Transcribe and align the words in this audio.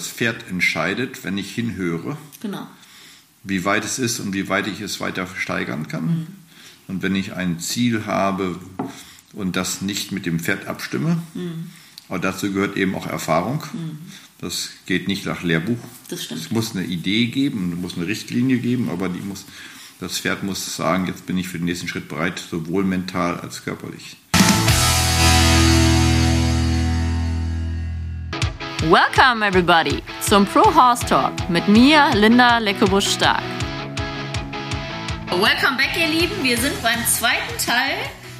das 0.00 0.08
Pferd 0.08 0.48
entscheidet, 0.48 1.24
wenn 1.24 1.36
ich 1.36 1.54
hinhöre. 1.54 2.16
Genau. 2.40 2.66
Wie 3.42 3.64
weit 3.64 3.84
es 3.84 3.98
ist 3.98 4.20
und 4.20 4.32
wie 4.32 4.48
weit 4.48 4.66
ich 4.66 4.80
es 4.80 5.00
weiter 5.00 5.26
steigern 5.36 5.88
kann. 5.88 6.06
Mhm. 6.06 6.26
Und 6.88 7.02
wenn 7.02 7.14
ich 7.14 7.34
ein 7.34 7.60
Ziel 7.60 8.06
habe 8.06 8.58
und 9.32 9.56
das 9.56 9.82
nicht 9.82 10.10
mit 10.10 10.26
dem 10.26 10.40
Pferd 10.40 10.66
abstimme, 10.66 11.22
mhm. 11.34 11.70
aber 12.08 12.18
dazu 12.18 12.52
gehört 12.52 12.76
eben 12.76 12.94
auch 12.94 13.06
Erfahrung. 13.06 13.62
Mhm. 13.72 13.98
Das 14.38 14.70
geht 14.86 15.06
nicht 15.06 15.26
nach 15.26 15.42
Lehrbuch. 15.42 15.78
Das 16.08 16.24
stimmt. 16.24 16.40
Es 16.40 16.50
muss 16.50 16.74
eine 16.74 16.86
Idee 16.86 17.26
geben, 17.26 17.74
es 17.74 17.78
muss 17.78 17.96
eine 17.96 18.06
Richtlinie 18.06 18.58
geben, 18.58 18.88
aber 18.88 19.10
die 19.10 19.20
muss, 19.20 19.44
das 20.00 20.18
Pferd 20.18 20.42
muss 20.42 20.76
sagen, 20.76 21.06
jetzt 21.06 21.26
bin 21.26 21.36
ich 21.36 21.48
für 21.48 21.58
den 21.58 21.66
nächsten 21.66 21.88
Schritt 21.88 22.08
bereit, 22.08 22.42
sowohl 22.50 22.84
mental 22.84 23.38
als 23.38 23.64
körperlich. 23.64 24.16
Welcome 28.88 29.42
everybody 29.42 30.02
zum 30.22 30.46
Pro 30.46 30.62
Horse 30.74 31.04
Talk 31.04 31.50
mit 31.50 31.68
mir, 31.68 32.12
Linda 32.14 32.56
Leckebusch-Stark. 32.56 33.42
Welcome 35.28 35.76
back, 35.76 35.94
ihr 35.98 36.08
Lieben. 36.08 36.42
Wir 36.42 36.56
sind 36.56 36.82
beim 36.82 37.04
zweiten 37.06 37.58
Teil 37.62 37.98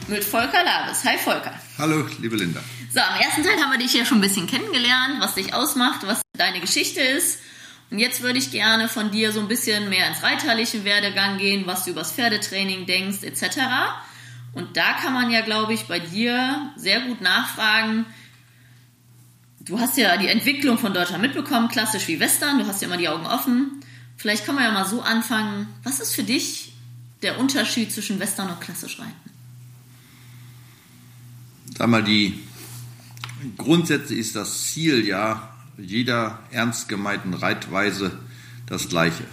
mit 0.09 0.25
Volker 0.25 0.65
Labes. 0.65 1.05
Hi 1.05 1.19
Volker. 1.19 1.53
Hallo, 1.77 2.07
liebe 2.21 2.37
Linda. 2.37 2.61
So, 2.91 3.01
im 3.01 3.21
ersten 3.21 3.45
Teil 3.45 3.61
haben 3.61 3.71
wir 3.71 3.79
dich 3.79 3.93
ja 3.93 4.07
schon 4.07 4.17
ein 4.17 4.23
bisschen 4.23 4.47
kennengelernt, 4.47 5.17
was 5.21 5.35
dich 5.35 5.53
ausmacht, 5.53 6.07
was 6.07 6.23
deine 6.33 6.61
Geschichte 6.61 7.03
ist. 7.03 7.41
Und 7.91 7.99
jetzt 7.99 8.23
würde 8.23 8.39
ich 8.39 8.51
gerne 8.51 8.89
von 8.89 9.11
dir 9.11 9.33
so 9.33 9.41
ein 9.41 9.49
bisschen 9.49 9.91
mehr 9.91 10.09
ins 10.09 10.23
reiterliche 10.23 10.85
Werdegang 10.85 11.37
gehen, 11.37 11.67
was 11.67 11.85
du 11.85 11.91
übers 11.91 12.13
Pferdetraining 12.13 12.87
denkst, 12.87 13.25
etc. 13.25 13.59
Und 14.55 14.79
da 14.79 14.95
kann 14.95 15.13
man 15.13 15.31
ja, 15.31 15.43
glaube 15.43 15.75
ich, 15.75 15.87
bei 15.87 15.99
dir 15.99 16.73
sehr 16.77 17.01
gut 17.03 17.21
nachfragen, 17.21 18.07
du 19.61 19.79
hast 19.79 19.97
ja 19.97 20.17
die 20.17 20.29
Entwicklung 20.29 20.79
von 20.79 20.93
Deutschland 20.95 21.23
mitbekommen, 21.23 21.69
klassisch 21.69 22.09
wie 22.09 22.21
Western, 22.21 22.59
du 22.59 22.67
hast 22.67 22.83
ja 22.83 22.89
immer 22.89 22.97
die 22.97 23.09
Augen 23.09 23.27
offen. 23.27 23.81
Vielleicht 24.17 24.45
kann 24.45 24.55
man 24.55 24.65
ja 24.65 24.73
mal 24.73 24.87
so 24.87 25.03
anfangen. 25.03 25.69
Was 25.83 26.01
ist 26.01 26.15
für 26.15 26.23
dich 26.23 26.75
der 27.23 27.39
Unterschied 27.39 27.93
zwischen 27.93 28.19
Western 28.19 28.51
und 28.51 28.61
klassisch 28.61 28.99
Reiten? 28.99 29.15
Sag 31.77 31.89
mal, 31.89 32.05
die 32.05 32.39
grundsätzlich 33.57 34.19
ist 34.19 34.37
das 34.37 34.67
Ziel 34.67 35.07
ja 35.07 35.55
jeder 35.79 36.39
ernst 36.51 36.89
gemeinten 36.89 37.33
Reitweise 37.33 38.19
das 38.67 38.89
gleiche. 38.89 39.25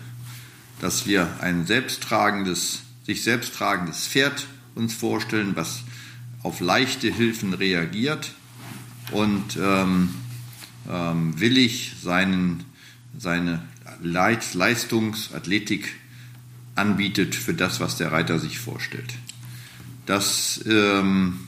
Dass 0.79 1.07
wir 1.07 1.27
ein 1.41 1.65
selbsttragendes, 1.65 2.83
sich 3.05 3.23
selbst 3.23 3.55
tragendes 3.55 4.07
Pferd 4.07 4.45
uns 4.75 4.93
vorstellen, 4.93 5.55
was 5.55 5.81
auf 6.43 6.59
leichte 6.61 7.11
Hilfen 7.11 7.53
reagiert 7.53 8.31
und 9.11 9.57
ähm, 9.61 10.09
ähm, 10.89 11.39
willig 11.39 11.93
seinen, 12.01 12.63
seine 13.17 13.63
Leistungsathletik 14.01 15.95
anbietet 16.75 17.35
für 17.35 17.53
das, 17.53 17.79
was 17.79 17.97
der 17.97 18.11
Reiter 18.11 18.39
sich 18.39 18.59
vorstellt. 18.59 19.15
Das 20.05 20.63
ähm, 20.67 21.39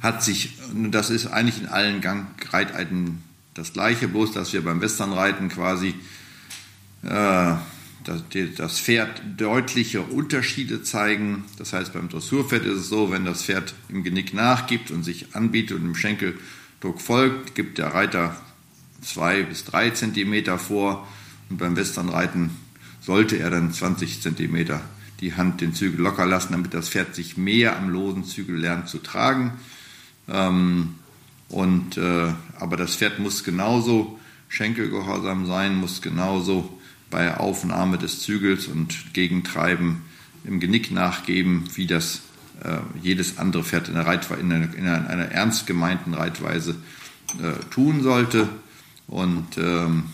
hat 0.00 0.22
sich, 0.22 0.56
das 0.90 1.10
ist 1.10 1.26
eigentlich 1.26 1.60
in 1.60 1.68
allen 1.68 2.00
Gangreiteiten 2.00 3.22
das 3.54 3.72
Gleiche, 3.72 4.08
bloß 4.08 4.32
dass 4.32 4.52
wir 4.52 4.62
beim 4.64 4.80
Westernreiten 4.80 5.48
quasi 5.48 5.94
äh, 7.02 7.54
das, 8.06 8.80
Pferd 8.80 9.22
deutliche 9.36 10.02
Unterschiede 10.02 10.82
zeigen. 10.82 11.44
Das 11.58 11.72
heißt, 11.72 11.92
beim 11.92 12.08
Dressurpferd 12.08 12.64
ist 12.64 12.78
es 12.78 12.88
so, 12.88 13.10
wenn 13.10 13.24
das 13.24 13.44
Pferd 13.44 13.74
im 13.88 14.04
Genick 14.04 14.32
nachgibt 14.32 14.90
und 14.90 15.02
sich 15.02 15.34
anbietet 15.34 15.78
und 15.78 15.84
im 15.84 15.94
Schenkel 15.94 16.38
Druck 16.80 17.00
folgt, 17.00 17.54
gibt 17.54 17.78
der 17.78 17.94
Reiter 17.94 18.36
zwei 19.00 19.42
bis 19.42 19.64
drei 19.64 19.90
Zentimeter 19.90 20.58
vor 20.58 21.06
und 21.48 21.58
beim 21.58 21.76
Westernreiten 21.76 22.50
sollte 23.00 23.38
er 23.38 23.50
dann 23.50 23.72
20 23.72 24.20
Zentimeter 24.20 24.80
die 25.20 25.34
Hand 25.34 25.60
den 25.60 25.74
Zügel 25.74 26.00
locker 26.00 26.26
lassen, 26.26 26.52
damit 26.52 26.74
das 26.74 26.88
Pferd 26.88 27.14
sich 27.14 27.36
mehr 27.36 27.76
am 27.76 27.88
losen 27.88 28.24
Zügel 28.24 28.56
lernt 28.56 28.88
zu 28.88 28.98
tragen. 28.98 29.52
Ähm, 30.28 30.96
und, 31.48 31.96
äh, 31.96 32.32
aber 32.58 32.76
das 32.76 32.96
Pferd 32.96 33.18
muss 33.18 33.44
genauso 33.44 34.18
schenkelgehorsam 34.48 35.46
sein, 35.46 35.76
muss 35.76 36.02
genauso 36.02 36.75
bei 37.10 37.36
Aufnahme 37.36 37.98
des 37.98 38.20
Zügels 38.20 38.66
und 38.66 39.14
Gegentreiben 39.14 40.02
im 40.44 40.60
Genick 40.60 40.90
nachgeben, 40.90 41.64
wie 41.74 41.86
das 41.86 42.22
äh, 42.62 42.78
jedes 43.02 43.38
andere 43.38 43.64
Pferd 43.64 43.88
in 43.88 43.94
einer, 43.96 44.06
Reitwe 44.06 44.34
in 44.34 44.52
einer, 44.52 44.74
in 44.74 44.86
einer, 44.86 45.30
ernst 45.30 45.66
gemeinten 45.66 46.14
Reitweise 46.14 46.76
äh, 47.40 47.52
tun 47.70 48.02
sollte. 48.02 48.48
Und 49.06 49.58
ähm, 49.58 50.04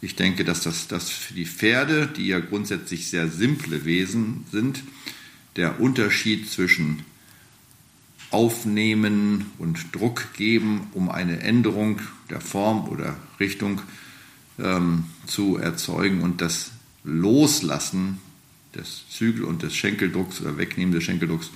ich 0.00 0.16
denke, 0.16 0.44
dass 0.44 0.62
das, 0.62 0.88
das 0.88 1.10
für 1.10 1.34
die 1.34 1.46
Pferde, 1.46 2.06
die 2.06 2.26
ja 2.26 2.40
grundsätzlich 2.40 3.08
sehr 3.08 3.28
simple 3.28 3.84
Wesen 3.84 4.44
sind, 4.50 4.82
der 5.56 5.80
Unterschied 5.80 6.48
zwischen 6.50 7.04
Aufnehmen 8.30 9.46
und 9.58 9.94
Druck 9.94 10.32
geben, 10.34 10.86
um 10.92 11.10
eine 11.10 11.40
Änderung 11.40 12.00
der 12.30 12.40
Form 12.40 12.88
oder 12.88 13.16
Richtung 13.40 13.82
ähm, 14.58 15.04
zu 15.30 15.56
erzeugen 15.56 16.22
und 16.22 16.40
das 16.40 16.72
Loslassen 17.04 18.18
des 18.74 19.04
Zügel- 19.10 19.44
und 19.44 19.62
des 19.62 19.74
Schenkeldrucks 19.74 20.40
oder 20.40 20.58
Wegnehmen 20.58 20.92
des 20.92 21.04
Schenkeldrucks, 21.04 21.50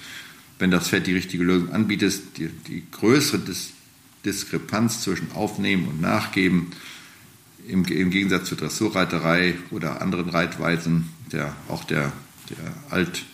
wenn 0.58 0.70
das 0.70 0.88
Pferd 0.88 1.06
die 1.06 1.14
richtige 1.14 1.44
Lösung 1.44 1.72
anbietet, 1.72 2.38
die, 2.38 2.48
die 2.48 2.84
größere 2.90 3.40
Dis 3.40 3.72
Diskrepanz 4.24 5.02
zwischen 5.02 5.32
Aufnehmen 5.32 5.86
und 5.86 6.00
Nachgeben 6.00 6.70
im, 7.68 7.84
im 7.84 8.10
Gegensatz 8.10 8.48
zur 8.48 8.56
Dressurreiterei 8.56 9.54
oder 9.70 10.00
anderen 10.00 10.30
Reitweisen, 10.30 11.10
der, 11.30 11.54
auch 11.68 11.84
der, 11.84 12.10
der 12.48 12.74
Alt, 12.90 13.24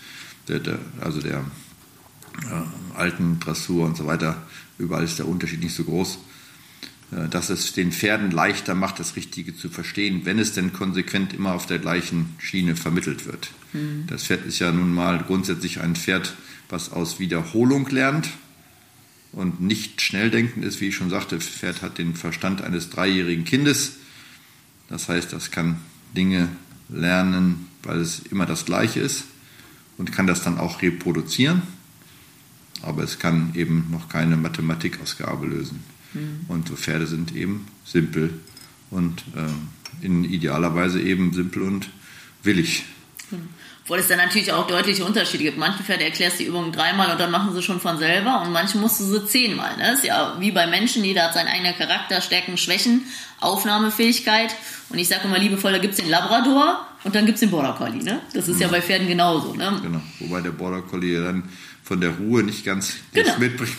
der, 0.49 0.59
der, 0.59 0.81
also 1.01 1.21
der 1.21 1.45
äh, 2.45 2.97
alten 2.97 3.39
Dressur 3.39 3.87
und 3.87 3.97
so 3.97 4.07
weiter, 4.07 4.43
überall 4.79 5.05
ist 5.05 5.21
der 5.21 5.29
Unterschied 5.29 5.63
nicht 5.63 5.75
so 5.75 5.85
groß, 5.85 6.19
dass 7.11 7.51
es 7.51 7.73
den 7.73 7.91
Pferden 7.91 8.31
leichter 8.31 8.75
macht, 8.75 9.01
das 9.01 9.17
Richtige 9.17 9.57
zu 9.57 9.69
verstehen, 9.69 10.23
wenn 10.25 10.39
es 10.39 10.53
denn 10.53 10.73
konsequent 10.73 11.33
immer 11.33 11.55
auf 11.55 11.67
der 11.67 11.81
gleichen 11.81 12.35
Schiene 12.39 12.77
vermittelt 12.77 13.27
wird. 13.27 13.51
Mhm. 13.73 14.05
Das 14.07 14.25
Pferd 14.25 14.47
ist 14.47 14.61
ja 14.61 14.71
nun 14.71 14.95
mal 14.95 15.19
grundsätzlich 15.19 15.81
ein 15.81 15.97
Pferd, 15.97 16.35
was 16.69 16.93
aus 16.93 17.19
Wiederholung 17.19 17.89
lernt 17.89 18.31
und 19.33 19.61
nicht 19.61 20.01
schnelldenkend 20.01 20.65
ist, 20.65 20.81
wie 20.81 20.89
ich 20.89 20.97
schon 20.97 21.11
sagte. 21.11 21.37
Das 21.37 21.47
Pferd 21.47 21.83
hat 21.83 21.99
den 21.99 22.15
Verstand 22.15 22.63
eines 22.63 22.91
dreijährigen 22.91 23.45
Kindes. 23.45 23.97
Das 24.89 25.09
heißt, 25.09 25.33
das 25.33 25.51
kann 25.51 25.81
Dinge 26.17 26.49
lernen, 26.89 27.69
weil 27.83 27.99
es 27.99 28.21
immer 28.31 28.47
das 28.47 28.65
Gleiche 28.65 29.01
ist 29.01 29.25
und 29.99 30.13
kann 30.13 30.29
das 30.29 30.45
dann 30.45 30.59
auch 30.59 30.81
reproduzieren. 30.83 31.63
Aber 32.83 33.03
es 33.03 33.19
kann 33.19 33.51
eben 33.55 33.89
noch 33.91 34.09
keine 34.09 34.37
Mathematikausgabe 34.37 35.47
lösen. 35.47 35.83
Mhm. 36.15 36.45
Und 36.49 36.69
so 36.69 36.77
Pferde 36.77 37.07
sind 37.07 37.35
eben 37.35 37.67
simpel 37.85 38.35
und 38.91 39.23
äh, 39.37 40.05
in 40.05 40.25
idealer 40.25 40.75
Weise 40.75 41.01
eben 41.01 41.33
simpel 41.33 41.63
und 41.63 41.91
willig. 42.43 42.85
Mhm. 43.31 43.49
Obwohl 43.83 43.99
es 43.99 44.09
dann 44.09 44.19
natürlich 44.19 44.53
auch 44.53 44.69
deutliche 44.69 45.05
Unterschiede 45.05 45.43
gibt. 45.43 45.59
Manche 45.59 45.83
Pferde 45.83 46.05
erklärst 46.05 46.39
die 46.39 46.45
Übung 46.45 46.71
dreimal 46.71 47.11
und 47.11 47.19
dann 47.19 47.33
machen 47.33 47.53
sie 47.53 47.61
schon 47.63 47.81
von 47.81 47.99
selber 47.99 48.43
und 48.43 48.53
manche 48.53 48.79
musst 48.79 49.01
du 49.01 49.05
sie 49.05 49.27
zehnmal. 49.27 49.77
Ne? 49.79 49.85
Das 49.85 49.99
ist 49.99 50.05
ja 50.05 50.37
wie 50.39 50.53
bei 50.53 50.69
Menschen, 50.69 51.03
jeder 51.03 51.25
hat 51.25 51.35
seinen 51.35 51.49
eigenen 51.49 51.75
Charakter, 51.75 52.21
Stärken, 52.21 52.57
Schwächen, 52.57 53.03
Aufnahmefähigkeit. 53.41 54.55
Und 54.91 54.99
ich 54.99 55.09
sage 55.09 55.23
immer 55.25 55.41
liebevoll, 55.41 55.73
da 55.73 55.79
gibt 55.79 55.95
es 55.95 56.01
den 56.01 56.09
Labrador 56.09 56.87
und 57.03 57.17
dann 57.17 57.27
gibt 57.27 57.37
es 57.37 57.41
den 57.41 57.51
Border 57.51 57.73
Collie. 57.73 58.05
Ne? 58.05 58.21
Das 58.33 58.47
ist 58.47 58.57
mhm. 58.57 58.63
ja 58.63 58.69
bei 58.69 58.81
Pferden 58.81 59.09
genauso. 59.09 59.55
Ne? 59.55 59.81
Genau, 59.83 60.01
wobei 60.21 60.41
der 60.41 60.51
Border 60.51 60.83
Collie 60.83 61.21
dann 61.21 61.49
von 61.91 62.01
der 62.01 62.11
Ruhe 62.11 62.45
nicht 62.45 62.65
ganz 62.65 62.99
genau. 63.13 63.37
mitbringt. 63.39 63.73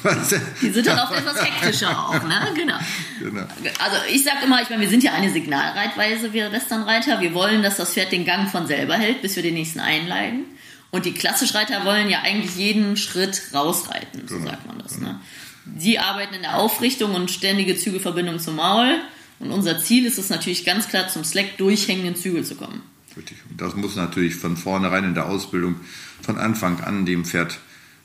Die 0.62 0.70
sind 0.70 0.86
dann 0.86 1.00
oft 1.00 1.18
etwas 1.18 1.42
hektischer 1.42 1.98
auch, 1.98 2.22
ne? 2.24 2.46
Genau. 2.54 2.78
genau. 3.22 3.48
Also 3.80 3.96
ich 4.12 4.26
sage 4.26 4.40
immer, 4.44 4.62
ich 4.62 4.70
meine, 4.70 4.82
wir 4.82 4.90
sind 4.90 5.02
ja 5.02 5.14
eine 5.14 5.32
Signalreitweise, 5.32 6.34
wir 6.34 6.52
Westernreiter. 6.52 7.22
Wir 7.22 7.34
wollen, 7.34 7.64
dass 7.64 7.78
das 7.78 7.94
Pferd 7.94 8.12
den 8.12 8.26
Gang 8.26 8.52
von 8.52 8.68
selber 8.68 8.96
hält, 8.96 9.22
bis 9.22 9.38
wir 9.38 9.44
den 9.44 9.54
nächsten 9.54 9.80
einleiten. 9.80 10.44
Und 10.90 11.06
die 11.06 11.14
Klassischreiter 11.14 11.86
wollen 11.86 12.10
ja 12.10 12.20
eigentlich 12.24 12.58
jeden 12.58 12.98
Schritt 12.98 13.42
rausreiten, 13.54 14.28
so 14.28 14.40
genau. 14.40 14.50
sagt 14.50 14.68
man 14.68 14.80
das. 14.80 15.00
Ne? 15.00 15.18
Die 15.64 15.98
arbeiten 15.98 16.34
in 16.34 16.42
der 16.42 16.58
Aufrichtung 16.58 17.16
und 17.16 17.32
ständige 17.32 17.78
Zügelverbindung 17.78 18.40
zum 18.40 18.58
Maul. 18.58 19.00
Und 19.40 19.52
unser 19.52 19.80
Ziel 19.80 20.06
ist 20.06 20.18
es 20.18 20.30
natürlich 20.30 20.66
ganz 20.66 20.90
klar, 20.90 21.08
zum 21.08 21.24
Slack 21.24 21.58
durchhängenden 21.58 22.18
Zügel 22.18 22.44
zu 22.44 22.56
kommen. 22.56 22.82
Richtig. 23.16 23.38
Und 23.50 23.62
das 23.62 23.74
muss 23.78 23.96
natürlich 23.96 24.36
von 24.36 24.58
vornherein 24.58 25.06
in 25.06 25.14
der 25.14 25.28
Ausbildung 25.28 25.78
von 26.22 26.38
Anfang 26.38 26.82
an 26.82 27.06
dem 27.06 27.24
Pferd 27.24 27.58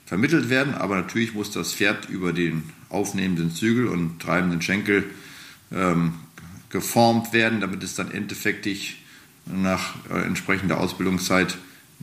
vermittelt 0.07 0.49
werden, 0.49 0.75
aber 0.75 0.97
natürlich 0.97 1.35
muss 1.35 1.51
das 1.51 1.75
Pferd 1.75 2.09
über 2.09 2.33
den 2.33 2.63
aufnehmenden 2.89 3.51
Zügel 3.51 3.89
und 3.89 4.21
treibenden 4.23 4.63
Schenkel 4.63 5.05
ähm, 5.73 6.15
geformt 6.71 7.33
werden, 7.33 7.61
damit 7.61 7.83
es 7.83 7.97
dann 7.97 8.11
endeffektig 8.13 9.03
nach 9.45 9.95
äh, 10.09 10.23
entsprechender 10.23 10.81
Ausbildungszeit 10.81 11.59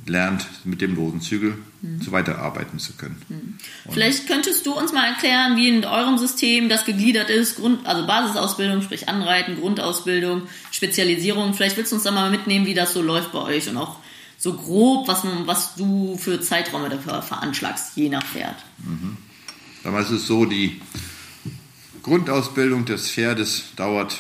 lernt, 0.05 0.47
mit 0.63 0.81
dem 0.81 0.95
losen 0.95 1.21
Zügel 1.21 1.55
mhm. 1.81 2.01
so 2.01 2.11
weiterarbeiten 2.11 2.79
zu 2.79 2.93
können. 2.93 3.21
Mhm. 3.29 3.57
Vielleicht 3.91 4.27
könntest 4.27 4.65
du 4.65 4.73
uns 4.73 4.91
mal 4.91 5.05
erklären, 5.05 5.55
wie 5.55 5.69
in 5.69 5.85
eurem 5.85 6.17
System 6.17 6.67
das 6.67 6.83
gegliedert 6.85 7.29
ist, 7.29 7.57
Grund, 7.57 7.85
also 7.85 8.05
Basisausbildung, 8.07 8.81
sprich 8.81 9.07
Anreiten, 9.07 9.59
Grundausbildung, 9.59 10.43
Spezialisierung. 10.71 11.53
Vielleicht 11.53 11.77
willst 11.77 11.91
du 11.91 11.95
uns 11.97 12.03
da 12.03 12.11
mal 12.11 12.31
mitnehmen, 12.31 12.65
wie 12.65 12.73
das 12.73 12.93
so 12.93 13.01
läuft 13.01 13.31
bei 13.31 13.39
euch 13.39 13.69
und 13.69 13.77
auch 13.77 13.97
so 14.43 14.55
grob, 14.55 15.07
was, 15.07 15.23
was 15.45 15.75
du 15.75 16.17
für 16.17 16.41
Zeiträume 16.41 16.89
dafür 16.89 17.21
veranschlagst, 17.21 17.95
je 17.95 18.09
nach 18.09 18.25
Pferd. 18.25 18.57
Mhm. 18.79 19.15
Damals 19.85 20.09
ist 20.09 20.23
es 20.23 20.27
so, 20.27 20.43
die 20.43 20.81
Grundausbildung 22.01 22.83
des 22.83 23.09
Pferdes 23.09 23.67
dauert 23.77 24.19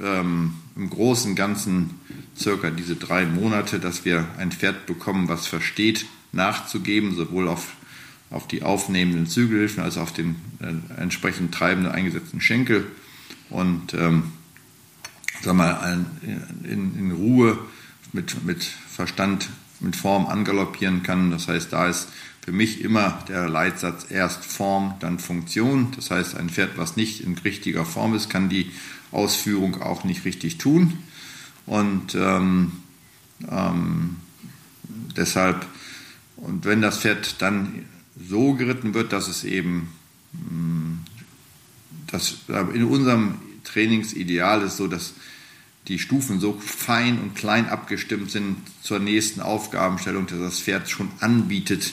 ähm, 0.00 0.54
im 0.76 0.88
Großen 0.88 1.30
und 1.30 1.36
Ganzen 1.36 1.98
circa 2.38 2.70
diese 2.70 2.94
drei 2.94 3.26
Monate, 3.26 3.80
dass 3.80 4.04
wir 4.04 4.28
ein 4.38 4.52
Pferd 4.52 4.86
bekommen, 4.86 5.28
was 5.28 5.48
versteht, 5.48 6.06
nachzugeben, 6.30 7.16
sowohl 7.16 7.48
auf, 7.48 7.72
auf 8.30 8.46
die 8.46 8.62
aufnehmenden 8.62 9.26
Zügelhilfen 9.26 9.82
als 9.82 9.96
auch 9.96 10.02
auf 10.02 10.12
den 10.12 10.36
äh, 10.60 11.00
entsprechend 11.02 11.52
treibenden 11.52 11.90
eingesetzten 11.90 12.40
Schenkel 12.40 12.86
und 13.50 13.94
ähm, 13.94 14.30
sag 15.42 15.54
mal, 15.54 16.06
in, 16.62 16.96
in 16.96 17.10
Ruhe 17.10 17.58
mit, 18.12 18.44
mit 18.44 18.68
Verstand, 18.96 19.50
mit 19.80 19.94
Form 19.94 20.26
angaloppieren 20.26 21.02
kann. 21.02 21.30
Das 21.30 21.48
heißt, 21.48 21.70
da 21.70 21.86
ist 21.86 22.08
für 22.42 22.52
mich 22.52 22.80
immer 22.80 23.18
der 23.28 23.46
Leitsatz 23.46 24.06
erst 24.08 24.44
Form, 24.44 24.94
dann 25.00 25.18
Funktion. 25.18 25.92
Das 25.96 26.10
heißt, 26.10 26.34
ein 26.34 26.48
Pferd, 26.48 26.78
was 26.78 26.96
nicht 26.96 27.20
in 27.20 27.36
richtiger 27.36 27.84
Form 27.84 28.14
ist, 28.14 28.30
kann 28.30 28.48
die 28.48 28.70
Ausführung 29.12 29.82
auch 29.82 30.04
nicht 30.04 30.24
richtig 30.24 30.56
tun. 30.56 30.98
Und 31.66 32.14
ähm, 32.14 32.72
ähm, 33.50 34.16
deshalb, 35.14 35.66
und 36.36 36.64
wenn 36.64 36.80
das 36.80 37.00
Pferd 37.00 37.42
dann 37.42 37.84
so 38.18 38.54
geritten 38.54 38.94
wird, 38.94 39.12
dass 39.12 39.28
es 39.28 39.44
eben, 39.44 39.88
mm, 40.32 41.00
das, 42.06 42.36
in 42.72 42.84
unserem 42.84 43.34
Trainingsideal 43.64 44.62
ist 44.62 44.78
so, 44.78 44.86
dass 44.86 45.12
die 45.88 45.98
Stufen 45.98 46.40
so 46.40 46.52
fein 46.54 47.20
und 47.20 47.34
klein 47.34 47.68
abgestimmt 47.68 48.30
sind 48.30 48.56
zur 48.82 48.98
nächsten 48.98 49.40
Aufgabenstellung, 49.40 50.26
dass 50.26 50.38
das 50.38 50.60
Pferd 50.60 50.90
schon 50.90 51.08
anbietet, 51.20 51.92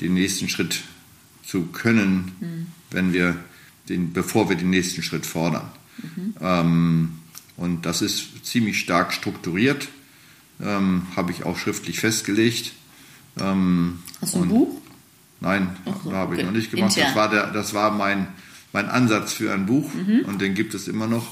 den 0.00 0.14
nächsten 0.14 0.48
Schritt 0.48 0.82
zu 1.44 1.66
können, 1.66 2.32
mhm. 2.40 2.66
wenn 2.90 3.12
wir 3.12 3.36
den, 3.88 4.12
bevor 4.12 4.48
wir 4.48 4.56
den 4.56 4.70
nächsten 4.70 5.02
Schritt 5.02 5.24
fordern. 5.24 5.70
Mhm. 5.98 6.34
Ähm, 6.40 7.18
und 7.56 7.86
das 7.86 8.02
ist 8.02 8.44
ziemlich 8.44 8.80
stark 8.80 9.12
strukturiert, 9.12 9.88
ähm, 10.60 11.02
habe 11.14 11.30
ich 11.30 11.44
auch 11.44 11.56
schriftlich 11.56 12.00
festgelegt. 12.00 12.72
Ähm, 13.38 14.00
Hast 14.20 14.34
du 14.34 14.42
ein 14.42 14.48
Buch? 14.48 14.80
Nein, 15.40 15.76
so, 16.02 16.12
habe 16.12 16.32
okay. 16.32 16.40
ich 16.40 16.46
noch 16.46 16.52
nicht 16.52 16.70
gemacht. 16.70 16.96
Das 16.96 17.14
war, 17.14 17.30
der, 17.30 17.48
das 17.52 17.74
war 17.74 17.90
mein, 17.90 18.26
mein 18.72 18.88
Ansatz 18.88 19.32
für 19.32 19.52
ein 19.52 19.66
Buch 19.66 19.92
mhm. 19.94 20.20
und 20.26 20.40
den 20.40 20.54
gibt 20.54 20.74
es 20.74 20.88
immer 20.88 21.06
noch. 21.06 21.26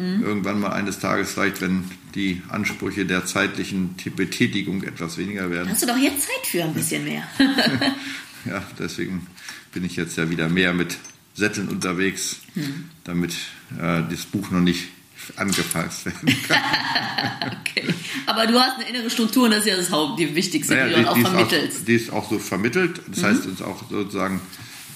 Mhm. 0.00 0.22
Irgendwann 0.22 0.60
mal 0.60 0.72
eines 0.72 0.98
Tages 0.98 1.32
vielleicht, 1.32 1.60
wenn 1.60 1.84
die 2.14 2.40
Ansprüche 2.48 3.04
der 3.04 3.26
zeitlichen 3.26 3.94
Betätigung 4.16 4.82
etwas 4.82 5.18
weniger 5.18 5.50
werden. 5.50 5.68
Hast 5.68 5.82
du 5.82 5.86
doch 5.86 5.98
jetzt 5.98 6.22
Zeit 6.22 6.46
für 6.46 6.64
ein 6.64 6.72
bisschen 6.72 7.04
mehr. 7.04 7.22
ja, 8.46 8.62
deswegen 8.78 9.26
bin 9.72 9.84
ich 9.84 9.96
jetzt 9.96 10.16
ja 10.16 10.30
wieder 10.30 10.48
mehr 10.48 10.72
mit 10.72 10.96
Sätteln 11.34 11.68
unterwegs, 11.68 12.40
mhm. 12.54 12.88
damit 13.04 13.32
äh, 13.78 14.02
das 14.10 14.24
Buch 14.24 14.50
noch 14.50 14.60
nicht 14.60 14.88
angefasst 15.36 16.06
werden 16.06 16.34
kann. 16.48 17.52
okay. 17.60 17.84
Aber 18.24 18.46
du 18.46 18.58
hast 18.58 18.76
eine 18.76 18.88
innere 18.88 19.10
Struktur 19.10 19.44
und 19.44 19.50
das 19.50 19.60
ist 19.60 19.66
ja 19.66 19.76
das 19.76 19.90
Haupt, 19.90 20.18
die 20.18 20.34
wichtigste, 20.34 20.74
naja, 20.74 20.96
die, 20.96 21.02
du 21.02 21.10
auch 21.10 21.14
die 21.14 21.20
vermittelst. 21.20 21.80
Auch, 21.80 21.84
die 21.84 21.94
ist 21.94 22.10
auch 22.10 22.30
so 22.30 22.38
vermittelt. 22.38 23.02
Das 23.06 23.18
mhm. 23.18 23.26
heißt 23.26 23.46
uns 23.46 23.62
auch 23.62 23.90
sozusagen, 23.90 24.40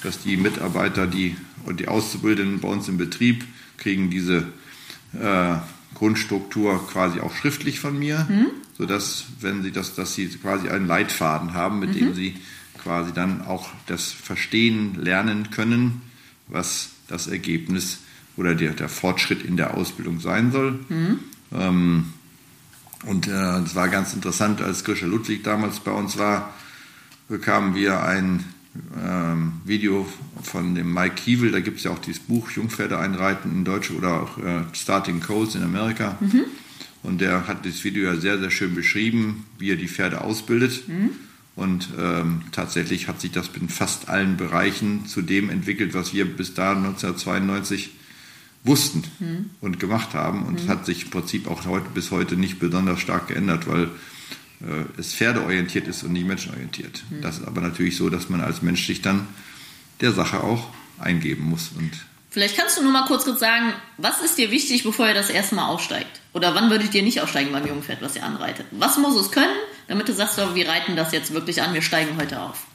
dass 0.03 0.23
die 0.23 0.39
Mitarbeiter 0.39 1.07
die, 1.07 1.37
und 1.67 1.79
die 1.79 1.89
Auszubildenden 1.89 2.61
bei 2.61 2.69
uns 2.69 2.89
im 2.89 2.97
Betrieb 2.97 3.45
kriegen 3.77 4.09
diese 4.09 4.47
äh, 5.21 5.57
Grundstruktur 5.95 6.87
quasi 6.89 7.21
auch 7.21 7.35
schriftlich 7.35 7.81
von 7.81 7.99
mir, 7.99 8.27
mhm. 8.29 8.47
sodass, 8.77 9.27
wenn 9.41 9.63
sie 9.63 9.71
das, 9.71 9.95
dass 9.95 10.15
sie 10.15 10.29
quasi 10.29 10.69
einen 10.69 10.87
Leitfaden 10.87 11.55
haben, 11.55 11.79
mit 11.79 11.91
mhm. 11.91 11.95
dem 11.95 12.15
sie 12.15 12.37
quasi 12.83 13.13
dann 13.13 13.43
auch 13.43 13.69
das 13.87 14.13
Verstehen 14.13 14.95
lernen 14.97 15.51
können, 15.51 16.03
was 16.49 16.91
das 17.09 17.27
Ergebnis 17.27 17.99
oder 18.37 18.55
der, 18.55 18.73
der 18.73 18.89
Fortschritt 18.89 19.43
in 19.43 19.57
der 19.57 19.75
Ausbildung 19.75 20.21
sein 20.21 20.53
soll. 20.53 20.81
Mhm. 20.89 21.19
Ähm, 21.53 22.13
und 23.07 23.27
es 23.27 23.73
äh, 23.73 23.75
war 23.75 23.89
ganz 23.89 24.15
interessant, 24.15 24.61
als 24.63 24.85
Grisha 24.85 25.07
Ludwig 25.07 25.45
damals 25.45 25.81
bei 25.81 25.93
uns 25.93 26.19
war, 26.19 26.55
bekamen 27.29 27.75
wir 27.75 28.03
ein 28.03 28.45
ähm, 28.97 29.53
Video 29.65 30.07
von 30.43 30.75
dem 30.75 30.93
Mike 30.93 31.15
Kiewel, 31.17 31.53
da 31.53 31.61
gibt 31.61 31.79
es 31.79 31.85
ja 31.85 31.93
auch 31.93 31.99
dieses 31.99 32.21
Buch 32.21 32.51
Jungpferde 32.51 32.99
einreiten 32.99 33.53
in 33.53 33.65
Deutsch 33.65 33.91
oder 33.91 34.23
auch 34.23 34.39
äh, 34.39 34.63
Starting 34.73 35.21
Coles 35.21 35.55
in 35.55 35.63
Amerika. 35.63 36.19
Mhm. 36.21 36.45
Und 37.03 37.21
der 37.21 37.47
hat 37.47 37.67
das 37.67 37.85
Video 37.85 38.05
ja 38.05 38.17
sehr, 38.17 38.39
sehr 38.39 38.51
schön 38.51 38.75
beschrieben, 38.75 39.47
wie 39.59 39.71
er 39.71 39.77
die 39.77 39.89
Pferde 39.89 40.23
ausbildet. 40.23 40.89
Mhm. 40.89 41.11
Und 41.55 41.91
ähm, 41.99 42.43
tatsächlich 42.51 43.07
hat 43.07 43.21
sich 43.21 43.31
das 43.31 43.51
in 43.61 43.69
fast 43.69 44.09
allen 44.09 44.37
Bereichen 44.37 45.07
zu 45.07 45.23
dem 45.23 45.51
entwickelt, 45.51 45.95
was 45.95 46.13
wir 46.13 46.25
bis 46.25 46.55
da 46.55 46.73
1992 46.73 47.91
wussten 48.65 49.05
mhm. 49.21 49.51
und 49.61 49.79
gemacht 49.79 50.15
haben. 50.15 50.45
Und 50.45 50.59
es 50.59 50.65
mhm. 50.65 50.71
hat 50.71 50.87
sich 50.87 51.05
im 51.05 51.11
Prinzip 51.11 51.47
auch 51.47 51.65
heute, 51.67 51.87
bis 51.95 52.11
heute 52.11 52.37
nicht 52.37 52.59
besonders 52.59 53.01
stark 53.01 53.29
geändert, 53.29 53.69
weil 53.69 53.91
äh, 54.61 55.01
es 55.01 55.15
pferdeorientiert 55.15 55.89
ist 55.89 56.03
und 56.03 56.13
nicht 56.13 56.27
menschenorientiert. 56.27 57.03
Mhm. 57.11 57.23
Das 57.23 57.39
ist 57.39 57.47
aber 57.47 57.61
natürlich 57.61 57.97
so, 57.97 58.09
dass 58.11 58.29
man 58.29 58.41
als 58.41 58.63
Mensch 58.63 58.87
sich 58.87 59.03
dann 59.03 59.27
der 60.01 60.13
Sache 60.13 60.43
auch 60.43 60.69
eingeben 60.99 61.45
muss. 61.45 61.71
Und 61.77 61.91
Vielleicht 62.31 62.57
kannst 62.57 62.79
du 62.79 62.83
nur 62.83 62.93
mal 62.93 63.07
kurz, 63.07 63.25
kurz 63.25 63.41
sagen, 63.41 63.73
was 63.97 64.21
ist 64.21 64.39
dir 64.39 64.51
wichtig, 64.51 64.83
bevor 64.83 65.07
ihr 65.07 65.15
das 65.15 65.31
erste 65.31 65.55
Mal 65.55 65.69
aufsteigt? 65.69 66.21
Oder 66.33 66.55
wann 66.55 66.71
würdet 66.71 66.95
ihr 66.95 67.03
nicht 67.03 67.21
aufsteigen 67.21 67.53
beim 67.53 67.67
jungen 67.67 67.83
Pferd, 67.83 68.03
was 68.03 68.17
ihr 68.17 68.25
anreitet? 68.25 68.67
Was 68.73 68.99
muss 68.99 69.15
es 69.17 69.31
können, 69.31 69.55
damit 69.87 70.09
du 70.09 70.13
sagst, 70.13 70.37
wir 70.37 70.69
reiten 70.69 70.97
das 70.97 71.13
jetzt 71.13 71.33
wirklich 71.33 71.63
an, 71.63 71.75
wir 71.75 71.83
steigen 71.83 72.17
heute 72.17 72.41
auf? 72.41 72.67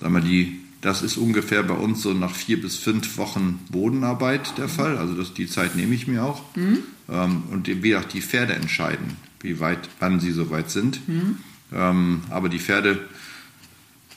Sag 0.00 0.10
mal, 0.10 0.20
die, 0.20 0.60
das 0.80 1.02
ist 1.02 1.16
ungefähr 1.16 1.62
bei 1.62 1.74
uns 1.74 2.02
so 2.02 2.12
nach 2.12 2.34
vier 2.34 2.60
bis 2.60 2.76
fünf 2.76 3.18
Wochen 3.18 3.64
Bodenarbeit 3.70 4.58
der 4.58 4.68
Fall. 4.68 4.98
Also 4.98 5.14
das, 5.14 5.32
die 5.32 5.46
Zeit 5.46 5.76
nehme 5.76 5.94
ich 5.94 6.08
mir 6.08 6.24
auch. 6.24 6.42
Mhm. 6.56 6.82
Ähm, 7.08 7.44
und 7.52 7.68
wie 7.68 7.96
auch 7.96 8.04
die 8.04 8.20
Pferde 8.20 8.54
entscheiden 8.54 9.16
wie 9.44 9.60
weit, 9.60 9.88
wann 10.00 10.18
sie 10.18 10.32
soweit 10.32 10.70
sind. 10.70 11.06
Mhm. 11.06 11.36
Ähm, 11.72 12.22
aber 12.30 12.48
die 12.48 12.58
Pferde 12.58 13.06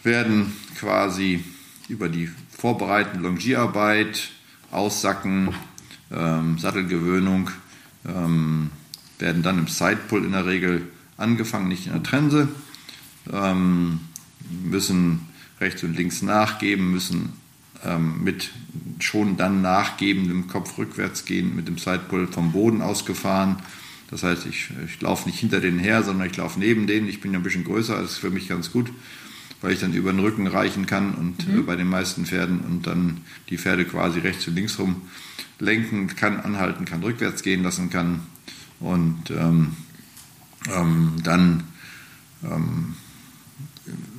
werden 0.04 0.54
quasi 0.78 1.44
über 1.90 2.10
die 2.10 2.30
vorbereitende 2.50 3.28
Longierarbeit, 3.28 4.30
Aussacken, 4.72 5.54
ähm, 6.12 6.58
Sattelgewöhnung, 6.58 7.52
ähm, 8.08 8.72
werden 9.20 9.44
dann 9.44 9.60
im 9.60 9.68
Sidepull 9.68 10.24
in 10.24 10.32
der 10.32 10.46
Regel 10.46 10.88
angefangen, 11.18 11.68
nicht 11.68 11.88
in 11.88 11.94
der 11.94 12.04
Trense, 12.04 12.48
ähm, 13.32 14.00
müssen 14.64 15.28
rechts 15.60 15.84
und 15.84 15.98
links 15.98 16.22
nachgeben, 16.22 16.92
müssen 16.92 17.34
ähm, 17.84 18.24
mit 18.24 18.52
schon 19.00 19.36
dann 19.36 19.62
nachgebendem 19.62 20.48
Kopf 20.48 20.78
rückwärts 20.78 21.26
gehen, 21.26 21.56
mit 21.56 21.68
dem 21.68 21.78
Sidepull 21.78 22.28
vom 22.28 22.52
Boden 22.54 22.82
ausgefahren 22.82 23.58
das 24.10 24.24
heißt, 24.24 24.46
ich, 24.46 24.70
ich 24.86 25.02
laufe 25.02 25.28
nicht 25.28 25.40
hinter 25.40 25.60
denen 25.60 25.80
her, 25.80 26.04
sondern 26.04 26.30
ich 26.30 26.38
laufe 26.38 26.60
neben 26.60 26.88
denen. 26.88 27.10
Ich 27.10 27.20
bin 27.20 27.34
ja 27.34 27.40
ein 27.40 27.44
bisschen 27.44 27.66
größer, 27.66 28.02
das 28.02 28.14
ist 28.14 28.18
für 28.18 28.30
mich 28.30 28.48
ganz 28.48 28.72
gut, 28.72 28.90
weil 29.62 29.74
ich 29.74 29.80
dann 29.80 29.94
über 29.94 30.12
den 30.12 30.20
Rücken 30.20 30.48
reichen 30.48 30.86
kann 30.86 31.14
und 31.14 31.48
mhm. 31.48 31.60
äh, 31.60 31.62
bei 31.64 31.76
den 31.76 31.88
meisten 31.88 32.26
Pferden 32.26 32.62
und 32.62 32.88
dann 32.88 33.22
die 33.50 33.58
Pferde 33.58 33.86
quasi 33.86 34.20
rechts 34.20 34.48
und 34.48 34.56
links 34.56 34.80
rum 34.80 35.02
lenken 35.60 36.08
kann, 36.16 36.40
anhalten 36.40 36.86
kann, 36.86 37.04
rückwärts 37.04 37.44
gehen 37.44 37.64
lassen 37.64 37.90
kann. 37.90 38.22
Und 38.80 39.32
ähm, 39.32 39.76
ähm, 40.72 41.14
dann 41.24 41.64
ähm, 42.44 42.96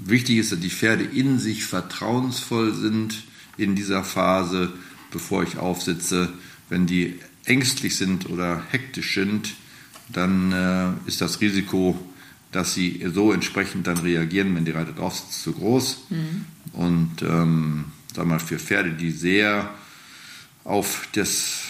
wichtig 0.05 0.39
ist, 0.39 0.53
dass 0.53 0.61
die 0.61 0.71
Pferde 0.71 1.05
in 1.05 1.39
sich 1.39 1.65
vertrauensvoll 1.65 2.75
sind 2.75 3.23
in 3.57 3.75
dieser 3.75 4.05
Phase, 4.05 4.73
bevor 5.11 5.43
ich 5.45 5.59
aufsitze. 5.59 6.33
Wenn 6.69 6.87
die 6.87 7.19
ängstlich 7.45 7.97
sind 7.97 8.29
oder 8.29 8.63
hektisch 8.71 9.15
sind, 9.15 9.55
dann 10.13 10.53
äh, 10.53 11.09
ist 11.09 11.21
das 11.21 11.41
Risiko, 11.41 11.99
dass 12.53 12.75
sie 12.75 13.05
so 13.13 13.33
entsprechend 13.33 13.87
dann 13.87 13.99
reagieren, 13.99 14.55
wenn 14.55 14.65
die 14.65 14.71
Reiter 14.71 14.93
drauf 14.93 15.15
sitzt, 15.17 15.43
zu 15.43 15.53
groß. 15.53 16.07
Mhm. 16.11 16.45
Und 16.73 17.23
ähm, 17.23 17.85
sag 18.15 18.27
mal, 18.27 18.41
für 18.41 18.59
Pferde, 18.59 18.93
die 18.93 19.11
sehr 19.11 19.71
auf 20.65 21.09
das, 21.13 21.61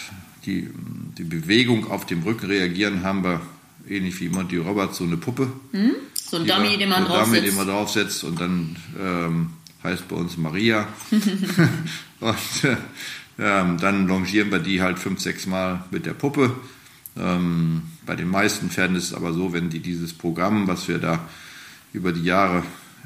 die, 0.45 0.69
die 1.17 1.25
Bewegung 1.25 1.91
auf 1.91 2.07
dem 2.07 2.23
Rücken 2.23 2.47
reagieren, 2.47 3.03
haben 3.03 3.25
wir 3.25 3.41
ähnlich 3.89 4.21
wie 4.21 4.29
Monty 4.29 4.59
Roberts 4.59 4.99
so 4.99 5.05
eine 5.05 5.17
Puppe. 5.17 5.51
Mhm. 5.73 5.93
So 6.15 6.37
ein 6.37 6.47
Dummy, 6.47 6.77
den 6.77 6.91
man 6.91 7.05
draufsetzt. 7.05 7.27
Dummy, 7.29 7.41
den 7.41 7.57
man 7.57 7.67
draufsetzt 7.67 8.25
und 8.25 8.41
dann 8.41 8.77
ähm, 9.01 9.51
heißt 9.83 10.09
bei 10.09 10.17
uns 10.17 10.37
Maria. 10.37 10.87
und 12.21 12.65
äh, 12.65 12.77
ähm, 13.39 13.79
dann 13.79 14.07
longieren 14.09 14.51
wir 14.51 14.59
die 14.59 14.83
halt 14.83 14.99
fünf, 14.99 15.21
sechs 15.21 15.47
Mal 15.47 15.85
mit 15.91 16.07
der 16.07 16.15
Puppe. 16.15 16.55
Ähm, 17.17 17.83
Bei 18.09 18.17
den 18.17 18.31
meisten 18.31 18.71
Pferden 18.71 18.97
ist 18.97 19.05
es 19.05 19.15
aber 19.15 19.35
so, 19.35 19.53
wenn 19.53 19.69
die 19.69 19.81
dieses 19.81 20.15
Programm, 20.15 20.67
was 20.67 20.89
wir 20.89 20.99
da 20.99 21.29
über 21.93 22.11
die 22.11 22.23
Jahre 22.23 22.63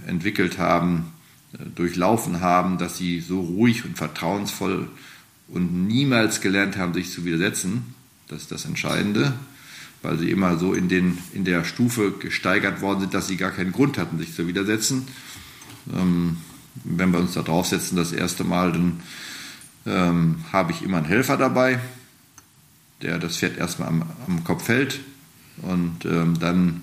entwickelt 0.07 0.59
haben, 0.59 1.07
äh, 1.55 1.65
durchlaufen 1.75 2.41
haben, 2.41 2.79
dass 2.79 2.99
sie 2.99 3.19
so 3.19 3.41
ruhig 3.41 3.85
und 3.85 3.99
vertrauensvoll 3.99 4.89
und 5.49 5.89
niemals 5.89 6.41
gelernt 6.41 6.77
haben, 6.77 6.95
sich 6.95 7.11
zu 7.11 7.25
widersetzen. 7.25 7.97
Das 8.29 8.43
ist 8.43 8.53
das 8.53 8.65
Entscheidende, 8.65 9.33
weil 10.03 10.21
sie 10.21 10.31
immer 10.31 10.57
so 10.57 10.73
in, 10.73 10.89
den, 10.89 11.19
in 11.33 11.45
der 11.45 11.65
Stufe 11.65 12.13
gesteigert 12.13 12.81
worden 12.81 13.01
sind, 13.01 13.13
dass 13.13 13.27
sie 13.27 13.37
gar 13.37 13.51
keinen 13.51 13.73
Grund 13.73 13.99
hatten, 13.99 14.21
sich 14.21 14.33
zu 14.33 14.47
widersetzen. 14.47 15.09
Ähm, 15.93 16.37
wenn 16.85 17.11
wir 17.11 17.19
uns 17.19 17.33
da 17.33 17.43
draufsetzen, 17.43 17.97
das 17.97 18.13
erste 18.13 18.45
Mal, 18.45 18.71
dann 18.71 19.01
ähm, 19.85 20.45
habe 20.53 20.71
ich 20.71 20.83
immer 20.83 20.99
einen 20.99 21.07
Helfer 21.07 21.37
dabei, 21.37 21.81
der 23.03 23.19
das 23.19 23.37
Pferd 23.37 23.59
erstmal 23.59 23.89
am, 23.89 24.03
am 24.27 24.45
Kopf 24.45 24.69
hält 24.69 25.01
und 25.63 26.05
ähm, 26.05 26.39
dann 26.39 26.83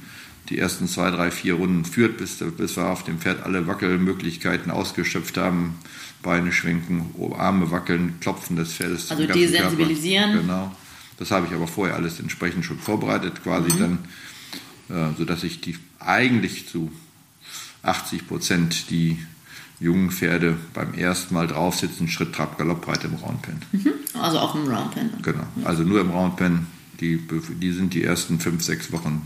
die 0.49 0.57
ersten 0.57 0.87
zwei, 0.87 1.11
drei, 1.11 1.31
vier 1.31 1.55
Runden 1.55 1.85
führt, 1.85 2.17
bis, 2.17 2.37
bis 2.57 2.75
wir 2.75 2.87
auf 2.87 3.03
dem 3.03 3.19
Pferd 3.19 3.43
alle 3.43 3.67
Wackelmöglichkeiten 3.67 4.71
ausgeschöpft 4.71 5.37
haben. 5.37 5.75
Beine 6.23 6.51
schwenken, 6.51 7.13
Arme 7.37 7.71
wackeln, 7.71 8.19
Klopfen 8.19 8.55
des 8.55 8.73
Pferdes. 8.73 9.11
Also 9.11 9.25
desensibilisieren. 9.25 10.41
Genau. 10.41 10.75
Das 11.17 11.31
habe 11.31 11.47
ich 11.47 11.53
aber 11.53 11.67
vorher 11.67 11.95
alles 11.95 12.19
entsprechend 12.19 12.65
schon 12.65 12.79
vorbereitet, 12.79 13.43
quasi 13.43 13.71
mhm. 13.73 13.99
dann, 14.87 15.11
äh, 15.13 15.17
sodass 15.17 15.43
ich 15.43 15.61
die 15.61 15.77
eigentlich 15.99 16.67
zu 16.67 16.91
80 17.83 18.27
Prozent 18.27 18.89
die 18.89 19.19
jungen 19.79 20.11
Pferde 20.11 20.57
beim 20.73 20.93
ersten 20.93 21.33
Mal 21.33 21.47
draufsitzen, 21.47 22.07
Schritt, 22.07 22.33
Trab, 22.33 22.57
Galoppbreite 22.57 23.07
im 23.07 23.15
Roundpen. 23.15 23.61
Mhm. 23.71 23.93
Also 24.21 24.39
auch 24.39 24.55
im 24.55 24.67
Roundpen. 24.67 25.09
Genau, 25.21 25.43
also 25.63 25.83
nur 25.83 26.01
im 26.01 26.11
Roundpen. 26.11 26.67
Die, 26.99 27.17
die 27.61 27.71
sind 27.71 27.93
die 27.93 28.03
ersten 28.03 28.41
fünf, 28.41 28.61
sechs 28.61 28.91
Wochen 28.91 29.25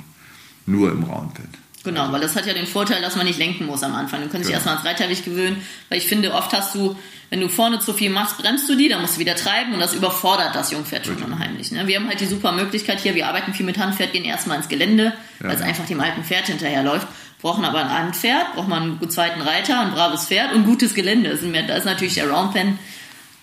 nur 0.67 0.91
im 0.91 1.03
Roundpen. 1.03 1.47
Genau, 1.83 2.11
weil 2.11 2.21
das 2.21 2.35
hat 2.35 2.45
ja 2.45 2.53
den 2.53 2.65
Vorteil, 2.65 3.01
dass 3.01 3.17
man 3.17 3.25
nicht 3.25 3.39
lenken 3.39 3.65
muss 3.65 3.83
am 3.83 3.93
Anfang. 3.93 4.21
Du 4.21 4.29
kannst 4.29 4.47
dich 4.47 4.55
genau. 4.55 4.55
erstmal 4.55 4.75
ans 4.75 4.87
Reitergewicht 4.87 5.25
gewöhnen, 5.25 5.57
weil 5.89 5.97
ich 5.97 6.07
finde, 6.07 6.33
oft 6.33 6.53
hast 6.53 6.73
du, 6.75 6.95
wenn 7.29 7.41
du 7.41 7.49
vorne 7.49 7.79
zu 7.79 7.93
viel 7.93 8.09
machst, 8.09 8.37
bremst 8.37 8.69
du 8.69 8.75
die, 8.75 8.87
dann 8.87 9.01
musst 9.01 9.17
du 9.17 9.19
wieder 9.19 9.35
treiben 9.35 9.73
und 9.73 9.81
das 9.81 9.93
überfordert 9.93 10.55
das 10.55 10.71
Jungpferd 10.71 11.05
schon 11.05 11.21
unheimlich. 11.21 11.71
Ne? 11.71 11.85
Wir 11.87 11.99
haben 11.99 12.07
halt 12.07 12.21
die 12.21 12.25
super 12.25 12.53
Möglichkeit 12.53 13.01
hier, 13.01 13.15
wir 13.15 13.27
arbeiten 13.27 13.53
viel 13.53 13.65
mit 13.65 13.77
Handpferd, 13.77 14.13
gehen 14.13 14.23
erstmal 14.23 14.57
ins 14.57 14.69
Gelände, 14.69 15.13
ja. 15.41 15.47
weil 15.47 15.55
es 15.55 15.61
einfach 15.61 15.85
dem 15.85 15.99
alten 15.99 16.23
Pferd 16.23 16.45
hinterherläuft 16.45 17.07
brauchen 17.43 17.65
aber 17.65 17.81
ein 17.81 17.91
Handpferd, 17.91 18.55
braucht 18.55 18.69
man 18.69 18.83
einen 18.83 19.09
zweiten 19.09 19.41
Reiter, 19.41 19.81
ein 19.81 19.91
braves 19.91 20.25
Pferd 20.25 20.55
und 20.55 20.65
gutes 20.65 20.95
Gelände. 20.95 21.37
Da 21.67 21.75
ist 21.75 21.85
natürlich 21.85 22.15
der 22.15 22.31
Roundpen. 22.31 22.79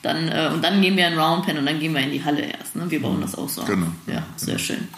Dann, 0.02 0.28
äh, 0.28 0.50
und 0.52 0.64
dann 0.64 0.80
nehmen 0.80 0.96
wir 0.96 1.06
einen 1.06 1.18
Roundpen 1.18 1.58
und 1.58 1.66
dann 1.66 1.78
gehen 1.78 1.92
wir 1.92 2.00
in 2.00 2.10
die 2.10 2.24
Halle 2.24 2.40
erst. 2.40 2.74
Ne? 2.74 2.90
Wir 2.90 3.02
bauen 3.02 3.20
das 3.20 3.34
auch 3.34 3.50
so. 3.50 3.62
Genau. 3.64 3.88
Ja, 4.06 4.26
sehr 4.36 4.58
schön. 4.58 4.88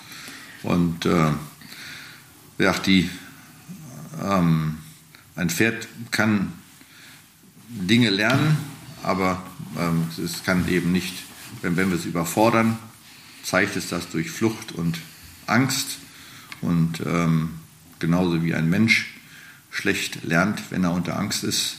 Und 0.63 1.05
äh, 1.05 1.33
ja, 2.59 2.73
die, 2.87 3.11
ähm, 4.23 4.79
ein 5.35 5.51
Pferd 5.51 5.89
kann 6.13 6.53
Dinge 7.69 8.11
lernen, 8.11 8.57
aber 9.03 9.43
ähm, 9.77 10.07
es 10.25 10.45
kann 10.45 10.69
eben 10.69 10.93
nicht, 10.93 11.15
wenn, 11.63 11.77
wenn 11.77 11.91
wir 11.91 11.99
es 11.99 12.05
überfordern, 12.05 12.79
zeigt 13.43 13.75
es 13.75 13.89
das 13.89 14.09
durch 14.11 14.31
Flucht 14.31 14.71
und 14.71 15.01
Angst. 15.47 15.99
Und 16.61 17.03
ähm, 17.05 17.59
genauso 18.03 18.45
wie 18.45 18.55
ein 18.55 18.69
Mensch 18.69 19.15
schlecht 19.71 20.25
lernt, 20.25 20.61
wenn 20.71 20.85
er 20.85 20.93
unter 20.93 21.19
Angst 21.19 21.43
ist. 21.43 21.79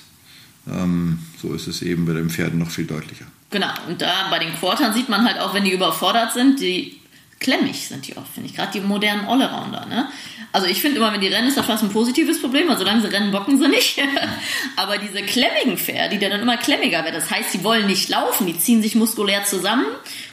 Ähm, 0.68 1.20
so 1.40 1.54
ist 1.54 1.68
es 1.68 1.84
eben 1.84 2.06
bei 2.06 2.14
den 2.14 2.32
Pferden 2.32 2.58
noch 2.58 2.72
viel 2.72 2.86
deutlicher. 2.86 3.26
Genau, 3.52 3.72
und 3.88 4.02
da 4.02 4.30
bei 4.32 4.40
den 4.40 4.56
Quartern 4.56 4.94
sieht 4.94 5.10
man 5.10 5.26
halt 5.26 5.40
auch, 5.40 5.54
wenn 5.54 5.64
die 5.64 5.74
überfordert 5.74 6.34
sind, 6.34 6.60
die 6.60 7.00
klemmig 7.44 7.88
sind 7.88 8.08
die 8.08 8.18
oft, 8.18 8.34
finde 8.34 8.50
ich. 8.50 8.56
Gerade 8.56 8.72
die 8.72 8.80
modernen 8.80 9.28
Allrounder. 9.28 9.86
Ne? 9.86 10.08
Also 10.52 10.68
ich 10.68 10.82
finde 10.82 10.98
immer, 10.98 11.14
wenn 11.14 11.22
die 11.22 11.28
rennen, 11.28 11.48
ist 11.48 11.58
das 11.58 11.66
fast 11.66 11.84
ein 11.84 11.90
positives 11.90 12.42
Problem, 12.42 12.68
weil 12.68 12.78
solange 12.78 13.02
sie 13.02 13.08
rennen, 13.08 13.32
bocken 13.32 13.60
sie 13.60 13.68
nicht. 13.68 14.02
Aber 14.76 14.98
diese 14.98 15.22
klemmigen 15.22 15.78
Pferde, 15.78 16.18
die 16.18 16.20
dann 16.20 16.40
immer 16.40 16.58
klemmiger 16.58 17.04
werden, 17.04 17.16
das 17.16 17.30
heißt, 17.30 17.52
sie 17.52 17.64
wollen 17.64 17.86
nicht 17.86 18.10
laufen, 18.10 18.48
die 18.48 18.58
ziehen 18.58 18.82
sich 18.82 18.96
muskulär 18.96 19.44
zusammen 19.44 19.86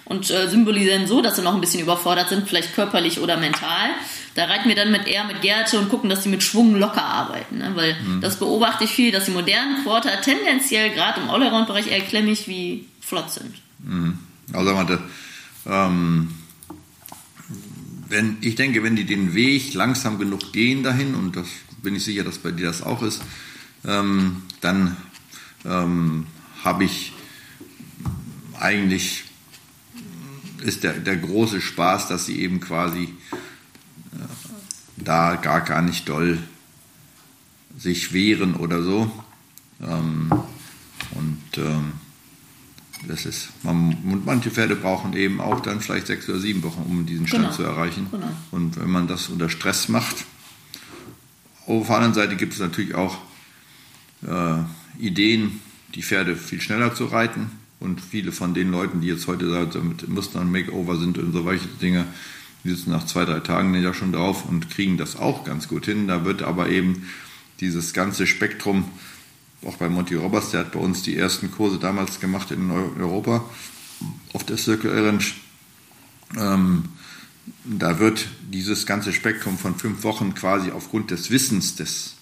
und 0.04 0.30
äh, 0.30 0.48
symbolisieren 0.48 1.06
so, 1.06 1.20
dass 1.20 1.36
sie 1.36 1.42
noch 1.42 1.54
ein 1.54 1.60
bisschen 1.60 1.82
überfordert 1.82 2.28
sind, 2.28 2.48
vielleicht 2.48 2.74
körperlich 2.74 3.20
oder 3.20 3.36
mental. 3.36 3.90
Da 4.34 4.44
reiten 4.44 4.68
wir 4.68 4.76
dann 4.76 4.92
mit 4.92 5.06
eher 5.06 5.24
mit 5.24 5.42
Gerte 5.42 5.78
und 5.78 5.88
gucken, 5.88 6.08
dass 6.08 6.22
sie 6.22 6.28
mit 6.28 6.42
Schwung 6.42 6.76
locker 6.76 7.04
arbeiten. 7.04 7.58
Ne? 7.58 7.72
Weil 7.74 7.96
mhm. 8.00 8.20
das 8.20 8.38
beobachte 8.38 8.84
ich 8.84 8.90
viel, 8.90 9.10
dass 9.10 9.24
die 9.24 9.32
modernen 9.32 9.82
Quarter 9.82 10.20
tendenziell 10.20 10.90
gerade 10.90 11.20
im 11.20 11.30
Allround-Bereich 11.30 11.88
eher 11.88 12.00
klemmig 12.00 12.46
wie 12.46 12.86
flott 13.00 13.30
sind. 13.30 13.54
Mhm. 13.80 14.18
Also 14.52 14.74
man, 14.74 14.98
ähm, 15.66 16.30
wenn, 18.08 18.36
ich 18.40 18.56
denke, 18.56 18.82
wenn 18.82 18.96
die 18.96 19.04
den 19.04 19.34
Weg 19.34 19.74
langsam 19.74 20.18
genug 20.18 20.52
gehen 20.52 20.82
dahin, 20.82 21.14
und 21.14 21.36
das 21.36 21.46
bin 21.82 21.96
ich 21.96 22.04
sicher, 22.04 22.24
dass 22.24 22.38
bei 22.38 22.50
dir 22.50 22.66
das 22.66 22.82
auch 22.82 23.02
ist, 23.02 23.22
ähm, 23.86 24.42
dann 24.60 24.96
ähm, 25.64 26.26
habe 26.64 26.84
ich 26.84 27.12
eigentlich 28.58 29.24
ist 30.62 30.84
der, 30.84 30.92
der 30.92 31.16
große 31.16 31.60
Spaß, 31.60 32.08
dass 32.08 32.26
sie 32.26 32.40
eben 32.40 32.60
quasi 32.60 33.08
da 35.04 35.36
gar, 35.36 35.60
gar 35.62 35.82
nicht 35.82 36.08
doll 36.08 36.38
sich 37.76 38.12
wehren 38.12 38.54
oder 38.54 38.82
so. 38.82 39.10
Ähm, 39.82 40.30
und 41.12 41.58
ähm, 41.58 41.92
das 43.08 43.24
ist, 43.24 43.48
man, 43.62 43.96
manche 44.24 44.50
Pferde 44.50 44.76
brauchen 44.76 45.14
eben 45.14 45.40
auch 45.40 45.60
dann 45.60 45.80
vielleicht 45.80 46.06
sechs 46.06 46.28
oder 46.28 46.38
sieben 46.38 46.62
Wochen, 46.62 46.82
um 46.82 47.06
diesen 47.06 47.26
Stand 47.26 47.44
genau. 47.44 47.56
zu 47.56 47.62
erreichen. 47.62 48.08
Genau. 48.10 48.28
Und 48.50 48.78
wenn 48.78 48.90
man 48.90 49.08
das 49.08 49.28
unter 49.28 49.48
Stress 49.48 49.88
macht, 49.88 50.24
auf 51.66 51.86
der 51.86 51.96
anderen 51.96 52.14
Seite 52.14 52.36
gibt 52.36 52.52
es 52.52 52.58
natürlich 52.58 52.94
auch 52.94 53.18
äh, 54.26 54.58
Ideen, 54.98 55.60
die 55.94 56.02
Pferde 56.02 56.36
viel 56.36 56.60
schneller 56.60 56.94
zu 56.94 57.06
reiten. 57.06 57.50
Und 57.78 58.02
viele 58.02 58.30
von 58.30 58.52
den 58.52 58.70
Leuten, 58.70 59.00
die 59.00 59.06
jetzt 59.06 59.26
heute 59.26 59.46
mit 59.80 60.06
Muster 60.06 60.40
und 60.40 60.52
Makeover 60.52 60.98
sind 60.98 61.16
und 61.16 61.32
so 61.32 61.46
welche 61.46 61.66
Dinge, 61.66 62.04
die 62.64 62.70
sitzen 62.70 62.90
nach 62.90 63.06
zwei, 63.06 63.24
drei 63.24 63.40
Tagen 63.40 63.74
ja 63.74 63.94
schon 63.94 64.12
drauf 64.12 64.44
und 64.46 64.70
kriegen 64.70 64.96
das 64.96 65.16
auch 65.16 65.44
ganz 65.44 65.68
gut 65.68 65.86
hin. 65.86 66.08
Da 66.08 66.24
wird 66.24 66.42
aber 66.42 66.68
eben 66.68 67.06
dieses 67.60 67.92
ganze 67.92 68.26
Spektrum, 68.26 68.84
auch 69.64 69.76
bei 69.76 69.88
Monty 69.88 70.14
Roberts, 70.14 70.50
der 70.50 70.60
hat 70.60 70.72
bei 70.72 70.80
uns 70.80 71.02
die 71.02 71.16
ersten 71.16 71.50
Kurse 71.50 71.78
damals 71.78 72.20
gemacht 72.20 72.50
in 72.50 72.70
Europa 72.70 73.44
auf 74.32 74.44
der 74.44 74.56
Circle 74.56 75.06
Ranch. 75.06 75.34
Ähm, 76.36 76.84
da 77.64 77.98
wird 77.98 78.28
dieses 78.50 78.86
ganze 78.86 79.12
Spektrum 79.12 79.58
von 79.58 79.74
fünf 79.74 80.02
Wochen 80.04 80.34
quasi 80.34 80.70
aufgrund 80.70 81.10
des 81.10 81.30
Wissens 81.30 81.74
des 81.74 82.16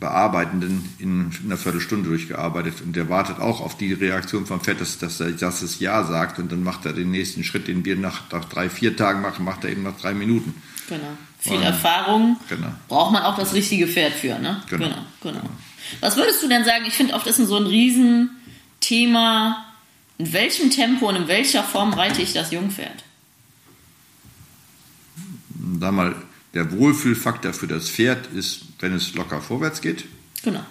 Bearbeitenden 0.00 0.88
in 0.98 1.30
einer 1.44 1.58
Viertelstunde 1.58 2.08
durchgearbeitet 2.08 2.80
und 2.82 2.96
der 2.96 3.10
wartet 3.10 3.38
auch 3.38 3.60
auf 3.60 3.76
die 3.76 3.92
Reaktion 3.92 4.46
vom 4.46 4.60
Fett, 4.60 4.80
dass, 4.80 4.98
dass 4.98 5.20
er 5.20 5.32
dass 5.32 5.60
es 5.60 5.78
Ja 5.78 6.04
sagt 6.04 6.38
und 6.38 6.50
dann 6.50 6.64
macht 6.64 6.86
er 6.86 6.94
den 6.94 7.10
nächsten 7.10 7.44
Schritt, 7.44 7.68
den 7.68 7.84
wir 7.84 7.96
nach, 7.96 8.22
nach 8.32 8.46
drei, 8.46 8.70
vier 8.70 8.96
Tagen 8.96 9.20
machen, 9.20 9.44
macht 9.44 9.64
er 9.64 9.70
eben 9.70 9.82
nach 9.82 9.98
drei 9.98 10.14
Minuten. 10.14 10.54
Genau. 10.88 11.02
Viel 11.38 11.58
und, 11.58 11.62
Erfahrung 11.62 12.38
genau. 12.48 12.72
braucht 12.88 13.12
man 13.12 13.22
auch 13.22 13.36
das 13.36 13.52
richtige 13.52 13.86
Pferd 13.86 14.14
für, 14.14 14.38
ne? 14.38 14.62
Genau. 14.70 14.86
genau, 14.86 15.04
genau. 15.22 15.42
Was 16.00 16.16
würdest 16.16 16.42
du 16.42 16.48
denn 16.48 16.64
sagen? 16.64 16.84
Ich 16.86 16.94
finde 16.94 17.14
oft 17.14 17.26
ist 17.26 17.36
so 17.36 17.56
ein 17.56 17.66
Riesenthema, 17.66 19.66
in 20.18 20.32
welchem 20.32 20.70
Tempo 20.70 21.08
und 21.08 21.16
in 21.16 21.28
welcher 21.28 21.62
Form 21.62 21.92
reite 21.92 22.22
ich 22.22 22.32
das 22.32 22.50
Jungpferd? 22.50 23.04
Sag 25.78 25.92
mal, 25.92 26.16
der 26.54 26.72
Wohlfühlfaktor 26.72 27.52
für 27.52 27.66
das 27.66 27.88
Pferd 27.88 28.26
ist, 28.34 28.62
wenn 28.80 28.94
es 28.94 29.14
locker 29.14 29.40
vorwärts 29.40 29.80
geht. 29.80 30.06
Genau. 30.42 30.64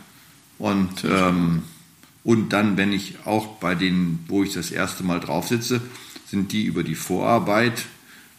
Und, 0.57 1.03
ähm, 1.05 1.63
und 2.23 2.49
dann, 2.51 2.77
wenn 2.77 2.91
ich 2.91 3.17
auch 3.25 3.57
bei 3.59 3.75
denen, 3.75 4.25
wo 4.27 4.43
ich 4.43 4.53
das 4.53 4.71
erste 4.71 5.03
Mal 5.03 5.19
drauf 5.19 5.47
sitze, 5.47 5.81
sind 6.27 6.51
die 6.51 6.65
über 6.65 6.83
die 6.83 6.95
Vorarbeit, 6.95 7.85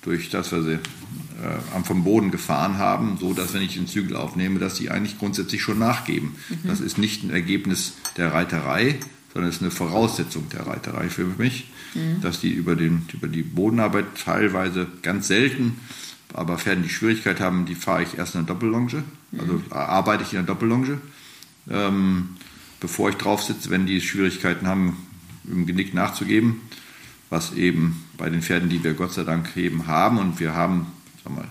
durch 0.03 0.31
das, 0.31 0.51
was 0.53 0.65
sie 0.65 0.73
äh, 0.75 1.85
vom 1.85 2.05
Boden 2.05 2.31
gefahren 2.31 2.79
haben, 2.79 3.19
so 3.21 3.35
dass, 3.35 3.53
wenn 3.53 3.63
ich 3.63 3.75
den 3.75 3.87
Zügel 3.87 4.17
aufnehme, 4.17 4.59
dass 4.59 4.77
sie 4.77 4.91
eigentlich 4.91 5.19
grundsätzlich 5.19 5.61
schon 5.61 5.79
nachgeben. 5.79 6.37
Mhm. 6.49 6.69
Das 6.69 6.81
ist 6.81 6.97
nicht 6.97 7.23
ein 7.23 7.31
Ergebnis 7.31 7.95
der 8.17 8.33
Reiterei, 8.33 8.99
sondern 9.35 9.51
es 9.51 9.57
ist 9.57 9.63
eine 9.63 9.71
Voraussetzung 9.71 10.49
der 10.49 10.67
Reiterei 10.67 11.11
für 11.11 11.27
mich, 11.27 11.71
mhm. 11.95 12.23
dass 12.23 12.41
die 12.41 12.51
über, 12.51 12.77
den, 12.77 13.07
über 13.13 13.29
die 13.29 13.43
Bodenarbeit 13.43 14.07
teilweise 14.25 14.87
ganz 15.03 15.29
selten 15.29 15.77
aber 16.35 16.59
Pferden, 16.59 16.83
die 16.83 16.89
Schwierigkeit 16.89 17.41
haben, 17.41 17.67
die 17.67 17.75
fahre 17.75 18.03
ich 18.03 18.19
erst 18.19 18.35
in 18.35 18.47
der 18.47 18.55
Doppellonge. 18.55 19.03
Also 19.39 19.55
mhm. 19.55 19.65
arbeite 19.71 20.23
ich 20.23 20.33
in 20.33 20.39
der 20.39 20.47
Doppellonge, 20.47 21.01
ähm, 21.71 22.31
bevor 22.81 23.11
ich 23.11 23.17
drauf 23.17 23.43
sitze, 23.43 23.71
wenn 23.71 23.87
die 23.87 24.01
Schwierigkeiten 24.01 24.67
haben, 24.67 24.97
im 25.45 25.67
Genick 25.67 25.95
nachzugeben. 25.95 26.61
Was 27.29 27.55
eben 27.55 28.05
bei 28.17 28.29
den 28.29 28.43
Pferden, 28.43 28.69
die 28.69 28.83
wir 28.83 28.95
Gott 28.95 29.13
sei 29.13 29.23
Dank 29.23 29.57
eben 29.57 29.87
haben, 29.87 30.19
und 30.19 30.41
wir 30.41 30.55
haben, 30.55 30.87
sag 31.23 31.35
mal, 31.35 31.49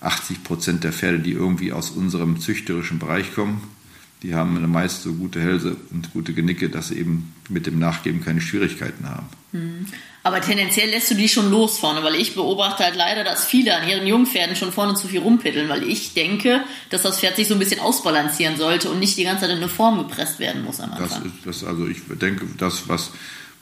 80 0.00 0.44
Prozent 0.44 0.84
der 0.84 0.92
Pferde, 0.92 1.20
die 1.20 1.32
irgendwie 1.32 1.72
aus 1.72 1.90
unserem 1.90 2.40
züchterischen 2.40 2.98
Bereich 2.98 3.34
kommen, 3.34 3.62
die 4.22 4.34
haben 4.34 4.70
meist 4.70 5.02
so 5.02 5.14
gute 5.14 5.40
Hälse 5.40 5.76
und 5.90 6.12
gute 6.12 6.34
Genicke, 6.34 6.68
dass 6.68 6.88
sie 6.88 6.98
eben 6.98 7.31
mit 7.48 7.66
dem 7.66 7.78
Nachgeben 7.78 8.24
keine 8.24 8.40
Schwierigkeiten 8.40 9.08
haben. 9.08 9.28
Hm. 9.52 9.86
Aber 10.24 10.40
tendenziell 10.40 10.88
lässt 10.88 11.10
du 11.10 11.14
die 11.14 11.28
schon 11.28 11.50
los 11.50 11.78
vorne, 11.78 12.02
weil 12.04 12.14
ich 12.14 12.34
beobachte 12.34 12.84
halt 12.84 12.94
leider, 12.94 13.24
dass 13.24 13.44
viele 13.44 13.76
an 13.76 13.88
ihren 13.88 14.06
Jungpferden 14.06 14.54
schon 14.54 14.70
vorne 14.72 14.94
zu 14.94 15.08
viel 15.08 15.20
rumpitteln, 15.20 15.68
weil 15.68 15.82
ich 15.82 16.14
denke, 16.14 16.62
dass 16.90 17.02
das 17.02 17.18
Pferd 17.18 17.36
sich 17.36 17.48
so 17.48 17.54
ein 17.54 17.58
bisschen 17.58 17.80
ausbalancieren 17.80 18.56
sollte 18.56 18.88
und 18.88 19.00
nicht 19.00 19.16
die 19.16 19.24
ganze 19.24 19.42
Zeit 19.42 19.50
in 19.50 19.56
eine 19.56 19.68
Form 19.68 19.98
gepresst 19.98 20.38
werden 20.38 20.64
muss 20.64 20.80
am 20.80 20.92
Anfang. 20.92 21.08
Das 21.08 21.18
ist, 21.18 21.62
das, 21.62 21.64
also 21.64 21.88
ich 21.88 21.98
denke, 22.20 22.46
das, 22.56 22.88
was, 22.88 23.10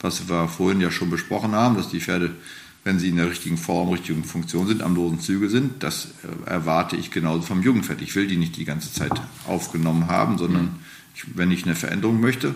was 0.01 0.29
wir 0.29 0.47
vorhin 0.47 0.81
ja 0.81 0.91
schon 0.91 1.09
besprochen 1.09 1.53
haben, 1.53 1.75
dass 1.75 1.89
die 1.89 1.99
Pferde, 1.99 2.35
wenn 2.83 2.99
sie 2.99 3.09
in 3.09 3.17
der 3.17 3.29
richtigen 3.29 3.57
Form, 3.57 3.89
richtigen 3.89 4.23
Funktion 4.23 4.67
sind, 4.67 4.83
am 4.83 4.93
losen 4.93 5.19
Zügel 5.19 5.49
sind, 5.49 5.81
das 5.81 6.09
äh, 6.45 6.49
erwarte 6.49 6.95
ich 6.95 7.09
genauso 7.09 7.41
vom 7.41 7.63
Jungpferd. 7.63 8.03
Ich 8.03 8.15
will 8.15 8.27
die 8.27 8.37
nicht 8.37 8.55
die 8.57 8.65
ganze 8.65 8.93
Zeit 8.93 9.13
aufgenommen 9.47 10.07
haben, 10.07 10.37
sondern 10.37 10.79
ich, 11.15 11.23
wenn 11.35 11.49
ich 11.49 11.65
eine 11.65 11.75
Veränderung 11.75 12.19
möchte, 12.19 12.53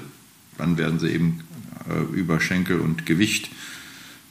dann 0.57 0.77
werden 0.77 0.99
sie 0.99 1.09
eben 1.09 1.41
äh, 1.89 2.15
über 2.15 2.39
Schenkel 2.39 2.79
und 2.79 3.05
Gewicht 3.05 3.49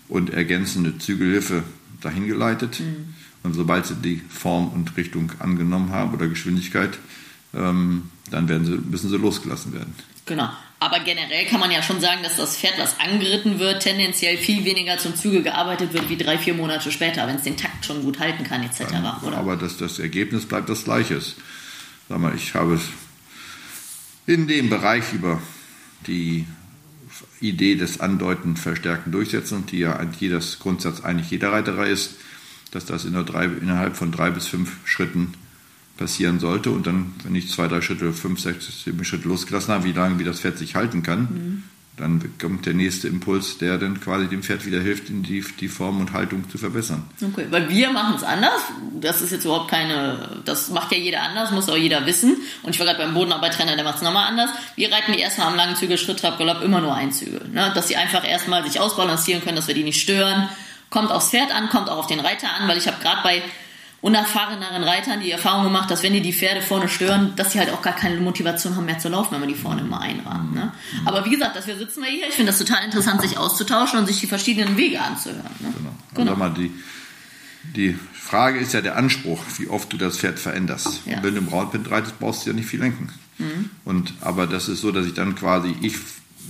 und 0.09 0.31
ergänzende 0.31 0.99
Zügelhilfe 0.99 1.62
dahin 2.00 2.26
geleitet. 2.26 2.81
Mhm. 2.81 3.14
Und 3.43 3.54
sobald 3.54 3.87
sie 3.87 3.97
die 3.97 4.23
Form 4.28 4.69
und 4.69 4.97
Richtung 4.97 5.33
angenommen 5.38 5.90
haben 5.90 6.14
oder 6.14 6.28
Geschwindigkeit, 6.28 6.99
ähm, 7.54 8.11
dann 8.31 8.49
werden 8.49 8.64
sie, 8.64 8.78
müssen 8.78 9.11
sie 9.11 9.19
losgelassen 9.19 9.73
werden. 9.73 9.95
Genau. 10.26 10.49
Aber 10.81 11.00
generell 11.00 11.47
kann 11.47 11.61
man 11.61 11.71
ja 11.71 11.83
schon 11.83 12.00
sagen, 12.00 12.23
dass 12.23 12.37
das 12.37 12.57
Pferd, 12.57 12.78
was 12.78 12.99
angeritten 13.00 13.59
wird, 13.59 13.83
tendenziell 13.83 14.37
viel 14.37 14.64
weniger 14.64 14.99
zum 14.99 15.14
Zügel 15.14 15.43
gearbeitet 15.43 15.95
wird 15.95 16.11
wie 16.11 16.16
drei, 16.16 16.37
vier 16.37 16.54
Monate 16.54 16.90
später, 16.90 17.26
wenn 17.26 17.37
es 17.37 17.43
den 17.43 17.57
Takt 17.57 17.87
schon 17.87 18.02
gut 18.02 18.19
halten 18.19 18.45
kann, 18.45 18.62
etc. 18.62 18.93
Ja, 18.93 19.21
aber 19.35 19.57
das, 19.57 19.76
das 19.78 19.99
Ergebnis 19.99 20.47
bleibt 20.47 20.69
das 20.69 20.85
gleiche. 20.85 21.21
Sag 22.09 22.19
mal, 22.19 22.35
ich 22.35 22.54
habe 22.54 22.78
in 24.26 24.47
dem 24.47 24.69
Bereich 24.69 25.12
über 25.12 25.40
die 26.07 26.47
Idee 27.41 27.77
des 27.77 28.01
Andeuten, 28.01 28.57
Verstärken, 28.57 29.13
Durchsetzen, 29.13 29.67
die 29.67 29.79
ja 29.79 29.97
eigentlich 29.97 30.31
das 30.31 30.59
Grundsatz 30.59 31.01
eigentlich 31.01 31.31
jeder 31.31 31.53
Reiterei 31.53 31.91
ist, 31.91 32.17
dass 32.71 32.85
das 32.87 33.05
in 33.05 33.13
drei, 33.25 33.45
innerhalb 33.45 33.97
von 33.97 34.11
drei 34.11 34.31
bis 34.31 34.47
fünf 34.47 34.73
Schritten 34.85 35.35
passieren 35.97 36.41
sollte. 36.41 36.71
Und 36.71 36.87
dann, 36.87 37.13
wenn 37.23 37.35
ich 37.35 37.51
zwei, 37.51 37.69
drei 37.69 37.81
Schritte, 37.81 38.13
fünf, 38.13 38.41
sechs, 38.41 38.85
sieben 38.85 39.05
Schritte 39.05 39.29
losgelassen 39.29 39.73
habe, 39.73 39.85
wie 39.85 39.93
lange 39.93 40.19
wie 40.19 40.25
das 40.25 40.41
Pferd 40.41 40.59
sich 40.59 40.75
halten 40.75 41.03
kann, 41.03 41.21
mhm 41.21 41.63
dann 41.97 42.35
kommt 42.41 42.67
der 42.67 42.75
nächste 42.75 43.07
Impuls, 43.07 43.59
der 43.59 43.79
dann 43.79 44.01
quasi 44.01 44.27
dem 44.27 44.43
Pferd 44.43 44.67
wieder 44.67 44.81
hilft, 44.81 45.05
die, 45.09 45.45
die 45.61 45.69
Form 45.69 46.01
und 46.01 46.13
Haltung 46.13 46.51
zu 46.51 46.59
verbessern. 46.59 47.05
Okay, 47.23 47.47
weil 47.51 47.69
wir 47.69 47.93
machen 47.93 48.17
es 48.17 48.25
anders. 48.25 48.61
Das 49.01 49.23
ist 49.23 49.31
jetzt 49.31 49.45
überhaupt 49.45 49.71
keine, 49.71 50.41
das 50.45 50.71
macht 50.71 50.91
ja 50.91 50.99
jeder 50.99 51.23
anders, 51.23 51.53
muss 51.53 51.69
auch 51.69 51.77
jeder 51.77 52.05
wissen. 52.05 52.37
Und 52.65 52.75
ich 52.75 52.81
war 52.81 52.87
gerade 52.87 52.99
beim 52.99 53.15
Bodenarbeittrainer, 53.15 53.77
der 53.77 53.85
macht 53.85 53.97
es 53.97 54.03
nochmal 54.03 54.27
anders. 54.27 54.51
Wir 54.75 54.91
reiten 54.91 55.13
die 55.13 55.21
erstmal 55.21 55.47
am 55.47 55.57
langen 55.57 55.77
Zügel, 55.77 55.97
Schritt, 55.97 56.19
Trab, 56.19 56.37
Galopp 56.39 56.63
immer 56.63 56.81
nur 56.81 56.95
ein 56.95 57.13
Zügel. 57.13 57.49
Ne? 57.53 57.71
Dass 57.77 57.87
sie 57.87 57.97
einfach 57.97 58.27
erstmal 58.27 58.65
sich 58.65 58.81
ausbalancieren 58.81 59.45
können, 59.45 59.57
dass 59.57 59.69
wir 59.69 59.75
die 59.75 59.85
nicht 59.85 60.01
stören. 60.01 60.49
Kommt 60.91 61.13
aufs 61.13 61.31
Pferd 61.31 61.55
an, 61.55 61.69
kommt 61.69 61.89
auch 61.89 61.99
auf 61.99 62.07
den 62.09 62.21
Reiter 62.21 62.49
an, 62.53 62.67
weil 62.67 62.79
ich 62.79 62.89
habe 62.89 63.01
gerade 63.01 63.23
bei 63.23 63.43
unerfahreneren 64.05 64.85
Reitern 64.85 65.21
die 65.23 65.31
Erfahrung 65.31 65.65
gemacht, 65.65 65.91
dass 65.91 66.03
wenn 66.03 66.13
die 66.13 66.21
die 66.21 66.35
Pferde 66.35 66.61
vorne 66.61 66.91
stören, 66.91 67.33
dass 67.37 67.53
sie 67.53 67.59
halt 67.59 67.71
auch 67.71 67.81
gar 67.81 67.97
keine 67.97 68.21
Motivation 68.21 68.77
haben 68.77 68.85
mehr 68.85 68.99
zu 68.99 69.09
laufen, 69.09 69.33
wenn 69.33 69.41
man 69.41 69.49
die 69.49 69.55
vorne 69.55 69.81
immer 69.81 69.99
einrahmen. 69.99 70.53
Ne? 70.53 70.73
Aber 71.07 71.25
wie 71.25 71.31
gesagt, 71.31 71.57
dafür 71.57 71.79
sitzen 71.79 72.03
wir 72.03 72.11
hier. 72.11 72.29
Ich 72.29 72.35
finde 72.35 72.53
das 72.53 72.59
total 72.59 72.85
interessant, 72.85 73.23
sich 73.23 73.39
auszutauschen 73.39 73.99
und 73.99 74.07
sich 74.07 74.21
die 74.21 74.27
verschiedenen 74.27 74.77
Wege 74.77 75.01
anzuhören. 75.01 75.49
Ne? 75.59 75.73
Genau. 75.79 75.95
genau. 76.15 76.37
Mal, 76.37 76.53
die, 76.53 76.71
die 77.75 77.99
Frage 78.13 78.59
ist 78.59 78.75
ja 78.75 78.83
der 78.83 78.97
Anspruch, 78.97 79.43
wie 79.57 79.69
oft 79.69 79.91
du 79.91 79.97
das 79.97 80.19
Pferd 80.19 80.39
veränderst. 80.39 81.01
Ja. 81.07 81.23
Wenn 81.23 81.33
du 81.33 81.41
im 81.41 81.47
Braunpind 81.47 81.91
reitest, 81.91 82.21
brauchst 82.21 82.45
du 82.45 82.51
ja 82.51 82.57
nicht 82.57 82.69
viel 82.69 82.81
lenken. 82.81 83.09
Mhm. 83.39 83.71
Und, 83.87 84.13
aber 84.21 84.47
das 84.47 84.69
ist 84.69 84.83
so, 84.83 84.93
dass 84.93 85.07
ich 85.07 85.15
dann 85.15 85.35
quasi, 85.35 85.75
ich, 85.81 85.95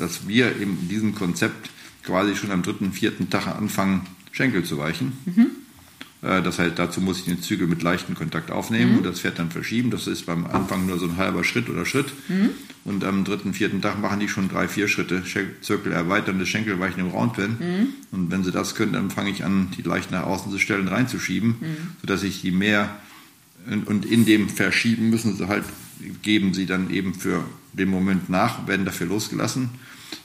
dass 0.00 0.26
wir 0.26 0.56
in 0.60 0.88
diesem 0.88 1.14
Konzept 1.14 1.70
quasi 2.02 2.34
schon 2.34 2.50
am 2.50 2.64
dritten, 2.64 2.92
vierten 2.92 3.30
Tag 3.30 3.46
anfangen, 3.46 4.08
Schenkel 4.32 4.64
zu 4.64 4.76
weichen. 4.76 5.16
Mhm 5.24 5.63
das 6.24 6.58
heißt, 6.58 6.78
dazu 6.78 7.02
muss 7.02 7.18
ich 7.18 7.24
den 7.26 7.42
Zügel 7.42 7.66
mit 7.66 7.82
leichtem 7.82 8.14
Kontakt 8.14 8.50
aufnehmen 8.50 8.92
mhm. 8.92 8.98
und 8.98 9.06
das 9.06 9.20
Pferd 9.20 9.38
dann 9.38 9.50
verschieben. 9.50 9.90
Das 9.90 10.06
ist 10.06 10.24
beim 10.24 10.46
Anfang 10.46 10.86
nur 10.86 10.98
so 10.98 11.06
ein 11.06 11.18
halber 11.18 11.44
Schritt 11.44 11.68
oder 11.68 11.84
Schritt. 11.84 12.06
Mhm. 12.28 12.50
Und 12.84 13.04
am 13.04 13.24
dritten, 13.24 13.52
vierten 13.52 13.82
Tag 13.82 14.00
machen 14.00 14.20
die 14.20 14.28
schon 14.28 14.48
drei, 14.48 14.66
vier 14.66 14.88
Schritte. 14.88 15.22
Zirkel 15.60 15.92
erweitern, 15.92 16.38
das 16.38 16.48
Schenkelweichen 16.48 17.00
im 17.00 17.08
Roundpen. 17.08 17.56
Mhm. 17.58 17.88
Und 18.10 18.30
wenn 18.30 18.42
sie 18.42 18.52
das 18.52 18.74
können, 18.74 18.94
dann 18.94 19.10
fange 19.10 19.30
ich 19.30 19.44
an, 19.44 19.68
die 19.76 19.82
leicht 19.82 20.10
nach 20.10 20.24
außen 20.24 20.50
zu 20.50 20.58
stellen, 20.58 20.88
reinzuschieben, 20.88 21.56
mhm. 21.60 21.76
sodass 22.00 22.22
ich 22.22 22.40
die 22.40 22.52
mehr 22.52 22.90
und 23.86 24.04
in 24.04 24.26
dem 24.26 24.48
Verschieben 24.48 25.10
müssen 25.10 25.36
sie 25.36 25.48
halt, 25.48 25.64
geben 26.22 26.54
sie 26.54 26.66
dann 26.66 26.90
eben 26.90 27.14
für 27.14 27.44
den 27.72 27.88
Moment 27.88 28.28
nach, 28.28 28.66
werden 28.66 28.84
dafür 28.84 29.06
losgelassen, 29.06 29.70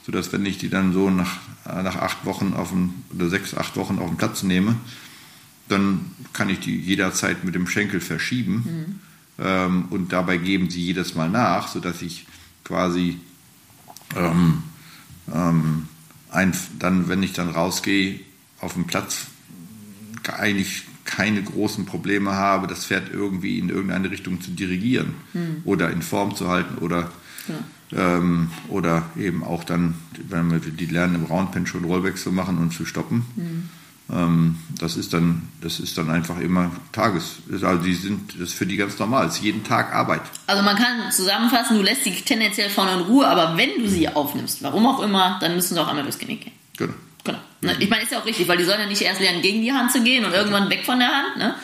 sodass 0.04 0.32
wenn 0.32 0.44
ich 0.44 0.58
die 0.58 0.68
dann 0.68 0.92
so 0.92 1.10
nach, 1.10 1.38
nach 1.64 1.96
acht 1.96 2.24
Wochen 2.26 2.52
auf 2.54 2.70
dem, 2.70 2.94
oder 3.14 3.28
sechs, 3.28 3.54
acht 3.54 3.76
Wochen 3.76 3.98
auf 3.98 4.08
dem 4.08 4.16
Platz 4.16 4.42
nehme, 4.42 4.76
dann 5.70 6.12
kann 6.32 6.48
ich 6.48 6.60
die 6.60 6.76
jederzeit 6.76 7.44
mit 7.44 7.54
dem 7.54 7.66
Schenkel 7.66 8.00
verschieben 8.00 8.54
mhm. 9.38 9.44
ähm, 9.44 9.84
und 9.90 10.12
dabei 10.12 10.36
geben 10.36 10.70
sie 10.70 10.82
jedes 10.82 11.14
Mal 11.14 11.30
nach, 11.30 11.68
sodass 11.68 12.02
ich 12.02 12.26
quasi 12.64 13.18
ähm, 14.16 14.62
ähm, 15.32 15.88
ein, 16.30 16.52
dann, 16.78 17.08
wenn 17.08 17.22
ich 17.22 17.32
dann 17.32 17.50
rausgehe, 17.50 18.20
auf 18.60 18.74
dem 18.74 18.86
Platz 18.86 19.26
eigentlich 20.38 20.84
keine 21.04 21.42
großen 21.42 21.86
Probleme 21.86 22.32
habe, 22.32 22.66
das 22.66 22.86
Pferd 22.86 23.12
irgendwie 23.12 23.58
in 23.58 23.68
irgendeine 23.68 24.10
Richtung 24.10 24.40
zu 24.40 24.52
dirigieren 24.52 25.14
mhm. 25.32 25.62
oder 25.64 25.90
in 25.90 26.02
Form 26.02 26.36
zu 26.36 26.48
halten 26.48 26.78
oder, 26.78 27.10
ja. 27.48 28.16
ähm, 28.16 28.50
oder 28.68 29.10
eben 29.18 29.42
auch 29.42 29.64
dann, 29.64 29.94
wenn 30.28 30.50
wir 30.50 30.60
die 30.60 30.86
lernen, 30.86 31.16
im 31.16 31.24
Roundpen 31.24 31.66
schon 31.66 31.84
Rollback 31.84 32.16
zu 32.16 32.30
machen 32.30 32.58
und 32.58 32.72
zu 32.72 32.84
stoppen. 32.84 33.24
Mhm. 33.34 33.68
Ähm, 34.12 34.56
das 34.78 34.96
ist 34.96 35.12
dann, 35.12 35.48
das 35.60 35.78
ist 35.78 35.96
dann 35.96 36.10
einfach 36.10 36.38
immer 36.40 36.70
Tages, 36.92 37.36
also 37.50 37.76
die 37.76 37.94
sind, 37.94 38.32
das 38.34 38.48
ist 38.48 38.54
für 38.54 38.66
die 38.66 38.76
ganz 38.76 38.98
normal, 38.98 39.26
es 39.26 39.34
ist 39.34 39.42
jeden 39.42 39.62
Tag 39.62 39.94
Arbeit. 39.94 40.22
Also 40.46 40.62
man 40.62 40.76
kann 40.76 41.12
zusammenfassen, 41.12 41.76
du 41.76 41.82
lässt 41.82 42.04
sie 42.04 42.12
tendenziell 42.12 42.70
vorne 42.70 42.94
in 42.94 43.00
Ruhe, 43.00 43.26
aber 43.26 43.56
wenn 43.56 43.70
du 43.78 43.88
sie 43.88 44.08
aufnimmst, 44.08 44.62
warum 44.62 44.86
auch 44.86 45.00
immer, 45.00 45.38
dann 45.40 45.54
müssen 45.54 45.74
sie 45.74 45.80
auch 45.80 45.88
einmal 45.88 46.02
durchs 46.02 46.18
Genick 46.18 46.42
gehen. 46.42 46.52
Genau. 46.76 46.94
genau. 47.24 47.38
Ne? 47.60 47.76
Ich 47.78 47.88
meine, 47.88 48.02
ist 48.02 48.12
ja 48.12 48.18
auch 48.18 48.26
richtig, 48.26 48.48
weil 48.48 48.56
die 48.56 48.64
sollen 48.64 48.80
ja 48.80 48.86
nicht 48.86 49.02
erst 49.02 49.20
lernen, 49.20 49.42
gegen 49.42 49.62
die 49.62 49.72
Hand 49.72 49.92
zu 49.92 50.02
gehen 50.02 50.24
und 50.24 50.32
irgendwann 50.32 50.68
weg 50.70 50.84
von 50.84 50.98
der 50.98 51.08
Hand, 51.08 51.36
ne? 51.36 51.54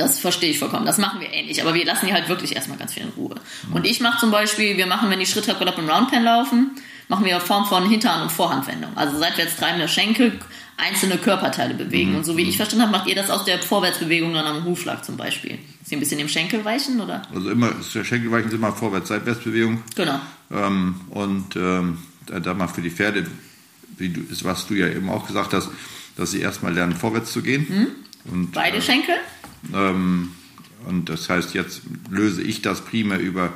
Das 0.00 0.18
verstehe 0.18 0.50
ich 0.50 0.58
vollkommen. 0.58 0.86
Das 0.86 0.98
machen 0.98 1.20
wir 1.20 1.30
ähnlich. 1.30 1.60
Aber 1.62 1.74
wir 1.74 1.84
lassen 1.84 2.06
die 2.06 2.12
halt 2.12 2.28
wirklich 2.28 2.56
erstmal 2.56 2.78
ganz 2.78 2.94
viel 2.94 3.02
in 3.02 3.10
Ruhe. 3.10 3.34
Und 3.72 3.86
ich 3.86 4.00
mache 4.00 4.18
zum 4.18 4.30
Beispiel, 4.30 4.76
wir 4.76 4.86
machen, 4.86 5.10
wenn 5.10 5.20
die 5.20 5.26
Schritte 5.26 5.54
Galopp 5.54 5.78
im 5.78 5.88
Roundpen 5.88 6.24
laufen, 6.24 6.70
machen 7.08 7.24
wir 7.26 7.38
Form 7.40 7.66
von 7.66 7.88
Hinterhand- 7.88 8.22
und 8.22 8.32
Vorhandwendung. 8.32 8.96
Also 8.96 9.18
seitwärts 9.18 9.56
treibende 9.56 9.88
Schenkel, 9.88 10.38
einzelne 10.78 11.18
Körperteile 11.18 11.74
bewegen. 11.74 12.12
Mhm. 12.12 12.16
Und 12.16 12.24
so 12.24 12.36
wie 12.36 12.42
ich 12.42 12.56
verstanden 12.56 12.82
habe, 12.82 12.92
macht 12.92 13.08
ihr 13.08 13.14
das 13.14 13.28
aus 13.28 13.44
der 13.44 13.58
Vorwärtsbewegung 13.58 14.32
dann 14.32 14.46
am 14.46 14.64
Hufschlag 14.64 15.04
zum 15.04 15.16
Beispiel. 15.16 15.58
Ist 15.82 15.92
ihr 15.92 15.98
ein 15.98 16.00
bisschen 16.00 16.20
im 16.20 16.28
Schenkel 16.28 16.64
weichen, 16.64 17.00
oder? 17.00 17.22
Also 17.34 17.50
immer, 17.50 17.72
der 17.94 18.04
Schenkelweichen 18.04 18.48
ist 18.48 18.54
immer 18.54 18.72
Vorwärts-Seitwärtsbewegung. 18.72 19.82
Genau. 19.96 20.18
Ähm, 20.50 20.94
und 21.10 21.56
ähm, 21.56 21.98
da, 22.26 22.54
mal 22.54 22.68
für 22.68 22.80
die 22.80 22.90
Pferde, 22.90 23.26
wie 23.98 24.08
du, 24.08 24.22
was 24.44 24.66
du 24.66 24.74
ja 24.74 24.88
eben 24.88 25.10
auch 25.10 25.26
gesagt 25.26 25.52
hast, 25.52 25.68
dass 26.16 26.30
sie 26.30 26.40
erstmal 26.40 26.72
lernen, 26.72 26.94
vorwärts 26.94 27.32
zu 27.32 27.42
gehen. 27.42 27.66
Mhm. 27.68 27.86
Und, 28.24 28.52
Beide 28.52 28.78
äh, 28.78 28.82
Schenkel? 28.82 29.14
Ähm, 29.74 30.32
und 30.86 31.08
das 31.08 31.28
heißt, 31.28 31.54
jetzt 31.54 31.82
löse 32.10 32.42
ich 32.42 32.62
das 32.62 32.84
primär 32.84 33.18
über 33.18 33.52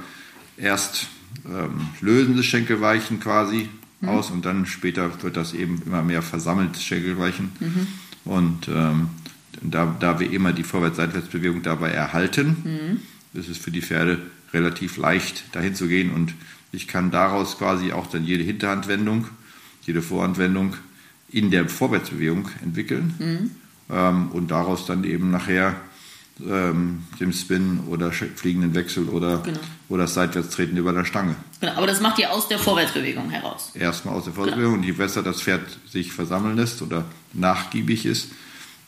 erst 0.57 1.09
ähm, 1.47 1.89
lösende 2.01 2.43
Schenkelweichen 2.43 3.21
quasi, 3.21 3.69
mhm. 4.01 4.09
aus 4.09 4.31
und 4.31 4.45
dann 4.45 4.67
später 4.67 5.23
wird 5.23 5.37
das 5.37 5.55
eben 5.55 5.83
immer 5.87 6.03
mehr 6.03 6.23
versammelt, 6.23 6.77
Schenkelweichen. 6.77 7.53
Mhm. 7.61 7.87
Und 8.25 8.69
ähm, 8.69 9.09
da, 9.63 9.97
da 9.99 10.21
wir 10.21 10.31
immer 10.31 10.53
die 10.53 10.65
Vorwärts-Seitwärts-Bewegung 10.65 11.63
dabei 11.63 11.91
erhalten, 11.91 12.57
mhm. 12.65 13.39
ist 13.39 13.49
es 13.49 13.59
für 13.59 13.71
die 13.71 13.83
Pferde 13.83 14.19
relativ 14.53 14.97
leicht, 14.97 15.45
dahin 15.53 15.75
zu 15.75 15.89
gehen 15.89 16.11
und 16.11 16.35
ich 16.73 16.89
kann 16.89 17.11
daraus 17.11 17.59
quasi 17.59 17.93
auch 17.93 18.07
dann 18.07 18.25
jede 18.25 18.43
Hinterhandwendung, 18.43 19.27
jede 19.83 20.03
Vorhandwendung 20.03 20.75
in 21.31 21.51
der 21.51 21.69
Vorwärtsbewegung 21.69 22.49
entwickeln 22.63 23.15
mhm. 23.19 23.51
Ähm, 23.91 24.31
und 24.33 24.51
daraus 24.51 24.87
dann 24.87 25.05
eben 25.05 25.31
nachher 25.31 25.75
ähm, 26.41 27.05
dem 27.21 27.33
Spin 27.33 27.81
oder 27.89 28.11
fliegenden 28.11 28.75
Wechsel 28.75 29.09
oder, 29.09 29.39
genau. 29.39 29.59
oder 29.89 30.07
Seitwärtstreten 30.09 30.77
über 30.77 30.93
der 30.93 31.05
Stange. 31.05 31.37
Genau, 31.61 31.75
aber 31.75 31.87
das 31.87 32.01
macht 32.01 32.19
ihr 32.19 32.33
aus 32.33 32.49
der 32.49 32.59
Vorwärtsbewegung 32.59 33.31
heraus. 33.31 33.71
Erstmal 33.75 34.15
aus 34.15 34.25
der 34.25 34.33
Vorwärtsbewegung 34.33 34.75
genau. 34.75 34.83
und 34.83 34.89
je 34.89 34.97
besser 34.97 35.23
das 35.23 35.41
Pferd 35.43 35.63
sich 35.89 36.13
versammeln 36.13 36.57
lässt 36.57 36.83
oder 36.83 37.05
nachgiebig 37.33 38.05
ist, 38.07 38.29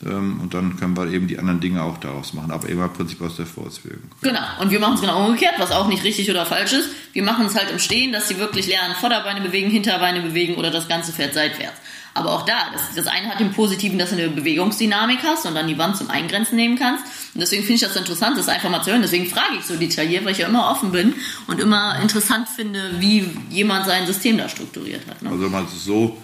Ähm, 0.04 0.40
und 0.42 0.52
dann 0.52 0.76
können 0.76 0.94
wir 0.94 1.06
eben 1.10 1.26
die 1.26 1.38
anderen 1.38 1.60
Dinge 1.60 1.82
auch 1.82 1.96
daraus 1.96 2.34
machen, 2.34 2.50
aber 2.50 2.68
immer 2.68 2.84
im 2.84 2.92
Prinzip 2.92 3.20
aus 3.22 3.36
der 3.36 3.46
Vorwärtsbewegung. 3.46 4.10
Genau, 4.20 4.40
und 4.60 4.70
wir 4.70 4.78
machen 4.78 4.94
es 4.94 5.00
genau 5.00 5.24
umgekehrt, 5.24 5.54
was 5.56 5.70
auch 5.70 5.88
nicht 5.88 6.04
richtig 6.04 6.30
oder 6.30 6.44
falsch 6.44 6.74
ist. 6.74 6.90
Wir 7.14 7.22
machen 7.22 7.46
es 7.46 7.54
halt 7.54 7.70
im 7.70 7.78
Stehen, 7.78 8.12
dass 8.12 8.28
sie 8.28 8.36
wirklich 8.38 8.66
lernen, 8.66 8.94
Vorderbeine 8.94 9.40
bewegen, 9.40 9.70
Hinterbeine 9.70 10.20
bewegen 10.20 10.56
oder 10.56 10.70
das 10.70 10.86
ganze 10.86 11.12
Pferd 11.12 11.32
seitwärts. 11.32 11.80
Aber 12.16 12.32
auch 12.32 12.46
da, 12.46 12.70
das, 12.72 12.94
das 12.94 13.06
eine 13.06 13.28
hat 13.28 13.40
den 13.40 13.52
Positiven, 13.52 13.98
dass 13.98 14.10
du 14.10 14.16
eine 14.16 14.30
Bewegungsdynamik 14.30 15.18
hast 15.22 15.44
und 15.44 15.54
dann 15.54 15.68
die 15.68 15.76
Wand 15.76 15.96
zum 15.96 16.10
Eingrenzen 16.10 16.56
nehmen 16.56 16.78
kannst. 16.78 17.04
Und 17.34 17.40
deswegen 17.40 17.62
finde 17.62 17.74
ich 17.74 17.80
das 17.82 17.94
interessant, 17.94 18.38
das 18.38 18.48
einfach 18.48 18.70
mal 18.70 18.82
zu 18.82 18.90
hören. 18.90 19.02
Deswegen 19.02 19.26
frage 19.26 19.56
ich 19.58 19.66
so 19.66 19.76
detailliert, 19.76 20.24
weil 20.24 20.32
ich 20.32 20.38
ja 20.38 20.48
immer 20.48 20.70
offen 20.70 20.92
bin 20.92 21.14
und 21.46 21.60
immer 21.60 22.00
interessant 22.00 22.48
finde, 22.48 23.00
wie 23.00 23.28
jemand 23.50 23.84
sein 23.84 24.06
System 24.06 24.38
da 24.38 24.48
strukturiert 24.48 25.06
hat. 25.06 25.20
Ne? 25.20 25.30
Also 25.30 25.48
mal 25.50 25.66
so, 25.68 26.22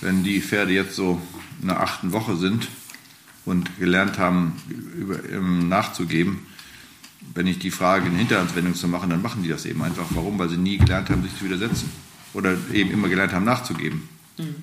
wenn 0.00 0.22
die 0.22 0.40
Pferde 0.40 0.72
jetzt 0.72 0.94
so 0.94 1.20
in 1.60 1.68
der 1.68 1.80
achten 1.80 2.12
Woche 2.12 2.36
sind 2.36 2.68
und 3.44 3.76
gelernt 3.78 4.18
haben, 4.18 4.62
über, 4.96 5.18
um, 5.36 5.68
nachzugeben, 5.68 6.46
wenn 7.34 7.48
ich 7.48 7.58
die 7.58 7.70
frage, 7.72 8.06
eine 8.06 8.18
Hinterhandswendung 8.18 8.74
zu 8.76 8.86
machen, 8.86 9.10
dann 9.10 9.22
machen 9.22 9.42
die 9.42 9.48
das 9.48 9.64
eben 9.64 9.82
einfach. 9.82 10.06
Warum? 10.10 10.38
Weil 10.38 10.50
sie 10.50 10.56
nie 10.56 10.78
gelernt 10.78 11.10
haben, 11.10 11.22
sich 11.22 11.36
zu 11.36 11.46
widersetzen. 11.46 11.90
Oder 12.32 12.56
eben 12.72 12.90
immer 12.90 13.08
gelernt 13.08 13.32
haben, 13.32 13.44
nachzugeben. 13.44 14.08
Mhm. 14.38 14.54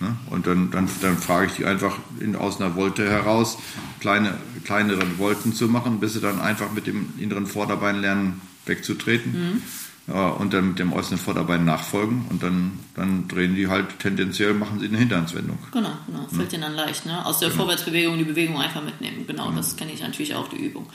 Ne? 0.00 0.16
Und 0.30 0.46
dann, 0.46 0.70
dann, 0.70 0.88
dann 1.02 1.18
frage 1.18 1.46
ich 1.46 1.52
die 1.52 1.66
einfach 1.66 1.96
in, 2.18 2.34
aus 2.34 2.60
einer 2.60 2.74
Wolte 2.74 3.08
heraus, 3.08 3.58
kleine, 4.00 4.34
kleinere 4.64 5.18
Wolten 5.18 5.52
zu 5.54 5.68
machen, 5.68 6.00
bis 6.00 6.14
sie 6.14 6.20
dann 6.20 6.40
einfach 6.40 6.72
mit 6.72 6.86
dem 6.86 7.12
inneren 7.18 7.46
Vorderbein 7.46 8.00
lernen, 8.00 8.40
wegzutreten. 8.66 9.62
Mhm. 10.06 10.22
und 10.38 10.54
dann 10.54 10.68
mit 10.68 10.78
dem 10.78 10.92
äußeren 10.92 11.18
Vorderbein 11.18 11.64
nachfolgen 11.64 12.26
und 12.30 12.42
dann, 12.42 12.80
dann 12.94 13.28
drehen 13.28 13.54
die 13.54 13.68
halt 13.68 13.98
tendenziell, 14.00 14.54
machen 14.54 14.80
sie 14.80 14.86
eine 14.86 14.98
Hinterhandswendung. 14.98 15.58
Genau, 15.70 15.92
genau. 16.06 16.26
fällt 16.28 16.52
ja. 16.52 16.58
ihnen 16.58 16.62
dann 16.62 16.74
leicht. 16.74 17.06
Ne? 17.06 17.24
Aus 17.24 17.38
der 17.38 17.50
genau. 17.50 17.62
Vorwärtsbewegung 17.62 18.18
die 18.18 18.24
Bewegung 18.24 18.60
einfach 18.60 18.82
mitnehmen. 18.82 19.26
Genau, 19.26 19.46
genau. 19.46 19.56
das 19.56 19.76
kenne 19.76 19.92
ich 19.92 20.00
natürlich 20.00 20.34
auch, 20.34 20.48
die 20.48 20.56
Übung. 20.56 20.88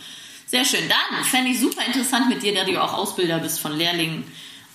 Sehr 0.48 0.66
schön. 0.66 0.82
Dann 0.90 1.24
fände 1.24 1.52
ich 1.52 1.60
super 1.60 1.86
interessant 1.86 2.30
mit 2.30 2.44
dir, 2.44 2.54
der 2.54 2.66
du 2.66 2.82
auch 2.82 2.94
Ausbilder 2.94 3.40
bist 3.40 3.60
von 3.60 3.76
Lehrlingen, 3.78 4.24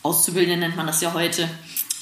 Auszubildenden 0.03 0.61
nennt 0.61 0.77
man 0.77 0.87
das 0.87 1.01
ja 1.01 1.13
heute. 1.13 1.49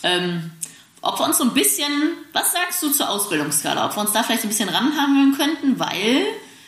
Ähm, 0.03 0.53
ob 1.01 1.19
wir 1.19 1.27
uns 1.27 1.39
so 1.39 1.45
ein 1.45 1.55
bisschen, 1.55 1.91
was 2.33 2.53
sagst 2.53 2.83
du 2.83 2.91
zur 2.91 3.09
Ausbildungsskala? 3.09 3.87
Ob 3.87 3.97
wir 3.97 4.01
uns 4.01 4.13
da 4.13 4.23
vielleicht 4.23 4.43
ein 4.43 4.49
bisschen 4.49 4.69
ranhangeln 4.69 5.37
könnten, 5.37 5.79
weil 5.79 6.27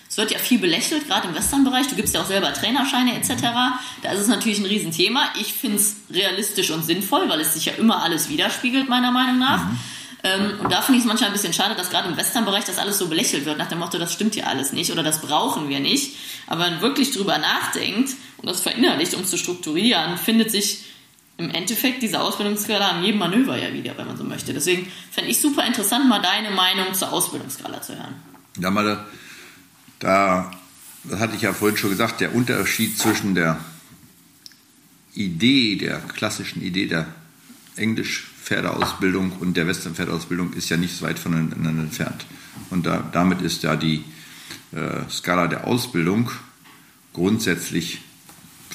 es 0.09 0.17
wird 0.17 0.33
ja 0.33 0.39
viel 0.39 0.59
belächelt, 0.59 1.07
gerade 1.07 1.29
im 1.29 1.35
Western-Bereich. 1.35 1.87
Du 1.89 1.95
gibst 1.95 2.15
ja 2.15 2.23
auch 2.23 2.27
selber 2.27 2.53
Trainerscheine 2.53 3.17
etc. 3.17 3.31
Da 4.03 4.13
ist 4.13 4.21
es 4.21 4.29
natürlich 4.29 4.59
ein 4.59 4.67
Riesenthema. 4.67 5.23
Ich 5.41 5.53
finde 5.53 5.77
es 5.77 5.97
realistisch 6.13 6.71
und 6.71 6.85
sinnvoll, 6.85 7.29
weil 7.29 7.41
es 7.41 7.55
sich 7.55 7.67
ja 7.67 7.75
immer 7.75 8.03
alles 8.03 8.29
widerspiegelt, 8.29 8.89
meiner 8.89 9.13
Meinung 9.13 9.39
nach. 9.39 9.65
Mhm. 9.65 9.79
Ähm, 10.23 10.61
und 10.63 10.73
da 10.73 10.83
finde 10.83 10.99
ich 10.99 11.05
es 11.05 11.09
manchmal 11.09 11.31
ein 11.31 11.33
bisschen 11.33 11.53
schade, 11.53 11.75
dass 11.75 11.91
gerade 11.91 12.09
im 12.09 12.17
Western-Bereich 12.17 12.65
das 12.65 12.79
alles 12.79 12.99
so 12.99 13.09
belächelt 13.09 13.45
wird, 13.47 13.57
nach 13.59 13.69
dem 13.69 13.79
Motto, 13.79 13.99
das 13.99 14.13
stimmt 14.13 14.37
ja 14.37 14.45
alles 14.45 14.73
nicht 14.73 14.91
oder 14.91 15.03
das 15.03 15.21
brauchen 15.21 15.69
wir 15.69 15.81
nicht. 15.81 16.17
Aber 16.47 16.65
wenn 16.65 16.75
man 16.75 16.83
wirklich 16.83 17.13
drüber 17.13 17.39
nachdenkt 17.39 18.11
und 18.39 18.49
das 18.49 18.61
verinnerlicht, 18.61 19.15
um 19.15 19.25
zu 19.25 19.39
strukturieren, 19.39 20.19
findet 20.19 20.51
sich 20.51 20.85
im 21.41 21.51
Endeffekt 21.51 22.03
diese 22.03 22.21
Ausbildungsskala 22.21 22.91
an 22.91 23.03
jedem 23.03 23.19
Manöver 23.19 23.57
ja 23.57 23.73
wieder, 23.73 23.97
wenn 23.97 24.07
man 24.07 24.17
so 24.17 24.25
möchte. 24.25 24.53
Deswegen 24.53 24.87
fände 25.11 25.31
ich 25.31 25.41
super 25.41 25.67
interessant, 25.67 26.09
mal 26.09 26.21
deine 26.21 26.51
Meinung 26.51 26.93
zur 26.95 27.13
Ausbildungsskala 27.13 27.81
zu 27.81 27.97
hören. 27.97 28.15
Ja, 28.59 28.71
mal 28.71 29.07
da, 29.99 30.51
das 31.05 31.21
hatte 31.21 31.37
ich 31.37 31.43
ja 31.43 31.53
vorhin 31.53 31.79
schon 31.79 31.91
gesagt, 31.91 32.21
der 32.21 32.35
Unterschied 32.35 32.99
zwischen 32.99 33.35
der 33.35 33.59
Idee, 35.15 35.77
der 35.77 35.99
klassischen 35.99 36.63
Idee 36.63 36.87
der 36.87 37.07
Englisch-Pferdeausbildung 37.77 39.33
und 39.41 39.57
der 39.57 39.67
Western-Pferdeausbildung 39.67 40.53
ist 40.53 40.69
ja 40.69 40.77
nicht 40.77 40.95
so 40.95 41.07
weit 41.07 41.19
voneinander 41.19 41.83
entfernt. 41.83 42.27
Und 42.69 42.85
da, 42.85 43.09
damit 43.13 43.41
ist 43.41 43.63
ja 43.63 43.77
die 43.77 44.05
äh, 44.73 45.09
Skala 45.09 45.49
der 45.49 45.67
Ausbildung 45.67 46.31
grundsätzlich 47.15 48.03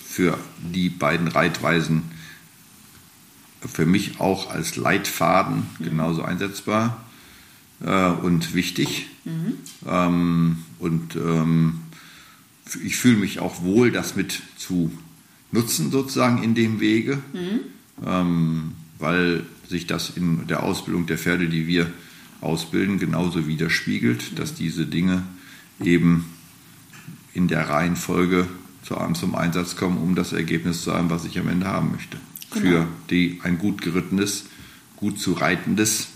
für 0.04 0.38
die 0.60 0.90
beiden 0.90 1.28
Reitweisen 1.28 2.15
für 3.68 3.86
mich 3.86 4.20
auch 4.20 4.50
als 4.50 4.76
Leitfaden 4.76 5.64
genauso 5.80 6.24
einsetzbar 6.24 7.06
äh, 7.84 8.10
und 8.10 8.54
wichtig. 8.54 9.08
Mhm. 9.24 9.54
Ähm, 9.88 10.58
und 10.80 11.16
ähm, 11.16 11.82
ich 12.84 12.96
fühle 12.96 13.18
mich 13.18 13.40
auch 13.40 13.62
wohl, 13.64 13.92
das 13.92 14.16
mit 14.16 14.42
zu 14.58 14.92
nutzen, 15.52 15.92
sozusagen 15.92 16.44
in 16.44 16.56
dem 16.56 16.80
Wege, 16.80 17.20
mhm. 17.34 17.60
ähm, 18.06 18.72
weil 19.00 19.46
sich 19.68 19.88
das 19.88 20.12
in 20.16 20.48
der 20.48 20.64
Ausbildung 20.64 21.06
der 21.06 21.18
Pferde, 21.18 21.48
die 21.48 21.68
wir 21.68 21.92
ausbilden, 22.42 23.00
genauso 23.00 23.48
widerspiegelt, 23.48 24.32
mhm. 24.32 24.36
dass 24.36 24.54
diese 24.54 24.86
Dinge 24.86 25.24
eben 25.84 26.26
in 27.34 27.48
der 27.48 27.70
Reihenfolge 27.70 28.48
zum 29.14 29.34
Einsatz 29.34 29.76
kommen, 29.76 29.98
um 29.98 30.14
das 30.14 30.32
Ergebnis 30.32 30.84
zu 30.84 30.94
haben, 30.94 31.10
was 31.10 31.26
ich 31.26 31.40
am 31.40 31.50
Ende 31.50 31.66
haben 31.66 31.92
möchte 31.92 32.18
genau. 32.52 32.70
für 32.70 32.88
die, 33.10 33.40
ein 33.44 33.58
gut 33.58 33.82
gerittenes, 33.82 34.46
gut 34.96 35.20
zu 35.20 35.34
reitendes 35.34 36.08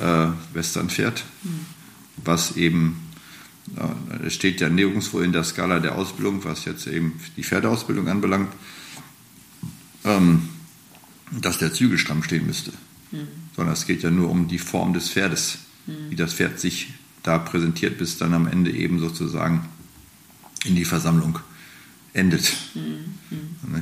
äh, 0.00 0.28
Westernpferd, 0.54 1.24
mhm. 1.42 1.66
was 2.24 2.56
eben, 2.56 3.10
äh, 3.76 4.26
es 4.26 4.34
steht 4.34 4.60
ja 4.60 4.68
nirgendwo 4.68 5.20
in 5.20 5.32
der 5.32 5.44
Skala 5.44 5.80
der 5.80 5.96
Ausbildung, 5.96 6.44
was 6.44 6.64
jetzt 6.64 6.86
eben 6.86 7.18
die 7.36 7.42
Pferdeausbildung 7.42 8.08
anbelangt, 8.08 8.52
ähm, 10.04 10.48
dass 11.30 11.58
der 11.58 11.72
Zügelstamm 11.72 12.22
stehen 12.22 12.46
müsste. 12.46 12.72
Mhm. 13.10 13.28
Sondern 13.54 13.74
es 13.74 13.86
geht 13.86 14.02
ja 14.02 14.10
nur 14.10 14.30
um 14.30 14.48
die 14.48 14.58
Form 14.58 14.92
des 14.92 15.10
Pferdes, 15.10 15.58
mhm. 15.86 16.10
wie 16.10 16.16
das 16.16 16.34
Pferd 16.34 16.60
sich 16.60 16.94
da 17.22 17.38
präsentiert, 17.38 17.98
bis 17.98 18.18
dann 18.18 18.34
am 18.34 18.46
Ende 18.46 18.70
eben 18.70 19.00
sozusagen 19.00 19.68
in 20.64 20.76
die 20.76 20.84
Versammlung 20.84 21.40
endet. 22.16 22.52
Mhm. 22.74 23.16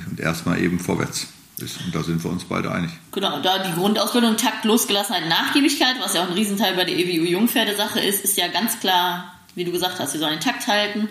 Und 0.09 0.21
erstmal 0.21 0.61
eben 0.61 0.79
vorwärts 0.79 1.29
ist. 1.59 1.81
Und 1.85 1.95
da 1.95 2.03
sind 2.03 2.23
wir 2.23 2.31
uns 2.31 2.45
beide 2.45 2.71
einig. 2.73 2.91
Genau, 3.13 3.41
da 3.41 3.59
die 3.59 3.73
Grundausbildung 3.73 4.37
Takt, 4.37 4.65
Losgelassenheit, 4.65 5.29
Nachgiebigkeit, 5.29 5.97
was 6.01 6.15
ja 6.15 6.23
auch 6.23 6.29
ein 6.29 6.35
Riesenteil 6.35 6.75
bei 6.75 6.85
der 6.85 6.97
EWU 6.97 7.25
Jungpferdesache 7.25 8.01
ist, 8.01 8.25
ist 8.25 8.37
ja 8.37 8.49
ganz 8.49 8.81
klar, 8.81 9.35
wie 9.55 9.65
du 9.65 9.73
gesagt 9.73 10.01
hast, 10.01 10.13
sie 10.13 10.19
sollen 10.19 10.35
den 10.35 10.41
Takt 10.41 10.67
halten. 10.67 11.09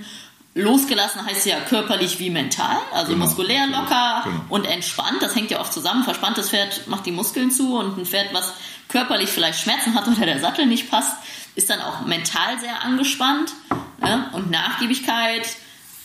Losgelassen 0.55 1.25
heißt 1.25 1.47
ja 1.47 1.59
körperlich 1.61 2.19
wie 2.19 2.29
mental, 2.29 2.77
also 2.91 3.13
genau. 3.13 3.25
muskulär 3.25 3.65
locker 3.67 4.21
genau. 4.23 4.41
und 4.49 4.65
entspannt. 4.65 5.21
Das 5.21 5.35
hängt 5.35 5.49
ja 5.49 5.59
oft 5.59 5.73
zusammen. 5.73 6.03
Verspanntes 6.03 6.49
Pferd 6.51 6.87
macht 6.87 7.05
die 7.07 7.11
Muskeln 7.11 7.49
zu 7.49 7.75
und 7.75 7.97
ein 7.97 8.05
Pferd, 8.05 8.33
was 8.33 8.53
körperlich 8.87 9.29
vielleicht 9.29 9.59
Schmerzen 9.59 9.95
hat 9.95 10.07
oder 10.15 10.25
der 10.25 10.39
Sattel 10.39 10.67
nicht 10.67 10.91
passt, 10.91 11.15
ist 11.55 11.69
dann 11.69 11.81
auch 11.81 12.05
mental 12.05 12.59
sehr 12.59 12.83
angespannt. 12.83 13.51
Ne? 13.99 14.29
Und 14.33 14.51
Nachgiebigkeit 14.51 15.47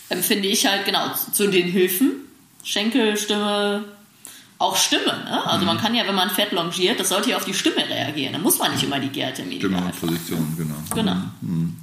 empfinde 0.09 0.49
ich 0.49 0.67
halt 0.67 0.85
genau 0.85 1.13
zu 1.33 1.49
den 1.49 1.69
Hilfen. 1.69 2.13
Schenkel, 2.65 3.17
Stimme, 3.17 3.85
auch 4.59 4.77
Stimme. 4.77 5.25
Ne? 5.25 5.47
Also 5.47 5.61
mhm. 5.61 5.67
man 5.67 5.79
kann 5.79 5.95
ja, 5.95 6.07
wenn 6.07 6.15
man 6.15 6.31
Fett 6.31 6.53
longiert, 6.53 6.99
das 6.99 7.09
sollte 7.09 7.31
ja 7.31 7.37
auf 7.37 7.45
die 7.45 7.55
Stimme 7.55 7.89
reagieren. 7.89 8.33
Da 8.33 8.39
muss 8.39 8.59
man 8.59 8.73
nicht 8.73 8.83
immer 8.83 8.99
die 8.99 9.09
Gerte 9.09 9.43
Stimme 9.43 9.79
und 9.79 10.01
Position, 10.01 10.55
genau. 10.57 10.75
Genau. 10.95 11.17
Mhm. 11.41 11.77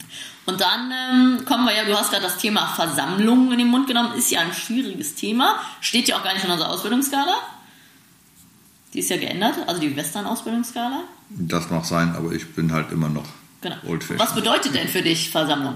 Und 0.46 0.62
dann 0.62 0.92
ähm, 0.92 1.46
kommen 1.46 1.66
wir 1.66 1.76
ja, 1.76 1.86
du 1.86 1.98
hast 1.98 2.12
gerade 2.12 2.24
das 2.24 2.38
Thema 2.38 2.68
Versammlungen 2.68 3.52
in 3.54 3.58
den 3.58 3.68
Mund 3.68 3.88
genommen, 3.88 4.14
ist 4.16 4.30
ja 4.30 4.42
ein 4.42 4.54
schwieriges 4.54 5.16
Thema. 5.16 5.60
Steht 5.82 6.08
ja 6.08 6.18
auch 6.18 6.24
gar 6.24 6.34
nicht 6.34 6.46
in 6.46 6.52
unserer 6.52 6.70
Ausbildungsskala. 6.70 7.36
Die 8.94 9.00
ist 9.00 9.10
ja 9.10 9.18
geändert, 9.18 9.56
also 9.68 9.82
die 9.82 9.96
Western-Ausbildungsskala. 9.96 11.02
Das 11.30 11.70
mag 11.70 11.84
sein, 11.86 12.16
aber 12.16 12.32
ich 12.32 12.54
bin 12.54 12.72
halt 12.72 12.92
immer 12.92 13.10
noch 13.10 13.26
genau. 13.62 13.76
old 13.88 14.08
Was 14.20 14.36
bedeutet 14.36 14.76
denn 14.76 14.88
für 14.88 15.02
dich 15.02 15.32
Versammlung? 15.32 15.76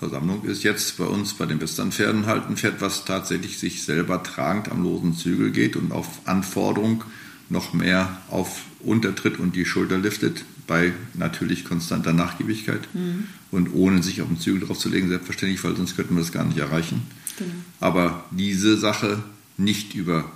Versammlung 0.00 0.44
ist 0.44 0.62
jetzt 0.62 0.96
bei 0.96 1.04
uns 1.04 1.34
bei 1.34 1.44
den 1.44 1.60
Westernpferden 1.60 2.24
halt 2.24 2.48
ein 2.48 2.56
Pferd, 2.56 2.80
was 2.80 3.04
tatsächlich 3.04 3.58
sich 3.58 3.84
selber 3.84 4.22
tragend 4.22 4.70
am 4.70 4.82
losen 4.82 5.14
Zügel 5.14 5.50
geht 5.50 5.76
und 5.76 5.92
auf 5.92 6.26
Anforderung 6.26 7.04
noch 7.50 7.74
mehr 7.74 8.18
auf 8.30 8.62
Untertritt 8.80 9.38
und 9.38 9.54
die 9.54 9.66
Schulter 9.66 9.98
liftet, 9.98 10.44
bei 10.66 10.94
natürlich 11.14 11.64
konstanter 11.64 12.14
Nachgiebigkeit 12.14 12.88
mhm. 12.94 13.26
und 13.50 13.74
ohne 13.74 14.02
sich 14.02 14.22
auf 14.22 14.28
den 14.28 14.40
Zügel 14.40 14.66
draufzulegen, 14.66 15.10
selbstverständlich, 15.10 15.62
weil 15.64 15.76
sonst 15.76 15.96
könnten 15.96 16.14
wir 16.14 16.22
das 16.22 16.32
gar 16.32 16.44
nicht 16.44 16.58
erreichen. 16.58 17.02
Genau. 17.36 17.50
Aber 17.80 18.24
diese 18.30 18.78
Sache 18.78 19.22
nicht 19.58 19.94
über 19.94 20.32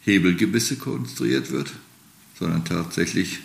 Hebelgebisse 0.00 0.76
konstruiert 0.76 1.50
wird, 1.50 1.72
sondern 2.38 2.64
tatsächlich, 2.64 3.40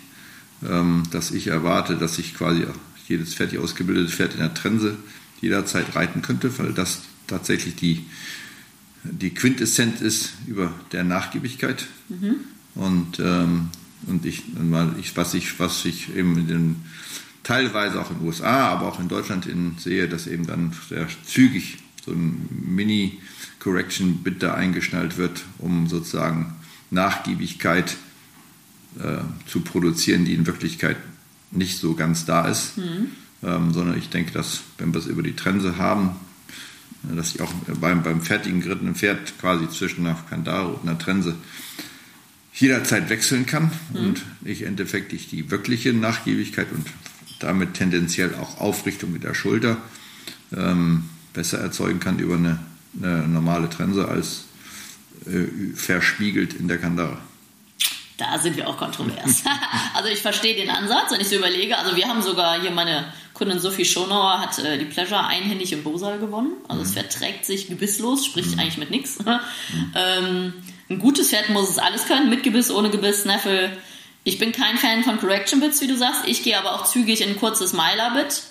ähm, 0.66 1.02
dass 1.10 1.30
ich 1.30 1.48
erwarte, 1.48 1.96
dass 1.96 2.14
sich 2.14 2.34
quasi 2.34 2.64
jedes 3.06 3.34
fertig 3.34 3.58
ausgebildete 3.58 4.08
Pferd 4.08 4.32
in 4.32 4.40
der 4.40 4.54
Trense 4.54 4.96
jederzeit 5.42 5.94
reiten 5.94 6.22
könnte, 6.22 6.56
weil 6.58 6.72
das 6.72 7.02
tatsächlich 7.26 7.76
die, 7.76 8.06
die 9.04 9.34
Quintessenz 9.34 10.00
ist 10.00 10.32
über 10.46 10.72
der 10.92 11.04
Nachgiebigkeit. 11.04 11.86
Mhm. 12.08 12.36
Und, 12.74 13.20
ähm, 13.20 13.68
und 14.06 14.24
ich, 14.24 14.44
was 15.14 15.34
ich, 15.34 15.58
was 15.58 15.84
ich 15.84 16.16
eben 16.16 16.38
in 16.38 16.46
den, 16.46 16.76
teilweise 17.42 18.00
auch 18.00 18.10
in 18.10 18.18
den 18.18 18.26
USA, 18.26 18.68
aber 18.68 18.86
auch 18.86 19.00
in 19.00 19.08
Deutschland 19.08 19.46
in, 19.46 19.76
sehe, 19.78 20.08
dass 20.08 20.26
eben 20.26 20.46
dann 20.46 20.72
sehr 20.88 21.06
zügig 21.26 21.78
so 22.04 22.12
ein 22.12 22.48
Mini-Correction-Bit 22.50 24.42
da 24.42 24.54
eingeschnallt 24.54 25.18
wird, 25.18 25.42
um 25.58 25.88
sozusagen 25.88 26.54
Nachgiebigkeit 26.90 27.96
äh, 28.98 29.18
zu 29.46 29.60
produzieren, 29.60 30.24
die 30.24 30.34
in 30.34 30.46
Wirklichkeit 30.46 30.96
nicht 31.50 31.78
so 31.78 31.94
ganz 31.94 32.24
da 32.24 32.48
ist. 32.48 32.78
Mhm 32.78 33.10
ähm, 33.42 33.72
sondern 33.72 33.98
ich 33.98 34.08
denke, 34.08 34.32
dass 34.32 34.60
wenn 34.78 34.92
wir 34.92 34.98
es 34.98 35.06
über 35.06 35.22
die 35.22 35.36
Trense 35.36 35.76
haben, 35.76 36.16
äh, 37.10 37.16
dass 37.16 37.34
ich 37.34 37.40
auch 37.40 37.52
beim, 37.80 38.02
beim 38.02 38.20
fertigen 38.20 38.60
gerittenen 38.60 38.94
Pferd 38.94 39.38
quasi 39.38 39.68
zwischen 39.68 40.06
einer 40.06 40.18
Kandare 40.28 40.68
und 40.68 40.88
einer 40.88 40.98
Trense 40.98 41.34
jederzeit 42.54 43.08
wechseln 43.08 43.46
kann 43.46 43.70
mhm. 43.92 43.98
und 43.98 44.22
ich 44.44 44.62
im 44.62 44.68
Endeffekt 44.68 45.12
ich 45.12 45.28
die 45.28 45.50
wirkliche 45.50 45.92
Nachgiebigkeit 45.92 46.70
und 46.72 46.86
damit 47.40 47.74
tendenziell 47.74 48.34
auch 48.34 48.60
Aufrichtung 48.60 49.12
mit 49.12 49.24
der 49.24 49.34
Schulter 49.34 49.78
ähm, 50.56 51.04
besser 51.32 51.58
erzeugen 51.58 51.98
kann 51.98 52.18
über 52.18 52.36
eine, 52.36 52.60
eine 53.02 53.26
normale 53.26 53.68
Trense 53.68 54.06
als 54.06 54.44
äh, 55.26 55.74
verspiegelt 55.74 56.54
in 56.54 56.68
der 56.68 56.78
Kandare. 56.78 57.18
Da 58.22 58.38
sind 58.38 58.56
wir 58.56 58.68
auch 58.68 58.76
kontrovers. 58.76 59.42
also 59.94 60.08
ich 60.08 60.20
verstehe 60.20 60.54
den 60.54 60.70
Ansatz 60.70 61.10
und 61.12 61.20
ich 61.20 61.28
so 61.28 61.36
überlege, 61.36 61.76
also 61.76 61.96
wir 61.96 62.06
haben 62.08 62.22
sogar 62.22 62.60
hier 62.60 62.70
meine 62.70 63.12
Kundin 63.34 63.58
Sophie 63.58 63.84
Schonauer 63.84 64.38
hat 64.40 64.56
äh, 64.60 64.78
die 64.78 64.84
Pleasure 64.84 65.26
einhändig 65.26 65.72
im 65.72 65.82
Bosal 65.82 66.18
gewonnen. 66.18 66.52
Also 66.68 66.82
mhm. 66.82 66.88
es 66.88 66.94
verträgt 66.94 67.44
sich 67.44 67.66
gebisslos, 67.66 68.24
spricht 68.24 68.52
mhm. 68.52 68.60
eigentlich 68.60 68.78
mit 68.78 68.90
nichts. 68.90 69.18
Mhm. 69.18 69.40
ähm, 69.94 70.52
ein 70.88 70.98
gutes 70.98 71.30
Pferd 71.30 71.48
muss 71.48 71.68
es 71.68 71.78
alles 71.78 72.06
können, 72.06 72.30
mit 72.30 72.42
Gebiss, 72.42 72.70
ohne 72.70 72.90
Gebiss, 72.90 73.22
Snaffle. 73.22 73.76
Ich 74.24 74.38
bin 74.38 74.52
kein 74.52 74.78
Fan 74.78 75.02
von 75.02 75.18
Correction 75.18 75.58
Bits, 75.58 75.80
wie 75.80 75.88
du 75.88 75.96
sagst. 75.96 76.22
Ich 76.26 76.44
gehe 76.44 76.56
aber 76.56 76.74
auch 76.74 76.84
zügig 76.84 77.22
in 77.22 77.30
ein 77.30 77.36
kurzes 77.36 77.72
Miler-Bit, 77.72 78.42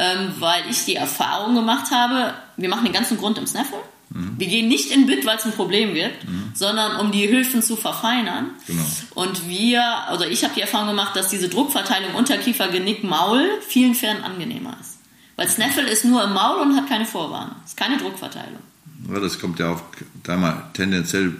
ähm, 0.00 0.34
weil 0.40 0.62
ich 0.68 0.84
die 0.84 0.96
Erfahrung 0.96 1.54
gemacht 1.54 1.92
habe, 1.92 2.34
wir 2.56 2.68
machen 2.68 2.84
den 2.84 2.92
ganzen 2.92 3.18
Grund 3.18 3.38
im 3.38 3.46
Snaffle. 3.46 3.78
Mhm. 4.12 4.34
Wir 4.38 4.46
gehen 4.46 4.68
nicht 4.68 4.90
in 4.90 5.06
Bit, 5.06 5.24
weil 5.26 5.36
es 5.36 5.44
ein 5.44 5.52
Problem 5.52 5.94
gibt, 5.94 6.28
mhm. 6.28 6.52
sondern 6.54 6.96
um 6.96 7.12
die 7.12 7.26
Hilfen 7.26 7.62
zu 7.62 7.76
verfeinern. 7.76 8.50
Genau. 8.66 8.84
Und 9.14 9.48
wir, 9.48 9.82
also 10.08 10.24
ich 10.24 10.44
habe 10.44 10.54
die 10.54 10.60
Erfahrung 10.60 10.88
gemacht, 10.88 11.16
dass 11.16 11.28
diese 11.28 11.48
Druckverteilung 11.48 12.14
Unterkiefer, 12.14 12.68
Genick, 12.68 13.04
Maul 13.04 13.48
vielen 13.66 13.94
Pferden 13.94 14.22
angenehmer 14.22 14.76
ist. 14.80 14.98
Weil 15.36 15.48
Snaffle 15.48 15.88
ist 15.88 16.04
nur 16.04 16.22
im 16.22 16.32
Maul 16.32 16.60
und 16.60 16.76
hat 16.76 16.88
keine 16.88 17.06
Vorwarnung. 17.06 17.56
Ist 17.64 17.76
keine 17.76 17.96
Druckverteilung. 17.96 18.60
Ja, 19.12 19.18
das 19.18 19.38
kommt 19.38 19.58
ja 19.58 19.72
auch, 19.72 19.82
da 20.22 20.36
mal 20.36 20.70
tendenziell 20.74 21.34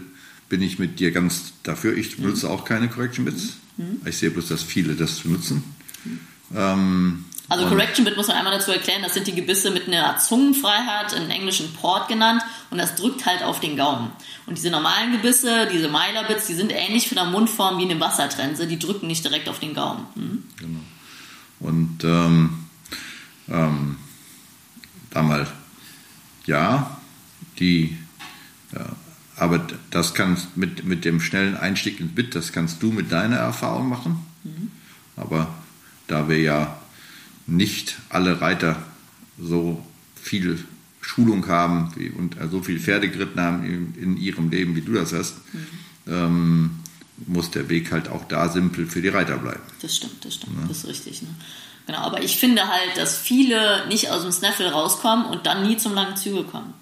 bin 0.48 0.62
ich 0.62 0.78
mit 0.78 0.98
dir 0.98 1.12
ganz 1.12 1.52
dafür. 1.62 1.96
Ich 1.96 2.18
mhm. 2.18 2.24
benutze 2.24 2.50
auch 2.50 2.64
keine 2.64 2.88
Correction 2.88 3.24
Bits. 3.24 3.54
Mhm. 3.76 4.00
Ich 4.04 4.18
sehe 4.18 4.30
bloß, 4.30 4.48
dass 4.48 4.62
viele 4.62 4.94
das 4.94 5.20
benutzen. 5.20 5.62
Mhm. 6.04 6.20
Ähm, 6.54 7.24
also 7.52 7.66
Correction 7.66 8.06
Bit 8.06 8.16
muss 8.16 8.28
man 8.28 8.38
einmal 8.38 8.54
dazu 8.54 8.70
erklären, 8.70 9.02
das 9.02 9.12
sind 9.12 9.26
die 9.26 9.34
Gebisse 9.34 9.70
mit 9.70 9.86
einer 9.86 10.16
Zungenfreiheit, 10.16 11.12
in 11.12 11.28
englischen 11.28 11.70
Port 11.74 12.08
genannt, 12.08 12.42
und 12.70 12.78
das 12.78 12.94
drückt 12.94 13.26
halt 13.26 13.42
auf 13.42 13.60
den 13.60 13.76
Gaumen. 13.76 14.10
Und 14.46 14.56
diese 14.56 14.70
normalen 14.70 15.12
Gebisse, 15.12 15.68
diese 15.70 15.88
Myler 15.88 16.24
Bits, 16.26 16.46
die 16.46 16.54
sind 16.54 16.72
ähnlich 16.72 17.08
von 17.08 17.16
der 17.16 17.26
Mundform 17.26 17.76
wie 17.76 17.82
eine 17.82 18.00
Wassertrense, 18.00 18.66
die 18.66 18.78
drücken 18.78 19.06
nicht 19.06 19.22
direkt 19.22 19.50
auf 19.50 19.60
den 19.60 19.74
Gaumen. 19.74 20.06
Mhm. 20.14 20.44
Genau. 20.56 20.80
Und 21.60 22.04
ähm, 22.04 22.66
ähm, 23.50 23.98
da 25.10 25.22
mal, 25.22 25.46
ja, 26.46 26.96
die, 27.58 27.98
ja, 28.74 28.86
aber 29.36 29.66
das 29.90 30.14
kannst 30.14 30.56
mit, 30.56 30.84
mit 30.84 31.04
dem 31.04 31.20
schnellen 31.20 31.58
Einstieg 31.58 32.00
ins 32.00 32.14
Bit, 32.14 32.34
das 32.34 32.52
kannst 32.52 32.82
du 32.82 32.92
mit 32.92 33.12
deiner 33.12 33.36
Erfahrung 33.36 33.90
machen. 33.90 34.26
Mhm. 34.42 34.70
Aber 35.16 35.48
da 36.06 36.30
wir 36.30 36.40
ja 36.40 36.78
nicht 37.46 37.96
alle 38.08 38.40
Reiter 38.40 38.82
so 39.38 39.84
viel 40.20 40.64
Schulung 41.00 41.46
haben 41.48 41.92
wie, 41.96 42.10
und 42.10 42.36
so 42.50 42.62
viel 42.62 42.78
Pferde 42.78 43.08
geritten 43.08 43.40
haben 43.40 43.64
in, 43.64 43.94
in, 44.00 44.16
ihrem 44.16 44.50
Leben, 44.50 44.76
wie 44.76 44.82
du 44.82 44.92
das 44.92 45.12
hast, 45.12 45.34
mhm. 45.52 45.68
ähm, 46.06 46.70
muss 47.26 47.50
der 47.50 47.68
Weg 47.68 47.92
halt 47.92 48.08
auch 48.08 48.24
da 48.24 48.48
simpel 48.48 48.86
für 48.86 49.02
die 49.02 49.08
Reiter 49.08 49.36
bleiben. 49.36 49.62
Das 49.80 49.96
stimmt, 49.96 50.24
das 50.24 50.34
stimmt, 50.34 50.56
ja. 50.60 50.68
das 50.68 50.78
ist 50.78 50.86
richtig. 50.86 51.22
Ne? 51.22 51.28
Genau, 51.86 51.98
aber 51.98 52.22
ich 52.22 52.36
finde 52.36 52.68
halt, 52.68 52.96
dass 52.96 53.18
viele 53.18 53.86
nicht 53.88 54.10
aus 54.10 54.22
dem 54.22 54.32
Snaffle 54.32 54.70
rauskommen 54.70 55.26
und 55.26 55.46
dann 55.46 55.66
nie 55.66 55.76
zum 55.76 55.94
langen 55.94 56.16
Zügel 56.16 56.44
kommen. 56.44 56.74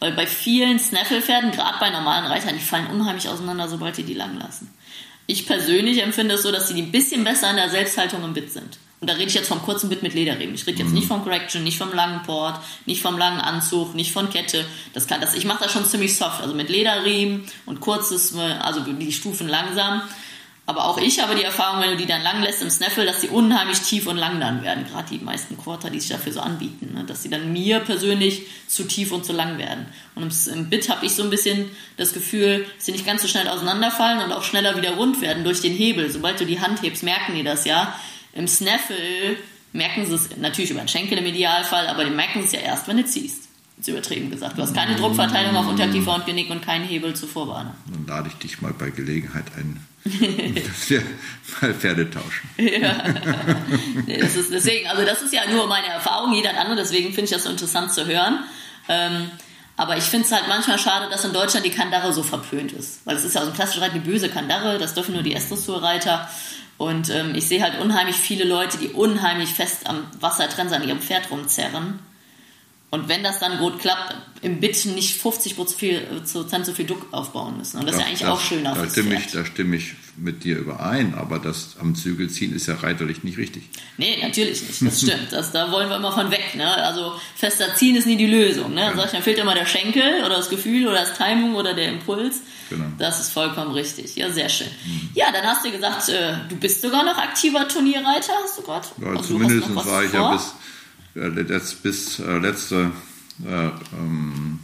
Weil 0.00 0.12
bei 0.12 0.26
vielen 0.26 0.78
Snaffle-Pferden, 0.78 1.52
gerade 1.52 1.78
bei 1.78 1.90
normalen 1.90 2.26
Reitern, 2.26 2.54
die 2.54 2.64
fallen 2.64 2.88
unheimlich 2.88 3.28
auseinander, 3.28 3.68
sobald 3.68 3.96
die 3.96 4.02
die 4.02 4.14
lang 4.14 4.36
lassen. 4.38 4.70
Ich 5.26 5.46
persönlich 5.46 6.02
empfinde 6.02 6.34
es 6.34 6.42
so, 6.42 6.50
dass 6.50 6.68
sie 6.68 6.80
ein 6.80 6.90
bisschen 6.90 7.22
besser 7.22 7.50
in 7.50 7.56
der 7.56 7.70
Selbsthaltung 7.70 8.24
im 8.24 8.32
Bit 8.32 8.52
sind. 8.52 8.78
Und 9.00 9.08
da 9.08 9.14
rede 9.14 9.28
ich 9.28 9.34
jetzt 9.34 9.48
vom 9.48 9.62
kurzen 9.62 9.88
Bit 9.88 10.02
mit 10.02 10.14
Lederriemen. 10.14 10.54
Ich 10.54 10.66
rede 10.66 10.78
jetzt 10.78 10.88
mhm. 10.88 10.94
nicht 10.94 11.06
vom 11.06 11.22
Correction, 11.22 11.62
nicht 11.62 11.78
vom 11.78 11.92
langen 11.92 12.22
Port, 12.24 12.60
nicht 12.84 13.00
vom 13.00 13.16
langen 13.16 13.40
Anzug, 13.40 13.94
nicht 13.94 14.12
von 14.12 14.28
Kette. 14.28 14.64
Das 14.92 15.06
kann, 15.06 15.20
das, 15.20 15.34
ich 15.34 15.44
mache 15.44 15.62
das 15.62 15.72
schon 15.72 15.84
ziemlich 15.84 16.16
soft, 16.16 16.42
also 16.42 16.54
mit 16.54 16.68
Lederriemen 16.68 17.44
und 17.66 17.80
kurzes, 17.80 18.34
also 18.36 18.80
die 18.80 19.12
Stufen 19.12 19.46
langsam. 19.48 20.02
Aber 20.68 20.84
auch 20.84 20.98
ich 20.98 21.22
habe 21.22 21.34
die 21.34 21.44
Erfahrung, 21.44 21.80
wenn 21.80 21.92
du 21.92 21.96
die 21.96 22.04
dann 22.04 22.22
lang 22.22 22.42
lässt 22.42 22.60
im 22.60 22.68
Snaffle, 22.68 23.06
dass 23.06 23.22
die 23.22 23.28
unheimlich 23.28 23.80
tief 23.80 24.06
und 24.06 24.18
lang 24.18 24.38
dann 24.38 24.62
werden. 24.62 24.84
Gerade 24.84 25.08
die 25.08 25.24
meisten 25.24 25.56
Quarter, 25.56 25.88
die 25.88 25.98
sich 25.98 26.10
dafür 26.10 26.34
so 26.34 26.40
anbieten. 26.40 26.92
Ne? 26.92 27.04
Dass 27.04 27.22
sie 27.22 27.30
dann 27.30 27.54
mir 27.54 27.80
persönlich 27.80 28.42
zu 28.66 28.84
tief 28.84 29.10
und 29.12 29.24
zu 29.24 29.32
lang 29.32 29.56
werden. 29.56 29.86
Und 30.14 30.30
im, 30.48 30.68
Bit 30.68 30.90
habe 30.90 31.06
ich 31.06 31.14
so 31.14 31.22
ein 31.22 31.30
bisschen 31.30 31.70
das 31.96 32.12
Gefühl, 32.12 32.66
dass 32.76 32.84
sie 32.84 32.92
nicht 32.92 33.06
ganz 33.06 33.22
so 33.22 33.28
schnell 33.28 33.48
auseinanderfallen 33.48 34.22
und 34.22 34.30
auch 34.30 34.42
schneller 34.42 34.76
wieder 34.76 34.90
rund 34.96 35.22
werden 35.22 35.42
durch 35.42 35.62
den 35.62 35.72
Hebel. 35.72 36.10
Sobald 36.10 36.38
du 36.38 36.44
die 36.44 36.60
Hand 36.60 36.82
hebst, 36.82 37.02
merken 37.02 37.34
die 37.34 37.44
das 37.44 37.64
ja. 37.64 37.98
Im 38.38 38.46
Snaffle 38.46 39.36
merken 39.72 40.06
sie 40.06 40.14
es 40.14 40.36
natürlich 40.36 40.70
über 40.70 40.80
den 40.80 40.88
Schenkel 40.88 41.18
im 41.18 41.26
Idealfall, 41.26 41.88
aber 41.88 42.04
die 42.04 42.12
merken 42.12 42.40
es 42.44 42.52
ja 42.52 42.60
erst, 42.60 42.86
wenn 42.86 42.96
du 42.96 43.04
ziehst. 43.04 43.48
Ist 43.80 43.88
übertrieben 43.88 44.30
gesagt. 44.30 44.56
Du 44.56 44.62
hast 44.62 44.74
keine 44.74 44.94
Druckverteilung 44.94 45.56
auf 45.56 45.66
Unterkiefer 45.66 46.14
und 46.14 46.24
Genick 46.24 46.48
und 46.48 46.62
keinen 46.62 46.84
Hebel 46.84 47.14
zur 47.14 47.28
Vorwarnung. 47.28 47.74
Dann 47.86 48.06
lade 48.06 48.28
ich 48.28 48.34
dich 48.34 48.60
mal 48.60 48.72
bei 48.72 48.90
Gelegenheit 48.90 49.44
ein, 49.56 49.84
dass 50.04 50.88
wir 50.88 51.02
mal 51.60 51.74
Pferde 51.74 52.08
tauschen. 52.10 52.48
ja. 52.58 53.02
Nee, 54.06 54.18
das 54.18 54.36
ist 54.36 54.52
deswegen, 54.52 54.88
also 54.88 55.04
das 55.04 55.20
ist 55.22 55.32
ja 55.32 55.42
nur 55.50 55.66
meine 55.66 55.88
Erfahrung, 55.88 56.32
jeder 56.32 56.58
andere, 56.60 56.76
deswegen 56.76 57.08
finde 57.08 57.24
ich 57.24 57.30
das 57.30 57.42
so 57.42 57.50
interessant 57.50 57.92
zu 57.92 58.06
hören. 58.06 58.44
Ähm, 58.88 59.30
aber 59.78 59.96
ich 59.96 60.02
finde 60.02 60.26
es 60.26 60.32
halt 60.32 60.48
manchmal 60.48 60.76
schade, 60.76 61.08
dass 61.08 61.24
in 61.24 61.32
Deutschland 61.32 61.64
die 61.64 61.70
Kandare 61.70 62.12
so 62.12 62.24
verpönt 62.24 62.72
ist. 62.72 62.98
Weil 63.04 63.14
es 63.14 63.24
ist 63.24 63.36
ja 63.36 63.42
aus 63.42 63.46
dem 63.46 63.54
klassischen 63.54 63.80
Reiten 63.80 64.02
die 64.02 64.10
böse 64.10 64.28
Kandare, 64.28 64.76
das 64.76 64.92
dürfen 64.92 65.14
nur 65.14 65.22
die 65.22 65.34
S-Dressurreiter. 65.34 66.28
Und 66.78 67.10
ähm, 67.10 67.36
ich 67.36 67.46
sehe 67.46 67.62
halt 67.62 67.80
unheimlich 67.80 68.16
viele 68.16 68.42
Leute, 68.42 68.76
die 68.78 68.88
unheimlich 68.88 69.54
fest 69.54 69.88
am 69.88 70.04
Wassertrense 70.18 70.74
an 70.74 70.82
ihrem 70.82 71.00
Pferd 71.00 71.30
rumzerren. 71.30 72.00
Und 72.90 73.08
wenn 73.08 73.22
das 73.22 73.38
dann 73.38 73.58
gut 73.58 73.80
klappt, 73.80 74.14
im 74.40 74.60
Bit 74.60 74.86
nicht 74.86 75.20
50 75.20 75.56
Prozent 75.56 76.64
so 76.66 76.72
viel 76.72 76.86
Druck 76.86 77.06
aufbauen 77.10 77.58
müssen. 77.58 77.80
Und 77.80 77.86
das 77.86 77.96
ja, 77.96 78.00
ist 78.00 78.02
ja 78.02 78.08
eigentlich 78.08 78.20
das, 78.20 78.30
auch 78.30 78.40
schön 78.40 78.64
da 78.64 78.88
stimme, 78.88 79.14
ich, 79.16 79.30
da 79.30 79.44
stimme 79.44 79.76
ich 79.76 79.94
mit 80.16 80.42
dir 80.42 80.56
überein, 80.56 81.14
aber 81.14 81.38
das 81.38 81.76
am 81.80 81.94
Zügel 81.94 82.30
ziehen 82.30 82.54
ist 82.54 82.66
ja 82.66 82.76
reiterlich 82.76 83.24
nicht 83.24 83.36
richtig. 83.36 83.64
Nee, 83.98 84.18
natürlich 84.22 84.62
nicht. 84.62 84.82
Das 84.82 85.02
stimmt. 85.02 85.32
Das, 85.32 85.52
da 85.52 85.70
wollen 85.70 85.90
wir 85.90 85.96
immer 85.96 86.12
von 86.12 86.30
weg. 86.30 86.54
Ne? 86.54 86.66
Also 86.66 87.12
fester 87.36 87.74
ziehen 87.74 87.94
ist 87.94 88.06
nie 88.06 88.16
die 88.16 88.26
Lösung. 88.26 88.72
Ne? 88.72 88.86
Dann, 88.86 88.96
ja. 88.96 89.04
ich, 89.04 89.10
dann 89.10 89.22
fehlt 89.22 89.38
immer 89.38 89.54
der 89.54 89.66
Schenkel 89.66 90.24
oder 90.24 90.36
das 90.36 90.48
Gefühl 90.48 90.86
oder 90.86 91.00
das 91.00 91.14
Timing 91.14 91.56
oder 91.56 91.74
der 91.74 91.90
Impuls. 91.90 92.40
Genau. 92.70 92.86
Das 92.98 93.20
ist 93.20 93.32
vollkommen 93.32 93.72
richtig. 93.72 94.16
Ja, 94.16 94.30
sehr 94.30 94.48
schön. 94.48 94.68
Mhm. 94.86 95.10
Ja, 95.14 95.26
dann 95.32 95.44
hast 95.44 95.64
du 95.64 95.70
gesagt, 95.70 96.08
äh, 96.08 96.34
du 96.48 96.56
bist 96.56 96.80
sogar 96.80 97.04
noch 97.04 97.18
aktiver 97.18 97.68
Turnierreiter, 97.68 98.32
hast 98.42 98.58
du 98.58 98.62
gerade? 98.62 98.86
Ja, 99.00 99.08
also 99.08 99.22
zumindest 99.24 99.74
war 99.74 100.04
ich 100.04 100.12
ja 100.12 100.32
bis, 100.32 100.52
äh, 101.18 101.60
bis 101.82 102.18
äh, 102.18 102.38
letzte 102.38 102.90
äh, 103.46 103.68
ähm, 103.96 104.58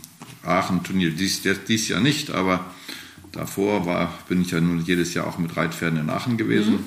Aachen-Turnier, 0.44 1.10
dies, 1.10 1.42
dies 1.66 1.88
Jahr 1.88 2.00
nicht, 2.00 2.30
aber 2.30 2.64
davor 3.32 3.86
war, 3.86 4.18
bin 4.28 4.42
ich 4.42 4.50
ja 4.50 4.60
nun 4.60 4.84
jedes 4.84 5.14
Jahr 5.14 5.26
auch 5.26 5.38
mit 5.38 5.56
Reitpferden 5.56 5.98
in 5.98 6.10
Aachen 6.10 6.36
gewesen. 6.36 6.74
Mhm. 6.74 6.84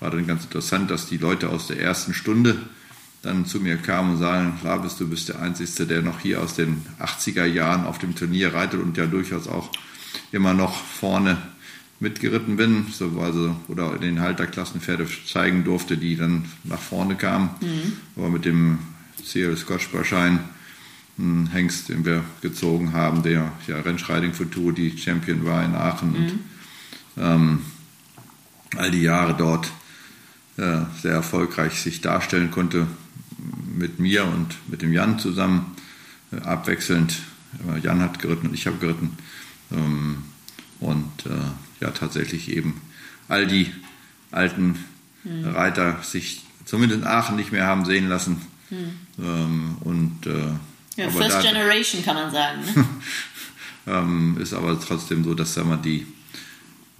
War 0.00 0.10
dann 0.10 0.26
ganz 0.26 0.44
interessant, 0.44 0.90
dass 0.90 1.06
die 1.06 1.18
Leute 1.18 1.48
aus 1.48 1.68
der 1.68 1.80
ersten 1.80 2.14
Stunde 2.14 2.56
dann 3.22 3.46
zu 3.46 3.60
mir 3.60 3.76
kamen 3.76 4.12
und 4.12 4.18
sagen, 4.18 4.58
Labis, 4.62 4.96
du 4.96 5.08
bist 5.08 5.28
der 5.28 5.40
Einzige, 5.40 5.86
der 5.86 6.02
noch 6.02 6.20
hier 6.20 6.42
aus 6.42 6.54
den 6.54 6.82
80er 7.00 7.44
Jahren 7.44 7.84
auf 7.84 7.98
dem 7.98 8.14
Turnier 8.14 8.54
reitet 8.54 8.80
und 8.80 8.96
ja 8.96 9.06
durchaus 9.06 9.48
auch 9.48 9.70
immer 10.32 10.54
noch 10.54 10.76
vorne 10.76 11.38
mitgeritten 11.98 12.56
bin, 12.56 12.86
so, 12.92 13.10
also, 13.20 13.56
oder 13.68 13.94
in 13.94 14.02
den 14.02 14.20
Halterklassen 14.20 14.80
Pferde 14.80 15.06
zeigen 15.26 15.64
durfte, 15.64 15.96
die 15.96 16.16
dann 16.16 16.44
nach 16.64 16.78
vorne 16.78 17.16
kamen. 17.16 17.50
Mhm. 17.60 17.92
Aber 18.16 18.28
mit 18.28 18.44
dem 18.44 18.78
CL 19.30 19.56
Scotch-Schein 19.56 20.40
ein 21.18 21.46
Hengst, 21.46 21.88
den 21.88 22.04
wir 22.04 22.24
gezogen 22.42 22.92
haben, 22.92 23.22
der 23.22 23.52
ja 23.66 23.80
Rennschreiting 23.80 24.34
Futur 24.34 24.72
die 24.72 24.96
Champion 24.98 25.44
war 25.44 25.64
in 25.64 25.74
Aachen 25.74 26.10
mhm. 26.10 26.16
und 26.16 26.38
ähm, 27.16 27.58
all 28.76 28.90
die 28.90 29.02
Jahre 29.02 29.34
dort 29.34 29.70
äh, 30.58 30.82
sehr 31.00 31.12
erfolgreich 31.12 31.80
sich 31.80 32.02
darstellen 32.02 32.50
konnte 32.50 32.86
mit 33.74 33.98
mir 33.98 34.24
und 34.24 34.56
mit 34.68 34.82
dem 34.82 34.92
Jan 34.92 35.18
zusammen, 35.18 35.74
äh, 36.32 36.40
abwechselnd. 36.40 37.18
Jan 37.82 38.00
hat 38.00 38.18
geritten 38.18 38.48
und 38.48 38.54
ich 38.54 38.66
habe 38.66 38.76
geritten. 38.76 39.16
Ähm, 39.72 40.24
und 40.80 41.24
äh, 41.24 41.30
ja, 41.80 41.90
tatsächlich 41.90 42.54
eben 42.54 42.80
all 43.28 43.46
die 43.46 43.72
alten 44.30 44.84
mhm. 45.24 45.44
Reiter 45.46 46.02
sich 46.02 46.44
zumindest 46.66 47.02
in 47.02 47.06
Aachen 47.06 47.36
nicht 47.36 47.52
mehr 47.52 47.66
haben 47.66 47.86
sehen 47.86 48.08
lassen. 48.08 48.42
Mhm. 48.70 49.05
Ähm, 49.18 49.76
und, 49.80 50.26
äh, 50.26 51.00
ja, 51.00 51.10
First 51.10 51.36
da, 51.36 51.42
Generation 51.42 52.04
kann 52.04 52.16
man 52.16 52.30
sagen. 52.30 52.60
Ne? 52.60 52.84
ähm, 53.86 54.38
ist 54.40 54.54
aber 54.54 54.78
trotzdem 54.80 55.24
so, 55.24 55.34
dass 55.34 55.54
sagen 55.54 55.70
wir, 55.70 55.76
die 55.76 56.06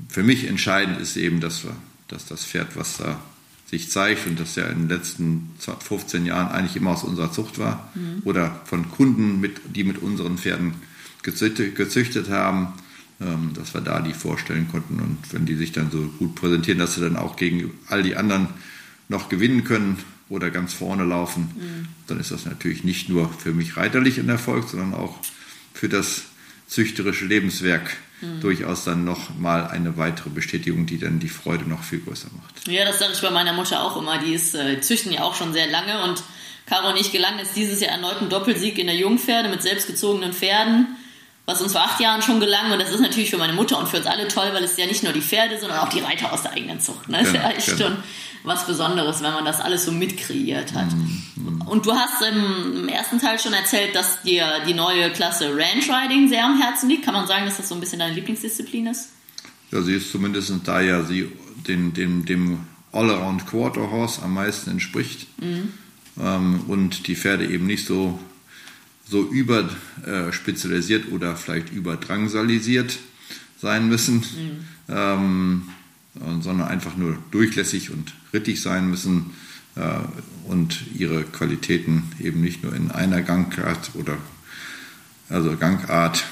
für 0.08 0.22
mich 0.22 0.46
entscheidend 0.46 1.00
ist 1.00 1.16
eben, 1.16 1.40
dass, 1.40 1.64
wir, 1.64 1.74
dass 2.08 2.26
das 2.26 2.44
Pferd, 2.44 2.76
was 2.76 2.98
da 2.98 3.20
sich 3.66 3.90
zeigt 3.90 4.26
und 4.26 4.38
das 4.38 4.54
ja 4.54 4.66
in 4.66 4.80
den 4.80 4.88
letzten 4.88 5.50
15 5.58 6.24
Jahren 6.24 6.52
eigentlich 6.52 6.76
immer 6.76 6.92
aus 6.92 7.02
unserer 7.02 7.32
Zucht 7.32 7.58
war 7.58 7.90
mhm. 7.94 8.22
oder 8.24 8.60
von 8.64 8.90
Kunden, 8.90 9.40
mit, 9.40 9.60
die 9.74 9.82
mit 9.82 9.98
unseren 9.98 10.38
Pferden 10.38 10.74
gezüchtet, 11.22 11.74
gezüchtet 11.74 12.30
haben, 12.30 12.74
ähm, 13.20 13.50
dass 13.54 13.74
wir 13.74 13.80
da 13.80 14.00
die 14.00 14.12
vorstellen 14.12 14.68
konnten 14.70 15.00
und 15.00 15.18
wenn 15.32 15.46
die 15.46 15.56
sich 15.56 15.72
dann 15.72 15.90
so 15.90 15.98
gut 16.18 16.36
präsentieren, 16.36 16.78
dass 16.78 16.94
sie 16.94 17.00
dann 17.00 17.16
auch 17.16 17.34
gegen 17.34 17.72
all 17.88 18.04
die 18.04 18.14
anderen 18.14 18.48
noch 19.08 19.28
gewinnen 19.28 19.64
können 19.64 19.98
oder 20.28 20.50
ganz 20.50 20.72
vorne 20.72 21.04
laufen, 21.04 21.50
mhm. 21.56 21.88
dann 22.06 22.20
ist 22.20 22.30
das 22.30 22.46
natürlich 22.46 22.84
nicht 22.84 23.08
nur 23.08 23.32
für 23.32 23.52
mich 23.52 23.76
reiterlich 23.76 24.18
ein 24.18 24.28
Erfolg, 24.28 24.68
sondern 24.68 24.94
auch 24.94 25.18
für 25.72 25.88
das 25.88 26.22
züchterische 26.66 27.26
Lebenswerk 27.26 27.96
mhm. 28.20 28.40
durchaus 28.40 28.84
dann 28.84 29.04
noch 29.04 29.36
mal 29.38 29.68
eine 29.68 29.96
weitere 29.96 30.30
Bestätigung, 30.30 30.86
die 30.86 30.98
dann 30.98 31.20
die 31.20 31.28
Freude 31.28 31.68
noch 31.68 31.82
viel 31.82 32.00
größer 32.00 32.28
macht. 32.36 32.68
Ja, 32.68 32.84
das 32.84 32.98
sage 32.98 33.12
ich 33.14 33.20
bei 33.20 33.30
meiner 33.30 33.52
Mutter 33.52 33.82
auch 33.82 33.96
immer. 33.96 34.18
Die 34.18 34.34
ist, 34.34 34.54
äh, 34.54 34.80
züchten 34.80 35.12
ja 35.12 35.22
auch 35.22 35.34
schon 35.34 35.52
sehr 35.52 35.68
lange 35.68 36.02
und 36.04 36.22
Caro 36.66 36.90
und 36.90 36.96
ich 36.98 37.12
gelang 37.12 37.38
es 37.38 37.52
dieses 37.52 37.80
Jahr 37.80 37.92
erneut 37.92 38.20
ein 38.20 38.28
Doppelsieg 38.28 38.78
in 38.78 38.88
der 38.88 38.96
Jungpferde 38.96 39.48
mit 39.48 39.62
selbstgezogenen 39.62 40.32
Pferden, 40.32 40.96
was 41.46 41.62
uns 41.62 41.72
vor 41.72 41.82
acht 41.82 42.00
Jahren 42.00 42.22
schon 42.22 42.40
gelang. 42.40 42.72
Und 42.72 42.80
das 42.80 42.90
ist 42.90 43.00
natürlich 43.00 43.30
für 43.30 43.38
meine 43.38 43.52
Mutter 43.52 43.78
und 43.78 43.88
für 43.88 43.98
uns 43.98 44.06
alle 44.06 44.28
toll, 44.28 44.48
weil 44.52 44.64
es 44.64 44.76
ja 44.76 44.86
nicht 44.86 45.02
nur 45.02 45.12
die 45.12 45.22
Pferde, 45.22 45.58
sondern 45.58 45.78
auch 45.78 45.88
die 45.88 46.00
Reiter 46.00 46.32
aus 46.32 46.42
der 46.42 46.52
eigenen 46.52 46.80
Zucht. 46.80 47.08
Ne? 47.08 47.18
Genau, 47.18 47.28
ist 47.28 47.34
ja 47.34 47.50
echt 47.50 47.66
genau. 47.66 47.78
schon 47.78 47.96
was 48.42 48.66
Besonderes, 48.66 49.22
wenn 49.22 49.32
man 49.32 49.44
das 49.44 49.60
alles 49.60 49.84
so 49.84 49.92
mitkreiert 49.92 50.74
hat. 50.74 50.92
Mhm. 50.92 51.62
Und 51.66 51.86
du 51.86 51.92
hast 51.92 52.22
im 52.22 52.88
ersten 52.88 53.20
Teil 53.20 53.38
schon 53.38 53.52
erzählt, 53.52 53.94
dass 53.94 54.22
dir 54.22 54.46
die 54.66 54.74
neue 54.74 55.10
Klasse 55.10 55.50
Ranch 55.50 55.88
Riding 55.88 56.28
sehr 56.28 56.44
am 56.44 56.60
Herzen 56.60 56.88
liegt. 56.88 57.04
Kann 57.04 57.14
man 57.14 57.26
sagen, 57.26 57.44
dass 57.44 57.56
das 57.56 57.68
so 57.68 57.74
ein 57.74 57.80
bisschen 57.80 57.98
deine 57.98 58.14
Lieblingsdisziplin 58.14 58.86
ist? 58.86 59.10
Ja, 59.72 59.82
sie 59.82 59.94
ist 59.94 60.12
zumindest 60.12 60.52
da 60.64 60.80
ja 60.80 61.02
sie 61.02 61.32
den, 61.66 61.92
dem, 61.92 62.24
dem 62.24 62.60
All-Around 62.92 63.46
Quarter 63.46 63.90
Horse 63.90 64.22
am 64.22 64.34
meisten 64.34 64.70
entspricht. 64.70 65.26
Mhm. 65.40 65.74
Ähm, 66.20 66.60
und 66.68 67.08
die 67.08 67.16
Pferde 67.16 67.46
eben 67.46 67.66
nicht 67.66 67.84
so, 67.84 68.18
so 69.08 69.22
überspezialisiert 69.28 71.12
oder 71.12 71.36
vielleicht 71.36 71.72
überdrangsalisiert 71.72 72.98
sein 73.58 73.88
müssen. 73.88 74.16
Mhm. 74.16 74.64
Ähm, 74.88 75.62
sondern 76.40 76.68
einfach 76.68 76.96
nur 76.96 77.18
durchlässig 77.30 77.90
und 77.90 78.14
rittig 78.32 78.62
sein 78.62 78.88
müssen 78.88 79.32
äh, 79.74 79.98
und 80.48 80.84
ihre 80.94 81.24
Qualitäten 81.24 82.04
eben 82.20 82.40
nicht 82.40 82.62
nur 82.62 82.74
in 82.74 82.90
einer 82.90 83.22
Gangart 83.22 83.90
oder 83.94 84.16
also 85.28 85.56
Gangart 85.56 86.24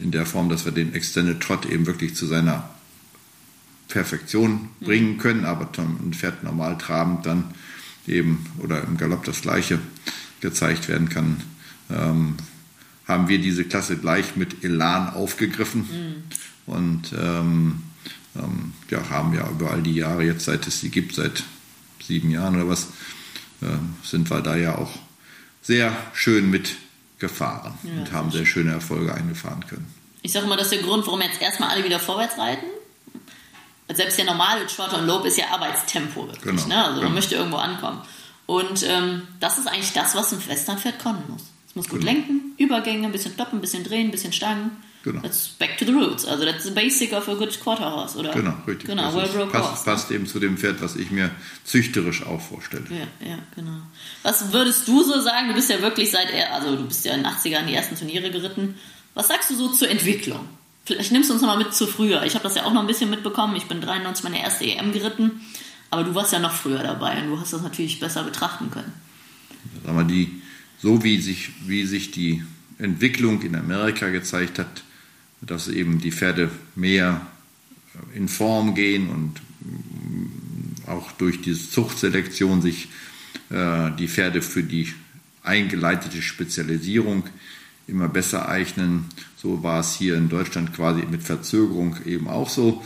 in 0.00 0.10
der 0.10 0.26
Form, 0.26 0.48
dass 0.48 0.64
wir 0.64 0.72
den 0.72 0.94
Extended 0.94 1.40
Trot 1.40 1.66
eben 1.66 1.86
wirklich 1.86 2.14
zu 2.14 2.26
seiner 2.26 2.70
Perfektion 3.88 4.68
bringen 4.80 5.18
können, 5.18 5.44
aber 5.44 5.68
ein 5.78 6.12
Pferd 6.14 6.44
normal 6.44 6.78
trabend 6.78 7.26
dann 7.26 7.44
eben 8.06 8.46
oder 8.58 8.82
im 8.84 8.96
Galopp 8.96 9.24
das 9.24 9.42
gleiche 9.42 9.78
gezeigt 10.40 10.88
werden 10.88 11.08
kann, 11.08 11.42
ähm, 11.92 12.36
haben 13.06 13.28
wir 13.28 13.38
diese 13.38 13.64
Klasse 13.64 13.96
gleich 13.96 14.36
mit 14.36 14.64
Elan 14.64 15.10
aufgegriffen 15.10 15.88
mhm. 16.66 16.72
und 16.72 17.12
ähm, 17.12 17.82
ähm, 18.36 18.72
ja, 18.88 19.08
haben 19.10 19.34
ja 19.34 19.48
über 19.48 19.70
all 19.72 19.82
die 19.82 19.94
Jahre, 19.94 20.24
jetzt 20.24 20.44
seit 20.44 20.66
es 20.66 20.80
sie 20.80 20.90
gibt, 20.90 21.14
seit 21.14 21.42
sieben 22.02 22.30
Jahren 22.30 22.56
oder 22.56 22.68
was, 22.68 22.84
äh, 23.62 23.66
sind 24.04 24.30
wir 24.30 24.40
da 24.40 24.56
ja 24.56 24.76
auch 24.76 24.90
sehr 25.62 25.94
schön 26.14 26.50
mitgefahren 26.50 27.74
ja, 27.82 27.92
und 28.00 28.12
haben 28.12 28.30
sehr 28.30 28.46
schöne 28.46 28.72
Erfolge 28.72 29.14
eingefahren 29.14 29.66
können. 29.66 29.92
Ich 30.22 30.32
sage 30.32 30.46
mal, 30.46 30.56
das 30.56 30.66
ist 30.66 30.74
der 30.74 30.82
Grund, 30.82 31.06
warum 31.06 31.20
jetzt 31.22 31.40
erstmal 31.40 31.70
alle 31.70 31.84
wieder 31.84 31.98
vorwärts 31.98 32.38
reiten. 32.38 32.66
Selbst 33.92 34.18
der 34.18 34.24
normale 34.24 34.66
Trot 34.66 34.92
und 34.92 35.06
Lob 35.06 35.24
ist 35.24 35.36
ja 35.36 35.46
Arbeitstempo 35.50 36.28
wirklich. 36.28 36.62
Genau, 36.62 36.68
ne? 36.68 36.84
Also 36.84 36.94
genau. 36.96 37.04
man 37.06 37.14
möchte 37.14 37.34
irgendwo 37.34 37.56
ankommen. 37.56 38.00
Und 38.46 38.84
ähm, 38.84 39.22
das 39.40 39.58
ist 39.58 39.66
eigentlich 39.66 39.92
das, 39.92 40.14
was 40.14 40.32
ein 40.32 40.46
Westernpferd 40.46 41.00
können 41.00 41.22
muss. 41.28 41.42
Es 41.70 41.76
muss 41.76 41.88
gut 41.88 42.00
genau. 42.00 42.12
lenken, 42.12 42.54
Übergänge, 42.58 43.06
ein 43.06 43.12
bisschen 43.12 43.32
stoppen, 43.32 43.58
ein 43.58 43.60
bisschen 43.60 43.84
drehen, 43.84 44.08
ein 44.08 44.10
bisschen 44.10 44.32
stangen. 44.32 44.72
Genau. 45.04 45.20
That's 45.20 45.50
back 45.50 45.78
to 45.78 45.84
the 45.84 45.92
roots. 45.92 46.26
Also 46.26 46.44
that's 46.44 46.64
the 46.64 46.72
basic 46.72 47.12
of 47.12 47.28
a 47.28 47.34
good 47.34 47.58
quarter 47.60 47.88
horse, 47.88 48.18
oder? 48.18 48.32
Genau, 48.32 48.54
richtig. 48.66 48.88
Genau, 48.88 49.14
well 49.14 49.28
broke 49.28 49.52
passt, 49.52 49.70
horse. 49.70 49.84
Passt 49.84 50.10
eben 50.10 50.26
zu 50.26 50.40
dem 50.40 50.58
Pferd, 50.58 50.82
was 50.82 50.96
ich 50.96 51.12
mir 51.12 51.30
züchterisch 51.62 52.26
auch 52.26 52.40
vorstelle. 52.40 52.84
Ja, 52.90 53.26
ja, 53.26 53.38
genau. 53.54 53.82
Was 54.24 54.52
würdest 54.52 54.88
du 54.88 55.04
so 55.04 55.20
sagen? 55.20 55.46
Du 55.46 55.54
bist 55.54 55.70
ja 55.70 55.80
wirklich 55.80 56.10
seit, 56.10 56.26
also 56.52 56.74
du 56.74 56.88
bist 56.88 57.04
ja 57.04 57.14
in 57.14 57.22
den 57.22 57.32
80ern 57.32 57.66
die 57.66 57.74
ersten 57.74 57.96
Turniere 57.96 58.32
geritten. 58.32 58.74
Was 59.14 59.28
sagst 59.28 59.50
du 59.50 59.54
so 59.54 59.68
zur 59.68 59.88
Entwicklung? 59.88 60.40
Vielleicht 60.84 61.12
nimmst 61.12 61.30
du 61.30 61.34
uns 61.34 61.42
noch 61.42 61.48
mal 61.48 61.62
mit 61.62 61.72
zu 61.72 61.86
früher. 61.86 62.24
Ich 62.24 62.34
habe 62.34 62.42
das 62.42 62.56
ja 62.56 62.64
auch 62.64 62.72
noch 62.72 62.80
ein 62.80 62.88
bisschen 62.88 63.10
mitbekommen. 63.10 63.54
Ich 63.54 63.66
bin 63.66 63.80
93 63.80 64.24
meine 64.24 64.42
erste 64.42 64.64
EM 64.64 64.92
geritten. 64.92 65.40
Aber 65.90 66.02
du 66.02 66.14
warst 66.16 66.32
ja 66.32 66.40
noch 66.40 66.52
früher 66.52 66.82
dabei 66.82 67.22
und 67.22 67.28
du 67.28 67.40
hast 67.40 67.52
das 67.52 67.62
natürlich 67.62 68.00
besser 68.00 68.24
betrachten 68.24 68.70
können. 68.70 68.92
Sag 69.84 69.94
mal, 69.94 70.04
die, 70.04 70.39
so 70.82 71.04
wie 71.04 71.20
sich, 71.20 71.50
wie 71.66 71.84
sich 71.84 72.10
die 72.10 72.42
Entwicklung 72.78 73.42
in 73.42 73.54
Amerika 73.54 74.08
gezeigt 74.08 74.58
hat, 74.58 74.84
dass 75.40 75.68
eben 75.68 76.00
die 76.00 76.12
Pferde 76.12 76.50
mehr 76.74 77.26
in 78.14 78.28
Form 78.28 78.74
gehen 78.74 79.08
und 79.08 79.40
auch 80.86 81.12
durch 81.12 81.40
diese 81.40 81.70
Zuchtselektion 81.70 82.62
sich 82.62 82.88
äh, 83.50 83.90
die 83.98 84.08
Pferde 84.08 84.42
für 84.42 84.62
die 84.62 84.92
eingeleitete 85.42 86.22
Spezialisierung 86.22 87.24
immer 87.86 88.08
besser 88.08 88.48
eignen. 88.48 89.06
So 89.36 89.62
war 89.62 89.80
es 89.80 89.94
hier 89.94 90.16
in 90.16 90.28
Deutschland 90.28 90.72
quasi 90.74 91.02
mit 91.02 91.22
Verzögerung 91.22 91.96
eben 92.04 92.28
auch 92.28 92.48
so. 92.48 92.84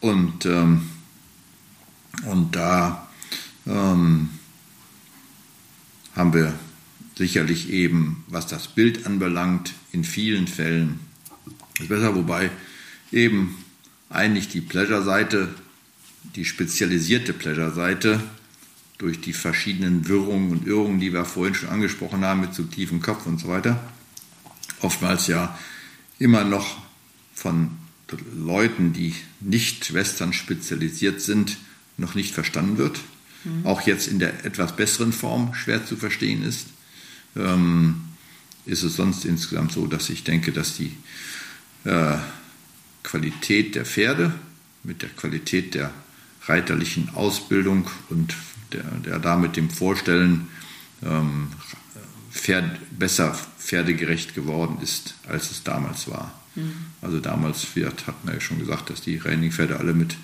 Und, 0.00 0.46
ähm, 0.46 0.88
und 2.26 2.54
da 2.56 3.08
ähm, 3.66 4.30
haben 6.14 6.34
wir 6.34 6.54
sicherlich 7.16 7.70
eben, 7.70 8.24
was 8.28 8.46
das 8.46 8.68
Bild 8.68 9.06
anbelangt, 9.06 9.74
in 9.92 10.04
vielen 10.04 10.46
Fällen 10.46 11.00
ist 11.78 11.88
besser, 11.88 12.14
wobei 12.14 12.50
eben 13.10 13.56
eigentlich 14.08 14.48
die 14.48 14.60
Pleasure-Seite, 14.60 15.48
die 16.36 16.44
spezialisierte 16.44 17.32
Pleasure-Seite, 17.32 18.20
durch 18.98 19.20
die 19.20 19.32
verschiedenen 19.32 20.06
Wirrungen 20.06 20.52
und 20.52 20.66
Irrungen, 20.66 21.00
die 21.00 21.12
wir 21.12 21.24
vorhin 21.24 21.54
schon 21.54 21.70
angesprochen 21.70 22.24
haben, 22.24 22.40
mit 22.40 22.54
zu 22.54 22.62
tiefem 22.62 23.02
Kopf 23.02 23.26
und 23.26 23.40
so 23.40 23.48
weiter, 23.48 23.82
oftmals 24.80 25.26
ja 25.26 25.58
immer 26.20 26.44
noch 26.44 26.76
von 27.34 27.70
Leuten, 28.36 28.92
die 28.92 29.14
nicht 29.40 29.92
Western 29.92 30.32
spezialisiert 30.32 31.20
sind, 31.20 31.56
noch 31.96 32.14
nicht 32.14 32.32
verstanden 32.32 32.78
wird. 32.78 33.00
Mhm. 33.44 33.66
Auch 33.66 33.80
jetzt 33.82 34.06
in 34.06 34.18
der 34.18 34.44
etwas 34.44 34.76
besseren 34.76 35.12
Form 35.12 35.54
schwer 35.54 35.84
zu 35.84 35.96
verstehen 35.96 36.44
ist. 36.44 36.68
Ähm, 37.36 38.02
ist 38.64 38.82
es 38.82 38.96
sonst 38.96 39.24
insgesamt 39.24 39.72
so, 39.72 39.86
dass 39.86 40.08
ich 40.10 40.24
denke, 40.24 40.52
dass 40.52 40.76
die 40.76 40.96
äh, 41.84 42.16
Qualität 43.02 43.74
der 43.74 43.84
Pferde 43.84 44.32
mit 44.84 45.02
der 45.02 45.08
Qualität 45.10 45.74
der 45.74 45.92
reiterlichen 46.46 47.10
Ausbildung 47.14 47.88
und 48.08 48.34
der, 48.72 48.84
der 49.04 49.18
damit 49.18 49.56
dem 49.56 49.70
Vorstellen 49.70 50.48
ähm, 51.02 51.48
Pferd, 52.30 52.98
besser 52.98 53.36
pferdegerecht 53.58 54.34
geworden 54.34 54.78
ist, 54.82 55.14
als 55.28 55.50
es 55.50 55.62
damals 55.62 56.08
war. 56.10 56.40
Mhm. 56.54 56.72
Also 57.02 57.20
damals 57.20 57.66
hat 58.06 58.24
man 58.24 58.34
ja 58.34 58.40
schon 58.40 58.58
gesagt, 58.58 58.90
dass 58.90 59.02
die 59.02 59.18
Trainingpferde 59.18 59.78
alle 59.78 59.92
mit 59.92 60.16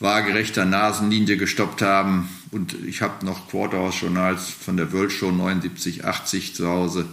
waagerechter 0.00 0.64
Nasenlinie 0.64 1.36
gestoppt 1.36 1.82
haben. 1.82 2.28
Und 2.50 2.74
ich 2.86 3.02
habe 3.02 3.24
noch 3.24 3.48
Quarterhouse-Journals 3.48 4.50
von 4.50 4.76
der 4.76 4.92
World 4.92 5.12
Show 5.12 5.30
79, 5.30 6.04
80 6.04 6.54
zu 6.54 6.68
Hause. 6.68 7.06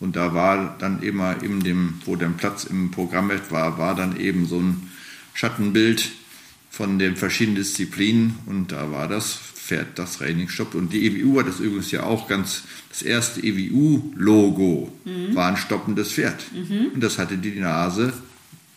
Und 0.00 0.16
da 0.16 0.34
war 0.34 0.76
dann 0.78 1.02
immer 1.02 1.42
in 1.42 1.60
dem, 1.60 1.94
wo 2.04 2.16
der 2.16 2.26
Platz 2.26 2.64
im 2.64 2.90
Programm 2.90 3.30
war, 3.50 3.78
war 3.78 3.94
dann 3.94 4.16
eben 4.18 4.46
so 4.46 4.58
ein 4.58 4.90
Schattenbild 5.32 6.10
von 6.70 6.98
den 6.98 7.16
verschiedenen 7.16 7.56
Disziplinen 7.56 8.38
und 8.46 8.72
da 8.72 8.90
war 8.90 9.06
das 9.06 9.34
Pferd 9.34 9.98
das 9.98 10.18
Training 10.18 10.48
stoppt. 10.48 10.74
Und 10.74 10.92
die 10.92 11.06
EWU 11.06 11.38
hat 11.38 11.46
das 11.46 11.60
übrigens 11.60 11.92
ja 11.92 12.02
auch 12.02 12.26
ganz, 12.26 12.64
das 12.88 13.02
erste 13.02 13.40
EWU-Logo 13.40 14.90
mhm. 15.04 15.34
war 15.34 15.50
ein 15.50 15.56
stoppendes 15.56 16.12
Pferd. 16.12 16.42
Mhm. 16.52 16.92
Und 16.94 17.00
das 17.00 17.18
hatte 17.18 17.38
die 17.38 17.60
Nase 17.60 18.12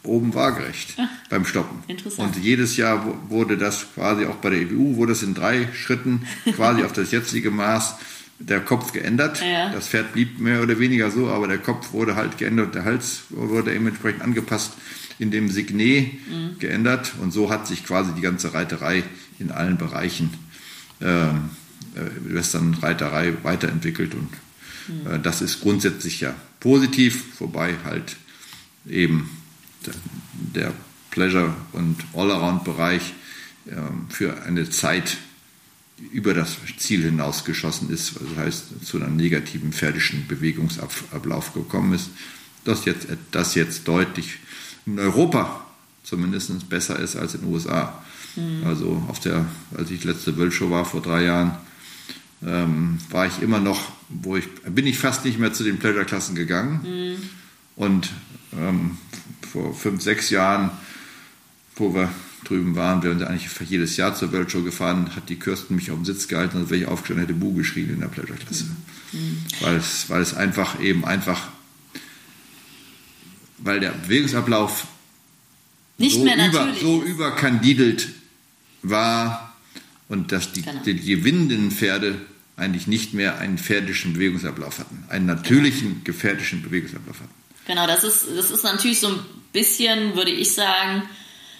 oben 0.05 0.33
waagerecht 0.33 0.95
Ach, 0.97 1.07
beim 1.29 1.45
Stoppen. 1.45 1.83
Und 2.17 2.37
jedes 2.37 2.77
Jahr 2.77 3.29
wurde 3.29 3.57
das 3.57 3.87
quasi 3.93 4.25
auch 4.25 4.35
bei 4.35 4.51
der 4.51 4.61
EWU, 4.61 4.97
wurde 4.97 5.13
es 5.13 5.23
in 5.23 5.33
drei 5.33 5.67
Schritten 5.73 6.25
quasi 6.55 6.83
auf 6.83 6.93
das 6.93 7.11
jetzige 7.11 7.51
Maß 7.51 7.95
der 8.39 8.59
Kopf 8.59 8.91
geändert. 8.91 9.41
Ja. 9.41 9.71
Das 9.71 9.87
Pferd 9.87 10.13
blieb 10.13 10.39
mehr 10.39 10.61
oder 10.61 10.79
weniger 10.79 11.09
so, 11.09 11.29
aber 11.29 11.47
der 11.47 11.57
Kopf 11.57 11.93
wurde 11.93 12.15
halt 12.15 12.37
geändert, 12.37 12.75
der 12.75 12.85
Hals 12.85 13.23
wurde 13.29 13.73
entsprechend 13.73 14.21
angepasst, 14.21 14.73
in 15.17 15.31
dem 15.31 15.49
Signet 15.49 16.13
mhm. 16.29 16.59
geändert 16.59 17.13
und 17.21 17.31
so 17.31 17.49
hat 17.49 17.67
sich 17.67 17.85
quasi 17.85 18.11
die 18.13 18.21
ganze 18.21 18.53
Reiterei 18.53 19.03
in 19.39 19.51
allen 19.51 19.77
Bereichen 19.77 20.31
ähm, 21.01 21.49
äh, 21.95 22.33
Western-Reiterei 22.33 23.33
weiterentwickelt 23.43 24.13
und 24.13 24.29
mhm. 24.87 25.13
äh, 25.13 25.19
das 25.19 25.41
ist 25.41 25.61
grundsätzlich 25.61 26.19
ja 26.19 26.35
positiv, 26.59 27.39
wobei 27.39 27.75
halt 27.85 28.17
eben 28.89 29.29
der, 30.33 30.73
Pleasure- 31.15 31.55
und 31.71 31.95
Allround-Bereich 32.13 33.13
ähm, 33.69 34.07
für 34.09 34.43
eine 34.43 34.69
Zeit 34.69 35.17
über 36.11 36.33
das 36.33 36.57
Ziel 36.77 37.03
hinaus 37.03 37.45
geschossen 37.45 37.89
ist, 37.89 38.15
das 38.19 38.37
heißt 38.37 38.85
zu 38.85 39.01
einem 39.01 39.15
negativen 39.15 39.71
pferdischen 39.71 40.27
Bewegungsablauf 40.27 41.53
gekommen 41.53 41.93
ist, 41.93 42.09
das 42.65 42.83
jetzt, 42.83 43.07
das 43.31 43.55
jetzt 43.55 43.87
deutlich 43.87 44.39
in 44.85 44.99
Europa 44.99 45.65
zumindest 46.03 46.67
besser 46.69 46.99
ist 46.99 47.15
als 47.15 47.33
in 47.33 47.41
den 47.41 47.53
USA. 47.53 48.03
Mhm. 48.35 48.65
Also 48.65 49.03
auf 49.07 49.19
der, 49.21 49.45
als 49.75 49.89
ich 49.91 50.03
letzte 50.03 50.35
Wölschow 50.37 50.69
war 50.69 50.83
vor 50.83 51.01
drei 51.01 51.23
Jahren, 51.23 51.57
ähm, 52.45 52.97
war 53.09 53.25
ich 53.25 53.41
immer 53.41 53.59
noch, 53.59 53.93
wo 54.09 54.35
ich, 54.35 54.45
bin 54.67 54.85
ich 54.85 54.99
fast 54.99 55.23
nicht 55.23 55.39
mehr 55.39 55.53
zu 55.53 55.63
den 55.63 55.79
Pleasure-Klassen 55.79 56.35
gegangen. 56.35 56.81
Mhm. 56.83 57.29
Und 57.77 58.09
ähm, 58.53 58.97
vor 59.45 59.73
fünf, 59.73 60.01
sechs 60.01 60.29
Jahren, 60.29 60.71
wo 61.75 61.93
wir 61.93 62.09
drüben 62.43 62.75
waren, 62.75 63.01
wir 63.03 63.11
sind 63.11 63.23
eigentlich 63.23 63.49
jedes 63.69 63.97
Jahr 63.97 64.15
zur 64.15 64.31
World 64.31 64.51
Show 64.51 64.61
gefahren, 64.61 65.15
hat 65.15 65.29
die 65.29 65.35
Kirsten 65.37 65.75
mich 65.75 65.91
auf 65.91 65.97
den 65.97 66.05
Sitz 66.05 66.27
gehalten 66.27 66.57
und 66.57 66.69
wäre 66.69 66.81
ich 66.81 66.87
aufgestanden, 66.87 67.25
hätte 67.25 67.37
Bu 67.39 67.53
geschrien 67.53 67.89
in 67.89 67.99
der 67.99 68.07
Pleasure-Klasse. 68.07 68.65
Mhm. 69.11 69.37
Weil, 69.61 69.75
es, 69.75 70.09
weil 70.09 70.21
es 70.21 70.33
einfach 70.33 70.79
eben 70.79 71.05
einfach, 71.05 71.49
weil 73.57 73.79
der 73.79 73.91
Bewegungsablauf 73.91 74.85
nicht 75.97 76.17
so 76.17 76.23
mehr 76.23 76.47
über, 76.47 76.73
so 76.79 77.03
überkandidelt 77.03 78.09
war 78.83 79.55
und 80.07 80.31
dass 80.31 80.51
die, 80.51 80.61
Genau. 80.61 80.83
die 80.83 80.95
gewinnenden 80.99 81.71
Pferde 81.71 82.21
eigentlich 82.57 82.87
nicht 82.87 83.13
mehr 83.13 83.39
einen 83.39 83.57
pferdischen 83.57 84.13
Bewegungsablauf 84.13 84.79
hatten, 84.79 85.03
einen 85.09 85.25
natürlichen, 85.25 86.03
gefährlichen 86.03 86.61
Bewegungsablauf 86.61 87.19
hatten. 87.19 87.44
Genau, 87.67 87.87
das 87.87 88.03
ist, 88.03 88.25
das 88.35 88.51
ist 88.51 88.63
natürlich 88.63 88.99
so 88.99 89.07
ein 89.07 89.25
bisschen, 89.53 90.15
würde 90.15 90.31
ich 90.31 90.53
sagen, 90.53 91.07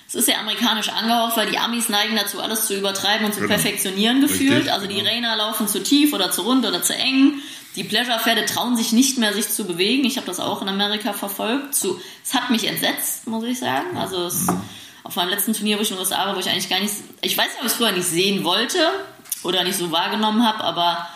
es 0.08 0.14
ist 0.14 0.28
ja 0.28 0.40
amerikanisch 0.40 0.90
angehaucht, 0.90 1.36
weil 1.36 1.50
die 1.50 1.58
Amis 1.58 1.90
neigen 1.90 2.16
dazu, 2.16 2.40
alles 2.40 2.68
zu 2.68 2.76
übertreiben 2.78 3.26
und 3.26 3.34
zu 3.34 3.40
Genau. 3.42 3.54
perfektionieren 3.54 4.22
gefühlt. 4.22 4.52
Richtig, 4.58 4.72
also 4.72 4.86
die 4.88 4.96
genau. 4.96 5.10
Rainer 5.10 5.36
laufen 5.36 5.68
zu 5.68 5.82
tief 5.82 6.14
oder 6.14 6.32
zu 6.32 6.44
rund 6.44 6.66
oder 6.66 6.82
zu 6.84 6.96
eng. 6.96 7.40
Die 7.76 7.84
Pleasure-Pferde 7.84 8.46
trauen 8.46 8.78
sich 8.78 8.92
nicht 8.92 9.18
mehr, 9.18 9.34
sich 9.34 9.50
zu 9.50 9.66
bewegen. 9.66 10.06
Ich 10.06 10.18
habe 10.18 10.28
das 10.28 10.40
auch 10.40 10.62
in 10.62 10.70
Amerika 10.70 11.12
verfolgt. 11.12 11.74
Zu, 11.76 12.00
es 12.24 12.34
hat 12.34 12.50
mich 12.52 12.66
entsetzt, 12.68 13.28
muss 13.28 13.44
ich 13.44 13.60
sagen. 13.60 13.98
Also 13.98 14.28
es, 14.28 14.48
auf 15.04 15.16
meinem 15.16 15.30
letzten 15.30 15.54
Turnier, 15.54 15.78
wo 15.78 15.82
ich 15.82 15.90
in 15.90 15.96
den 15.98 16.02
USA 16.02 16.28
war, 16.28 16.36
wo 16.36 16.40
ich 16.40 16.50
eigentlich 16.50 16.70
gar 16.70 16.80
nicht, 16.80 16.94
ich 17.22 17.38
weiß 17.38 17.48
nicht, 17.48 17.60
ob 17.60 17.66
ich 17.66 17.72
es 17.72 17.78
früher 17.78 17.92
nicht 17.92 18.08
sehen 18.08 18.44
wollte 18.44 18.80
oder 19.44 19.64
nicht 19.64 19.78
so 19.78 19.92
wahrgenommen 19.92 20.48
habe, 20.48 20.64
aber 20.64 21.08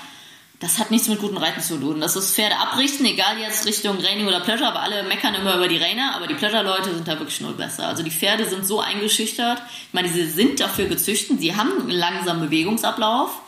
das 0.60 0.78
hat 0.78 0.92
nichts 0.92 1.08
mit 1.08 1.20
gutem 1.20 1.38
Reiten 1.38 1.62
zu 1.62 1.78
tun. 1.78 2.02
Das 2.02 2.18
ist 2.18 2.36
Pferde 2.36 2.58
abrichten, 2.58 3.06
egal 3.06 3.40
jetzt 3.40 3.66
Richtung 3.66 3.98
Reining 3.98 4.28
oder 4.28 4.42
Pleasure, 4.42 4.68
aber 4.68 4.82
alle 4.82 5.04
meckern 5.04 5.34
immer 5.34 5.56
über 5.56 5.70
die 5.70 5.78
Rainer, 5.78 6.16
aber 6.16 6.28
die 6.28 6.34
Pleasure-Leute 6.34 6.94
sind 6.94 7.08
da 7.08 7.18
wirklich 7.18 7.40
null 7.40 7.54
besser. 7.54 7.88
Also 7.88 8.04
die 8.04 8.12
Pferde 8.12 8.46
sind 8.46 8.66
so 8.68 8.82
eingeschüchtert. 8.82 9.62
Ich 9.88 9.94
meine, 9.94 10.10
sie 10.10 10.26
sind 10.26 10.60
dafür 10.60 10.86
gezüchtet, 10.86 11.40
sie 11.40 11.56
haben 11.56 11.72
einen 11.80 11.92
langsamen 11.92 12.42
Bewegungsablauf, 12.42 13.42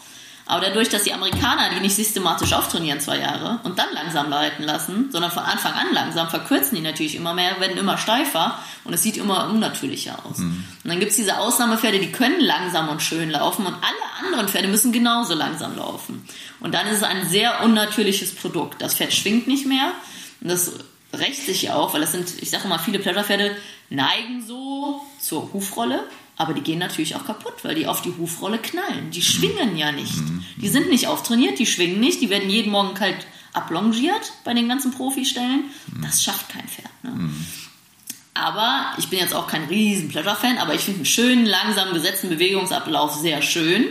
aber 0.45 0.65
dadurch, 0.65 0.89
dass 0.89 1.03
die 1.03 1.13
Amerikaner 1.13 1.69
die 1.73 1.79
nicht 1.79 1.95
systematisch 1.95 2.53
auftrainieren, 2.53 2.99
zwei 2.99 3.19
Jahre, 3.19 3.59
und 3.63 3.79
dann 3.79 3.93
langsam 3.93 4.31
reiten 4.31 4.63
lassen, 4.63 5.09
sondern 5.11 5.31
von 5.31 5.43
Anfang 5.43 5.73
an 5.73 5.93
langsam, 5.93 6.29
verkürzen 6.29 6.75
die 6.75 6.81
natürlich 6.81 7.15
immer 7.15 7.33
mehr, 7.33 7.59
werden 7.59 7.77
immer 7.77 7.97
steifer 7.97 8.59
und 8.83 8.93
es 8.93 9.03
sieht 9.03 9.17
immer 9.17 9.49
unnatürlicher 9.49 10.19
aus. 10.25 10.39
Und 10.39 10.65
dann 10.83 10.99
gibt 10.99 11.11
es 11.11 11.17
diese 11.17 11.37
Ausnahmepferde, 11.37 11.99
die 11.99 12.11
können 12.11 12.39
langsam 12.41 12.89
und 12.89 13.01
schön 13.01 13.29
laufen 13.29 13.65
und 13.65 13.73
alle 13.73 14.25
anderen 14.25 14.47
Pferde 14.47 14.67
müssen 14.67 14.91
genauso 14.91 15.33
langsam 15.33 15.75
laufen. 15.75 16.27
Und 16.59 16.73
dann 16.73 16.87
ist 16.87 16.97
es 16.97 17.03
ein 17.03 17.27
sehr 17.29 17.63
unnatürliches 17.63 18.35
Produkt. 18.35 18.81
Das 18.81 18.95
Pferd 18.95 19.13
schwingt 19.13 19.47
nicht 19.47 19.65
mehr 19.65 19.91
und 20.41 20.49
das 20.49 20.71
rächt 21.13 21.45
sich 21.45 21.63
ja 21.63 21.75
auch, 21.75 21.93
weil 21.93 22.01
das 22.01 22.11
sind, 22.11 22.41
ich 22.41 22.49
sage 22.49 22.67
mal, 22.67 22.77
viele 22.77 22.99
Pleasure-Pferde 22.99 23.55
neigen 23.89 24.45
so 24.45 25.01
zur 25.19 25.51
Hufrolle, 25.53 26.03
aber 26.41 26.55
die 26.55 26.61
gehen 26.61 26.79
natürlich 26.79 27.15
auch 27.15 27.23
kaputt, 27.23 27.53
weil 27.61 27.75
die 27.75 27.85
auf 27.85 28.01
die 28.01 28.13
Hufrolle 28.17 28.57
knallen. 28.57 29.11
Die 29.11 29.21
schwingen 29.21 29.77
ja 29.77 29.91
nicht. 29.91 30.15
Die 30.57 30.69
sind 30.69 30.89
nicht 30.89 31.07
auftrainiert, 31.07 31.59
die 31.59 31.67
schwingen 31.67 31.99
nicht, 31.99 32.19
die 32.19 32.31
werden 32.31 32.49
jeden 32.49 32.71
Morgen 32.71 32.95
kalt 32.95 33.27
ablongiert 33.53 34.33
bei 34.43 34.55
den 34.55 34.67
ganzen 34.67 34.91
Profistellen. 34.91 35.65
Das 36.01 36.23
schafft 36.23 36.49
kein 36.49 36.67
Pferd. 36.67 36.89
Ne? 37.03 37.29
Aber 38.33 38.93
ich 38.97 39.09
bin 39.09 39.19
jetzt 39.19 39.35
auch 39.35 39.45
kein 39.45 39.65
riesen 39.65 40.09
Pleasure-Fan, 40.09 40.57
aber 40.57 40.73
ich 40.73 40.81
finde 40.81 40.99
einen 40.99 41.05
schönen, 41.05 41.45
langsam 41.45 41.93
gesetzten 41.93 42.29
Bewegungsablauf 42.29 43.13
sehr 43.13 43.43
schön. 43.43 43.85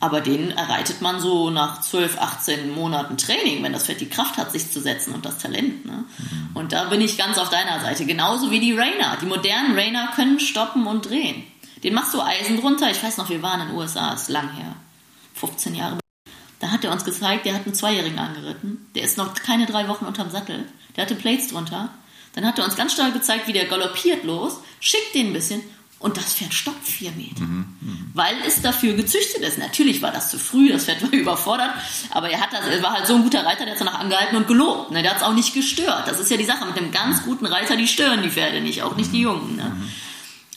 Aber 0.00 0.20
den 0.20 0.50
erreitet 0.50 1.00
man 1.02 1.20
so 1.20 1.50
nach 1.50 1.80
12, 1.80 2.18
18 2.18 2.74
Monaten 2.74 3.16
Training, 3.16 3.62
wenn 3.62 3.72
das 3.72 3.84
Pferd 3.84 4.00
die 4.00 4.08
Kraft 4.08 4.38
hat, 4.38 4.50
sich 4.50 4.70
zu 4.70 4.80
setzen 4.80 5.14
und 5.14 5.24
das 5.24 5.38
Talent. 5.38 5.86
Ne? 5.86 6.04
Und 6.54 6.72
da 6.72 6.84
bin 6.84 7.00
ich 7.00 7.16
ganz 7.16 7.38
auf 7.38 7.48
deiner 7.48 7.80
Seite. 7.80 8.04
Genauso 8.06 8.50
wie 8.50 8.60
die 8.60 8.72
Rainer. 8.72 9.16
Die 9.20 9.26
modernen 9.26 9.78
Rainer 9.78 10.08
können 10.14 10.40
stoppen 10.40 10.86
und 10.86 11.08
drehen. 11.08 11.44
Den 11.86 11.94
machst 11.94 12.12
du 12.12 12.20
Eisen 12.20 12.60
drunter. 12.60 12.90
Ich 12.90 13.00
weiß 13.00 13.16
noch, 13.16 13.30
wir 13.30 13.42
waren 13.42 13.60
in 13.60 13.68
den 13.68 13.76
USA, 13.76 14.12
ist 14.12 14.28
lang 14.28 14.50
her. 14.54 14.74
15 15.34 15.76
Jahre. 15.76 16.00
Da 16.58 16.72
hat 16.72 16.82
er 16.82 16.90
uns 16.90 17.04
gezeigt, 17.04 17.46
der 17.46 17.54
hat 17.54 17.64
einen 17.64 17.76
Zweijährigen 17.76 18.18
angeritten. 18.18 18.90
Der 18.96 19.04
ist 19.04 19.16
noch 19.16 19.34
keine 19.34 19.66
drei 19.66 19.86
Wochen 19.86 20.04
unterm 20.04 20.28
Sattel. 20.28 20.66
Der 20.96 21.04
hatte 21.04 21.14
Plates 21.14 21.46
drunter. 21.46 21.90
Dann 22.34 22.44
hat 22.44 22.58
er 22.58 22.64
uns 22.64 22.74
ganz 22.74 22.94
stark 22.94 23.12
gezeigt, 23.12 23.46
wie 23.46 23.52
der 23.52 23.66
galoppiert 23.66 24.24
los, 24.24 24.58
schickt 24.80 25.14
den 25.14 25.28
ein 25.28 25.32
bisschen 25.32 25.62
und 26.00 26.16
das 26.16 26.34
Pferd 26.34 26.52
stoppt 26.54 26.88
vier 26.88 27.12
Meter. 27.12 27.42
Weil 28.14 28.34
es 28.44 28.60
dafür 28.62 28.94
gezüchtet 28.94 29.42
ist. 29.42 29.56
Natürlich 29.56 30.02
war 30.02 30.10
das 30.10 30.32
zu 30.32 30.40
früh, 30.40 30.70
das 30.72 30.86
Pferd 30.86 31.02
war 31.02 31.12
überfordert, 31.12 31.70
aber 32.10 32.28
er, 32.28 32.40
hat 32.40 32.52
das, 32.52 32.66
er 32.66 32.82
war 32.82 32.94
halt 32.94 33.06
so 33.06 33.14
ein 33.14 33.22
guter 33.22 33.46
Reiter, 33.46 33.64
der 33.64 33.74
hat 33.74 33.80
danach 33.80 34.00
angehalten 34.00 34.36
und 34.36 34.48
gelobt. 34.48 34.90
Ne? 34.90 35.02
Der 35.02 35.12
hat 35.12 35.18
es 35.18 35.22
auch 35.22 35.34
nicht 35.34 35.54
gestört. 35.54 36.08
Das 36.08 36.18
ist 36.18 36.32
ja 36.32 36.36
die 36.36 36.44
Sache 36.44 36.66
mit 36.66 36.76
einem 36.76 36.90
ganz 36.90 37.22
guten 37.22 37.46
Reiter, 37.46 37.76
die 37.76 37.86
stören 37.86 38.24
die 38.24 38.30
Pferde 38.30 38.60
nicht, 38.60 38.82
auch 38.82 38.96
nicht 38.96 39.12
die 39.12 39.20
Jungen. 39.20 39.54
Ne? 39.54 39.76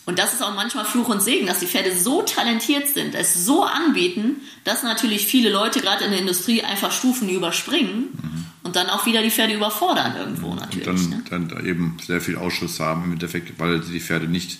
Und 0.09 0.17
das 0.17 0.33
ist 0.33 0.41
auch 0.41 0.55
manchmal 0.55 0.85
Fluch 0.85 1.07
und 1.07 1.21
Segen, 1.21 1.45
dass 1.45 1.59
die 1.59 1.67
Pferde 1.67 1.95
so 1.95 2.23
talentiert 2.23 2.87
sind, 2.87 3.13
es 3.13 3.45
so 3.45 3.63
anbieten, 3.63 4.37
dass 4.63 4.81
natürlich 4.81 5.27
viele 5.27 5.51
Leute 5.51 5.81
gerade 5.81 6.03
in 6.03 6.09
der 6.09 6.19
Industrie 6.19 6.63
einfach 6.63 6.91
Stufen 6.91 7.29
überspringen 7.29 8.49
und 8.63 8.75
dann 8.75 8.89
auch 8.89 9.05
wieder 9.05 9.21
die 9.21 9.29
Pferde 9.29 9.53
überfordern 9.53 10.15
irgendwo 10.17 10.55
natürlich. 10.55 10.87
Und 10.87 11.09
ne? 11.11 11.23
dann, 11.29 11.47
dann 11.47 11.57
da 11.59 11.63
eben 11.63 11.97
sehr 12.03 12.21
viel 12.21 12.37
Ausschuss 12.37 12.79
haben 12.79 13.03
im 13.03 13.11
Endeffekt, 13.13 13.59
weil 13.59 13.83
sie 13.83 13.93
die 13.93 13.99
Pferde 13.99 14.25
nicht 14.27 14.57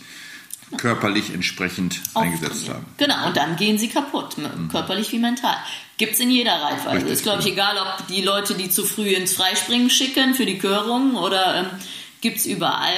körperlich 0.78 1.34
entsprechend 1.34 2.00
eingesetzt 2.14 2.70
Auftrainieren. 2.70 2.76
haben. 2.76 2.86
Genau, 2.97 3.28
und 3.28 3.36
dann 3.38 3.56
gehen 3.56 3.80
sie 3.80 3.88
kaputt, 3.88 4.38
m- 4.38 4.70
körperlich 4.70 5.12
wie 5.12 5.18
mental. 5.18 5.58
Gibt 5.97 6.14
es 6.14 6.20
in 6.20 6.30
jeder 6.30 6.54
Reitweise. 6.62 6.97
Richtig, 6.97 7.12
ist, 7.14 7.24
glaube 7.24 7.41
ich, 7.41 7.47
egal, 7.47 7.76
ob 7.80 8.06
die 8.08 8.22
Leute, 8.22 8.54
die 8.54 8.70
zu 8.70 8.86
früh 8.86 9.10
ins 9.10 9.34
Freispringen 9.34 9.89
schicken 9.89 10.36
für 10.36 10.45
die 10.45 10.60
Körung 10.60 11.16
oder 11.16 11.56
ähm, 11.56 11.66
gibt 12.22 12.38
es 12.38 12.45
überall. 12.45 12.93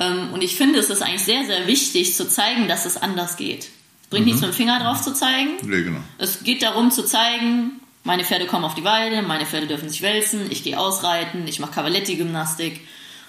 Ähm, 0.00 0.32
und 0.32 0.42
ich 0.42 0.56
finde, 0.56 0.78
es 0.78 0.88
ist 0.90 1.02
eigentlich 1.02 1.24
sehr, 1.24 1.44
sehr 1.44 1.66
wichtig 1.66 2.14
zu 2.16 2.28
zeigen, 2.28 2.66
dass 2.66 2.86
es 2.86 2.96
anders 2.96 3.36
geht. 3.36 3.68
Es 4.02 4.08
bringt 4.08 4.26
nichts 4.26 4.40
mit 4.40 4.50
dem 4.50 4.54
Finger 4.54 4.80
drauf 4.80 5.02
zu 5.02 5.12
zeigen. 5.12 5.50
Nee, 5.62 5.82
genau. 5.82 6.00
Es 6.18 6.42
geht 6.42 6.62
darum 6.62 6.90
zu 6.90 7.04
zeigen, 7.04 7.80
meine 8.02 8.24
Pferde 8.24 8.46
kommen 8.46 8.64
auf 8.64 8.74
die 8.74 8.82
Weide, 8.82 9.22
meine 9.22 9.46
Pferde 9.46 9.66
dürfen 9.66 9.88
sich 9.88 10.02
wälzen, 10.02 10.50
ich 10.50 10.64
gehe 10.64 10.78
ausreiten, 10.78 11.46
ich 11.46 11.60
mache 11.60 11.72
Cavaletti-Gymnastik. 11.72 12.80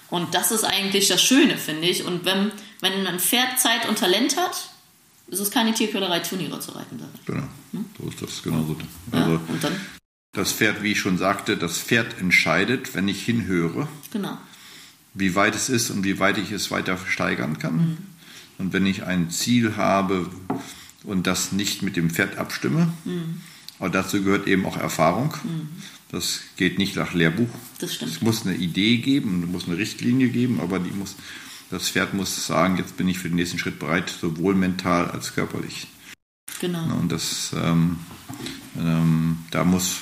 Und 0.09 0.33
das 0.33 0.51
ist 0.51 0.63
eigentlich 0.63 1.07
das 1.07 1.21
Schöne, 1.21 1.57
finde 1.57 1.87
ich. 1.87 2.05
Und 2.05 2.25
wenn, 2.25 2.51
wenn 2.79 3.05
ein 3.05 3.19
Pferd 3.19 3.59
Zeit 3.59 3.87
und 3.87 3.97
Talent 3.97 4.37
hat, 4.37 4.69
ist 5.27 5.39
es 5.39 5.51
keine 5.51 5.73
Tierquälerei, 5.73 6.19
Turniere 6.19 6.59
zu 6.59 6.71
reiten. 6.71 6.99
darin. 6.99 7.47
genau. 7.71 7.83
So 7.99 8.09
ist 8.09 8.21
das 8.21 8.43
genauso. 8.43 8.77
Ja, 9.13 9.23
Also 9.23 9.39
und 9.47 9.63
dann, 9.63 9.75
das 10.33 10.51
Pferd, 10.53 10.83
wie 10.83 10.93
ich 10.93 10.99
schon 10.99 11.17
sagte, 11.17 11.57
das 11.57 11.77
Pferd 11.77 12.19
entscheidet, 12.19 12.93
wenn 12.95 13.07
ich 13.07 13.23
hinhöre, 13.23 13.87
genau. 14.11 14.37
Wie 15.13 15.35
weit 15.35 15.55
es 15.55 15.69
ist 15.69 15.89
und 15.89 16.03
wie 16.03 16.19
weit 16.19 16.37
ich 16.37 16.51
es 16.51 16.71
weiter 16.71 16.97
steigern 16.97 17.59
kann. 17.59 17.97
Und 18.57 18.73
wenn 18.73 18.85
ich 18.85 19.03
ein 19.03 19.29
Ziel 19.29 19.75
habe 19.75 20.29
und 21.03 21.27
das 21.27 21.51
nicht 21.51 21.81
mit 21.81 21.95
dem 21.95 22.09
Pferd 22.09 22.37
abstimme, 22.37 22.93
aber 23.79 23.89
dazu 23.89 24.23
gehört 24.23 24.47
eben 24.47 24.65
auch 24.65 24.77
Erfahrung. 24.77 25.33
Das 26.11 26.41
geht 26.57 26.77
nicht 26.77 26.97
nach 26.97 27.13
Lehrbuch. 27.13 27.49
Das 27.79 27.93
stimmt. 27.95 28.11
Es 28.11 28.21
muss 28.21 28.45
eine 28.45 28.55
Idee 28.55 28.97
geben, 28.97 29.43
es 29.43 29.49
muss 29.49 29.67
eine 29.67 29.77
Richtlinie 29.77 30.27
geben, 30.27 30.59
aber 30.59 30.79
die 30.79 30.91
muss, 30.91 31.15
das 31.69 31.89
Pferd 31.89 32.13
muss 32.13 32.45
sagen, 32.45 32.77
jetzt 32.77 32.97
bin 32.97 33.07
ich 33.07 33.17
für 33.17 33.29
den 33.29 33.37
nächsten 33.37 33.57
Schritt 33.57 33.79
bereit, 33.79 34.09
sowohl 34.09 34.53
mental 34.53 35.09
als 35.09 35.33
körperlich. 35.33 35.87
Genau. 36.59 36.83
Und 36.97 37.11
das, 37.11 37.55
ähm, 37.55 37.97
ähm, 38.77 39.37
da 39.51 39.63
muss, 39.63 40.01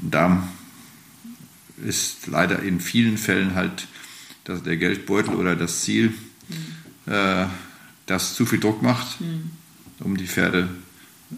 da 0.00 0.48
ist 1.84 2.26
leider 2.26 2.60
in 2.60 2.80
vielen 2.80 3.18
Fällen 3.18 3.54
halt 3.54 3.86
das, 4.44 4.62
der 4.62 4.76
Geldbeutel 4.76 5.34
oder 5.34 5.56
das 5.56 5.82
Ziel, 5.82 6.12
äh, 7.06 7.46
das 8.06 8.34
zu 8.34 8.46
viel 8.46 8.60
Druck 8.60 8.82
macht, 8.82 9.18
um 10.00 10.16
die 10.16 10.26
Pferde 10.26 10.68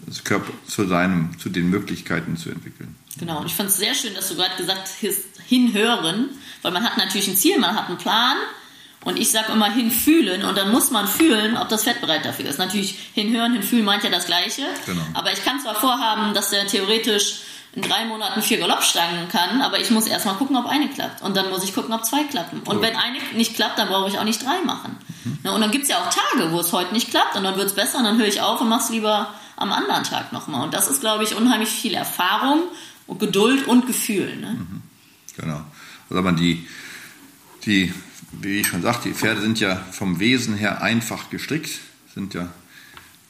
das 0.05 0.23
Körper 0.23 0.51
zu 0.67 0.85
seinem, 0.87 1.37
zu 1.39 1.49
den 1.49 1.69
Möglichkeiten 1.69 2.37
zu 2.37 2.49
entwickeln. 2.49 2.95
Genau, 3.19 3.39
und 3.39 3.47
ich 3.47 3.55
fand 3.55 3.69
es 3.69 3.77
sehr 3.77 3.95
schön, 3.95 4.13
dass 4.13 4.29
du 4.29 4.35
gerade 4.35 4.55
gesagt 4.57 4.87
hast, 5.01 5.23
hinhören, 5.47 6.29
weil 6.61 6.71
man 6.71 6.83
hat 6.83 6.97
natürlich 6.97 7.27
ein 7.29 7.37
Ziel, 7.37 7.57
man 7.57 7.73
hat 7.75 7.87
einen 7.87 7.97
Plan 7.97 8.37
und 9.05 9.17
ich 9.17 9.31
sage 9.31 9.53
immer 9.53 9.71
hinfühlen 9.73 10.43
und 10.43 10.55
dann 10.57 10.71
muss 10.71 10.91
man 10.91 11.07
fühlen, 11.07 11.57
ob 11.57 11.69
das 11.69 11.83
Pferd 11.85 12.01
bereit 12.01 12.25
dafür 12.25 12.45
ist. 12.45 12.59
Natürlich 12.59 12.97
hinhören, 13.13 13.53
hinfühlen 13.53 13.85
meint 13.85 14.03
ja 14.03 14.09
das 14.09 14.25
Gleiche, 14.25 14.63
Genau. 14.85 15.01
aber 15.13 15.31
ich 15.31 15.43
kann 15.43 15.59
zwar 15.59 15.75
vorhaben, 15.75 16.33
dass 16.33 16.49
der 16.51 16.67
theoretisch 16.67 17.39
in 17.77 17.83
drei 17.83 18.05
Monaten 18.05 18.41
vier 18.41 18.57
Galoppstangen 18.57 19.29
kann, 19.29 19.61
aber 19.61 19.79
ich 19.79 19.91
muss 19.91 20.07
erstmal 20.07 20.33
gucken, 20.33 20.55
ob 20.55 20.65
eine 20.65 20.89
klappt. 20.89 21.21
Und 21.21 21.37
dann 21.37 21.51
muss 21.51 21.63
ich 21.63 21.75
gucken, 21.75 21.93
ob 21.93 22.03
zwei 22.05 22.23
klappen. 22.23 22.61
Und 22.61 22.81
wenn 22.81 22.95
eine 22.95 23.19
nicht 23.35 23.53
klappt, 23.53 23.77
dann 23.77 23.87
brauche 23.87 24.09
ich 24.09 24.17
auch 24.17 24.23
nicht 24.23 24.43
drei 24.43 24.63
machen. 24.65 24.97
Mhm. 25.23 25.51
Und 25.51 25.61
dann 25.61 25.69
gibt 25.69 25.83
es 25.83 25.91
ja 25.91 25.99
auch 25.99 26.09
Tage, 26.09 26.51
wo 26.51 26.59
es 26.59 26.73
heute 26.73 26.91
nicht 26.91 27.11
klappt 27.11 27.35
und 27.35 27.43
dann 27.43 27.55
wird 27.55 27.67
es 27.67 27.75
besser 27.75 27.99
und 27.99 28.05
dann 28.05 28.17
höre 28.17 28.25
ich 28.25 28.41
auf 28.41 28.59
und 28.61 28.67
mache 28.67 28.85
es 28.85 28.89
lieber 28.89 29.31
am 29.57 29.71
anderen 29.71 30.03
Tag 30.03 30.33
nochmal. 30.33 30.63
Und 30.63 30.73
das 30.73 30.87
ist, 30.87 31.01
glaube 31.01 31.23
ich, 31.23 31.35
unheimlich 31.35 31.69
viel 31.69 31.93
Erfahrung 31.93 32.63
und 33.05 33.19
Geduld 33.19 33.67
und 33.67 33.85
Gefühl. 33.85 34.35
Ne? 34.37 34.57
Mhm. 34.57 34.81
Genau. 35.35 35.61
Also 36.09 36.23
man 36.23 36.35
die, 36.35 36.67
die, 37.65 37.93
wie 38.31 38.61
ich 38.61 38.67
schon 38.67 38.81
sagte, 38.81 39.09
die 39.09 39.13
Pferde 39.13 39.41
sind 39.41 39.59
ja 39.59 39.75
vom 39.91 40.19
Wesen 40.19 40.55
her 40.55 40.81
einfach 40.81 41.29
gestrickt, 41.29 41.77
sind 42.15 42.33
ja 42.33 42.49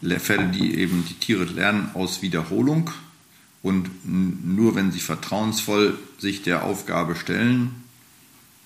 Pferde, 0.02 0.48
die 0.58 0.76
eben 0.76 1.06
die 1.06 1.16
Tiere 1.16 1.44
lernen 1.44 1.92
aus 1.96 2.22
Wiederholung 2.22 2.92
und 3.64 3.90
nur 4.06 4.76
wenn 4.76 4.92
sie 4.92 5.00
vertrauensvoll 5.00 5.98
sich 6.20 6.44
der 6.44 6.64
Aufgabe 6.64 7.16
stellen, 7.16 7.84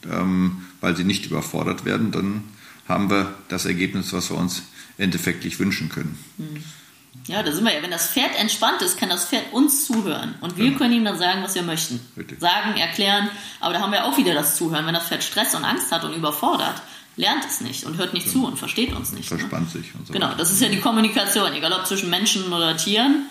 ähm, 0.10 0.66
weil 0.80 0.96
sie 0.96 1.04
nicht 1.04 1.26
überfordert 1.26 1.86
werden, 1.86 2.12
dann 2.12 2.44
haben 2.88 3.10
wir 3.10 3.34
das 3.48 3.66
Ergebnis, 3.66 4.14
was 4.14 4.30
wir 4.30 4.38
uns 4.38 4.64
endeffektlich 4.98 5.60
wünschen 5.60 5.90
können. 5.90 6.18
Hm. 6.38 6.64
Ja, 7.28 7.44
da 7.44 7.52
sind 7.52 7.66
wir 7.66 7.74
ja. 7.74 7.82
Wenn 7.82 7.92
das 7.92 8.08
Pferd 8.08 8.40
entspannt 8.40 8.82
ist, 8.82 8.98
kann 8.98 9.10
das 9.10 9.26
Pferd 9.26 9.52
uns 9.52 9.86
zuhören. 9.86 10.36
Und 10.42 10.58
wir 10.58 10.66
genau. 10.66 10.78
können 10.78 10.94
ihm 10.94 11.06
dann 11.06 11.18
sagen, 11.18 11.44
was 11.44 11.56
wir 11.56 11.64
möchten. 11.64 12.00
Richtig. 12.18 12.40
Sagen, 12.40 12.78
erklären. 12.78 13.30
Aber 13.60 13.74
da 13.74 13.82
haben 13.82 13.92
wir 13.92 14.06
auch 14.06 14.18
wieder 14.18 14.34
das 14.34 14.56
Zuhören. 14.56 14.86
Wenn 14.86 14.94
das 14.94 15.08
Pferd 15.08 15.24
Stress 15.24 15.54
und 15.54 15.66
Angst 15.66 15.92
hat 15.92 16.04
und 16.06 16.14
überfordert, 16.14 16.82
lernt 17.18 17.46
es 17.46 17.62
nicht 17.62 17.84
und 17.84 17.98
hört 17.98 18.14
nicht 18.14 18.28
ja. 18.28 18.32
zu 18.32 18.46
und 18.46 18.58
versteht 18.58 18.94
uns 18.94 19.12
nicht. 19.12 19.30
Ne? 19.30 19.40
Verspannt 19.40 19.74
ne? 19.74 19.82
sich. 19.82 19.94
Und 19.94 20.08
so 20.08 20.14
genau, 20.14 20.34
das 20.36 20.52
ist 20.52 20.62
ja 20.62 20.70
die 20.70 20.80
Kommunikation, 20.80 21.52
egal 21.54 21.74
ob 21.74 21.86
zwischen 21.86 22.10
Menschen 22.10 22.52
oder 22.54 22.78
Tieren. 22.78 23.26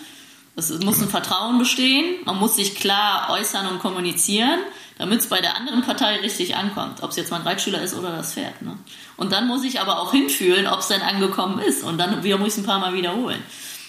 Es 0.55 0.69
muss 0.79 1.01
ein 1.01 1.07
Vertrauen 1.07 1.59
bestehen, 1.59 2.15
man 2.25 2.37
muss 2.37 2.57
sich 2.57 2.75
klar 2.75 3.29
äußern 3.29 3.67
und 3.67 3.79
kommunizieren, 3.79 4.59
damit 4.97 5.21
es 5.21 5.27
bei 5.27 5.39
der 5.39 5.55
anderen 5.55 5.81
Partei 5.81 6.17
richtig 6.17 6.55
ankommt, 6.55 7.01
ob 7.01 7.11
es 7.11 7.15
jetzt 7.15 7.31
mein 7.31 7.41
Reitschüler 7.41 7.81
ist 7.81 7.95
oder 7.95 8.11
das 8.11 8.33
Pferd. 8.33 8.61
Ne? 8.61 8.77
Und 9.15 9.31
dann 9.31 9.47
muss 9.47 9.63
ich 9.63 9.79
aber 9.79 9.99
auch 9.99 10.11
hinfühlen, 10.11 10.67
ob 10.67 10.81
es 10.81 10.89
denn 10.89 11.01
angekommen 11.01 11.59
ist 11.59 11.83
und 11.83 11.97
dann 11.97 12.23
wieder 12.23 12.37
muss 12.37 12.49
ich 12.49 12.53
es 12.53 12.59
ein 12.59 12.65
paar 12.65 12.79
Mal 12.79 12.93
wiederholen. 12.93 13.41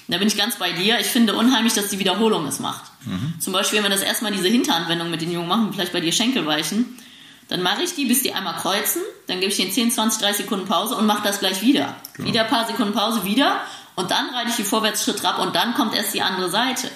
Da 0.09 0.19
bin 0.19 0.29
ich 0.29 0.37
ganz 0.37 0.57
bei 0.57 0.73
dir. 0.73 1.01
Ich 1.01 1.07
finde 1.07 1.35
unheimlich, 1.35 1.75
dass 1.75 1.89
die 1.89 1.99
Wiederholung 1.99 2.47
es 2.47 2.61
macht. 2.61 2.83
Mhm. 3.05 3.35
Zum 3.39 3.53
Beispiel, 3.53 3.79
wenn 3.79 3.85
wir 3.85 3.91
das 3.91 4.03
erstmal 4.03 4.33
diese 4.33 4.49
Hinteranwendung 4.49 5.11
mit 5.11 5.23
den 5.23 5.31
Jungen 5.31 5.49
machen, 5.49 5.73
vielleicht 5.73 5.93
bei 5.93 6.01
dir 6.01 6.13
Schenkelweichen, 6.13 6.99
dann 7.49 7.63
mache 7.63 7.83
ich 7.83 7.95
die, 7.95 8.05
bis 8.05 8.23
die 8.23 8.33
einmal 8.33 8.55
kreuzen, 8.55 9.03
dann 9.27 9.41
gebe 9.41 9.53
ich 9.53 9.59
den 9.59 9.71
10, 9.71 9.91
20, 9.91 10.21
30 10.21 10.37
Sekunden 10.45 10.67
Pause 10.67 10.97
und 10.97 11.07
mache 11.07 11.23
das 11.23 11.39
gleich 11.39 11.63
wieder. 11.63 11.97
Genau. 12.15 12.29
Wieder 12.29 12.45
ein 12.45 12.51
paar 12.51 12.67
Sekunden 12.67 12.93
Pause, 12.93 13.25
wieder 13.25 13.61
und 13.95 14.11
dann 14.11 14.31
reite 14.31 14.51
ich 14.51 14.57
die 14.57 14.65
Vorwärtsschritt 14.65 15.25
ab 15.25 15.39
und 15.39 15.55
dann 15.55 15.75
kommt 15.75 15.95
erst 15.95 16.15
die 16.15 16.23
andere 16.23 16.51
Seite. 16.51 16.91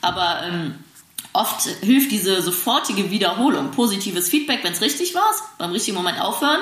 Aber 0.00 0.42
ähm, 0.44 0.74
oft 1.32 1.62
hilft 1.82 2.10
diese 2.10 2.42
sofortige 2.42 3.10
Wiederholung, 3.10 3.70
positives 3.70 4.28
Feedback, 4.28 4.60
wenn 4.62 4.72
es 4.72 4.80
richtig 4.80 5.14
war, 5.14 5.30
beim 5.58 5.70
richtigen 5.70 5.96
Moment 5.96 6.20
aufhören 6.20 6.60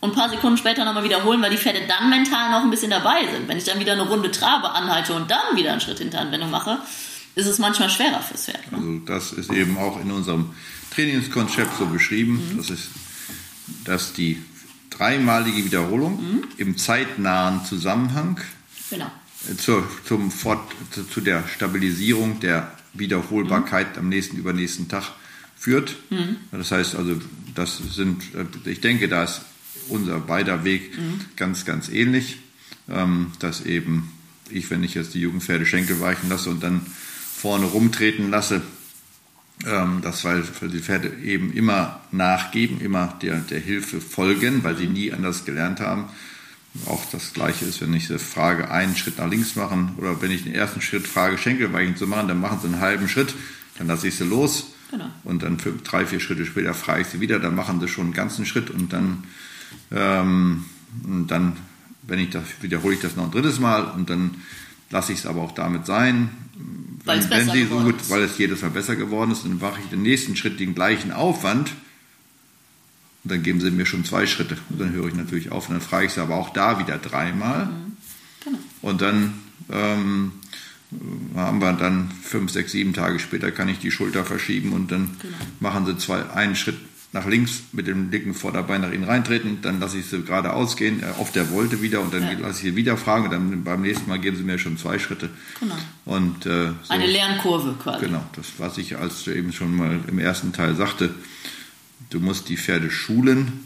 und 0.00 0.10
ein 0.10 0.14
paar 0.16 0.28
Sekunden 0.28 0.58
später 0.58 0.84
nochmal 0.84 1.04
wiederholen, 1.04 1.40
weil 1.40 1.50
die 1.50 1.56
Pferde 1.56 1.80
dann 1.86 2.10
mental 2.10 2.50
noch 2.50 2.62
ein 2.62 2.70
bisschen 2.70 2.90
dabei 2.90 3.26
sind. 3.32 3.48
Wenn 3.48 3.56
ich 3.56 3.64
dann 3.64 3.78
wieder 3.78 3.92
eine 3.92 4.02
Runde 4.02 4.30
trabe, 4.30 4.70
anhalte 4.72 5.14
und 5.14 5.30
dann 5.30 5.56
wieder 5.56 5.70
einen 5.70 5.80
Schritt 5.80 5.98
hinter 5.98 6.20
Anwendung 6.20 6.50
mache, 6.50 6.78
ist 7.36 7.46
es 7.46 7.58
manchmal 7.58 7.88
schwerer 7.88 8.20
fürs 8.20 8.46
Pferd. 8.46 8.72
Ne? 8.72 8.78
Also 8.78 8.98
das 9.06 9.32
ist 9.32 9.52
eben 9.52 9.78
auch 9.78 10.00
in 10.00 10.10
unserem 10.10 10.50
Trainingskonzept 10.92 11.78
so 11.78 11.86
beschrieben. 11.86 12.50
Mhm. 12.52 12.56
Das 12.58 12.70
ist, 12.70 12.90
dass 13.84 14.12
die 14.12 14.42
dreimalige 14.90 15.64
Wiederholung 15.64 16.20
mhm. 16.20 16.44
im 16.58 16.76
zeitnahen 16.76 17.64
Zusammenhang 17.64 18.40
genau. 18.90 19.10
Zur, 19.58 19.88
zum 20.04 20.30
Fort, 20.30 20.60
zu, 20.92 21.04
zu, 21.04 21.20
der 21.20 21.48
Stabilisierung 21.48 22.38
der 22.40 22.70
Wiederholbarkeit 22.94 23.96
mhm. 23.96 23.98
am 23.98 24.08
nächsten, 24.08 24.36
übernächsten 24.36 24.88
Tag 24.88 25.12
führt. 25.56 25.96
Mhm. 26.10 26.36
Das 26.52 26.70
heißt 26.70 26.94
also, 26.94 27.20
das 27.54 27.78
sind, 27.78 28.22
ich 28.64 28.80
denke, 28.80 29.08
da 29.08 29.24
ist 29.24 29.42
unser 29.88 30.20
beider 30.20 30.64
Weg 30.64 30.96
mhm. 30.96 31.20
ganz, 31.36 31.64
ganz 31.64 31.88
ähnlich, 31.88 32.38
ähm, 32.88 33.32
dass 33.40 33.64
eben 33.64 34.12
ich, 34.50 34.70
wenn 34.70 34.82
ich 34.84 34.94
jetzt 34.94 35.14
die 35.14 35.20
Jugendpferde 35.20 35.66
Schenkel 35.66 36.00
weichen 36.00 36.28
lasse 36.28 36.50
und 36.50 36.62
dann 36.62 36.86
vorne 37.34 37.66
rumtreten 37.66 38.30
lasse, 38.30 38.62
ähm, 39.66 40.00
das 40.02 40.24
weil 40.24 40.42
die 40.62 40.80
Pferde 40.80 41.12
eben 41.24 41.52
immer 41.52 42.00
nachgeben, 42.10 42.80
immer 42.80 43.18
der, 43.22 43.38
der 43.38 43.60
Hilfe 43.60 44.00
folgen, 44.00 44.64
weil 44.64 44.76
sie 44.76 44.86
mhm. 44.86 44.92
nie 44.92 45.12
anders 45.12 45.44
gelernt 45.44 45.80
haben. 45.80 46.04
Auch 46.86 47.04
das 47.10 47.34
Gleiche 47.34 47.66
ist, 47.66 47.80
wenn 47.82 47.92
ich 47.92 48.08
eine 48.08 48.18
Frage 48.18 48.70
einen 48.70 48.96
Schritt 48.96 49.18
nach 49.18 49.28
links 49.28 49.56
machen 49.56 49.94
oder 49.98 50.22
wenn 50.22 50.30
ich 50.30 50.44
den 50.44 50.54
ersten 50.54 50.80
Schritt 50.80 51.06
frage, 51.06 51.36
Schenkelweichen 51.36 51.96
zu 51.96 52.06
machen, 52.06 52.28
dann 52.28 52.40
machen 52.40 52.60
sie 52.60 52.68
einen 52.68 52.80
halben 52.80 53.08
Schritt, 53.08 53.34
dann 53.76 53.88
lasse 53.88 54.08
ich 54.08 54.16
sie 54.16 54.24
los. 54.24 54.68
Genau. 54.90 55.08
Und 55.24 55.42
dann 55.42 55.58
für 55.58 55.72
drei, 55.72 56.06
vier 56.06 56.20
Schritte 56.20 56.46
später 56.46 56.74
frage 56.74 57.02
ich 57.02 57.08
sie 57.08 57.20
wieder, 57.20 57.38
dann 57.38 57.54
machen 57.54 57.80
sie 57.80 57.88
schon 57.88 58.04
einen 58.04 58.14
ganzen 58.14 58.46
Schritt 58.46 58.70
und 58.70 58.92
dann, 58.92 59.24
ähm, 59.90 60.64
und 61.04 61.28
dann 61.28 61.56
wenn 62.02 62.18
ich 62.18 62.30
das, 62.30 62.44
wiederhole 62.60 62.94
ich 62.94 63.00
das 63.00 63.16
noch 63.16 63.24
ein 63.24 63.30
drittes 63.30 63.60
Mal 63.60 63.84
und 63.84 64.10
dann 64.10 64.32
lasse 64.90 65.12
ich 65.12 65.20
es 65.20 65.26
aber 65.26 65.40
auch 65.42 65.52
damit 65.52 65.86
sein. 65.86 66.30
Weil 67.04 67.18
es 67.18 67.28
besser 67.28 67.52
sie 67.52 67.64
so 67.64 67.80
gut, 67.80 67.96
weil 68.08 68.22
es 68.22 68.38
jedes 68.38 68.62
Mal 68.62 68.70
besser 68.70 68.96
geworden 68.96 69.30
ist, 69.30 69.44
dann 69.44 69.58
mache 69.58 69.80
ich 69.80 69.88
den 69.88 70.02
nächsten 70.02 70.36
Schritt 70.36 70.60
den 70.60 70.74
gleichen 70.74 71.12
Aufwand 71.12 71.72
und 73.24 73.32
dann 73.32 73.42
geben 73.42 73.60
sie 73.60 73.70
mir 73.70 73.86
schon 73.86 74.04
zwei 74.04 74.26
Schritte. 74.26 74.56
Und 74.70 74.80
dann 74.80 74.92
höre 74.92 75.08
ich 75.08 75.14
natürlich 75.14 75.52
auf 75.52 75.68
und 75.68 75.74
dann 75.74 75.82
frage 75.82 76.06
ich 76.06 76.12
sie 76.12 76.20
aber 76.20 76.36
auch 76.36 76.50
da 76.50 76.78
wieder 76.78 76.98
dreimal. 76.98 77.66
Mhm. 77.66 77.96
Genau. 78.44 78.58
Und 78.82 79.00
dann 79.00 79.34
ähm, 79.70 80.32
haben 81.36 81.60
wir 81.60 81.72
dann 81.72 82.10
fünf, 82.22 82.50
sechs, 82.50 82.72
sieben 82.72 82.92
Tage 82.92 83.18
später 83.18 83.50
kann 83.50 83.68
ich 83.68 83.78
die 83.78 83.90
Schulter 83.90 84.24
verschieben 84.24 84.72
und 84.72 84.90
dann 84.90 85.16
genau. 85.20 85.36
machen 85.60 85.86
sie 85.86 85.96
zwei, 85.96 86.28
einen 86.30 86.56
Schritt 86.56 86.76
nach 87.12 87.26
links 87.26 87.62
mit 87.72 87.86
dem 87.86 88.10
dicken 88.10 88.32
Vorderbein 88.32 88.80
nach 88.80 88.90
ihnen 88.90 89.04
reintreten, 89.04 89.58
dann 89.60 89.80
lasse 89.80 89.98
ich 89.98 90.06
sie 90.06 90.22
gerade 90.22 90.54
ausgehen, 90.54 91.02
äh, 91.02 91.20
auf 91.20 91.30
der 91.30 91.50
Wolte 91.50 91.82
wieder 91.82 92.00
und 92.00 92.12
dann 92.12 92.22
ja. 92.22 92.32
lasse 92.32 92.66
ich 92.66 92.72
sie 92.72 92.76
wieder 92.76 92.96
fragen 92.96 93.26
und 93.26 93.32
dann 93.32 93.64
beim 93.64 93.82
nächsten 93.82 94.08
Mal 94.08 94.18
geben 94.18 94.38
sie 94.38 94.42
mir 94.42 94.58
schon 94.58 94.78
zwei 94.78 94.98
Schritte. 94.98 95.28
Genau. 95.60 95.74
Und, 96.06 96.46
äh, 96.46 96.68
so, 96.82 96.94
Eine 96.94 97.06
Lernkurve 97.06 97.74
quasi. 97.82 98.06
Genau, 98.06 98.24
das 98.34 98.46
was 98.56 98.78
ich 98.78 98.96
als 98.96 99.26
eben 99.26 99.52
schon 99.52 99.76
mal 99.76 100.00
im 100.08 100.18
ersten 100.18 100.54
Teil 100.54 100.74
sagte, 100.74 101.14
Du 102.12 102.20
musst 102.20 102.48
die 102.48 102.56
Pferde 102.56 102.90
schulen 102.90 103.64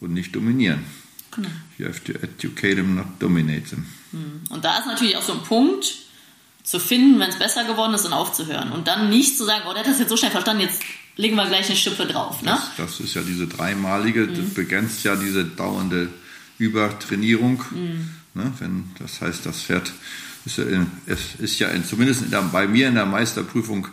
und 0.00 0.12
nicht 0.12 0.34
dominieren. 0.34 0.84
Genau. 1.32 1.48
You 1.78 1.86
have 1.86 2.02
to 2.04 2.12
educate 2.12 2.76
them, 2.76 2.94
not 2.94 3.06
dominate 3.18 3.68
them. 3.68 3.86
Hm. 4.12 4.42
Und 4.50 4.64
da 4.64 4.78
ist 4.78 4.86
natürlich 4.86 5.16
auch 5.16 5.22
so 5.22 5.34
ein 5.34 5.42
Punkt, 5.42 5.94
zu 6.68 6.78
finden, 6.78 7.18
wenn 7.18 7.30
es 7.30 7.38
besser 7.38 7.64
geworden 7.64 7.94
ist 7.94 8.04
und 8.04 8.12
aufzuhören. 8.12 8.72
Und 8.72 8.88
dann 8.88 9.08
nicht 9.08 9.38
zu 9.38 9.44
sagen, 9.44 9.64
oh, 9.66 9.72
der 9.72 9.80
hat 9.80 9.90
das 9.90 9.98
jetzt 9.98 10.10
so 10.10 10.18
schnell 10.18 10.30
verstanden, 10.30 10.62
jetzt 10.62 10.82
legen 11.16 11.34
wir 11.34 11.46
gleich 11.46 11.66
eine 11.66 11.76
Schippe 11.76 12.06
drauf. 12.06 12.42
Ne? 12.42 12.50
Das, 12.76 12.76
das 12.76 13.00
ist 13.00 13.14
ja 13.14 13.22
diese 13.22 13.46
dreimalige, 13.46 14.26
mhm. 14.26 14.34
das 14.34 14.54
begrenzt 14.54 15.02
ja 15.02 15.16
diese 15.16 15.44
dauernde 15.44 16.10
Übertrainierung. 16.58 17.64
Mhm. 17.70 18.10
Ne? 18.34 18.52
Wenn, 18.58 18.90
das 18.98 19.20
heißt, 19.22 19.46
das 19.46 19.62
Pferd 19.62 19.90
ist 20.44 20.58
ja, 20.58 20.64
in, 20.64 20.86
es 21.06 21.36
ist 21.38 21.58
ja 21.58 21.68
in, 21.68 21.84
zumindest 21.84 22.22
in 22.22 22.30
der, 22.30 22.42
bei 22.42 22.68
mir 22.68 22.88
in 22.88 22.94
der 22.94 23.06
Meisterprüfung 23.06 23.88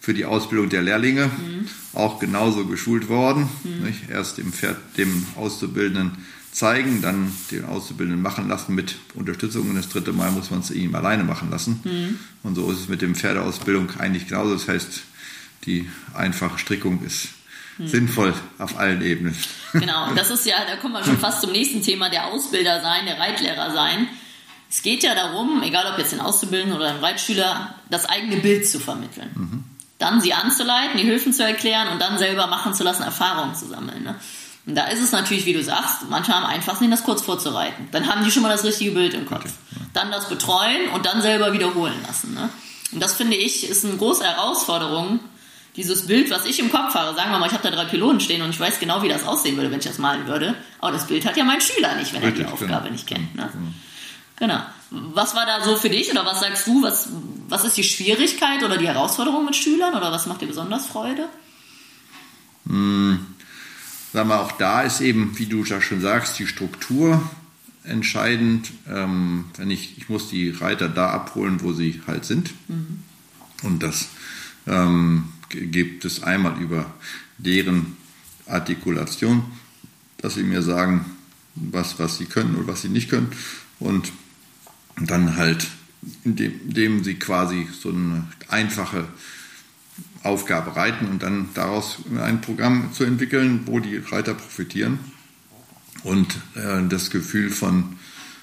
für 0.00 0.14
die 0.14 0.24
Ausbildung 0.24 0.68
der 0.68 0.82
Lehrlinge 0.82 1.26
mhm. 1.26 1.68
auch 1.92 2.18
genauso 2.18 2.66
geschult 2.66 3.08
worden. 3.08 3.48
Mhm. 3.64 3.92
Erst 4.10 4.38
dem 4.38 4.52
Pferd, 4.52 4.76
dem 4.96 5.26
Auszubildenden 5.36 6.12
zeigen, 6.52 7.02
dann 7.02 7.32
den 7.50 7.64
Auszubildenden 7.64 8.22
machen 8.22 8.48
lassen 8.48 8.74
mit 8.74 8.96
Unterstützung 9.14 9.68
und 9.68 9.76
das 9.76 9.88
dritte 9.88 10.12
Mal 10.12 10.30
muss 10.32 10.50
man 10.50 10.60
es 10.60 10.70
ihm 10.70 10.94
alleine 10.94 11.24
machen 11.24 11.50
lassen. 11.50 11.80
Mhm. 11.84 12.18
Und 12.42 12.54
so 12.54 12.70
ist 12.70 12.80
es 12.80 12.88
mit 12.88 13.02
dem 13.02 13.14
Pferdeausbildung 13.14 13.90
eigentlich 13.98 14.28
genauso. 14.28 14.54
Das 14.54 14.68
heißt, 14.68 15.02
die 15.66 15.88
einfache 16.14 16.58
Strickung 16.58 17.02
ist 17.04 17.28
mhm. 17.78 17.88
sinnvoll 17.88 18.34
auf 18.58 18.78
allen 18.78 19.02
Ebenen. 19.02 19.36
Genau, 19.72 20.08
und 20.08 20.18
das 20.18 20.30
ist 20.30 20.46
ja, 20.46 20.56
da 20.66 20.76
kommen 20.76 20.94
wir 20.94 21.04
schon 21.04 21.18
fast 21.18 21.42
zum 21.42 21.52
nächsten 21.52 21.82
Thema, 21.82 22.10
der 22.10 22.26
Ausbilder 22.26 22.80
sein, 22.80 23.06
der 23.06 23.18
Reitlehrer 23.18 23.72
sein. 23.72 24.08
Es 24.70 24.82
geht 24.82 25.02
ja 25.02 25.14
darum, 25.14 25.62
egal 25.62 25.92
ob 25.92 25.98
jetzt 25.98 26.12
den 26.12 26.20
Auszubildenden 26.20 26.76
oder 26.76 26.92
den 26.92 27.02
Reitschüler, 27.02 27.74
das 27.90 28.06
eigene 28.06 28.36
Bild 28.36 28.68
zu 28.68 28.80
vermitteln. 28.80 29.30
Mhm 29.98 30.08
dann 30.08 30.20
sie 30.20 30.32
anzuleiten, 30.32 30.96
die 30.96 31.04
Hilfen 31.04 31.32
zu 31.32 31.44
erklären 31.44 31.88
und 31.88 32.00
dann 32.00 32.18
selber 32.18 32.46
machen 32.46 32.72
zu 32.72 32.84
lassen, 32.84 33.02
Erfahrungen 33.02 33.54
zu 33.54 33.66
sammeln. 33.66 34.04
Ne? 34.04 34.14
Und 34.66 34.76
da 34.76 34.84
ist 34.84 35.02
es 35.02 35.12
natürlich, 35.12 35.44
wie 35.44 35.52
du 35.52 35.62
sagst, 35.62 36.08
manchmal 36.08 36.38
am 36.38 36.46
einfachsten, 36.46 36.84
ihnen 36.84 36.90
das 36.92 37.02
kurz 37.02 37.22
vorzureiten. 37.22 37.88
Dann 37.90 38.06
haben 38.06 38.24
die 38.24 38.30
schon 38.30 38.42
mal 38.42 38.50
das 38.50 38.64
richtige 38.64 38.92
Bild 38.92 39.14
im 39.14 39.26
Kopf. 39.26 39.50
Dann 39.94 40.12
das 40.12 40.28
betreuen 40.28 40.88
und 40.94 41.06
dann 41.06 41.20
selber 41.20 41.52
wiederholen 41.52 42.00
lassen. 42.06 42.34
Ne? 42.34 42.48
Und 42.92 43.00
das 43.02 43.14
finde 43.14 43.36
ich 43.36 43.68
ist 43.68 43.84
eine 43.84 43.96
große 43.96 44.22
Herausforderung, 44.22 45.20
dieses 45.74 46.06
Bild, 46.06 46.30
was 46.30 46.44
ich 46.44 46.58
im 46.58 46.70
Kopf 46.70 46.94
habe. 46.94 47.16
Sagen 47.16 47.30
wir 47.30 47.38
mal, 47.38 47.46
ich 47.46 47.52
habe 47.52 47.62
da 47.62 47.70
drei 47.70 47.84
Pylonen 47.84 48.20
stehen 48.20 48.42
und 48.42 48.50
ich 48.50 48.60
weiß 48.60 48.80
genau, 48.80 49.02
wie 49.02 49.08
das 49.08 49.26
aussehen 49.26 49.56
würde, 49.56 49.70
wenn 49.70 49.78
ich 49.78 49.86
das 49.86 49.98
malen 49.98 50.26
würde. 50.26 50.54
Aber 50.80 50.92
das 50.92 51.06
Bild 51.06 51.24
hat 51.24 51.36
ja 51.36 51.44
mein 51.44 51.60
Schüler 51.60 51.94
nicht, 51.96 52.12
wenn 52.12 52.22
Richtig, 52.22 52.42
er 52.42 52.46
die 52.46 52.52
Aufgabe 52.52 52.82
genau. 52.82 52.90
nicht 52.90 53.06
kennt. 53.06 53.34
Ne? 53.34 53.48
Genau. 54.36 54.60
Was 54.90 55.34
war 55.34 55.44
da 55.44 55.62
so 55.62 55.76
für 55.76 55.90
dich 55.90 56.10
oder 56.10 56.24
was 56.24 56.40
sagst 56.40 56.66
du? 56.66 56.82
Was, 56.82 57.08
was 57.48 57.64
ist 57.64 57.76
die 57.76 57.84
Schwierigkeit 57.84 58.62
oder 58.62 58.78
die 58.78 58.86
Herausforderung 58.86 59.44
mit 59.44 59.56
Schülern 59.56 59.94
oder 59.94 60.10
was 60.12 60.26
macht 60.26 60.40
dir 60.40 60.46
besonders 60.46 60.86
Freude? 60.86 61.28
Hm, 62.66 63.26
sagen 64.12 64.28
wir, 64.28 64.40
auch 64.40 64.52
da 64.52 64.82
ist 64.82 65.00
eben, 65.00 65.38
wie 65.38 65.46
du 65.46 65.62
ja 65.64 65.80
schon 65.80 66.00
sagst, 66.00 66.38
die 66.38 66.46
Struktur 66.46 67.20
entscheidend. 67.84 68.70
Ähm, 68.88 69.46
wenn 69.56 69.70
ich, 69.70 69.98
ich 69.98 70.08
muss 70.08 70.28
die 70.28 70.50
Reiter 70.50 70.88
da 70.88 71.10
abholen, 71.10 71.62
wo 71.62 71.72
sie 71.72 72.00
halt 72.06 72.24
sind. 72.24 72.52
Mhm. 72.68 73.02
Und 73.62 73.82
das 73.82 74.08
ähm, 74.66 75.32
gibt 75.48 76.04
es 76.04 76.22
einmal 76.22 76.60
über 76.60 76.86
deren 77.38 77.96
Artikulation, 78.46 79.44
dass 80.18 80.34
sie 80.34 80.42
mir 80.42 80.62
sagen, 80.62 81.04
was, 81.54 81.98
was 81.98 82.18
sie 82.18 82.26
können 82.26 82.54
und 82.54 82.66
was 82.66 82.82
sie 82.82 82.88
nicht 82.88 83.08
können. 83.08 83.30
Und 83.78 84.12
dann 85.00 85.36
halt, 85.36 85.66
indem, 86.24 86.60
indem 86.68 87.04
sie 87.04 87.14
quasi 87.14 87.66
so 87.72 87.90
eine 87.90 88.26
einfache 88.48 89.06
Aufgabe 90.22 90.76
reiten 90.76 91.06
und 91.06 91.22
dann 91.22 91.48
daraus 91.54 91.98
ein 92.20 92.40
Programm 92.40 92.92
zu 92.92 93.04
entwickeln, 93.04 93.62
wo 93.66 93.80
die 93.80 93.96
Reiter 93.96 94.34
profitieren 94.34 94.98
und 96.02 96.36
äh, 96.54 96.86
das 96.88 97.10
Gefühl 97.10 97.50
von, 97.50 97.96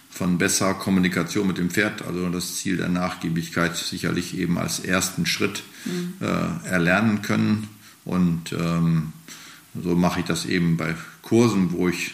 von 0.10 0.38
besserer 0.38 0.74
Kommunikation 0.74 1.48
mit 1.48 1.58
dem 1.58 1.70
Pferd, 1.70 2.02
also 2.02 2.30
das 2.30 2.56
Ziel 2.58 2.78
der 2.78 2.90
Nachgiebigkeit 2.90 3.76
sicherlich 3.76 4.38
eben 4.38 4.58
als 4.58 4.80
ersten 4.80 5.26
Schritt 5.26 5.64
mhm. 5.86 6.14
äh, 6.22 6.68
erlernen 6.68 7.22
können. 7.22 7.68
Und 8.04 8.54
ähm, 8.54 9.14
so 9.82 9.96
mache 9.96 10.22
ich 10.22 10.26
das 10.26 10.46
eben 10.46 10.78
bei 10.78 10.96
Kursen, 11.22 11.72
wo 11.72 11.90
ich 11.90 12.14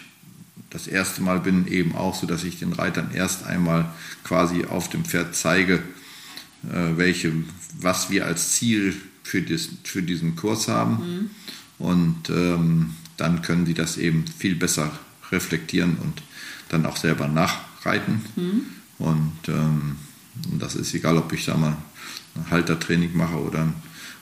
das 0.72 0.88
erste 0.88 1.22
Mal 1.22 1.39
bin, 1.39 1.67
eben 1.67 1.95
auch 1.95 2.15
so, 2.15 2.26
dass 2.26 2.43
ich 2.43 2.59
den 2.59 2.74
Reitern 2.74 3.11
erst 3.13 3.45
einmal 3.45 3.91
quasi 4.24 4.65
auf 4.65 4.89
dem 4.89 5.05
Pferd 5.05 5.36
zeige, 5.36 5.84
äh, 6.63 6.97
welche, 6.97 7.34
was 7.80 8.09
wir 8.09 8.26
als 8.26 8.53
Ziel 8.53 8.95
für, 9.24 9.41
das, 9.41 9.69
für 9.84 10.01
diesen 10.01 10.36
Kurs 10.36 10.67
haben. 10.67 10.93
Mhm. 10.93 11.30
Und 11.78 12.30
ähm, 12.30 12.95
dann 13.17 13.41
können 13.41 13.65
sie 13.65 13.74
das 13.74 13.97
eben 13.97 14.26
viel 14.26 14.55
besser 14.55 14.91
reflektieren 15.32 15.97
und 15.97 16.24
dann 16.69 16.86
auch 16.86 16.97
selber 16.97 17.28
nachreiten. 17.28 18.22
Mhm. 18.36 18.65
Und 18.97 19.34
ähm, 19.47 19.97
das 20.57 20.76
ist 20.76 20.93
egal, 20.93 21.17
ob 21.17 21.34
ich 21.34 21.45
da 21.45 21.57
mal 21.57 21.76
ein 22.36 22.49
Haltertraining 22.49 23.15
mache 23.15 23.38
oder 23.38 23.63
ein, 23.63 23.74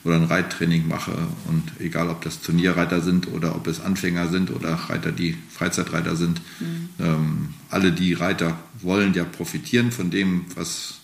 oder 0.04 0.16
ein 0.16 0.24
Reittraining 0.24 0.88
mache. 0.88 1.12
Und 1.46 1.64
egal, 1.78 2.08
ob 2.08 2.22
das 2.22 2.40
Turnierreiter 2.40 3.00
sind 3.00 3.28
oder 3.28 3.54
ob 3.54 3.66
es 3.66 3.80
Anfänger 3.80 4.28
sind 4.28 4.50
oder 4.50 4.74
Reiter, 4.74 5.12
die 5.12 5.36
Freizeitreiter 5.50 6.16
sind. 6.16 6.40
Mhm. 6.60 6.88
Ähm, 6.98 7.54
alle 7.68 7.92
die 7.92 8.14
Reiter 8.14 8.58
wollen 8.80 9.14
ja 9.14 9.24
profitieren 9.24 9.92
von 9.92 10.10
dem, 10.10 10.46
was 10.54 11.00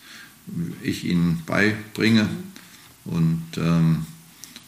ich 0.83 1.05
ihnen 1.05 1.43
beibringe. 1.47 2.25
Mhm 2.25 2.57
und 3.07 3.45
ähm, 3.57 4.07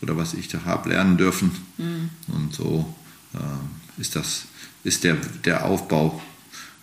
oder 0.01 0.17
was 0.17 0.35
ich 0.35 0.49
da 0.49 0.65
habe 0.65 0.91
lernen 0.91 1.17
dürfen. 1.17 1.51
Mhm. 1.77 2.11
Und 2.29 2.55
so 2.55 2.95
äh, 3.35 4.01
ist 4.01 4.17
das 4.17 4.45
ist 4.85 5.05
der, 5.05 5.17
der 5.45 5.65
Aufbau 5.65 6.23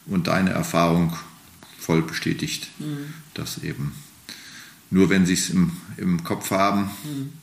und 0.06 0.28
deine 0.28 0.52
Erfahrung 0.52 1.16
voll 1.80 2.02
bestätigt, 2.02 2.68
mhm. 2.78 3.14
dass 3.34 3.60
eben 3.60 3.94
nur 4.90 5.10
wenn 5.10 5.26
sie 5.26 5.34
es 5.34 5.50
im, 5.50 5.72
im 5.98 6.24
Kopf 6.24 6.52
haben 6.52 6.92
mhm. 7.04 7.34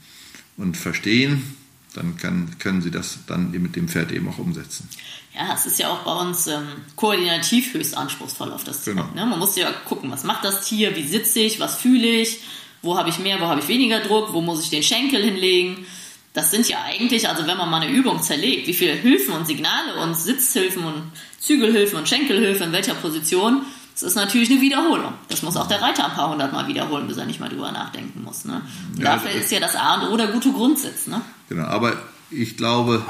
und 0.56 0.76
verstehen, 0.76 1.56
dann 1.94 2.16
kann, 2.16 2.58
können 2.58 2.80
sie 2.82 2.90
das 2.90 3.18
dann 3.26 3.50
mit 3.50 3.76
dem 3.76 3.88
Pferd 3.88 4.12
eben 4.12 4.28
auch 4.28 4.38
umsetzen. 4.38 4.88
Ja, 5.34 5.54
es 5.54 5.66
ist 5.66 5.78
ja 5.78 5.88
auch 5.88 6.00
bei 6.00 6.12
uns 6.12 6.46
ähm, 6.46 6.66
koordinativ 6.96 7.72
höchst 7.74 7.96
anspruchsvoll 7.96 8.52
auf 8.52 8.64
das 8.64 8.84
genau. 8.84 9.08
Ne? 9.14 9.24
Man 9.26 9.38
muss 9.38 9.56
ja 9.56 9.70
gucken, 9.88 10.10
was 10.10 10.24
macht 10.24 10.44
das 10.44 10.66
Tier, 10.66 10.94
wie 10.96 11.06
sitze 11.06 11.40
ich, 11.40 11.58
was 11.58 11.76
fühle 11.76 12.06
ich, 12.06 12.40
wo 12.82 12.98
habe 12.98 13.08
ich 13.08 13.18
mehr, 13.18 13.40
wo 13.40 13.46
habe 13.46 13.60
ich 13.60 13.68
weniger 13.68 14.00
Druck, 14.00 14.32
wo 14.32 14.40
muss 14.40 14.62
ich 14.62 14.70
den 14.70 14.82
Schenkel 14.82 15.22
hinlegen. 15.22 15.86
Das 16.34 16.50
sind 16.50 16.68
ja 16.68 16.82
eigentlich, 16.82 17.28
also 17.28 17.46
wenn 17.46 17.56
man 17.56 17.70
mal 17.70 17.82
eine 17.82 17.92
Übung 17.92 18.22
zerlegt, 18.22 18.66
wie 18.66 18.74
viele 18.74 18.94
Hilfen 18.94 19.34
und 19.34 19.46
Signale 19.46 20.00
und 20.02 20.16
Sitzhilfen 20.16 20.84
und 20.84 21.12
Zügelhilfen 21.38 21.98
und 21.98 22.08
Schenkelhilfen 22.08 22.66
in 22.68 22.72
welcher 22.72 22.94
Position, 22.94 23.62
das 23.92 24.02
ist 24.02 24.14
natürlich 24.14 24.50
eine 24.50 24.60
Wiederholung. 24.60 25.12
Das 25.28 25.42
muss 25.42 25.56
auch 25.56 25.68
der 25.68 25.80
Reiter 25.80 26.06
ein 26.06 26.12
paar 26.12 26.30
hundert 26.30 26.52
Mal 26.52 26.66
wiederholen, 26.66 27.06
bis 27.06 27.16
er 27.18 27.26
nicht 27.26 27.40
mal 27.40 27.48
drüber 27.48 27.72
nachdenken 27.72 28.22
muss. 28.22 28.44
Ne? 28.44 28.62
Ja, 28.96 29.16
Dafür 29.16 29.30
ist 29.32 29.50
ja 29.52 29.60
das 29.60 29.76
A 29.76 29.96
und 29.96 30.12
O 30.12 30.16
der 30.16 30.28
gute 30.28 30.50
Grundsitz. 30.52 31.06
Ne? 31.06 31.20
Genau, 31.48 31.64
aber 31.64 31.96
ich 32.30 32.56
glaube, 32.56 33.04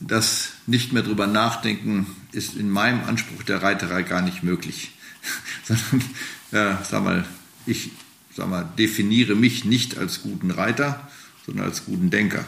das 0.00 0.50
nicht 0.66 0.92
mehr 0.92 1.02
drüber 1.02 1.26
nachdenken 1.26 2.06
ist 2.32 2.54
in 2.54 2.70
meinem 2.70 3.04
Anspruch 3.04 3.42
der 3.42 3.62
Reiterei 3.62 4.02
gar 4.02 4.20
nicht 4.20 4.42
möglich. 4.42 4.92
Sondern, 5.64 6.04
ja, 6.52 6.82
sag 6.84 7.02
mal, 7.02 7.24
ich 7.66 7.90
sag 8.36 8.48
mal, 8.48 8.68
definiere 8.78 9.34
mich 9.34 9.64
nicht 9.64 9.98
als 9.98 10.22
guten 10.22 10.50
Reiter, 10.50 11.08
sondern 11.44 11.66
als 11.66 11.84
guten 11.84 12.10
Denker. 12.10 12.44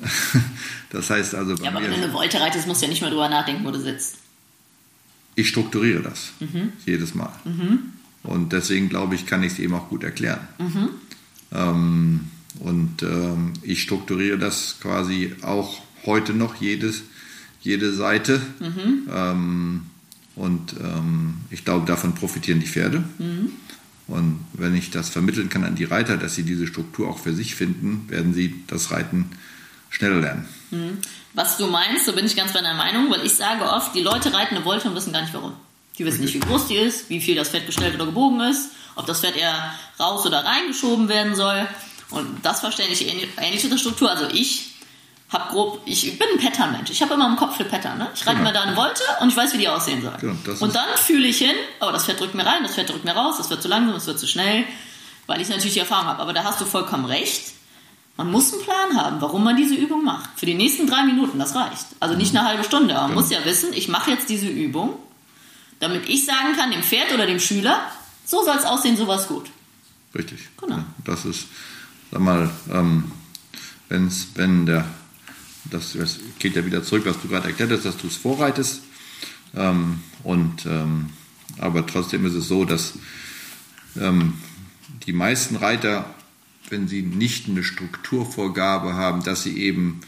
Das 0.92 1.08
heißt 1.08 1.36
also. 1.36 1.54
ja, 1.62 1.70
aber 1.70 1.82
wenn 1.82 1.92
du 1.92 1.96
eine 1.98 2.12
Wolte 2.12 2.40
reitest, 2.40 2.66
musst 2.66 2.82
du 2.82 2.86
ja 2.86 2.90
nicht 2.90 3.00
mehr 3.00 3.10
drüber 3.10 3.28
nachdenken, 3.28 3.64
wo 3.64 3.70
du 3.70 3.78
sitzt. 3.78 4.16
Ich 5.34 5.48
strukturiere 5.48 6.02
das 6.02 6.32
mhm. 6.40 6.72
jedes 6.86 7.14
Mal. 7.14 7.32
Mhm. 7.44 7.78
Und 8.22 8.52
deswegen 8.52 8.88
glaube 8.88 9.14
ich, 9.14 9.26
kann 9.26 9.42
ich 9.42 9.52
es 9.52 9.58
eben 9.58 9.74
auch 9.74 9.88
gut 9.88 10.04
erklären. 10.04 10.40
Mhm. 10.58 10.88
Ähm, 11.52 12.20
und 12.58 13.02
ähm, 13.02 13.52
ich 13.62 13.82
strukturiere 13.82 14.38
das 14.38 14.76
quasi 14.80 15.34
auch 15.42 15.82
heute 16.04 16.34
noch 16.34 16.56
jedes, 16.56 17.02
jede 17.60 17.92
Seite. 17.92 18.40
Mhm. 18.60 19.08
Ähm, 19.12 19.82
und 20.36 20.74
ähm, 20.82 21.34
ich 21.50 21.64
glaube, 21.64 21.86
davon 21.86 22.14
profitieren 22.14 22.60
die 22.60 22.66
Pferde. 22.66 23.04
Mhm. 23.18 23.50
Und 24.06 24.44
wenn 24.54 24.74
ich 24.74 24.90
das 24.90 25.08
vermitteln 25.08 25.48
kann 25.48 25.64
an 25.64 25.76
die 25.76 25.84
Reiter, 25.84 26.16
dass 26.16 26.34
sie 26.34 26.42
diese 26.42 26.66
Struktur 26.66 27.08
auch 27.08 27.18
für 27.18 27.32
sich 27.32 27.54
finden, 27.54 28.06
werden 28.08 28.34
sie 28.34 28.56
das 28.66 28.90
Reiten 28.90 29.26
schneller 29.88 30.20
lernen. 30.20 30.46
Was 31.34 31.56
du 31.56 31.66
meinst, 31.66 32.06
so 32.06 32.12
bin 32.12 32.26
ich 32.26 32.34
ganz 32.34 32.52
bei 32.52 32.60
deiner 32.60 32.74
Meinung, 32.74 33.10
weil 33.10 33.24
ich 33.24 33.34
sage 33.34 33.64
oft, 33.64 33.94
die 33.94 34.02
Leute 34.02 34.32
reiten 34.32 34.56
eine 34.56 34.64
Wolte 34.64 34.88
und 34.88 34.94
wissen 34.96 35.12
gar 35.12 35.22
nicht 35.22 35.32
warum. 35.32 35.54
Die 35.98 36.04
wissen 36.04 36.22
nicht, 36.22 36.34
wie 36.34 36.40
groß 36.40 36.66
die 36.66 36.76
ist, 36.76 37.08
wie 37.08 37.20
viel 37.20 37.36
das 37.36 37.50
Pferd 37.50 37.66
gestellt 37.66 37.94
oder 37.94 38.06
gebogen 38.06 38.40
ist, 38.40 38.70
ob 38.96 39.06
das 39.06 39.20
Pferd 39.20 39.36
eher 39.36 39.74
raus 39.98 40.26
oder 40.26 40.44
reingeschoben 40.44 41.08
werden 41.08 41.34
soll. 41.36 41.68
Und 42.10 42.44
das 42.44 42.60
verstehe 42.60 42.88
ich 42.88 43.06
ähnlich 43.06 43.64
in 43.64 43.70
der 43.70 43.78
Struktur. 43.78 44.10
Also 44.10 44.26
ich 44.32 44.70
hab 45.30 45.50
grob, 45.50 45.80
ich 45.84 46.18
bin 46.18 46.26
ein 46.32 46.40
Pattern-Mensch. 46.40 46.90
Ich 46.90 47.00
habe 47.02 47.14
immer 47.14 47.26
im 47.28 47.36
Kopf 47.36 47.56
für 47.56 47.64
Pattern. 47.64 47.98
Ne? 47.98 48.08
Ich 48.14 48.26
reite 48.26 48.38
genau. 48.38 48.50
mir 48.50 48.54
da 48.54 48.62
eine 48.62 48.76
Wolte 48.76 49.02
und 49.20 49.28
ich 49.28 49.36
weiß, 49.36 49.52
wie 49.54 49.58
die 49.58 49.68
aussehen 49.68 50.02
soll. 50.02 50.16
Genau, 50.20 50.34
und 50.58 50.74
dann 50.74 50.88
fühle 50.96 51.28
ich 51.28 51.38
hin, 51.38 51.54
oh, 51.80 51.90
das 51.92 52.06
Pferd 52.06 52.18
drückt 52.18 52.34
mir 52.34 52.44
rein, 52.44 52.64
das 52.64 52.74
Pferd 52.74 52.88
drückt 52.88 53.04
mir 53.04 53.12
raus, 53.12 53.36
das 53.38 53.48
wird 53.48 53.62
zu 53.62 53.68
langsam, 53.68 53.94
das 53.94 54.06
wird 54.06 54.18
zu 54.18 54.26
schnell, 54.26 54.64
weil 55.26 55.40
ich 55.40 55.48
natürlich 55.48 55.74
die 55.74 55.80
Erfahrung 55.80 56.06
habe. 56.06 56.20
Aber 56.20 56.32
da 56.32 56.42
hast 56.42 56.60
du 56.60 56.64
vollkommen 56.64 57.04
recht. 57.04 57.52
Man 58.20 58.32
muss 58.32 58.52
einen 58.52 58.62
Plan 58.62 58.96
haben, 58.98 59.20
warum 59.22 59.42
man 59.42 59.56
diese 59.56 59.74
Übung 59.74 60.04
macht. 60.04 60.28
Für 60.38 60.44
die 60.44 60.52
nächsten 60.52 60.86
drei 60.86 61.04
Minuten, 61.04 61.38
das 61.38 61.54
reicht. 61.54 61.86
Also 62.00 62.16
nicht 62.16 62.36
eine 62.36 62.46
halbe 62.46 62.64
Stunde. 62.64 62.92
Man 62.92 63.08
genau. 63.08 63.18
muss 63.18 63.30
ja 63.30 63.42
wissen, 63.46 63.72
ich 63.72 63.88
mache 63.88 64.10
jetzt 64.10 64.28
diese 64.28 64.46
Übung, 64.46 64.94
damit 65.78 66.06
ich 66.06 66.26
sagen 66.26 66.54
kann, 66.54 66.70
dem 66.70 66.82
Pferd 66.82 67.14
oder 67.14 67.24
dem 67.24 67.40
Schüler, 67.40 67.80
so 68.26 68.44
soll 68.44 68.58
es 68.58 68.66
aussehen, 68.66 68.98
sowas 68.98 69.26
gut. 69.26 69.50
Richtig. 70.14 70.50
Genau. 70.60 70.84
Das 71.02 71.24
ist, 71.24 71.46
sag 72.10 72.20
mal, 72.20 72.50
ähm, 72.70 73.10
wenn's, 73.88 74.28
wenn 74.34 74.66
der 74.66 74.84
das, 75.70 75.94
das, 75.94 76.18
geht 76.38 76.56
ja 76.56 76.66
wieder 76.66 76.82
zurück, 76.82 77.06
was 77.06 77.22
du 77.22 77.28
gerade 77.28 77.48
erklärt 77.48 77.70
hast, 77.70 77.86
dass 77.86 77.96
du 77.96 78.08
es 78.08 78.16
vorreitest. 78.16 78.82
Ähm, 79.56 80.00
und, 80.24 80.66
ähm, 80.66 81.08
aber 81.56 81.86
trotzdem 81.86 82.26
ist 82.26 82.34
es 82.34 82.48
so, 82.48 82.66
dass 82.66 82.98
ähm, 83.98 84.34
die 85.06 85.14
meisten 85.14 85.56
Reiter, 85.56 86.04
wenn 86.70 86.88
sie 86.88 87.02
nicht 87.02 87.48
eine 87.48 87.62
Strukturvorgabe 87.62 88.94
haben, 88.94 89.22
dass 89.22 89.42
sie 89.42 89.58
eben 89.58 90.00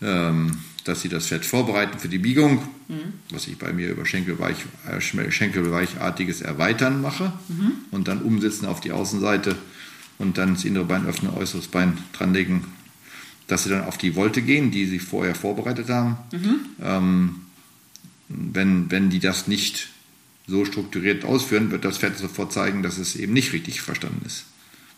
ähm, 0.00 0.58
dass 0.88 1.02
sie 1.02 1.08
das 1.08 1.26
Pferd 1.26 1.44
vorbereiten 1.44 1.98
für 1.98 2.08
die 2.08 2.18
Biegung, 2.18 2.62
mhm. 2.88 3.12
was 3.30 3.46
ich 3.46 3.58
bei 3.58 3.72
mir 3.72 3.90
über 3.90 4.06
Schenkelweich, 4.06 4.56
äh, 4.90 5.00
Schenkelweichartiges 5.00 6.40
Erweitern 6.40 7.02
mache 7.02 7.32
mhm. 7.48 7.72
und 7.90 8.08
dann 8.08 8.22
umsetzen 8.22 8.66
auf 8.66 8.80
die 8.80 8.92
Außenseite 8.92 9.56
und 10.18 10.38
dann 10.38 10.54
das 10.54 10.64
innere 10.64 10.86
Bein 10.86 11.06
öffnen, 11.06 11.32
äußeres 11.34 11.68
Bein 11.68 11.98
dranlegen, 12.12 12.64
dass 13.48 13.64
sie 13.64 13.70
dann 13.70 13.84
auf 13.84 13.98
die 13.98 14.16
Wolte 14.16 14.40
gehen, 14.40 14.70
die 14.70 14.86
sie 14.86 14.98
vorher 14.98 15.34
vorbereitet 15.34 15.90
haben. 15.90 16.16
Mhm. 16.32 16.60
Ähm, 16.82 17.34
wenn, 18.28 18.90
wenn 18.90 19.10
die 19.10 19.20
das 19.20 19.46
nicht 19.46 19.90
so 20.46 20.64
strukturiert 20.64 21.24
ausführen, 21.24 21.70
wird 21.70 21.84
das 21.84 21.98
Pferd 21.98 22.16
sofort 22.16 22.52
zeigen, 22.52 22.82
dass 22.82 22.98
es 22.98 23.16
eben 23.16 23.34
nicht 23.34 23.52
richtig 23.52 23.82
verstanden 23.82 24.22
ist. 24.24 24.44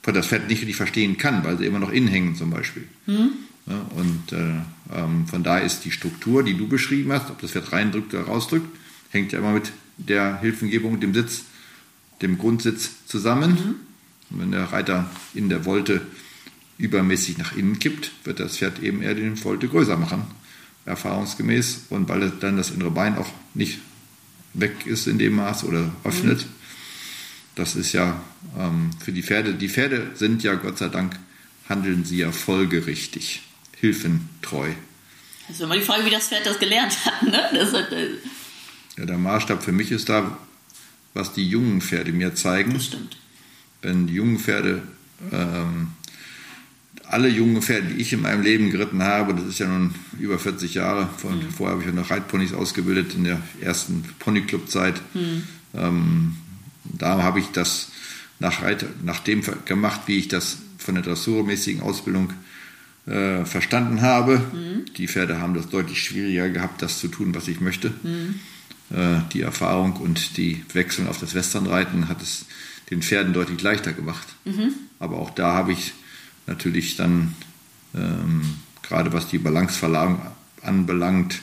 Weil 0.03 0.15
das 0.15 0.29
Pferd 0.29 0.49
nicht 0.49 0.61
richtig 0.61 0.77
verstehen 0.77 1.19
kann, 1.19 1.45
weil 1.45 1.59
sie 1.59 1.67
immer 1.67 1.79
noch 1.79 1.91
innen 1.91 2.09
hängen 2.09 2.35
zum 2.35 2.51
Beispiel. 2.51 2.87
Mhm. 3.07 3.31
Ja, 3.67 3.87
und 3.97 4.33
äh, 4.33 4.97
ähm, 4.97 5.27
von 5.27 5.43
daher 5.43 5.65
ist 5.65 5.85
die 5.85 5.91
Struktur, 5.91 6.43
die 6.43 6.57
du 6.57 6.67
beschrieben 6.67 7.13
hast, 7.13 7.31
ob 7.31 7.41
das 7.41 7.53
Pferd 7.53 7.73
reindrückt 7.73 8.15
oder 8.15 8.25
rausdrückt, 8.25 8.67
hängt 9.11 9.33
ja 9.33 9.39
immer 9.39 9.53
mit 9.53 9.73
der 9.99 10.41
Hilfengebung, 10.41 11.01
dem 11.01 11.15
Sitz, 11.15 11.45
dem 12.23 12.39
Grundsitz 12.39 13.07
zusammen. 13.07 13.51
Mhm. 13.51 13.75
Und 14.31 14.41
wenn 14.41 14.53
der 14.53 14.73
Reiter 14.73 15.11
in 15.35 15.49
der 15.49 15.65
Wolte 15.67 16.03
übermäßig 16.79 17.39
nach 17.39 17.55
innen 17.57 17.79
kippt, 17.79 18.13
wird 18.25 18.41
das 18.41 18.57
Pferd 18.57 18.83
eben 18.83 19.03
eher 19.03 19.15
den 19.15 19.37
Volte 19.37 19.69
größer 19.69 19.97
machen, 19.97 20.23
erfahrungsgemäß. 20.87 21.87
Und 21.91 22.09
weil 22.09 22.33
dann 22.41 22.57
das 22.57 22.71
innere 22.71 22.91
Bein 22.91 23.19
auch 23.19 23.29
nicht 23.55 23.81
weg 24.55 24.87
ist 24.87 25.07
in 25.07 25.19
dem 25.19 25.37
Maß 25.37 25.65
oder 25.65 25.93
öffnet. 26.05 26.47
Mhm. 26.47 26.60
Das 27.61 27.77
ist 27.77 27.93
ja 27.93 28.19
ähm, 28.59 28.89
für 29.05 29.13
die 29.13 29.23
Pferde, 29.23 29.53
die 29.53 29.69
Pferde 29.69 30.13
sind 30.15 30.43
ja 30.43 30.55
Gott 30.55 30.79
sei 30.79 30.89
Dank, 30.89 31.19
handeln 31.69 32.07
sie 32.07 32.17
ja 32.17 32.33
folgerichtig, 32.33 33.43
hilfentreu. 33.77 34.71
Das 35.47 35.57
ist 35.57 35.63
immer 35.63 35.77
die 35.77 35.83
Frage, 35.83 36.07
wie 36.07 36.11
das 36.11 36.29
Pferd 36.29 36.47
das 36.47 36.59
gelernt 36.59 36.97
hat. 37.05 37.23
Ne? 37.23 37.51
Das 37.53 37.75
hat 37.75 37.93
äh 37.93 38.13
ja, 38.97 39.05
der 39.05 39.19
Maßstab 39.19 39.63
für 39.63 39.73
mich 39.73 39.93
ist 39.93 40.09
da, 40.09 40.39
was 41.13 41.35
die 41.35 41.47
jungen 41.47 41.83
Pferde 41.83 42.13
mir 42.13 42.35
zeigen. 42.35 42.73
Das 42.73 42.87
stimmt. 42.87 43.19
Wenn 43.83 44.07
die 44.07 44.15
jungen 44.15 44.39
Pferde 44.39 44.81
ähm, 45.31 45.89
alle 47.09 47.29
jungen 47.29 47.61
Pferde, 47.61 47.89
die 47.89 48.01
ich 48.01 48.15
in 48.15 48.23
meinem 48.23 48.41
Leben 48.41 48.71
geritten 48.71 49.03
habe, 49.03 49.35
das 49.35 49.45
ist 49.45 49.59
ja 49.59 49.69
nun 49.69 49.95
über 50.19 50.39
40 50.39 50.73
Jahre, 50.73 51.11
von, 51.19 51.37
mhm. 51.37 51.51
vorher 51.51 51.73
habe 51.73 51.83
ich 51.83 51.95
ja 51.95 51.95
noch 51.95 52.09
Reitponys 52.09 52.55
ausgebildet 52.55 53.13
in 53.17 53.25
der 53.25 53.39
ersten 53.61 54.03
Ponyclub-Zeit. 54.19 55.03
Mhm. 55.13 55.43
Ähm, 55.75 56.37
da 56.85 57.23
habe 57.23 57.41
ich 57.41 57.49
das 57.49 57.89
nach, 58.39 58.63
nach 59.03 59.21
dem 59.21 59.43
gemacht, 59.65 60.03
wie 60.07 60.19
ich 60.19 60.29
das 60.29 60.59
von 60.79 60.95
der 60.95 61.05
dressurmäßigen 61.05 61.83
Ausbildung 61.83 62.33
äh, 63.07 63.45
verstanden 63.45 64.03
habe. 64.03 64.39
Mhm. 64.39 64.85
Die 64.97 65.09
Pferde 65.09 65.41
haben 65.41 65.55
das 65.55 65.69
deutlich 65.69 66.03
schwieriger 66.03 66.49
gehabt, 66.49 66.83
das 66.83 66.99
zu 66.99 67.09
tun, 67.09 67.35
was 67.35 67.49
ich 67.49 67.61
möchte. 67.61 67.93
Mhm. 68.03 68.41
Äh, 68.91 69.21
die 69.33 69.43
Erfahrung 69.43 69.97
und 69.97 70.37
die 70.37 70.65
Wechseln 70.73 71.09
auf 71.09 71.19
das 71.19 71.35
Westernreiten 71.35 72.09
hat 72.09 72.23
es 72.23 72.47
den 72.91 73.03
Pferden 73.03 73.33
deutlich 73.33 73.63
leichter 73.63 73.93
gemacht. 73.93 74.27
Mhm. 74.45 74.75
Aber 74.99 75.19
auch 75.19 75.31
da 75.31 75.53
habe 75.53 75.73
ich 75.73 75.93
natürlich 76.47 76.97
dann, 76.97 77.35
ähm, 77.95 78.43
gerade 78.83 79.13
was 79.13 79.29
die 79.29 79.39
Balanceverlagerung 79.39 80.21
anbelangt, 80.63 81.41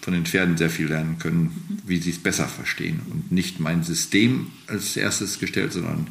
von 0.00 0.14
den 0.14 0.24
Pferden 0.24 0.56
sehr 0.56 0.70
viel 0.70 0.88
lernen 0.88 1.18
können, 1.18 1.82
wie 1.84 1.98
sie 1.98 2.10
es 2.10 2.18
besser 2.18 2.48
verstehen. 2.48 3.00
Und 3.10 3.30
nicht 3.30 3.60
mein 3.60 3.82
System 3.82 4.50
als 4.66 4.96
erstes 4.96 5.38
gestellt, 5.38 5.72
sondern 5.72 6.08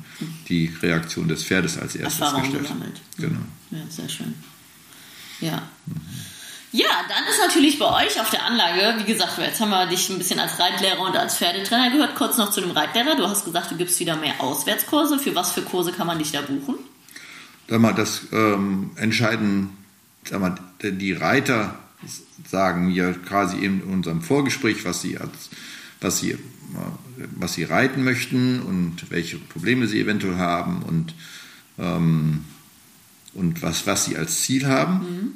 die 0.48 0.72
Reaktion 0.82 1.28
des 1.28 1.44
Pferdes 1.44 1.78
als 1.78 1.96
erstes 1.96 2.20
Erfahrung 2.20 2.44
gestellt. 2.44 2.64
Gesammelt. 2.64 3.02
Genau. 3.18 3.40
Ja, 3.72 3.80
sehr 3.90 4.10
schön. 4.10 4.36
Ja. 5.42 5.70
Mhm. 5.86 5.96
Ja, 6.72 6.86
dann 7.08 7.24
ist 7.28 7.40
natürlich 7.40 7.80
bei 7.80 8.06
euch 8.06 8.22
auf 8.22 8.30
der 8.30 8.46
Anlage, 8.46 9.00
wie 9.00 9.12
gesagt, 9.12 9.40
jetzt 9.40 9.60
haben 9.60 9.72
wir 9.72 9.88
dich 9.88 10.08
ein 10.10 10.20
bisschen 10.20 10.40
als 10.40 10.60
Reitlehrer 10.60 11.00
und 11.00 11.18
als 11.18 11.38
Pferdetrainer 11.38 11.90
gehört. 11.90 12.14
Kurz 12.14 12.38
noch 12.38 12.52
zu 12.52 12.62
dem 12.62 12.70
Reitlehrer. 12.70 13.16
Du 13.16 13.28
hast 13.28 13.44
gesagt, 13.44 13.72
du 13.72 13.76
gibst 13.76 14.00
wieder 14.00 14.16
mehr 14.16 14.40
Auswärtskurse. 14.40 15.18
Für 15.18 15.34
was 15.34 15.52
für 15.52 15.64
Kurse 15.64 15.92
kann 15.92 16.06
man 16.06 16.20
dich 16.20 16.32
da 16.32 16.42
buchen? 16.42 16.76
Sag 17.68 17.80
mal, 17.80 17.94
das 17.94 18.22
ähm, 18.32 18.92
entscheiden 18.98 19.72
sag 20.26 20.40
mal, 20.40 20.56
die 20.84 21.14
Reiter 21.14 21.78
sagen 22.48 22.88
mir 22.88 23.14
quasi 23.14 23.58
in 23.58 23.82
unserem 23.82 24.22
Vorgespräch, 24.22 24.86
was 24.86 25.02
sie, 25.02 25.18
als, 25.18 25.50
was 26.02 26.20
sie, 26.20 26.38
was 27.36 27.54
sie 27.54 27.64
reiten 27.64 28.04
möchten 28.04 28.62
und 28.62 29.10
welche 29.10 29.38
Probleme 29.38 29.88
sie 29.88 30.00
eventuell 30.00 30.38
haben 30.38 30.82
und, 30.84 31.14
ähm, 31.78 32.46
und 33.34 33.62
was, 33.62 33.86
was 33.86 34.06
sie 34.06 34.18
als 34.18 34.42
Ziel 34.42 34.68
haben. 34.68 34.94
Mhm. 34.94 35.32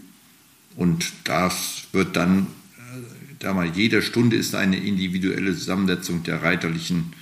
Und 0.76 1.14
das 1.26 1.84
wird 1.92 2.16
dann, 2.16 2.48
äh, 2.78 3.36
da 3.40 3.54
mal 3.54 3.68
jede 3.68 4.02
Stunde 4.02 4.38
ist 4.38 4.56
eine 4.56 4.78
individuelle 4.78 5.56
Zusammensetzung 5.56 6.24
der 6.24 6.42
reiterlichen 6.42 7.14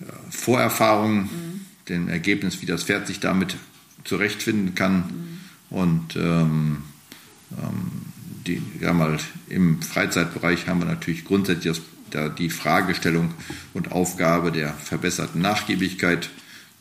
äh, 0.00 0.04
Vorerfahrungen, 0.30 1.22
mhm. 1.22 1.60
dem 1.88 2.08
Ergebnis, 2.08 2.62
wie 2.62 2.66
das 2.66 2.84
Pferd 2.84 3.06
sich 3.06 3.20
damit 3.20 3.56
zurechtfinden 4.04 4.74
kann. 4.74 4.96
Mhm. 4.96 5.38
Und 5.70 6.16
ähm, 6.16 6.78
ähm, 7.52 8.07
die, 8.48 8.62
ja 8.80 8.92
mal, 8.92 9.18
im 9.48 9.80
Freizeitbereich 9.82 10.66
haben 10.66 10.80
wir 10.80 10.86
natürlich 10.86 11.24
grundsätzlich 11.24 11.76
das, 11.76 11.82
da 12.10 12.28
die 12.28 12.50
Fragestellung 12.50 13.34
und 13.74 13.92
Aufgabe 13.92 14.50
der 14.50 14.72
verbesserten 14.72 15.40
Nachgiebigkeit, 15.40 16.30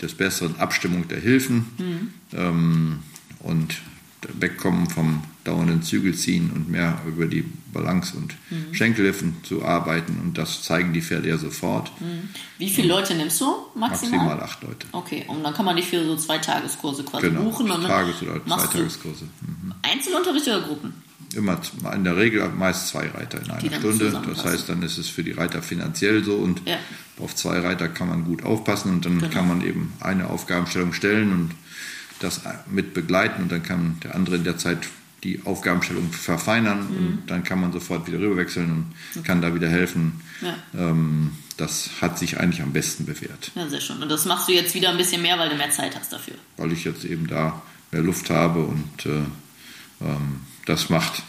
des 0.02 0.14
besseren 0.14 0.60
Abstimmung 0.60 1.08
der 1.08 1.20
Hilfen 1.20 1.66
mhm. 1.78 2.14
ähm, 2.34 3.00
und 3.40 3.82
wegkommen 4.40 4.88
vom 4.90 5.24
dauernden 5.48 5.82
Zügelziehen 5.82 6.52
und 6.52 6.70
mehr 6.70 7.00
über 7.08 7.26
die 7.26 7.46
Balance 7.72 8.16
und 8.18 8.36
mhm. 8.50 8.74
Schenkelhilfen 8.74 9.38
zu 9.44 9.64
arbeiten. 9.64 10.20
Und 10.22 10.38
das 10.38 10.64
zeigen 10.64 10.94
die 10.94 11.02
Pferde 11.02 11.30
ja 11.30 11.38
sofort. 11.38 11.92
Mhm. 12.02 12.30
Wie 12.58 12.70
viele 12.70 12.90
Leute 12.90 13.16
nimmst 13.16 13.40
du 13.40 13.46
maximal? 13.76 14.20
Maximal 14.20 14.44
acht 14.44 14.64
Leute. 14.64 14.88
Okay, 14.92 15.26
und 15.28 15.44
dann 15.44 15.54
kann 15.54 15.66
man 15.66 15.76
dich 15.76 15.88
für 15.88 16.04
so 16.06 16.16
zwei 16.18 16.38
Tageskurse 16.40 17.04
quasi 17.04 17.28
genau, 17.28 17.44
buchen. 17.44 17.72
Und 17.72 17.84
Tages- 17.84 18.22
oder 18.22 18.46
zwei 18.46 18.78
Tageskurse. 18.78 19.26
Mhm. 19.42 19.74
Einzelunterricht 19.82 20.48
oder 20.48 20.62
Gruppen? 20.62 20.94
Immer 21.36 21.60
in 21.94 22.04
der 22.04 22.16
Regel 22.16 22.48
meist 22.50 22.88
zwei 22.88 23.08
Reiter 23.10 23.42
in 23.42 23.52
einer 23.52 23.76
Stunde. 23.76 24.22
Das 24.28 24.46
heißt, 24.46 24.70
dann 24.70 24.82
ist 24.82 24.98
es 24.98 25.10
für 25.10 25.24
die 25.24 25.34
Reiter 25.34 25.62
finanziell 25.62 26.24
so 26.24 26.36
und 26.36 26.62
ja. 26.66 26.78
auf 27.20 27.36
zwei 27.36 27.60
Reiter 27.60 27.90
kann 27.90 28.08
man 28.08 28.24
gut 28.24 28.44
aufpassen 28.44 28.92
und 28.92 29.06
dann 29.06 29.20
genau. 29.20 29.34
kann 29.34 29.48
man 29.48 29.62
eben 29.62 29.94
eine 30.00 30.30
Aufgabenstellung 30.30 30.94
stellen 30.94 31.32
und 31.32 31.52
das 32.20 32.42
mit 32.70 32.94
begleiten 32.94 33.44
und 33.44 33.52
dann 33.52 33.62
kann 33.62 33.98
der 34.04 34.16
andere 34.16 34.38
in 34.38 34.44
der 34.44 34.58
Zeit 34.58 34.88
die 35.28 35.42
Aufgabenstellung 35.44 36.12
verfeinern 36.12 36.88
mhm. 36.90 36.98
und 36.98 37.24
dann 37.28 37.44
kann 37.44 37.60
man 37.60 37.74
sofort 37.74 38.08
wieder 38.08 38.20
rüberwechseln 38.20 38.72
und 38.72 38.86
okay. 39.16 39.28
kann 39.28 39.42
da 39.42 39.54
wieder 39.54 39.68
helfen. 39.68 40.22
Ja. 40.42 40.56
Ähm, 40.74 41.32
das 41.58 41.90
hat 42.02 42.18
sich 42.18 42.40
eigentlich 42.40 42.62
am 42.62 42.72
besten 42.72 43.06
bewährt. 43.06 43.52
Ja, 43.56 43.68
sehr 43.68 43.82
schön. 43.82 44.02
Und 44.02 44.10
das 44.10 44.26
machst 44.26 44.48
du 44.48 44.54
jetzt 44.54 44.74
wieder 44.76 44.90
ein 44.90 44.98
bisschen 44.98 45.22
mehr, 45.22 45.38
weil 45.38 45.50
du 45.50 45.56
mehr 45.56 45.72
Zeit 45.72 46.00
hast 46.00 46.14
dafür. 46.14 46.36
Weil 46.56 46.72
ich 46.72 46.86
jetzt 46.86 47.04
eben 47.04 47.28
da 47.28 47.62
mehr 47.92 48.04
Luft 48.04 48.30
habe 48.30 48.64
und 48.64 49.06
äh, 49.06 49.10
ähm, 50.02 50.42
das 50.66 50.90
macht, 50.90 51.24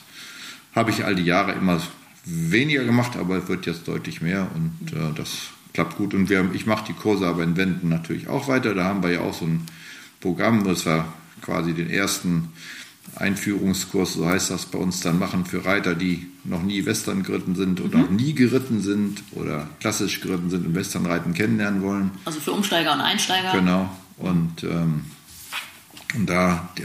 habe 0.74 0.90
ich 0.90 1.04
all 1.04 1.14
die 1.14 1.24
Jahre 1.24 1.52
immer 1.52 1.80
weniger 2.24 2.84
gemacht, 2.84 3.16
aber 3.16 3.38
es 3.38 3.48
wird 3.48 3.66
jetzt 3.66 3.88
deutlich 3.88 4.20
mehr 4.20 4.48
und 4.54 4.92
äh, 4.92 5.14
das 5.14 5.48
klappt 5.72 5.96
gut. 5.96 6.14
Und 6.14 6.28
wir, 6.28 6.50
ich 6.52 6.66
mache 6.66 6.84
die 6.86 6.92
Kurse 6.92 7.26
aber 7.26 7.42
in 7.42 7.56
Wänden 7.56 7.88
natürlich 7.88 8.28
auch 8.28 8.48
weiter. 8.48 8.74
Da 8.74 8.84
haben 8.84 9.02
wir 9.02 9.10
ja 9.10 9.20
auch 9.20 9.34
so 9.34 9.46
ein 9.46 9.64
Programm, 10.20 10.64
das 10.64 10.86
war 10.86 11.12
quasi 11.40 11.72
den 11.72 11.88
ersten 11.88 12.52
Einführungskurs, 13.16 14.14
so 14.14 14.26
heißt 14.26 14.50
das 14.50 14.66
bei 14.66 14.78
uns, 14.78 15.00
dann 15.00 15.18
machen 15.18 15.44
für 15.44 15.64
Reiter, 15.64 15.94
die 15.94 16.26
noch 16.44 16.62
nie 16.62 16.86
Western 16.86 17.22
geritten 17.22 17.54
sind 17.54 17.80
oder 17.80 17.98
mhm. 17.98 18.04
noch 18.04 18.10
nie 18.10 18.32
geritten 18.34 18.80
sind 18.80 19.22
oder 19.32 19.68
klassisch 19.80 20.20
geritten 20.20 20.50
sind 20.50 20.66
und 20.66 20.74
Westernreiten 20.74 21.34
kennenlernen 21.34 21.82
wollen. 21.82 22.10
Also 22.24 22.40
für 22.40 22.52
Umsteiger 22.52 22.92
und 22.92 23.00
Einsteiger. 23.00 23.52
Genau. 23.52 23.90
Und, 24.16 24.62
ähm, 24.64 25.04
und 26.14 26.28
da 26.28 26.68
die, 26.78 26.84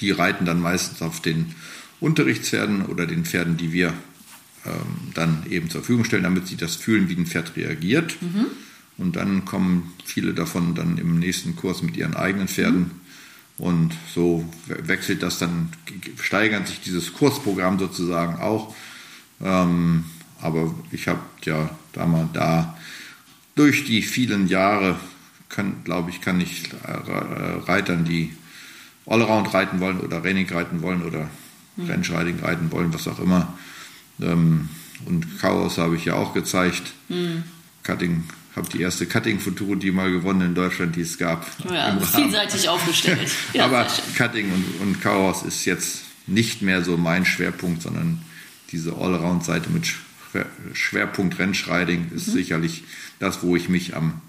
die, 0.00 0.10
reiten 0.10 0.44
dann 0.44 0.60
meistens 0.60 1.02
auf 1.02 1.20
den 1.20 1.54
Unterrichtspferden 2.00 2.86
oder 2.86 3.06
den 3.06 3.24
Pferden, 3.24 3.56
die 3.56 3.72
wir 3.72 3.92
ähm, 4.66 5.12
dann 5.14 5.44
eben 5.48 5.70
zur 5.70 5.80
Verfügung 5.80 6.04
stellen, 6.04 6.22
damit 6.22 6.46
sie 6.46 6.56
das 6.56 6.76
fühlen, 6.76 7.08
wie 7.08 7.16
ein 7.16 7.26
Pferd 7.26 7.56
reagiert. 7.56 8.16
Mhm. 8.20 8.46
Und 8.96 9.16
dann 9.16 9.44
kommen 9.44 9.92
viele 10.04 10.34
davon 10.34 10.74
dann 10.74 10.98
im 10.98 11.18
nächsten 11.18 11.54
Kurs 11.56 11.82
mit 11.82 11.96
ihren 11.96 12.14
eigenen 12.14 12.48
Pferden. 12.48 12.80
Mhm 12.80 13.07
und 13.58 13.92
so 14.14 14.48
wechselt 14.66 15.22
das 15.22 15.38
dann, 15.38 15.70
steigert 16.20 16.68
sich 16.68 16.80
dieses 16.80 17.12
Kursprogramm 17.12 17.78
sozusagen 17.78 18.40
auch. 18.40 18.74
Ähm, 19.42 20.04
aber 20.40 20.72
ich 20.92 21.08
habe 21.08 21.20
ja 21.42 21.70
da 21.92 22.06
mal 22.06 22.28
da 22.32 22.78
durch 23.56 23.84
die 23.84 24.02
vielen 24.02 24.46
Jahre, 24.46 24.96
glaube 25.82 26.10
ich, 26.10 26.20
kann 26.20 26.40
ich 26.40 26.70
Reitern, 27.66 28.04
die 28.04 28.32
Allround 29.06 29.52
reiten 29.52 29.80
wollen 29.80 30.00
oder 30.00 30.22
Renning 30.22 30.48
reiten 30.48 30.82
wollen 30.82 31.02
oder 31.02 31.28
mhm. 31.76 31.86
Rennschreiding 31.86 32.38
reiten 32.40 32.70
wollen, 32.70 32.94
was 32.94 33.08
auch 33.08 33.18
immer. 33.18 33.58
Ähm, 34.20 34.68
und 35.06 35.40
Chaos 35.40 35.78
habe 35.78 35.96
ich 35.96 36.04
ja 36.04 36.14
auch 36.14 36.34
gezeigt. 36.34 36.92
Mhm. 37.08 37.44
Cutting 37.82 38.24
habe 38.58 38.68
die 38.68 38.82
erste 38.82 39.06
Cutting-Futurity 39.06 39.90
mal 39.90 40.10
gewonnen 40.10 40.42
in 40.42 40.54
Deutschland, 40.54 40.96
die 40.96 41.00
es 41.00 41.16
gab. 41.16 41.46
Ja, 41.70 41.98
vielseitig 41.98 42.68
aufgestellt. 42.68 43.30
Ja, 43.54 43.64
Aber 43.64 43.86
Cutting 44.16 44.52
und, 44.52 44.80
und 44.80 45.00
Chaos 45.00 45.42
ist 45.42 45.64
jetzt 45.64 46.02
nicht 46.26 46.60
mehr 46.62 46.84
so 46.84 46.96
mein 46.96 47.24
Schwerpunkt, 47.24 47.82
sondern 47.82 48.22
diese 48.70 48.94
Allround-Seite 48.94 49.70
mit 49.70 49.86
Schwerpunkt 50.74 51.38
Rennschreiding 51.38 52.10
ist 52.14 52.28
mhm. 52.28 52.32
sicherlich 52.32 52.84
das, 53.18 53.42
wo 53.42 53.56
ich 53.56 53.68
mich 53.68 53.96
am 53.96 54.20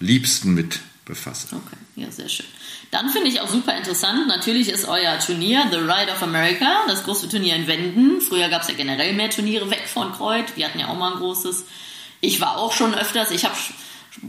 liebsten 0.00 0.54
mit 0.54 0.80
befasse. 1.04 1.48
Okay, 1.56 1.76
ja, 1.96 2.10
sehr 2.10 2.28
schön. 2.28 2.46
Dann 2.90 3.10
finde 3.10 3.28
ich 3.28 3.40
auch 3.40 3.48
super 3.48 3.76
interessant, 3.76 4.28
natürlich 4.28 4.68
ist 4.68 4.86
euer 4.86 5.18
Turnier 5.18 5.66
The 5.70 5.78
Ride 5.78 6.12
of 6.12 6.22
America, 6.22 6.84
das 6.86 7.04
große 7.04 7.28
Turnier 7.28 7.56
in 7.56 7.66
Wenden. 7.66 8.20
Früher 8.20 8.48
gab 8.48 8.62
es 8.62 8.68
ja 8.68 8.74
generell 8.74 9.14
mehr 9.14 9.30
Turniere 9.30 9.70
weg 9.70 9.88
von 9.92 10.12
Kreuz, 10.12 10.50
wir 10.54 10.66
hatten 10.66 10.78
ja 10.78 10.88
auch 10.88 10.96
mal 10.96 11.12
ein 11.12 11.18
großes. 11.18 11.64
Ich 12.20 12.40
war 12.40 12.58
auch 12.58 12.72
schon 12.72 12.94
öfters, 12.94 13.30
ich 13.30 13.44
habe 13.44 13.54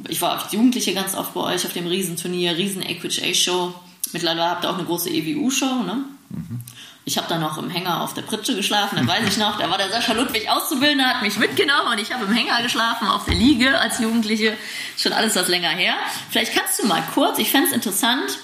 ich 0.08 0.22
war 0.22 0.40
als 0.40 0.52
Jugendliche 0.52 0.94
ganz 0.94 1.16
oft 1.16 1.34
bei 1.34 1.42
euch 1.42 1.66
auf 1.66 1.74
dem 1.74 1.88
Riesenturnier, 1.88 2.58
Riesen 2.58 2.82
Equage 2.82 3.34
Show. 3.34 3.74
Mittlerweile 4.12 4.50
habt 4.50 4.64
ihr 4.64 4.70
auch 4.70 4.76
eine 4.76 4.86
große 4.86 5.10
EWU-Show, 5.10 5.84
ne? 5.84 6.04
Mhm. 6.30 6.60
Ich 7.06 7.18
habe 7.18 7.28
dann 7.28 7.42
noch 7.42 7.58
im 7.58 7.72
Hänger 7.72 8.02
auf 8.02 8.14
der 8.14 8.22
Pritsche 8.22 8.56
geschlafen, 8.56 8.98
dann 8.98 9.08
weiß 9.08 9.28
ich 9.28 9.38
noch, 9.38 9.58
da 9.58 9.68
war 9.70 9.80
der 9.80 9.90
Sascha 9.90 10.14
Ludwig 10.14 10.48
Auszubildender, 10.48 11.08
hat 11.08 11.24
mich 11.24 11.38
mitgenommen 11.38 11.94
und 11.94 12.00
ich 12.00 12.14
habe 12.14 12.26
im 12.26 12.34
Hänger 12.34 12.62
geschlafen, 12.62 13.08
auf 13.08 13.26
der 13.26 13.34
Liege 13.34 13.80
als 13.80 14.00
Jugendliche. 14.00 14.56
Schon 14.96 15.14
alles 15.14 15.36
was 15.36 15.48
länger 15.48 15.70
her. 15.70 15.96
Vielleicht 16.30 16.54
kannst 16.54 16.78
du 16.80 16.86
mal 16.86 17.02
kurz, 17.16 17.40
ich 17.40 17.50
fände 17.50 17.70
es 17.70 17.74
interessant, 17.74 18.38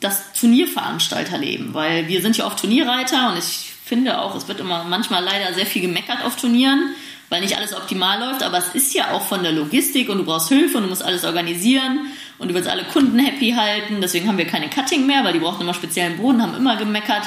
das 0.00 0.32
Turnierveranstalterleben, 0.32 1.74
weil 1.74 2.08
wir 2.08 2.22
sind 2.22 2.38
ja 2.38 2.46
oft 2.46 2.58
Turnierreiter 2.58 3.30
und 3.30 3.38
ich 3.38 3.72
finde 3.84 4.20
auch, 4.20 4.34
es 4.34 4.48
wird 4.48 4.60
immer 4.60 4.84
manchmal 4.84 5.22
leider 5.22 5.52
sehr 5.52 5.66
viel 5.66 5.82
gemeckert 5.82 6.24
auf 6.24 6.36
Turnieren 6.36 6.94
weil 7.32 7.40
nicht 7.40 7.56
alles 7.56 7.72
optimal 7.72 8.20
läuft, 8.20 8.42
aber 8.42 8.58
es 8.58 8.74
ist 8.74 8.92
ja 8.92 9.12
auch 9.12 9.26
von 9.26 9.42
der 9.42 9.52
Logistik 9.52 10.10
und 10.10 10.18
du 10.18 10.24
brauchst 10.24 10.50
Hilfe 10.50 10.76
und 10.76 10.82
du 10.82 10.90
musst 10.90 11.02
alles 11.02 11.24
organisieren 11.24 12.00
und 12.36 12.48
du 12.48 12.54
willst 12.54 12.68
alle 12.68 12.84
Kunden 12.84 13.18
happy 13.18 13.52
halten. 13.52 14.02
Deswegen 14.02 14.28
haben 14.28 14.36
wir 14.36 14.44
keine 14.44 14.68
Cutting 14.68 15.06
mehr, 15.06 15.24
weil 15.24 15.32
die 15.32 15.38
brauchen 15.38 15.62
immer 15.62 15.72
speziellen 15.72 16.18
Boden, 16.18 16.42
haben 16.42 16.54
immer 16.54 16.76
gemeckert. 16.76 17.26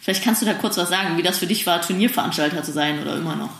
Vielleicht 0.00 0.24
kannst 0.24 0.40
du 0.40 0.46
da 0.46 0.54
kurz 0.54 0.78
was 0.78 0.88
sagen, 0.88 1.18
wie 1.18 1.22
das 1.22 1.36
für 1.36 1.46
dich 1.46 1.66
war, 1.66 1.82
Turnierveranstalter 1.82 2.62
zu 2.62 2.72
sein 2.72 2.98
oder 3.02 3.14
immer 3.14 3.36
noch. 3.36 3.52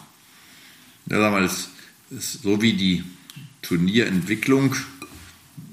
Ja, 1.11 1.21
sag 1.21 1.31
mal, 1.31 1.45
es 1.45 1.69
ist 2.09 2.43
so 2.43 2.63
wie 2.63 2.73
die 2.73 3.05
Turnierentwicklung 3.61 4.75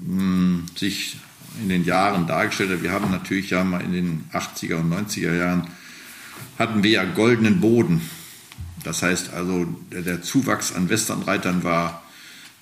mh, 0.02 0.20
hm, 0.20 0.66
sich 0.76 1.16
in 1.62 1.70
den 1.70 1.86
Jahren 1.86 2.26
dargestellt 2.26 2.72
hat. 2.72 2.82
Wir 2.82 2.92
haben 2.92 3.10
natürlich 3.10 3.48
ja 3.48 3.64
mal 3.64 3.80
in 3.80 3.94
den 3.94 4.24
80er 4.34 4.80
und 4.80 4.92
90er 4.92 5.34
Jahren 5.34 5.70
hatten 6.58 6.82
wir 6.82 6.90
ja 6.90 7.04
goldenen 7.04 7.62
Boden. 7.62 8.02
Das 8.84 9.02
heißt 9.02 9.32
also, 9.32 9.66
der, 9.90 10.22
Zuwachs 10.22 10.72
an 10.72 10.88
Westernreitern 10.88 11.64
war 11.64 12.02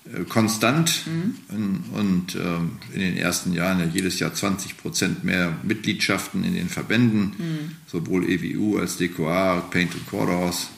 äh, 0.04 0.24
konstant 0.24 1.02
mhm. 1.06 1.84
und 1.92 2.34
ähm, 2.36 2.78
in 2.94 3.00
den 3.00 3.16
ersten 3.16 3.52
Jahren 3.52 3.80
ja 3.80 3.86
jedes 3.86 4.18
Jahr 4.18 4.32
20 4.32 4.76
Prozent 4.76 5.24
mehr 5.24 5.56
Mitgliedschaften 5.62 6.44
in 6.44 6.54
den 6.54 6.68
Verbänden, 6.68 7.34
mhm. 7.36 7.76
sowohl 7.86 8.28
EWU 8.28 8.78
als 8.78 8.96
DQA, 8.96 9.60
Paint 9.70 9.94
und 9.94 10.08
Quarterhouse 10.08 10.70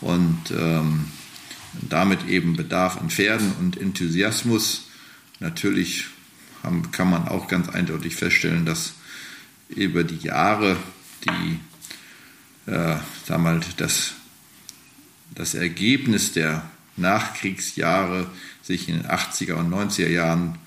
und 0.00 0.38
ähm, 0.56 1.06
damit 1.88 2.28
eben 2.28 2.56
Bedarf 2.56 3.00
an 3.00 3.10
Pferden 3.10 3.52
und 3.60 3.80
Enthusiasmus. 3.80 4.88
Natürlich 5.40 6.06
haben, 6.62 6.90
kann 6.90 7.10
man 7.10 7.28
auch 7.28 7.48
ganz 7.48 7.68
eindeutig 7.68 8.16
feststellen, 8.16 8.66
dass 8.66 8.94
über 9.68 10.04
die 10.04 10.18
Jahre 10.18 10.76
die, 11.24 12.70
äh, 12.70 12.96
sag 13.26 13.40
mal, 13.40 13.60
das, 13.76 14.14
das 15.40 15.54
Ergebnis 15.54 16.32
der 16.34 16.70
Nachkriegsjahre 16.98 18.30
sich 18.60 18.90
in 18.90 18.96
den 18.96 19.06
80er 19.06 19.54
und 19.54 19.72
90er 19.72 20.10
Jahren 20.10 20.58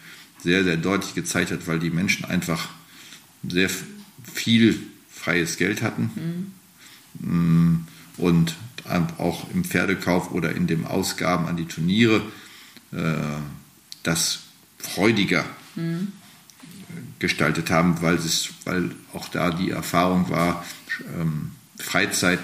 sehr, 0.42 0.64
sehr 0.64 0.78
deutlich 0.78 1.14
gezeigt 1.14 1.52
hat, 1.52 1.68
weil 1.68 1.78
die 1.78 1.92
Menschen 1.92 2.26
einfach 2.26 2.70
sehr 3.48 3.70
viel 4.24 4.80
freies 5.12 5.58
Geld 5.58 5.84
hatten 5.84 6.56
mhm. 7.20 7.86
und 8.18 8.56
auch 9.20 9.48
im 9.52 9.64
Pferdekauf 9.64 10.32
oder 10.32 10.56
in 10.56 10.66
den 10.66 10.88
Ausgaben 10.88 11.46
an 11.46 11.56
die 11.56 11.68
Turniere 11.68 12.24
äh, 12.94 13.14
das 14.02 14.40
freudiger 14.80 15.46
mhm. 15.76 16.14
gestaltet 17.20 17.70
haben, 17.70 18.02
weil, 18.02 18.16
es, 18.16 18.50
weil 18.66 18.90
auch 19.14 19.30
da 19.30 19.52
die 19.52 19.70
Erfahrung 19.70 20.32
war, 20.32 20.66
ähm, 21.16 21.52
Freizeit 21.78 22.40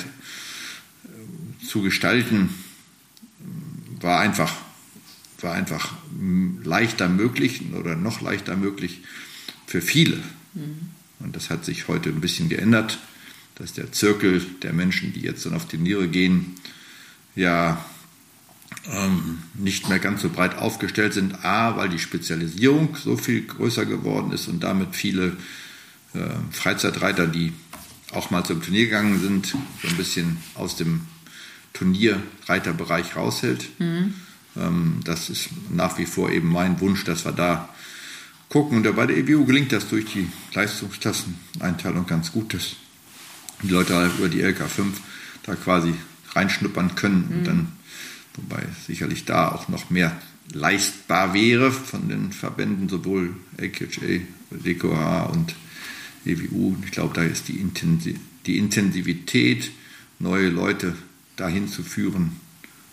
zu 1.69 1.81
gestalten, 1.81 2.49
war 4.01 4.19
einfach 4.19 4.53
war 5.41 5.53
einfach 5.53 5.93
leichter 6.63 7.07
möglich 7.07 7.61
oder 7.73 7.95
noch 7.95 8.19
leichter 8.19 8.57
möglich 8.57 9.01
für 9.67 9.81
viele. 9.81 10.17
Mhm. 10.53 10.89
Und 11.19 11.35
das 11.35 11.49
hat 11.49 11.63
sich 11.65 11.87
heute 11.87 12.09
ein 12.09 12.21
bisschen 12.21 12.49
geändert, 12.49 12.99
dass 13.55 13.73
der 13.73 13.91
Zirkel 13.91 14.45
der 14.61 14.73
Menschen, 14.73 15.13
die 15.13 15.21
jetzt 15.21 15.45
dann 15.45 15.53
auf 15.53 15.67
die 15.67 15.77
Niere 15.77 16.07
gehen, 16.07 16.55
ja 17.35 17.83
ähm, 18.91 19.39
nicht 19.53 19.89
mehr 19.89 19.99
ganz 19.99 20.21
so 20.21 20.29
breit 20.29 20.57
aufgestellt 20.57 21.13
sind. 21.13 21.43
A, 21.45 21.75
weil 21.77 21.89
die 21.89 21.99
Spezialisierung 21.99 22.95
so 22.95 23.17
viel 23.17 23.41
größer 23.43 23.85
geworden 23.85 24.31
ist 24.31 24.47
und 24.47 24.61
damit 24.61 24.95
viele 24.95 25.37
äh, 26.13 26.19
Freizeitreiter, 26.51 27.27
die 27.27 27.53
auch 28.11 28.31
mal 28.31 28.43
zum 28.43 28.61
Turnier 28.61 28.85
gegangen 28.85 29.19
sind, 29.21 29.47
so 29.47 29.87
ein 29.87 29.97
bisschen 29.97 30.37
aus 30.55 30.75
dem 30.75 31.01
Turnierreiterbereich 31.73 33.15
raushält. 33.15 33.69
Mhm. 33.79 34.13
Ähm, 34.57 34.99
das 35.03 35.29
ist 35.29 35.49
nach 35.71 35.97
wie 35.97 36.05
vor 36.05 36.31
eben 36.31 36.51
mein 36.51 36.79
Wunsch, 36.79 37.03
dass 37.03 37.25
wir 37.25 37.31
da 37.31 37.69
gucken. 38.49 38.77
Und 38.77 38.95
bei 38.95 39.05
der 39.05 39.17
EBU 39.17 39.45
gelingt 39.45 39.71
das 39.71 39.87
durch 39.89 40.05
die 40.05 40.27
Leistungsklasseneinteilung 40.53 42.05
ganz 42.07 42.31
gut, 42.31 42.53
dass 42.53 42.75
die 43.61 43.69
Leute 43.69 43.95
halt 43.95 44.17
über 44.17 44.29
die 44.29 44.43
LK5 44.43 44.85
da 45.43 45.55
quasi 45.55 45.93
reinschnuppern 46.31 46.95
können 46.95 47.27
mhm. 47.29 47.37
und 47.37 47.47
dann, 47.47 47.67
wobei 48.35 48.63
sicherlich 48.87 49.25
da 49.25 49.49
auch 49.49 49.67
noch 49.67 49.89
mehr 49.89 50.19
leistbar 50.51 51.33
wäre 51.33 51.71
von 51.71 52.09
den 52.09 52.31
Verbänden, 52.31 52.89
sowohl 52.89 53.35
LKHA, 53.57 54.21
DKH 54.51 55.23
und 55.25 55.55
EWU. 56.25 56.75
Ich 56.85 56.91
glaube, 56.91 57.13
da 57.13 57.23
ist 57.23 57.47
die, 57.47 57.59
Intensivität, 58.57 59.71
neue 60.17 60.49
Leute 60.49 60.95
dahin 61.39 61.67
zu 61.67 61.83
führen, 61.83 62.39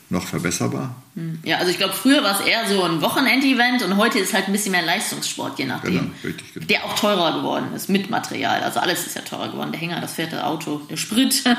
noch 0.08 0.24
verbesserbar. 0.24 0.94
Hm. 1.14 1.40
Ja, 1.42 1.58
also 1.58 1.70
ich 1.70 1.78
glaube, 1.78 1.94
früher 1.94 2.22
war 2.22 2.40
es 2.40 2.46
eher 2.46 2.66
so 2.68 2.82
ein 2.84 3.00
Wochenendevent 3.00 3.82
und 3.82 3.96
heute 3.96 4.20
ist 4.20 4.32
halt 4.32 4.46
ein 4.46 4.52
bisschen 4.52 4.70
mehr 4.70 4.84
Leistungssport, 4.84 5.58
je 5.58 5.64
nachdem. 5.64 5.94
Genau, 5.94 6.10
richtig, 6.22 6.54
genau. 6.54 6.66
Der 6.66 6.84
auch 6.84 6.94
teurer 6.96 7.38
geworden 7.38 7.72
ist 7.74 7.88
mit 7.88 8.08
Material. 8.08 8.62
Also 8.62 8.78
alles 8.78 9.04
ist 9.06 9.16
ja 9.16 9.22
teurer 9.22 9.50
geworden. 9.50 9.72
Der 9.72 9.80
Hänger, 9.80 10.00
das 10.00 10.14
Pferd, 10.14 10.32
das 10.32 10.44
Auto, 10.44 10.80
der 10.90 10.96
Sprit. 10.96 11.44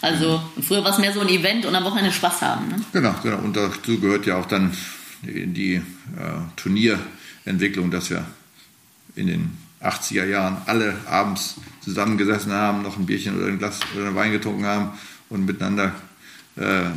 Also 0.00 0.42
früher 0.60 0.84
war 0.84 0.90
es 0.90 0.98
mehr 0.98 1.14
so 1.14 1.20
ein 1.20 1.30
Event 1.30 1.64
und 1.64 1.74
am 1.74 1.82
Wochenende 1.82 2.12
Spaß 2.12 2.42
haben. 2.42 2.68
Ne? 2.68 2.76
Genau, 2.92 3.14
genau. 3.22 3.38
Und 3.38 3.56
dazu 3.56 3.98
gehört 3.98 4.26
ja 4.26 4.36
auch 4.36 4.44
dann 4.44 4.76
in 5.22 5.54
die 5.54 5.76
äh, 5.76 5.82
Turnierentwicklung, 6.56 7.90
dass 7.90 8.10
wir 8.10 8.22
in 9.16 9.28
den 9.28 9.56
80er 9.80 10.26
Jahren 10.26 10.58
alle 10.66 10.94
abends 11.08 11.54
zusammengesessen 11.82 12.52
haben, 12.52 12.82
noch 12.82 12.98
ein 12.98 13.06
Bierchen 13.06 13.38
oder 13.38 13.46
ein 13.46 13.58
Glas 13.58 13.80
oder 13.96 14.08
ein 14.08 14.14
Wein 14.14 14.32
getrunken 14.32 14.66
haben 14.66 14.90
und 15.30 15.46
miteinander 15.46 15.94
äh, 16.56 16.90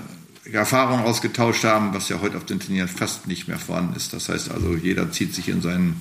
Erfahrungen 0.51 1.03
ausgetauscht 1.03 1.63
haben, 1.63 1.93
was 1.93 2.09
ja 2.09 2.21
heute 2.21 2.37
auf 2.37 2.45
den 2.45 2.59
Turnieren 2.59 2.87
fast 2.87 3.27
nicht 3.27 3.47
mehr 3.47 3.59
vorhanden 3.59 3.95
ist. 3.95 4.13
Das 4.13 4.29
heißt 4.29 4.51
also, 4.51 4.75
jeder 4.75 5.11
zieht 5.11 5.35
sich 5.35 5.49
in 5.49 5.61
sein 5.61 5.99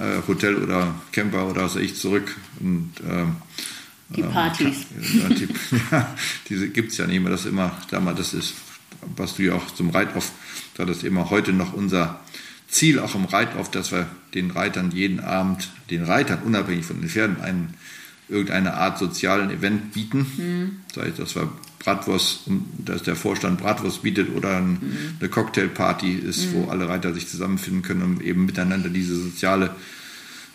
äh, 0.00 0.26
Hotel 0.28 0.56
oder 0.56 0.94
Camper 1.12 1.48
oder 1.48 1.64
was 1.64 1.76
weiß 1.76 1.82
ich 1.82 1.96
zurück 1.96 2.36
und 2.60 2.92
äh, 3.08 3.24
die 4.14 4.22
Partys. 4.22 4.86
Äh, 4.92 5.34
die, 5.34 5.48
ja, 5.90 6.14
diese 6.48 6.68
gibt 6.68 6.92
es 6.92 6.98
ja 6.98 7.06
nicht 7.06 7.22
mehr. 7.22 7.30
Das 7.30 7.46
immer, 7.46 7.72
damals, 7.90 8.18
das 8.18 8.34
ist, 8.34 8.54
was 9.16 9.36
du 9.36 9.44
ja 9.44 9.54
auch 9.54 9.66
zum 9.74 9.90
Reitoff, 9.90 10.32
da 10.74 10.84
das 10.84 11.02
immer 11.02 11.30
heute 11.30 11.52
noch 11.52 11.72
unser 11.72 12.20
Ziel 12.68 12.98
auch 12.98 13.14
im 13.14 13.26
Reitoff, 13.26 13.70
dass 13.70 13.92
wir 13.92 14.06
den 14.34 14.50
Reitern 14.50 14.90
jeden 14.92 15.20
Abend, 15.20 15.70
den 15.90 16.04
Reitern 16.04 16.42
unabhängig 16.42 16.86
von 16.86 17.00
den 17.00 17.08
Pferden, 17.08 17.40
einen, 17.40 17.74
irgendeine 18.32 18.74
Art 18.74 18.98
sozialen 18.98 19.50
Event 19.50 19.92
bieten. 19.92 20.26
Mhm. 20.36 20.70
Sei 20.94 21.08
es, 21.08 21.16
dass 21.16 21.34
wir 21.34 21.52
Bratwurst, 21.78 22.42
dass 22.78 23.02
der 23.02 23.16
Vorstand 23.16 23.60
Bratwurst 23.60 24.02
bietet 24.02 24.34
oder 24.34 24.56
ein, 24.56 24.70
mhm. 24.70 24.96
eine 25.20 25.28
Cocktailparty 25.28 26.12
ist, 26.12 26.46
mhm. 26.46 26.54
wo 26.54 26.64
alle 26.68 26.88
Reiter 26.88 27.12
sich 27.12 27.28
zusammenfinden 27.28 27.82
können, 27.82 28.02
um 28.02 28.20
eben 28.20 28.46
miteinander 28.46 28.88
diese 28.88 29.16
soziale 29.16 29.74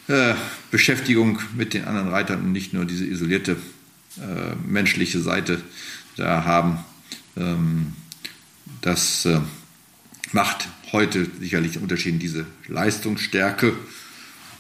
äh, 0.07 0.34
Beschäftigung 0.71 1.39
mit 1.55 1.73
den 1.73 1.86
anderen 1.86 2.09
Reitern 2.09 2.41
und 2.41 2.51
nicht 2.51 2.73
nur 2.73 2.86
diese 2.86 3.05
isolierte 3.05 3.57
äh, 4.17 4.55
menschliche 4.65 5.19
Seite 5.19 5.61
da 6.15 6.45
haben. 6.45 6.80
Ähm, 7.36 7.93
das 8.82 9.25
äh, 9.25 9.39
macht 10.32 10.69
heute 10.91 11.28
sicherlich 11.39 11.78
Unterschied 11.78 12.21
diese 12.21 12.45
Leistungsstärke 12.67 13.73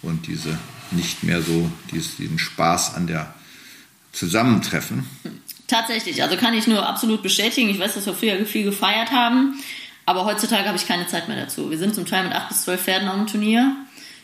und 0.01 0.27
diese 0.27 0.57
nicht 0.91 1.23
mehr 1.23 1.41
so 1.41 1.69
diesen 1.91 2.39
Spaß 2.39 2.95
an 2.95 3.07
der 3.07 3.33
Zusammentreffen. 4.11 5.05
Tatsächlich, 5.67 6.23
also 6.23 6.37
kann 6.37 6.53
ich 6.53 6.67
nur 6.67 6.87
absolut 6.87 7.21
bestätigen. 7.21 7.69
Ich 7.69 7.79
weiß, 7.79 7.95
dass 7.95 8.05
wir 8.05 8.13
früher 8.13 8.45
viel 8.45 8.63
gefeiert 8.63 9.11
haben, 9.11 9.59
aber 10.05 10.25
heutzutage 10.25 10.67
habe 10.67 10.77
ich 10.77 10.87
keine 10.87 11.07
Zeit 11.07 11.27
mehr 11.27 11.37
dazu. 11.37 11.69
Wir 11.69 11.77
sind 11.77 11.93
zum 11.93 12.05
Teil 12.05 12.23
mit 12.23 12.33
acht 12.33 12.49
bis 12.49 12.63
zwölf 12.63 12.81
Pferden 12.81 13.09
auf 13.09 13.15
dem 13.15 13.27
Turnier. 13.27 13.75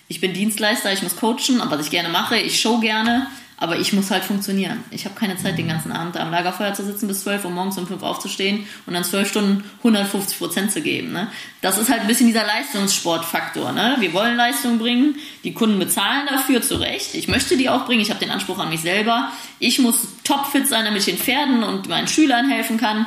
Ich 0.07 0.21
bin 0.21 0.33
Dienstleister, 0.33 0.93
ich 0.93 1.03
muss 1.03 1.15
coachen, 1.15 1.61
was 1.63 1.85
ich 1.85 1.91
gerne 1.91 2.09
mache, 2.09 2.37
ich 2.37 2.59
show 2.59 2.79
gerne. 2.79 3.27
Aber 3.63 3.79
ich 3.79 3.93
muss 3.93 4.11
halt 4.11 4.25
funktionieren. 4.25 4.83
Ich 4.91 5.05
habe 5.05 5.15
keine 5.15 5.37
Zeit, 5.37 5.57
den 5.57 5.69
ganzen 5.69 5.93
Abend 5.93 6.17
am 6.17 6.31
Lagerfeuer 6.31 6.73
zu 6.73 6.83
sitzen 6.83 7.07
bis 7.07 7.21
12 7.21 7.45
Uhr 7.45 7.51
morgens 7.51 7.77
um 7.77 7.87
5 7.87 8.01
Uhr 8.01 8.09
aufzustehen 8.09 8.67
und 8.85 8.93
dann 8.93 9.05
12 9.05 9.29
Stunden 9.29 9.63
150 9.77 10.37
Prozent 10.37 10.69
zu 10.73 10.81
geben. 10.81 11.13
Ne? 11.13 11.29
Das 11.61 11.77
ist 11.77 11.89
halt 11.89 12.01
ein 12.01 12.07
bisschen 12.07 12.27
dieser 12.27 12.45
Leistungssportfaktor. 12.45 13.71
Ne? 13.71 13.95
Wir 14.01 14.11
wollen 14.11 14.35
Leistung 14.35 14.79
bringen, 14.79 15.15
die 15.45 15.53
Kunden 15.53 15.79
bezahlen 15.79 16.27
dafür 16.29 16.61
zu 16.61 16.75
Recht. 16.75 17.15
Ich 17.15 17.29
möchte 17.29 17.55
die 17.55 17.69
auch 17.69 17.85
bringen, 17.85 18.01
ich 18.01 18.09
habe 18.09 18.19
den 18.19 18.31
Anspruch 18.31 18.59
an 18.59 18.67
mich 18.67 18.81
selber. 18.81 19.31
Ich 19.59 19.79
muss 19.79 20.09
topfit 20.25 20.67
sein, 20.67 20.83
damit 20.83 20.99
ich 20.99 21.05
den 21.05 21.17
Pferden 21.17 21.63
und 21.63 21.87
meinen 21.87 22.09
Schülern 22.09 22.49
helfen 22.49 22.77
kann. 22.77 23.05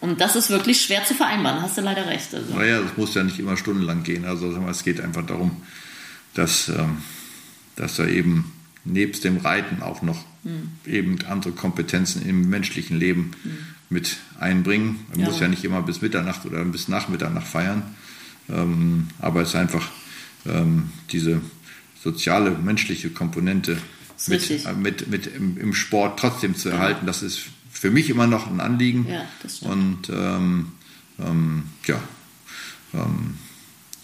Und 0.00 0.20
das 0.20 0.34
ist 0.34 0.50
wirklich 0.50 0.82
schwer 0.82 1.04
zu 1.04 1.14
vereinbaren, 1.14 1.62
hast 1.62 1.78
du 1.78 1.82
leider 1.82 2.08
recht. 2.08 2.34
Also. 2.34 2.52
Naja, 2.52 2.80
das 2.80 2.96
muss 2.96 3.14
ja 3.14 3.22
nicht 3.22 3.38
immer 3.38 3.56
stundenlang 3.56 4.02
gehen. 4.02 4.24
Also 4.24 4.50
es 4.68 4.82
geht 4.82 5.00
einfach 5.00 5.24
darum, 5.24 5.62
dass, 6.34 6.68
ähm, 6.68 6.98
dass 7.76 7.94
da 7.94 8.08
eben 8.08 8.53
nebst 8.84 9.24
dem 9.24 9.38
Reiten 9.38 9.82
auch 9.82 10.02
noch 10.02 10.24
mhm. 10.42 10.72
eben 10.86 11.18
andere 11.28 11.52
Kompetenzen 11.52 12.26
im 12.26 12.48
menschlichen 12.48 12.98
Leben 12.98 13.32
mhm. 13.42 13.58
mit 13.88 14.16
einbringen. 14.38 15.00
Man 15.10 15.20
ja. 15.20 15.26
muss 15.26 15.40
ja 15.40 15.48
nicht 15.48 15.64
immer 15.64 15.82
bis 15.82 16.02
Mitternacht 16.02 16.44
oder 16.46 16.64
bis 16.64 16.88
nach 16.88 17.08
Mitternacht 17.08 17.46
feiern, 17.46 17.82
ähm, 18.48 19.08
aber 19.18 19.42
es 19.42 19.50
ist 19.50 19.56
einfach 19.56 19.88
ähm, 20.46 20.90
diese 21.10 21.40
soziale, 22.02 22.50
menschliche 22.50 23.10
Komponente 23.10 23.78
mit, 24.28 24.50
äh, 24.50 24.72
mit, 24.74 25.08
mit 25.08 25.26
im, 25.26 25.58
im, 25.58 25.74
Sport 25.74 26.18
trotzdem 26.18 26.54
zu 26.54 26.68
erhalten. 26.68 27.06
Das 27.06 27.22
ist 27.22 27.40
für 27.70 27.90
mich 27.90 28.10
immer 28.10 28.26
noch 28.26 28.46
ein 28.46 28.60
Anliegen. 28.60 29.06
Ja, 29.08 29.26
Und 29.68 30.10
ähm, 30.10 30.72
ähm 31.18 31.64
ja, 31.86 32.00
ähm, 32.92 33.38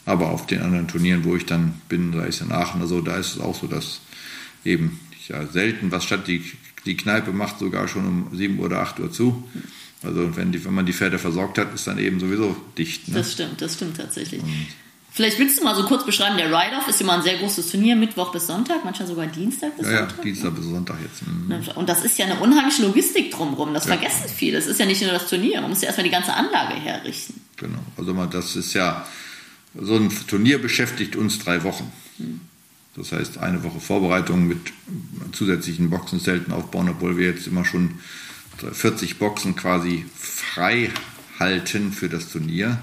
aber 0.06 0.30
auf 0.30 0.46
den 0.46 0.62
anderen 0.62 0.88
Turnieren, 0.88 1.24
wo 1.24 1.36
ich 1.36 1.46
dann 1.46 1.74
bin, 1.88 2.12
sei 2.12 2.26
es 2.26 2.40
in 2.40 2.52
Aachen 2.52 2.80
oder 2.80 2.88
so, 2.88 3.00
da 3.00 3.16
ist 3.16 3.36
es 3.36 3.40
auch 3.40 3.54
so, 3.54 3.66
dass 3.66 4.00
eben 4.64 5.00
ja, 5.28 5.46
selten 5.46 5.90
was 5.90 6.04
statt. 6.04 6.26
Die, 6.26 6.44
die 6.86 6.96
Kneipe 6.96 7.32
macht 7.32 7.58
sogar 7.58 7.88
schon 7.88 8.06
um 8.06 8.36
7 8.36 8.58
Uhr 8.58 8.66
oder 8.66 8.80
8 8.80 9.00
Uhr 9.00 9.12
zu. 9.12 9.48
Also 10.02 10.36
wenn, 10.36 10.52
die, 10.52 10.64
wenn 10.64 10.74
man 10.74 10.86
die 10.86 10.92
Pferde 10.92 11.18
versorgt 11.18 11.58
hat, 11.58 11.74
ist 11.74 11.86
dann 11.86 11.98
eben 11.98 12.20
sowieso 12.20 12.56
dicht. 12.78 13.08
Ne? 13.08 13.16
Das 13.16 13.32
stimmt, 13.32 13.60
das 13.60 13.74
stimmt 13.74 13.96
tatsächlich. 13.96 14.42
Und 14.42 14.50
Vielleicht 15.12 15.40
willst 15.40 15.58
du 15.58 15.64
mal 15.64 15.74
so 15.74 15.82
kurz 15.84 16.06
beschreiben, 16.06 16.36
der 16.36 16.46
Ride-Off 16.46 16.86
ist 16.88 17.00
immer 17.00 17.14
ein 17.14 17.22
sehr 17.22 17.36
großes 17.38 17.72
Turnier, 17.72 17.96
Mittwoch 17.96 18.30
bis 18.30 18.46
Sonntag, 18.46 18.84
manchmal 18.84 19.08
sogar 19.08 19.26
Dienstag 19.26 19.76
bis 19.76 19.86
Ja, 19.86 19.92
ja, 19.92 19.98
Sonntag. 20.00 20.22
Dienstag 20.22 20.54
bis 20.54 20.64
Sonntag 20.64 20.96
jetzt. 21.02 21.26
Mhm. 21.26 21.76
Und 21.76 21.88
das 21.88 22.04
ist 22.04 22.16
ja 22.16 22.26
eine 22.26 22.36
unheimliche 22.36 22.82
Logistik 22.82 23.32
drumherum, 23.32 23.74
das 23.74 23.86
vergessen 23.86 24.28
viele. 24.28 24.58
Es 24.58 24.66
ist 24.66 24.78
ja 24.78 24.86
nicht 24.86 25.02
nur 25.02 25.10
das 25.10 25.28
Turnier, 25.28 25.60
man 25.60 25.70
muss 25.70 25.80
ja 25.80 25.86
erstmal 25.86 26.04
die 26.04 26.12
ganze 26.12 26.32
Anlage 26.32 26.74
herrichten. 26.74 27.40
Genau. 27.56 27.80
Also 27.96 28.14
mal, 28.14 28.28
das 28.28 28.54
ist 28.54 28.72
ja, 28.72 29.04
so 29.74 29.96
ein 29.96 30.12
Turnier 30.28 30.62
beschäftigt 30.62 31.16
uns 31.16 31.40
drei 31.40 31.64
Wochen. 31.64 31.90
Das 33.00 33.12
heißt, 33.12 33.38
eine 33.38 33.62
Woche 33.62 33.80
Vorbereitung 33.80 34.46
mit 34.46 34.58
zusätzlichen 35.32 35.88
Boxenzelten 35.88 36.52
aufbauen, 36.52 36.90
obwohl 36.90 37.16
wir 37.16 37.28
jetzt 37.28 37.46
immer 37.46 37.64
schon 37.64 37.92
40 38.72 39.18
Boxen 39.18 39.56
quasi 39.56 40.04
frei 40.14 40.90
halten 41.38 41.92
für 41.92 42.10
das 42.10 42.30
Turnier. 42.30 42.78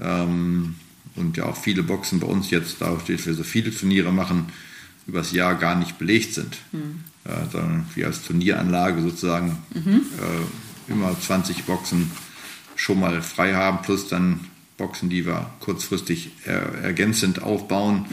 Ähm, 0.00 0.74
und 1.14 1.36
ja 1.36 1.44
auch 1.44 1.56
viele 1.56 1.84
Boxen 1.84 2.18
bei 2.18 2.26
uns 2.26 2.50
jetzt, 2.50 2.76
dadurch, 2.80 3.04
dass 3.04 3.26
wir 3.26 3.34
so 3.34 3.44
viele 3.44 3.72
Turniere 3.72 4.12
machen, 4.12 4.46
übers 5.06 5.30
Jahr 5.30 5.54
gar 5.54 5.76
nicht 5.76 5.96
belegt 5.96 6.34
sind. 6.34 6.56
Äh, 7.24 7.50
sondern 7.50 7.86
wir 7.94 8.06
als 8.06 8.22
Turnieranlage 8.22 9.00
sozusagen 9.02 9.58
äh, 9.74 10.92
immer 10.92 11.18
20 11.18 11.64
Boxen 11.64 12.10
schon 12.74 13.00
mal 13.00 13.22
frei 13.22 13.54
haben, 13.54 13.82
plus 13.82 14.08
dann 14.08 14.40
Boxen, 14.76 15.08
die 15.08 15.24
wir 15.24 15.50
kurzfristig 15.60 16.32
er, 16.44 16.74
ergänzend 16.82 17.42
aufbauen 17.42 18.06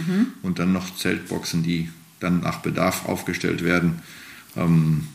und 0.43 0.59
dann 0.59 0.71
noch 0.71 0.95
Zeltboxen, 0.95 1.63
die 1.63 1.89
dann 2.19 2.39
nach 2.39 2.59
Bedarf 2.59 3.05
aufgestellt 3.05 3.63
werden. 3.63 4.01
Ähm, 4.55 5.07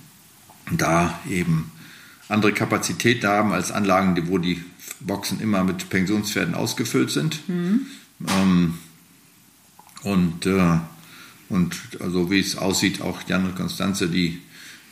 da 0.71 1.19
eben 1.29 1.71
andere 2.29 2.53
Kapazität 2.53 3.25
haben 3.25 3.53
als 3.53 3.73
Anlagen, 3.73 4.29
wo 4.29 4.39
die 4.39 4.63
Boxen 5.01 5.41
immer 5.41 5.65
mit 5.65 5.89
Pensionspferden 5.89 6.55
ausgefüllt 6.55 7.11
sind. 7.11 7.41
Ähm, 8.29 8.75
und, 10.03 10.47
äh, 10.47 10.79
und 11.49 11.77
also 12.01 12.31
wie 12.31 12.41
es 12.41 12.57
aussieht, 12.57 13.01
auch 13.01 13.23
Jan 13.27 13.47
und 13.47 13.57
Konstanze, 13.57 14.09
die 14.09 14.41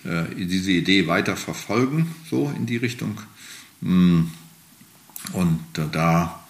äh, 0.04 0.24
diese 0.36 0.72
Idee 0.72 1.06
weiter 1.06 1.36
verfolgen, 1.36 2.14
so 2.30 2.52
in 2.56 2.66
die 2.66 2.76
Richtung. 2.76 3.20
Mm. 3.80 4.22
Und 5.32 5.78
äh, 5.78 5.82
da 5.90 6.45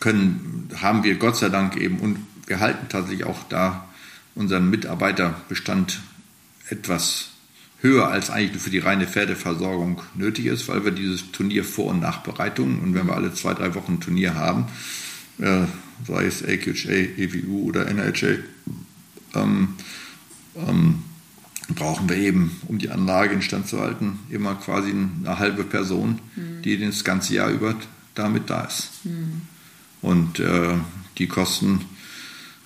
können, 0.00 0.68
haben 0.80 1.04
wir 1.04 1.16
Gott 1.16 1.36
sei 1.36 1.48
Dank 1.48 1.76
eben, 1.76 1.98
und 1.98 2.18
wir 2.46 2.60
halten 2.60 2.88
tatsächlich 2.88 3.24
auch 3.24 3.42
da 3.48 3.88
unseren 4.34 4.70
Mitarbeiterbestand 4.70 6.00
etwas 6.68 7.30
höher 7.80 8.08
als 8.08 8.30
eigentlich 8.30 8.62
für 8.62 8.70
die 8.70 8.78
reine 8.78 9.06
Pferdeversorgung 9.06 10.02
nötig 10.14 10.46
ist, 10.46 10.68
weil 10.68 10.84
wir 10.84 10.92
dieses 10.92 11.32
Turnier 11.32 11.64
Vor- 11.64 11.90
und 11.90 12.00
Nachbereitung 12.00 12.80
und 12.80 12.94
wenn 12.94 13.06
wir 13.06 13.14
alle 13.14 13.32
zwei, 13.32 13.54
drei 13.54 13.74
Wochen 13.74 13.94
ein 13.94 14.00
Turnier 14.00 14.34
haben, 14.34 14.66
äh, 15.38 15.62
sei 16.06 16.24
es 16.26 16.42
AQHA, 16.42 17.18
EWU 17.18 17.68
oder 17.68 17.86
NHA, 17.86 18.38
ähm, 19.34 19.76
ähm, 20.56 21.02
brauchen 21.74 22.08
wir 22.08 22.16
eben, 22.16 22.60
um 22.66 22.78
die 22.78 22.90
Anlage 22.90 23.34
instand 23.34 23.68
zu 23.68 23.80
halten, 23.80 24.18
immer 24.28 24.56
quasi 24.56 24.90
eine 24.90 25.38
halbe 25.38 25.64
Person, 25.64 26.18
die 26.64 26.78
das 26.78 27.04
ganze 27.04 27.34
Jahr 27.34 27.50
über 27.50 27.76
damit 28.20 28.50
da 28.50 28.64
ist. 28.64 28.90
Und 30.02 30.40
äh, 30.40 30.74
die 31.18 31.26
Kosten 31.26 31.84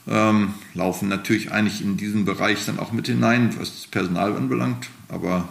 ähm, 0.06 0.54
laufen 0.74 1.08
natürlich 1.08 1.52
eigentlich 1.52 1.80
in 1.80 1.96
diesen 1.96 2.24
Bereich 2.24 2.64
dann 2.66 2.78
auch 2.78 2.92
mit 2.92 3.06
hinein, 3.06 3.54
was 3.58 3.72
das 3.74 3.86
Personal 3.86 4.36
anbelangt. 4.36 4.88
Aber 5.08 5.48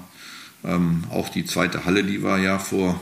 ähm, 0.63 1.03
auch 1.09 1.29
die 1.29 1.45
zweite 1.45 1.85
Halle, 1.85 2.03
die 2.03 2.23
wir 2.23 2.37
ja 2.37 2.59
vor 2.59 2.99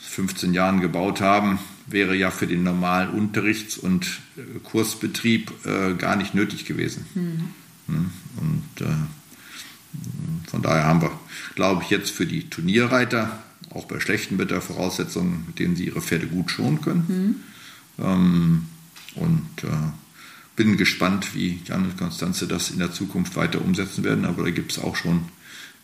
15 0.00 0.52
Jahren 0.52 0.80
gebaut 0.80 1.20
haben, 1.20 1.58
wäre 1.86 2.14
ja 2.16 2.30
für 2.30 2.46
den 2.46 2.62
normalen 2.62 3.10
Unterrichts- 3.10 3.78
und 3.78 4.20
äh, 4.36 4.58
Kursbetrieb 4.64 5.52
äh, 5.64 5.94
gar 5.94 6.16
nicht 6.16 6.34
nötig 6.34 6.64
gewesen. 6.64 7.06
Mhm. 7.14 8.10
Und 8.36 8.86
äh, 8.86 10.50
von 10.50 10.60
daher 10.60 10.84
haben 10.84 11.00
wir, 11.00 11.10
glaube 11.54 11.82
ich, 11.82 11.90
jetzt 11.90 12.10
für 12.10 12.26
die 12.26 12.50
Turnierreiter, 12.50 13.42
auch 13.74 13.84
bei 13.84 14.00
schlechten 14.00 14.38
Wettervoraussetzungen, 14.38 15.44
mit 15.46 15.58
denen 15.58 15.76
sie 15.76 15.86
ihre 15.86 16.00
Pferde 16.00 16.26
gut 16.26 16.50
schonen 16.50 16.80
können. 16.80 17.44
Ähm, 17.98 18.66
und 19.14 19.64
äh, 19.64 19.68
bin 20.56 20.76
gespannt, 20.76 21.34
wie 21.34 21.60
Jan 21.66 21.84
und 21.84 21.96
Konstanze 21.96 22.46
das 22.46 22.70
in 22.70 22.78
der 22.78 22.92
Zukunft 22.92 23.36
weiter 23.36 23.60
umsetzen 23.60 24.04
werden. 24.04 24.24
Aber 24.24 24.42
da 24.42 24.50
gibt 24.50 24.72
es 24.72 24.78
auch 24.78 24.96
schon 24.96 25.28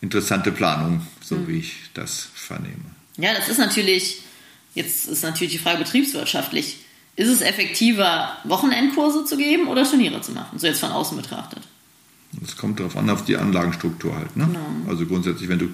interessante 0.01 0.51
Planungen, 0.51 1.01
so 1.21 1.47
wie 1.47 1.59
ich 1.59 1.75
das 1.93 2.27
vernehme. 2.33 2.83
Ja, 3.17 3.33
das 3.33 3.47
ist 3.49 3.57
natürlich, 3.57 4.21
jetzt 4.73 5.07
ist 5.07 5.23
natürlich 5.23 5.53
die 5.53 5.59
Frage 5.59 5.79
betriebswirtschaftlich. 5.79 6.79
Ist 7.15 7.29
es 7.29 7.41
effektiver, 7.41 8.35
Wochenendkurse 8.43 9.23
zu 9.23 9.37
geben 9.37 9.67
oder 9.67 9.89
Turniere 9.89 10.19
zu 10.21 10.33
machen? 10.33 10.59
So 10.59 10.67
jetzt 10.67 10.81
von 10.81 10.91
außen 10.91 11.15
betrachtet. 11.15 11.61
Es 12.43 12.57
kommt 12.57 12.81
darauf 12.81 12.97
an, 12.97 13.09
auf 13.09 13.23
die 13.23 13.37
Anlagenstruktur 13.37 14.13
halt. 14.13 14.35
Ne? 14.35 14.49
Also 14.89 15.05
grundsätzlich, 15.05 15.47
wenn 15.47 15.59
du, 15.59 15.69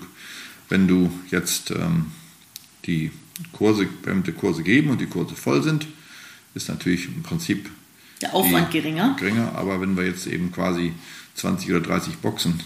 wenn 0.71 0.87
du 0.87 1.11
jetzt 1.29 1.71
ähm, 1.71 2.07
die 2.85 3.11
Kurse, 3.51 3.87
die 4.05 4.31
Kurse 4.31 4.63
geben 4.63 4.89
und 4.89 5.01
die 5.01 5.05
Kurse 5.05 5.35
voll 5.35 5.61
sind, 5.63 5.87
ist 6.53 6.69
natürlich 6.69 7.05
im 7.07 7.23
Prinzip 7.23 7.69
Der 8.21 8.33
Aufwand 8.33 8.71
geringer. 8.71 9.15
geringer. 9.19 9.53
Aber 9.55 9.81
wenn 9.81 9.95
wir 9.95 10.05
jetzt 10.05 10.27
eben 10.27 10.51
quasi 10.51 10.93
20 11.35 11.69
oder 11.71 11.81
30 11.81 12.17
Boxen 12.17 12.61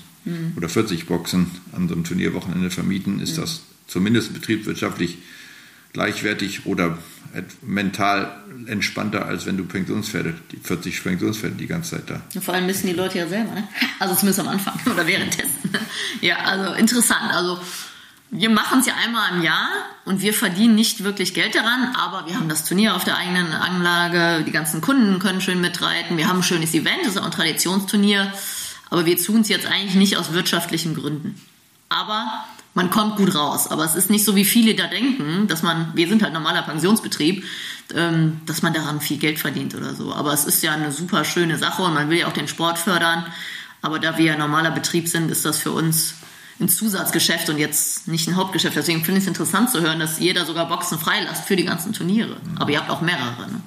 oder 0.58 0.70
40 0.70 1.06
Boxen 1.06 1.52
an 1.72 1.88
so 1.88 1.94
einem 1.94 2.04
Turnierwochenende 2.04 2.72
vermieten, 2.72 3.20
ist 3.20 3.38
das 3.38 3.62
zumindest 3.88 4.34
betriebswirtschaftlich 4.34 5.20
gleichwertig 5.94 6.66
oder 6.66 6.98
mental 7.62 8.36
entspannter, 8.66 9.26
als 9.28 9.46
wenn 9.46 9.56
du 9.56 9.66
Pensionspferde, 9.66 10.34
die 10.52 10.58
40 10.58 11.04
Pensionspferde 11.04 11.56
die 11.56 11.68
ganze 11.68 11.92
Zeit 11.98 12.10
da 12.10 12.22
Und 12.34 12.44
vor 12.44 12.54
allem 12.56 12.66
müssen 12.66 12.88
die 12.88 12.94
Leute 12.94 13.20
ja 13.20 13.28
selber, 13.28 13.54
ne? 13.54 13.68
Also 14.00 14.16
zumindest 14.16 14.40
am 14.40 14.48
Anfang 14.48 14.80
oder 14.92 15.06
währenddessen. 15.06 15.70
Ja, 16.22 16.38
also 16.38 16.74
interessant. 16.74 17.32
Also 17.32 17.60
wir 18.40 18.50
machen 18.50 18.80
es 18.80 18.86
ja 18.86 18.94
einmal 19.04 19.36
im 19.36 19.44
Jahr 19.44 19.70
und 20.06 20.22
wir 20.22 20.34
verdienen 20.34 20.76
nicht 20.76 21.04
wirklich 21.04 21.34
Geld 21.34 21.56
daran, 21.56 21.96
aber 21.96 22.28
wir 22.28 22.36
haben 22.36 22.50
das 22.50 22.66
Turnier 22.66 22.96
auf 22.96 23.04
der 23.04 23.18
eigenen 23.18 23.52
Anlage, 23.54 24.44
die 24.46 24.52
ganzen 24.52 24.82
Kunden 24.82 25.20
können 25.20 25.42
schön 25.42 25.62
mitreiten, 25.62 26.18
wir 26.18 26.28
haben 26.28 26.40
ein 26.40 26.44
schönes 26.44 26.74
Event, 26.74 27.00
das 27.02 27.14
ist 27.14 27.18
auch 27.18 27.26
ein 27.26 27.32
Traditionsturnier, 27.32 28.32
aber 28.90 29.06
wir 29.06 29.18
tun 29.18 29.42
es 29.42 29.50
jetzt 29.50 29.66
eigentlich 29.66 29.96
nicht 29.96 30.18
aus 30.18 30.34
wirtschaftlichen 30.34 30.96
Gründen. 30.96 31.42
Aber 31.90 32.46
man 32.76 32.90
kommt 32.90 33.16
gut 33.16 33.34
raus. 33.34 33.72
Aber 33.72 33.84
es 33.86 33.96
ist 33.96 34.10
nicht 34.12 34.26
so, 34.26 34.36
wie 34.36 34.46
viele 34.46 34.76
da 34.76 34.88
denken, 34.88 35.48
dass 35.48 35.64
man, 35.64 35.92
wir 35.96 36.08
sind 36.08 36.22
halt 36.22 36.34
normaler 36.34 36.62
Pensionsbetrieb, 36.62 37.44
ähm, 37.96 38.42
dass 38.46 38.62
man 38.62 38.74
daran 38.74 39.02
viel 39.02 39.18
Geld 39.18 39.40
verdient 39.40 39.74
oder 39.74 39.96
so. 39.96 40.14
Aber 40.14 40.34
es 40.34 40.46
ist 40.46 40.62
ja 40.62 40.74
eine 40.74 40.92
super 40.92 41.24
schöne 41.24 41.58
Sache 41.58 41.82
und 41.82 41.94
man 41.94 42.10
will 42.10 42.20
ja 42.20 42.28
auch 42.28 42.34
den 42.34 42.48
Sport 42.48 42.78
fördern. 42.78 43.26
Aber 43.82 44.00
da 44.00 44.18
wir 44.18 44.26
ja 44.26 44.38
normaler 44.38 44.72
Betrieb 44.72 45.08
sind, 45.08 45.32
ist 45.32 45.46
das 45.46 45.58
für 45.58 45.72
uns 45.72 46.16
ein 46.60 46.70
Zusatzgeschäft 46.70 47.50
und 47.50 47.58
jetzt 47.58 48.08
nicht 48.08 48.28
ein 48.28 48.36
Hauptgeschäft. 48.36 48.76
Deswegen 48.76 49.04
finde 49.04 49.20
ich 49.20 49.26
es 49.26 49.28
interessant 49.28 49.72
zu 49.72 49.82
hören, 49.82 50.00
dass 50.00 50.20
da 50.20 50.46
sogar 50.46 50.68
Boxen 50.70 50.98
freilasst 50.98 51.46
für 51.46 51.56
die 51.56 51.66
ganzen 51.66 51.94
Turniere. 51.94 52.38
Aber 52.58 52.72
ihr 52.72 52.80
habt 52.80 52.90
auch 52.90 53.02
mehrere. 53.02 53.52
Ne? 53.52 53.62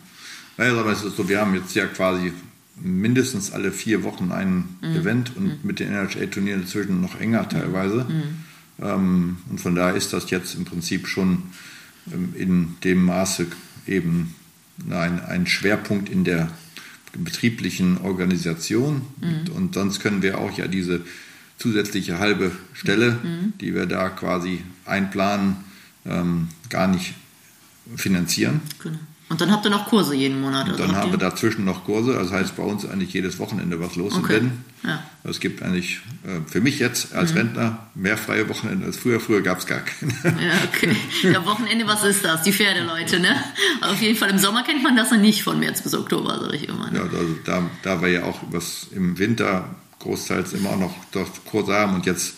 Naja, 0.57 0.78
aber 0.78 0.93
es 0.93 1.03
ist 1.03 1.16
so, 1.16 1.28
wir 1.28 1.41
haben 1.41 1.55
jetzt 1.55 1.74
ja 1.74 1.86
quasi 1.86 2.32
mindestens 2.76 3.53
alle 3.53 3.72
vier 3.72 4.05
Wochen 4.05 4.32
ein 4.32 4.78
Event 4.82 5.36
und 5.36 5.64
mit 5.64 5.80
den 5.80 5.93
NHA-Turnieren 5.93 6.62
inzwischen 6.62 7.01
noch 7.01 7.20
enger 7.20 7.49
teilweise. 7.49 8.07
Ähm, 8.80 9.39
und 9.51 9.61
von 9.61 9.74
daher 9.74 9.95
ist 9.95 10.12
das 10.12 10.30
jetzt 10.30 10.55
im 10.55 10.64
Prinzip 10.64 11.09
schon 11.09 11.43
ähm, 12.12 12.34
in 12.36 12.76
dem 12.84 13.05
Maße 13.05 13.47
eben 13.86 14.34
ein, 14.91 15.20
ein 15.24 15.47
Schwerpunkt 15.47 16.09
in 16.09 16.24
der 16.24 16.51
betrieblichen 17.12 17.99
Organisation. 17.99 19.03
Und, 19.20 19.51
und 19.51 19.74
sonst 19.74 20.01
können 20.01 20.22
wir 20.22 20.39
auch 20.39 20.57
ja 20.57 20.68
diese 20.68 21.01
zusätzliche 21.59 22.18
halbe 22.18 22.52
Stelle, 22.72 23.18
die 23.61 23.74
wir 23.74 23.86
da 23.86 24.09
quasi 24.09 24.62
einplanen, 24.86 25.56
ähm, 26.06 26.48
gar 26.70 26.86
nicht 26.88 27.14
finanzieren. 27.96 28.61
Genau. 28.82 28.98
Und 29.30 29.42
dann 29.42 29.50
habt 29.52 29.66
ihr 29.66 29.70
noch 29.70 29.86
Kurse 29.88 30.14
jeden 30.14 30.40
Monat. 30.40 30.66
Und 30.68 30.72
also 30.72 30.86
dann 30.86 30.96
haben 30.96 31.11
wir 31.11 31.18
dazwischen 31.18 31.66
noch 31.66 31.84
Kurse, 31.84 32.16
also 32.16 32.32
heißt 32.32 32.56
bei 32.56 32.62
uns 32.62 32.88
eigentlich 32.88 33.12
jedes 33.12 33.38
Wochenende 33.38 33.78
was 33.78 33.94
los 33.94 34.14
Okay. 34.14 34.38
in. 34.38 34.52
Ja. 34.84 35.02
Es 35.24 35.38
gibt 35.40 35.62
eigentlich 35.62 36.00
äh, 36.24 36.40
für 36.50 36.62
mich 36.62 36.78
jetzt 36.78 37.12
als 37.14 37.34
Rentner 37.34 37.88
mehr 37.94 38.16
freie 38.16 38.48
Wochenende 38.48 38.86
als 38.86 38.96
früher. 38.96 39.20
Früher 39.20 39.42
gab 39.42 39.59
es 39.59 39.66
gar 39.66 39.80
keine. 39.80 40.12
Ja, 40.42 40.52
okay. 40.72 40.96
Ja, 41.24 41.44
Wochenende, 41.44 41.86
was 41.86 42.04
ist 42.04 42.24
das? 42.24 42.42
Die 42.42 42.52
Pferdeleute, 42.52 43.20
ne? 43.20 43.36
Auf 43.82 44.00
jeden 44.00 44.16
Fall 44.16 44.30
im 44.30 44.38
Sommer 44.38 44.62
kennt 44.62 44.82
man 44.82 44.96
das 44.96 45.11
noch 45.11 45.18
nicht 45.18 45.42
von 45.42 45.61
März 45.61 45.82
bis 45.82 45.94
Oktober, 45.94 46.38
sag 46.40 46.54
ich 46.54 46.66
immer. 46.66 46.90
Ne? 46.90 46.98
Ja, 46.98 47.02
also 47.02 47.36
da, 47.44 47.68
da 47.82 48.00
wir 48.00 48.09
ja 48.09 48.22
auch 48.22 48.40
was 48.50 48.86
im 48.92 49.18
Winter 49.18 49.74
großteils 49.99 50.53
immer 50.53 50.70
auch 50.70 50.78
noch 50.78 50.94
dort 51.12 51.44
Kurse 51.44 51.74
haben 51.74 51.94
und 51.94 52.07
jetzt 52.07 52.34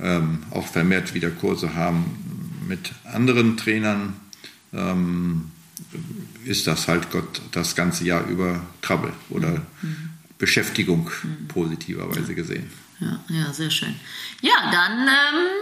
ähm, 0.00 0.42
auch 0.50 0.66
vermehrt 0.66 1.14
wieder 1.14 1.30
Kurse 1.30 1.74
haben 1.74 2.62
mit 2.66 2.92
anderen 3.04 3.56
Trainern, 3.56 4.14
ähm, 4.72 5.50
ist 6.44 6.66
das 6.66 6.88
halt 6.88 7.10
Gott 7.10 7.42
das 7.52 7.74
ganze 7.74 8.04
Jahr 8.04 8.26
über 8.26 8.60
Trouble 8.80 9.12
oder 9.30 9.62
Beschäftigung 10.38 11.10
positiverweise 11.48 12.34
gesehen. 12.34 12.70
Ja, 13.00 13.20
ja, 13.28 13.52
sehr 13.52 13.70
schön. 13.70 13.94
Ja, 14.40 14.70
dann 14.70 15.08
ähm, 15.08 15.61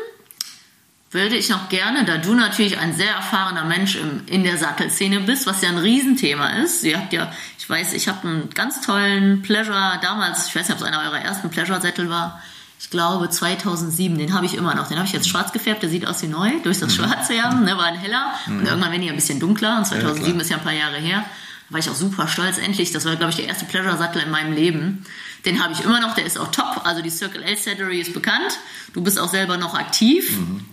würde 1.10 1.36
ich 1.36 1.48
noch 1.48 1.68
gerne, 1.68 2.04
da 2.04 2.18
du 2.18 2.34
natürlich 2.34 2.78
ein 2.78 2.94
sehr 2.94 3.12
erfahrener 3.12 3.64
Mensch 3.64 3.96
im, 3.96 4.22
in 4.26 4.44
der 4.44 4.56
Sattelszene 4.58 5.20
bist, 5.20 5.46
was 5.46 5.60
ja 5.60 5.68
ein 5.68 5.78
Riesenthema 5.78 6.48
ist. 6.62 6.84
Ihr 6.84 6.98
habt 6.98 7.12
ja, 7.12 7.32
ich 7.58 7.68
weiß, 7.68 7.94
ich 7.94 8.08
habe 8.08 8.28
einen 8.28 8.50
ganz 8.50 8.80
tollen 8.80 9.42
Pleasure 9.42 9.98
damals, 10.02 10.46
ich 10.46 10.54
weiß 10.54 10.68
nicht, 10.68 10.80
ob 10.80 10.86
es 10.86 10.86
einer 10.86 11.02
eurer 11.02 11.20
ersten 11.20 11.50
Pleasure-Sättel 11.50 12.08
war. 12.10 12.40
Ich 12.78 12.90
glaube 12.90 13.28
2007, 13.28 14.16
den 14.16 14.32
habe 14.32 14.46
ich 14.46 14.54
immer 14.54 14.74
noch. 14.74 14.88
Den 14.88 14.96
habe 14.96 15.06
ich 15.06 15.12
jetzt 15.12 15.28
schwarz 15.28 15.52
gefärbt, 15.52 15.82
der 15.82 15.90
sieht 15.90 16.06
aus 16.06 16.22
wie 16.22 16.28
neu, 16.28 16.50
durch 16.62 16.78
das 16.78 16.96
mhm. 16.96 17.04
Schwarze 17.04 17.34
ja, 17.34 17.52
ne, 17.52 17.76
war 17.76 17.84
ein 17.84 17.98
heller. 17.98 18.32
Mhm. 18.46 18.60
Und 18.60 18.66
irgendwann 18.66 18.90
werden 18.90 19.02
die 19.02 19.10
ein 19.10 19.16
bisschen 19.16 19.40
dunkler. 19.40 19.78
Und 19.78 19.86
2007 19.86 20.34
ja, 20.34 20.40
ist 20.40 20.50
ja 20.50 20.56
ein 20.56 20.62
paar 20.62 20.72
Jahre 20.72 20.96
her. 20.96 21.24
Da 21.68 21.74
war 21.74 21.80
ich 21.80 21.90
auch 21.90 21.94
super 21.94 22.26
stolz, 22.26 22.56
endlich. 22.56 22.90
Das 22.92 23.04
war, 23.04 23.16
glaube 23.16 23.30
ich, 23.30 23.36
der 23.36 23.48
erste 23.48 23.66
Pleasure-Sattel 23.66 24.22
in 24.22 24.30
meinem 24.30 24.54
Leben. 24.54 25.04
Den 25.44 25.62
habe 25.62 25.74
ich 25.74 25.84
immer 25.84 26.00
noch, 26.00 26.14
der 26.14 26.24
ist 26.24 26.38
auch 26.38 26.50
top. 26.52 26.80
Also 26.84 27.02
die 27.02 27.10
Circle 27.10 27.42
L 27.42 27.56
Sattery 27.56 28.00
ist 28.00 28.14
bekannt. 28.14 28.58
Du 28.94 29.02
bist 29.02 29.18
auch 29.18 29.28
selber 29.28 29.58
noch 29.58 29.74
aktiv. 29.74 30.38
Mhm. 30.38 30.64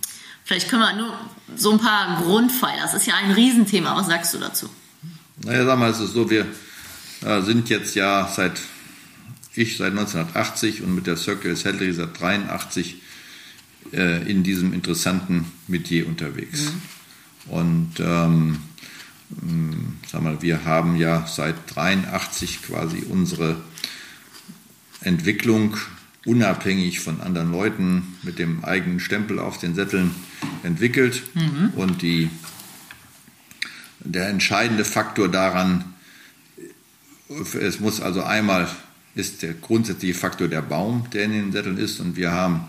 Vielleicht 0.47 0.69
können 0.69 0.81
wir 0.81 0.93
nur 0.93 1.13
so 1.57 1.73
ein 1.73 1.77
paar 1.77 2.23
Grundpfeiler. 2.23 2.81
Das 2.81 2.93
ist 2.93 3.05
ja 3.05 3.15
ein 3.15 3.31
Riesenthema. 3.31 3.97
Was 3.97 4.07
sagst 4.07 4.33
du 4.33 4.37
dazu? 4.37 4.69
Naja, 5.43 5.65
sag 5.65 5.77
mal, 5.77 5.91
es 5.91 5.99
ist 5.99 6.13
so, 6.13 6.29
wir 6.29 6.45
äh, 7.25 7.41
sind 7.41 7.67
jetzt 7.67 7.95
ja 7.95 8.31
seit, 8.33 8.61
ich 9.55 9.75
seit 9.75 9.91
1980 9.91 10.83
und 10.83 10.95
mit 10.95 11.05
der 11.05 11.17
Circle 11.17 11.57
Salary 11.57 11.91
seit 11.91 12.21
1983 12.21 12.95
äh, 13.91 14.31
in 14.31 14.43
diesem 14.43 14.71
interessanten 14.71 15.51
Metier 15.67 16.07
unterwegs. 16.07 16.71
Mhm. 17.47 17.51
Und 17.51 17.93
ähm, 17.99 18.57
ähm, 19.43 19.97
sag 20.09 20.21
mal, 20.21 20.41
wir 20.41 20.63
haben 20.63 20.95
ja 20.95 21.27
seit 21.27 21.55
1983 21.75 22.61
quasi 22.61 23.03
unsere 23.09 23.57
Entwicklung 25.01 25.75
unabhängig 26.27 26.99
von 26.99 27.21
anderen 27.21 27.51
Leuten 27.51 28.17
mit 28.21 28.37
dem 28.37 28.63
eigenen 28.65 28.99
Stempel 28.99 29.39
auf 29.39 29.59
den 29.59 29.75
Sätteln 29.75 30.13
entwickelt. 30.61 31.23
Mhm. 31.33 31.71
Und 31.75 32.01
die, 32.01 32.29
der 34.01 34.27
entscheidende 34.27 34.83
Faktor 34.83 35.29
daran, 35.29 35.85
es 37.29 37.79
muss 37.79 38.01
also 38.01 38.23
einmal, 38.23 38.67
ist 39.15 39.41
der 39.41 39.53
grundsätzliche 39.53 40.13
Faktor 40.13 40.49
der 40.49 40.61
Baum, 40.61 41.09
der 41.13 41.23
in 41.23 41.31
den 41.31 41.51
Sätteln 41.53 41.77
ist. 41.77 42.01
Und 42.01 42.17
wir 42.17 42.31
haben 42.31 42.65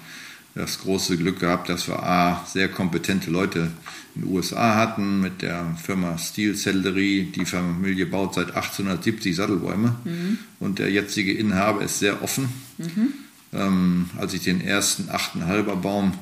das 0.54 0.78
große 0.78 1.18
Glück 1.18 1.40
gehabt, 1.40 1.68
dass 1.68 1.88
wir 1.88 2.02
A, 2.02 2.46
sehr 2.46 2.68
kompetente 2.68 3.28
Leute 3.28 3.72
in 4.14 4.22
den 4.22 4.30
USA 4.30 4.76
hatten 4.76 5.20
mit 5.20 5.42
der 5.42 5.76
Firma 5.82 6.16
Steel 6.16 6.54
Saddlery. 6.54 7.32
Die 7.34 7.44
Familie 7.44 8.06
baut 8.06 8.34
seit 8.34 8.54
1870 8.54 9.34
Sattelbäume 9.34 9.96
mhm. 10.04 10.38
und 10.60 10.78
der 10.78 10.92
jetzige 10.92 11.32
Inhaber 11.32 11.82
ist 11.82 11.98
sehr 11.98 12.22
offen. 12.22 12.48
Mhm 12.78 13.12
ähm, 13.52 14.10
als 14.18 14.34
ich 14.34 14.42
den 14.42 14.60
ersten 14.60 15.08
8,5er 15.10 15.76
Baum 15.76 16.14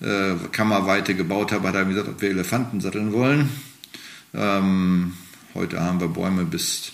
äh, 0.00 0.34
Kammerweite 0.50 1.14
gebaut 1.14 1.52
habe, 1.52 1.68
hat 1.68 1.74
er 1.74 1.84
mir 1.84 1.94
gesagt, 1.94 2.08
ob 2.08 2.22
wir 2.22 2.30
Elefanten 2.30 2.80
satteln 2.80 3.12
wollen. 3.12 3.48
Ähm, 4.34 5.14
heute 5.54 5.80
haben 5.80 6.00
wir 6.00 6.08
Bäume 6.08 6.44
bis 6.44 6.92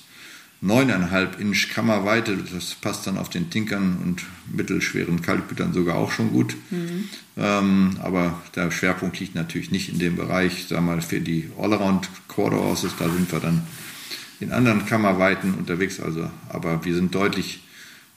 9,5 0.62 1.38
Inch 1.38 1.70
Kammerweite. 1.72 2.36
Das 2.52 2.74
passt 2.74 3.06
dann 3.06 3.16
auf 3.16 3.28
den 3.28 3.50
Tinkern 3.50 3.98
und 4.04 4.24
mittelschweren 4.52 5.22
Kaltbütern 5.22 5.72
sogar 5.72 5.96
auch 5.96 6.10
schon 6.10 6.32
gut. 6.32 6.56
Mhm. 6.70 7.08
Ähm, 7.36 7.96
aber 8.02 8.42
der 8.56 8.70
Schwerpunkt 8.70 9.20
liegt 9.20 9.34
natürlich 9.34 9.70
nicht 9.70 9.88
in 9.92 9.98
dem 9.98 10.16
Bereich, 10.16 10.66
sagen 10.66 10.86
wir 10.86 10.96
mal, 10.96 11.02
für 11.02 11.20
die 11.20 11.50
Allround 11.58 12.08
Quarter 12.26 12.58
Horses. 12.58 12.92
Da 12.98 13.08
sind 13.08 13.30
wir 13.30 13.40
dann 13.40 13.62
in 14.40 14.52
anderen 14.52 14.84
Kammerweiten 14.86 15.54
unterwegs. 15.54 16.00
Also, 16.00 16.28
aber 16.48 16.84
wir 16.84 16.94
sind 16.94 17.14
deutlich 17.14 17.60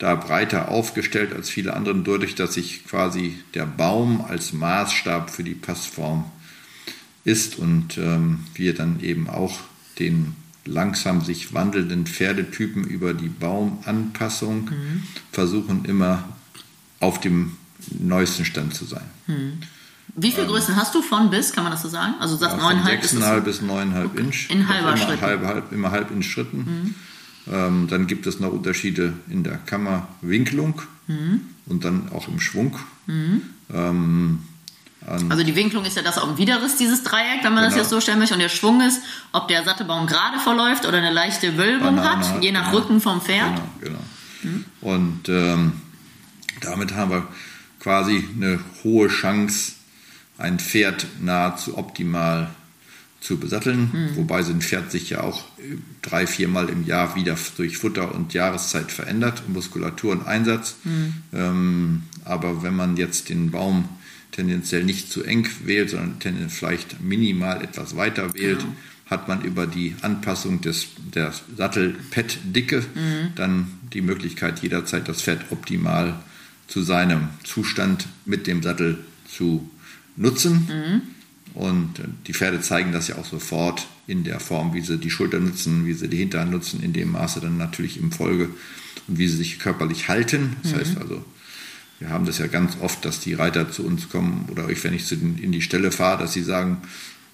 da 0.01 0.15
breiter 0.15 0.69
aufgestellt 0.69 1.31
als 1.31 1.51
viele 1.51 1.75
anderen, 1.75 2.03
dadurch, 2.03 2.33
dass 2.33 2.55
sich 2.55 2.87
quasi 2.87 3.37
der 3.53 3.67
Baum 3.67 4.25
als 4.27 4.51
Maßstab 4.51 5.29
für 5.29 5.43
die 5.43 5.53
Passform 5.53 6.25
ist 7.23 7.59
und 7.59 7.99
ähm, 7.99 8.39
wir 8.55 8.73
dann 8.73 8.99
eben 9.01 9.29
auch 9.29 9.59
den 9.99 10.35
langsam 10.65 11.21
sich 11.21 11.53
wandelnden 11.53 12.07
Pferdetypen 12.07 12.83
über 12.83 13.13
die 13.13 13.29
Baumanpassung 13.29 14.71
mhm. 14.71 15.03
versuchen 15.31 15.85
immer 15.85 16.23
auf 16.99 17.19
dem 17.19 17.57
neuesten 17.99 18.43
Stand 18.43 18.73
zu 18.73 18.85
sein. 18.85 19.05
Mhm. 19.27 19.59
Wie 20.15 20.31
viele 20.31 20.43
ähm, 20.43 20.49
Größen 20.49 20.75
hast 20.75 20.95
du 20.95 21.03
von 21.03 21.29
bis, 21.29 21.53
kann 21.53 21.63
man 21.63 21.73
das 21.73 21.83
so 21.83 21.89
sagen? 21.89 22.15
Also 22.19 22.37
das 22.37 22.53
ja, 22.53 22.57
9,5 22.57 23.41
bis 23.41 23.61
9,5 23.61 24.05
okay. 24.05 24.19
Inch. 24.19 24.49
In 24.49 24.67
halber. 24.67 24.95
Halb, 25.21 25.45
halb, 25.45 25.71
immer 25.71 25.91
halb 25.91 26.09
in 26.09 26.23
Schritten. 26.23 26.57
Mhm. 26.57 26.95
Ähm, 27.51 27.87
dann 27.89 28.07
gibt 28.07 28.27
es 28.27 28.39
noch 28.39 28.51
Unterschiede 28.51 29.13
in 29.29 29.43
der 29.43 29.57
Kammerwinklung 29.57 30.81
mhm. 31.07 31.41
und 31.65 31.83
dann 31.85 32.09
auch 32.09 32.27
im 32.27 32.39
Schwung. 32.39 32.77
Mhm. 33.07 33.41
Ähm, 33.73 34.39
also 35.07 35.43
die 35.43 35.55
Winklung 35.55 35.83
ist 35.83 35.97
ja 35.97 36.03
das 36.03 36.19
auf 36.19 36.29
dem 36.29 36.37
Widerriss, 36.37 36.75
dieses 36.75 37.01
Dreieck, 37.03 37.43
wenn 37.43 37.53
man 37.53 37.63
genau. 37.63 37.69
das 37.69 37.75
jetzt 37.75 37.89
so 37.89 37.99
stellen 37.99 38.19
möchte. 38.19 38.35
Und 38.35 38.39
der 38.39 38.49
Schwung 38.49 38.81
ist, 38.81 39.01
ob 39.31 39.47
der 39.47 39.63
Sattelbaum 39.63 40.05
gerade 40.05 40.37
verläuft 40.37 40.85
oder 40.85 40.99
eine 40.99 41.11
leichte 41.11 41.57
Wölbung 41.57 41.99
hat, 41.99 42.19
hat, 42.19 42.43
je 42.43 42.51
nach 42.51 42.69
genau. 42.69 42.77
Rücken 42.77 43.01
vom 43.01 43.19
Pferd. 43.19 43.55
Genau, 43.79 43.97
genau. 43.97 43.99
Mhm. 44.43 44.65
Und 44.81 45.29
ähm, 45.29 45.71
damit 46.61 46.93
haben 46.93 47.09
wir 47.09 47.27
quasi 47.79 48.23
eine 48.35 48.59
hohe 48.83 49.07
Chance, 49.07 49.73
ein 50.37 50.59
Pferd 50.59 51.07
nahezu 51.19 51.77
optimal 51.77 52.51
zu 53.21 53.37
besatteln, 53.37 53.89
mhm. 53.93 54.15
wobei 54.15 54.41
so 54.41 54.51
ein 54.51 54.61
Pferd 54.61 54.91
sich 54.91 55.11
ja 55.11 55.21
auch 55.21 55.45
drei, 56.01 56.25
viermal 56.25 56.69
im 56.69 56.85
Jahr 56.85 57.15
wieder 57.15 57.37
durch 57.55 57.77
Futter 57.77 58.13
und 58.13 58.33
Jahreszeit 58.33 58.91
verändert, 58.91 59.47
Muskulatur 59.47 60.11
und 60.11 60.27
Einsatz. 60.27 60.75
Mhm. 60.83 61.13
Ähm, 61.31 62.03
aber 62.25 62.63
wenn 62.63 62.75
man 62.75 62.97
jetzt 62.97 63.29
den 63.29 63.51
Baum 63.51 63.87
tendenziell 64.31 64.83
nicht 64.83 65.11
zu 65.11 65.23
eng 65.23 65.47
wählt, 65.63 65.91
sondern 65.91 66.19
tendenziell 66.19 66.49
vielleicht 66.49 67.01
minimal 67.01 67.63
etwas 67.63 67.95
weiter 67.95 68.33
wählt, 68.33 68.59
genau. 68.59 68.75
hat 69.05 69.27
man 69.27 69.43
über 69.43 69.67
die 69.67 69.95
Anpassung 70.01 70.61
des, 70.61 70.87
der 71.13 71.31
Sattelpad-Dicke 71.55 72.79
mhm. 72.79 73.35
dann 73.35 73.67
die 73.93 74.01
Möglichkeit, 74.01 74.63
jederzeit 74.63 75.07
das 75.07 75.21
Pferd 75.21 75.51
optimal 75.51 76.19
zu 76.67 76.81
seinem 76.81 77.29
Zustand 77.43 78.07
mit 78.25 78.47
dem 78.47 78.63
Sattel 78.63 78.97
zu 79.29 79.69
nutzen. 80.15 80.67
Mhm. 80.67 81.01
Und 81.53 81.95
die 82.27 82.33
Pferde 82.33 82.61
zeigen 82.61 82.91
das 82.91 83.07
ja 83.07 83.17
auch 83.17 83.25
sofort 83.25 83.87
in 84.07 84.23
der 84.23 84.39
Form, 84.39 84.73
wie 84.73 84.81
sie 84.81 84.97
die 84.97 85.09
Schulter 85.09 85.39
nutzen, 85.39 85.85
wie 85.85 85.93
sie 85.93 86.07
die 86.07 86.17
Hinterhand 86.17 86.51
nutzen, 86.51 86.81
in 86.81 86.93
dem 86.93 87.11
Maße 87.11 87.41
dann 87.41 87.57
natürlich 87.57 87.97
im 87.97 88.11
Folge 88.11 88.49
und 89.07 89.17
wie 89.17 89.27
sie 89.27 89.37
sich 89.37 89.59
körperlich 89.59 90.07
halten. 90.07 90.55
Das 90.63 90.71
mhm. 90.71 90.77
heißt 90.77 90.97
also, 90.97 91.25
wir 91.99 92.09
haben 92.09 92.25
das 92.25 92.37
ja 92.37 92.47
ganz 92.47 92.77
oft, 92.81 93.03
dass 93.05 93.19
die 93.19 93.33
Reiter 93.33 93.69
zu 93.71 93.85
uns 93.85 94.09
kommen 94.09 94.47
oder 94.51 94.69
ich, 94.69 94.83
wenn 94.83 94.93
ich 94.93 95.05
zu 95.05 95.15
den, 95.15 95.37
in 95.37 95.51
die 95.51 95.61
Stelle 95.61 95.91
fahre, 95.91 96.19
dass 96.23 96.33
sie 96.33 96.43
sagen, 96.43 96.77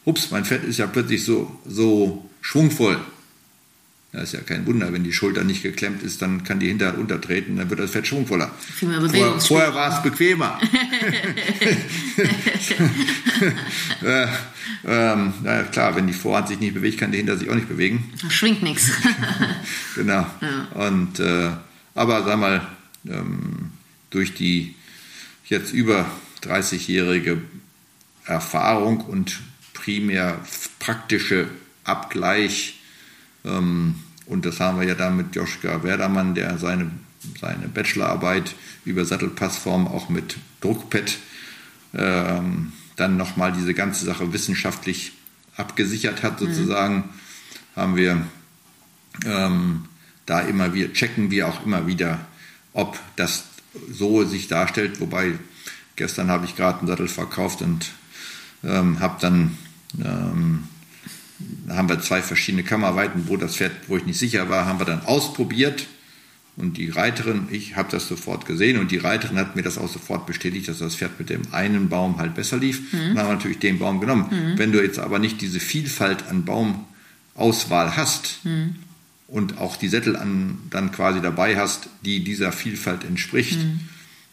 ups, 0.04 0.32
mein 0.32 0.46
Pferd 0.46 0.64
ist 0.64 0.78
ja 0.78 0.88
plötzlich 0.88 1.24
so, 1.24 1.60
so 1.66 2.28
schwungvoll. 2.42 3.00
Das 4.14 4.24
ist 4.24 4.34
ja 4.34 4.40
kein 4.40 4.66
Wunder, 4.66 4.94
wenn 4.94 5.04
die 5.04 5.12
Schulter 5.12 5.44
nicht 5.44 5.64
geklemmt 5.64 6.02
ist, 6.02 6.22
dann 6.22 6.44
kann 6.44 6.60
die 6.60 6.68
Hinterhand 6.68 6.98
untertreten, 6.98 7.58
dann 7.58 7.70
wird 7.70 7.80
das 7.82 7.92
Fett 7.92 8.08
schwungvoller. 8.08 8.52
Vorher, 8.80 9.40
vorher 9.40 9.76
war 9.76 9.94
es 9.94 10.02
bequemer. 10.02 10.60
äh, 14.04 14.28
ähm, 14.86 15.34
na 15.44 15.64
klar, 15.64 15.96
wenn 15.96 16.08
die 16.08 16.14
Vorhand 16.14 16.48
sich 16.48 16.60
nicht 16.60 16.74
bewegt, 16.74 17.00
kann 17.00 17.12
die 17.12 17.18
Hinter 17.18 17.38
sich 17.38 17.50
auch 17.50 17.56
nicht 17.56 17.68
bewegen. 17.68 18.12
Schwingt 18.30 18.64
nichts. 18.64 18.92
genau. 19.96 20.26
Ja. 20.42 20.88
Und, 20.88 21.20
äh, 21.20 21.52
aber 21.96 22.24
sag 22.24 22.40
mal, 22.40 22.66
ähm, 23.06 23.72
durch 24.10 24.34
die 24.34 24.76
jetzt 25.46 25.74
über 25.74 26.06
30-jährige 26.44 27.42
Erfahrung 28.26 29.02
und 29.02 29.40
primär 29.74 30.40
praktische 30.80 31.48
Abgleich 31.84 32.77
und 33.48 34.46
das 34.46 34.60
haben 34.60 34.80
wir 34.80 34.88
ja 34.88 34.96
dann 34.96 35.18
mit 35.18 35.36
Joschka 35.36 35.84
Werdermann, 35.84 36.36
der 36.36 36.58
seine, 36.58 36.92
seine 37.40 37.68
Bachelorarbeit 37.68 38.56
über 38.86 39.06
Sattelpassform 39.06 39.88
auch 39.88 40.10
mit 40.10 40.38
Druckpad 40.62 41.18
ähm, 41.94 42.74
dann 42.96 43.18
nochmal 43.18 43.54
diese 43.54 43.74
ganze 43.74 44.06
Sache 44.06 44.34
wissenschaftlich 44.34 45.14
abgesichert 45.56 46.24
hat, 46.24 46.40
sozusagen, 46.40 46.96
mhm. 46.96 47.04
haben 47.76 47.96
wir 47.96 48.28
ähm, 49.26 49.86
da 50.26 50.42
immer 50.42 50.74
wieder, 50.74 50.92
checken 50.94 51.32
wir 51.32 51.48
auch 51.48 51.66
immer 51.66 51.88
wieder, 51.88 52.20
ob 52.74 53.00
das 53.16 53.46
so 53.90 54.24
sich 54.24 54.48
darstellt. 54.48 55.00
Wobei 55.00 55.34
gestern 55.96 56.30
habe 56.30 56.46
ich 56.46 56.56
gerade 56.56 56.80
einen 56.80 56.88
Sattel 56.88 57.08
verkauft 57.08 57.62
und 57.62 57.92
ähm, 58.64 59.00
habe 59.00 59.18
dann 59.22 59.58
ähm, 60.00 60.64
da 60.64 60.77
haben 61.70 61.90
wir 61.90 62.00
zwei 62.02 62.22
verschiedene 62.22 62.64
Kammerweiten, 62.64 63.28
wo 63.28 63.38
das 63.38 63.56
Pferd, 63.56 63.72
wo 63.88 63.98
ich 63.98 64.06
nicht 64.06 64.20
sicher 64.20 64.50
war, 64.50 64.66
haben 64.66 64.80
wir 64.80 64.86
dann 64.86 65.06
ausprobiert. 65.06 65.88
Und 66.56 66.78
die 66.78 66.90
Reiterin, 66.90 67.48
ich 67.52 67.76
habe 67.76 67.92
das 67.92 68.08
sofort 68.08 68.48
gesehen 68.48 68.80
und 68.80 68.90
die 68.90 68.98
Reiterin 68.98 69.38
hat 69.38 69.56
mir 69.56 69.62
das 69.62 69.78
auch 69.78 69.88
sofort 69.88 70.26
bestätigt, 70.26 70.68
dass 70.68 70.80
das 70.80 70.96
Pferd 70.96 71.20
mit 71.20 71.30
dem 71.30 71.44
einen 71.52 71.88
Baum 71.88 72.18
halt 72.18 72.34
besser 72.34 72.58
lief. 72.58 72.92
Mhm. 72.92 72.98
Dann 72.98 73.20
haben 73.20 73.28
wir 73.28 73.34
natürlich 73.36 73.60
den 73.60 73.78
Baum 73.78 74.00
genommen. 74.00 74.26
Mhm. 74.32 74.58
Wenn 74.58 74.72
du 74.72 74.82
jetzt 74.82 74.98
aber 74.98 75.20
nicht 75.20 75.40
diese 75.42 75.60
Vielfalt 75.60 76.28
an 76.30 76.46
Baumauswahl 76.46 77.96
hast 77.96 78.40
mhm. 78.44 78.76
und 79.28 79.60
auch 79.60 79.76
die 79.76 79.88
Sättel 79.88 80.16
an, 80.16 80.58
dann 80.72 80.92
quasi 80.92 81.22
dabei 81.22 81.58
hast, 81.58 81.90
die 82.04 82.24
dieser 82.24 82.52
Vielfalt 82.52 83.04
entspricht, 83.04 83.60
mhm. 83.60 83.82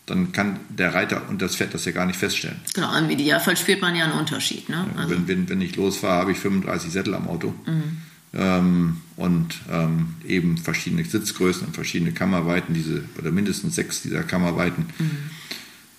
Dann 0.07 0.33
kann 0.33 0.61
der 0.69 0.93
Reiter 0.93 1.29
und 1.29 1.41
das 1.41 1.57
Pferd 1.57 1.73
das 1.73 1.85
ja 1.87 1.93
gar 1.93 2.07
nicht 2.07 2.19
feststellen. 2.19 2.61
Genau, 2.75 2.97
im 2.99 3.09
Idealfall 3.09 3.57
spürt 3.57 3.81
man 3.81 3.97
ja 3.97 4.05
einen 4.05 4.13
Unterschied. 4.19 4.69
Ne? 4.69 4.87
Also 4.97 5.11
wenn, 5.11 5.29
wenn, 5.29 5.49
wenn 5.49 5.61
ich 5.61 5.77
losfahre, 5.77 6.21
habe 6.21 6.33
ich 6.33 6.39
35 6.39 6.93
Sättel 6.93 7.15
am 7.15 7.27
Auto. 7.27 7.55
Mhm. 7.67 8.03
Ähm, 8.35 8.97
und 9.17 9.61
ähm, 9.71 10.17
eben 10.27 10.59
verschiedene 10.59 11.05
Sitzgrößen 11.05 11.69
und 11.69 11.75
verschiedene 11.75 12.13
Kammerweiten, 12.13 12.75
diese, 12.75 13.05
oder 13.19 13.31
mindestens 13.31 13.77
sechs 13.77 14.03
dieser 14.03 14.25
Kammerweiten 14.25 14.87
mhm. 14.99 15.19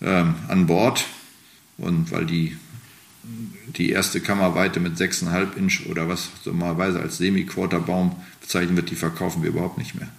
ähm, 0.02 0.36
an 0.50 0.68
Bord. 0.68 1.06
Und 1.78 2.12
weil 2.12 2.26
die, 2.26 2.58
die 3.24 3.90
erste 3.90 4.22
Kammerweite 4.22 4.80
mit 4.80 4.98
6,5 4.98 5.56
Inch 5.58 5.88
oder 5.90 6.08
was 6.08 6.30
normalerweise 6.46 7.00
als 7.00 7.18
Semi-Quarterbaum 7.18 8.16
bezeichnet 8.40 8.76
wird, 8.76 8.92
die 8.92 8.96
verkaufen 8.96 9.42
wir 9.42 9.50
überhaupt 9.50 9.78
nicht 9.78 9.96
mehr. 9.96 10.10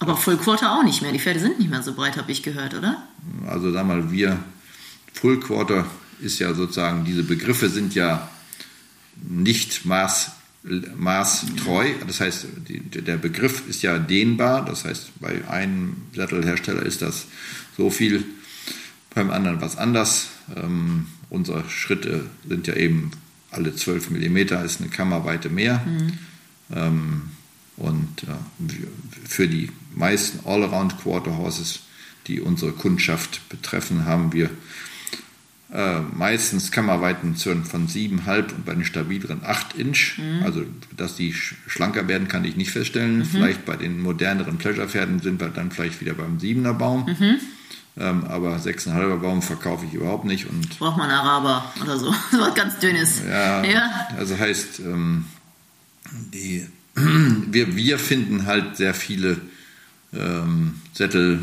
Aber 0.00 0.16
Full 0.16 0.38
Quarter 0.38 0.72
auch 0.72 0.82
nicht 0.82 1.02
mehr. 1.02 1.12
Die 1.12 1.18
Pferde 1.18 1.40
sind 1.40 1.58
nicht 1.58 1.70
mehr 1.70 1.82
so 1.82 1.92
breit, 1.92 2.16
habe 2.16 2.32
ich 2.32 2.42
gehört, 2.42 2.74
oder? 2.74 3.06
Also 3.46 3.70
sag 3.70 3.86
mal, 3.86 4.10
wir, 4.10 4.38
Full 5.12 5.40
Quarter 5.40 5.86
ist 6.20 6.38
ja 6.38 6.54
sozusagen, 6.54 7.04
diese 7.04 7.22
Begriffe 7.22 7.68
sind 7.68 7.94
ja 7.94 8.28
nicht 9.22 9.84
maß, 9.84 10.32
maßtreu. 10.96 11.90
Das 12.06 12.20
heißt, 12.20 12.46
die, 12.66 12.80
der 12.80 13.18
Begriff 13.18 13.68
ist 13.68 13.82
ja 13.82 13.98
dehnbar. 13.98 14.64
Das 14.64 14.86
heißt, 14.86 15.20
bei 15.20 15.46
einem 15.48 15.96
Sattelhersteller 16.14 16.82
ist 16.82 17.02
das 17.02 17.26
so 17.76 17.90
viel, 17.90 18.24
beim 19.14 19.30
anderen 19.30 19.60
was 19.60 19.76
anders. 19.76 20.28
Ähm, 20.56 21.08
unsere 21.28 21.68
Schritte 21.68 22.24
sind 22.48 22.66
ja 22.66 22.74
eben 22.74 23.10
alle 23.50 23.74
12 23.74 24.10
mm, 24.10 24.36
ist 24.64 24.80
eine 24.80 24.88
Kammerweite 24.90 25.50
mehr. 25.50 25.84
Mhm. 25.84 26.18
Ähm, 26.72 27.22
und 27.76 28.24
äh, 28.24 28.68
für 29.26 29.48
die 29.48 29.70
meisten 30.00 30.44
Allround 30.44 31.00
Quarter 31.00 31.36
Horses, 31.38 31.80
die 32.26 32.40
unsere 32.40 32.72
Kundschaft 32.72 33.48
betreffen, 33.48 34.04
haben 34.06 34.32
wir 34.32 34.50
äh, 35.72 36.00
meistens 36.00 36.72
Kammerweiten 36.72 37.36
von 37.36 37.86
7,5 37.86 38.54
und 38.54 38.64
bei 38.64 38.74
den 38.74 38.84
stabileren 38.84 39.42
8 39.44 39.74
Inch. 39.74 40.18
Mhm. 40.18 40.42
Also, 40.42 40.64
dass 40.96 41.14
die 41.14 41.32
schlanker 41.32 42.08
werden, 42.08 42.26
kann 42.26 42.44
ich 42.44 42.56
nicht 42.56 42.72
feststellen. 42.72 43.18
Mhm. 43.18 43.24
Vielleicht 43.24 43.64
bei 43.64 43.76
den 43.76 44.00
moderneren 44.00 44.58
Pleasure-Pferden 44.58 45.20
sind 45.20 45.40
wir 45.40 45.48
dann 45.48 45.70
vielleicht 45.70 46.00
wieder 46.00 46.14
beim 46.14 46.38
7er 46.38 46.72
Baum. 46.72 47.06
Mhm. 47.06 47.36
Ähm, 47.98 48.24
aber 48.24 48.56
6,5er 48.56 49.18
Baum 49.18 49.42
verkaufe 49.42 49.86
ich 49.86 49.94
überhaupt 49.94 50.24
nicht. 50.24 50.48
Und 50.48 50.78
Braucht 50.78 50.98
man 50.98 51.10
Araber 51.10 51.72
oder 51.80 51.98
so. 51.98 52.12
was 52.32 52.54
ganz 52.54 52.78
Dünnes. 52.78 53.22
Ja, 53.28 53.62
ja. 53.62 54.08
also 54.18 54.36
heißt, 54.36 54.80
ähm, 54.80 55.26
die 56.32 56.66
wir, 56.94 57.76
wir 57.76 57.98
finden 57.98 58.46
halt 58.46 58.76
sehr 58.76 58.94
viele 58.94 59.40
ähm, 60.12 60.74
Sättel, 60.92 61.40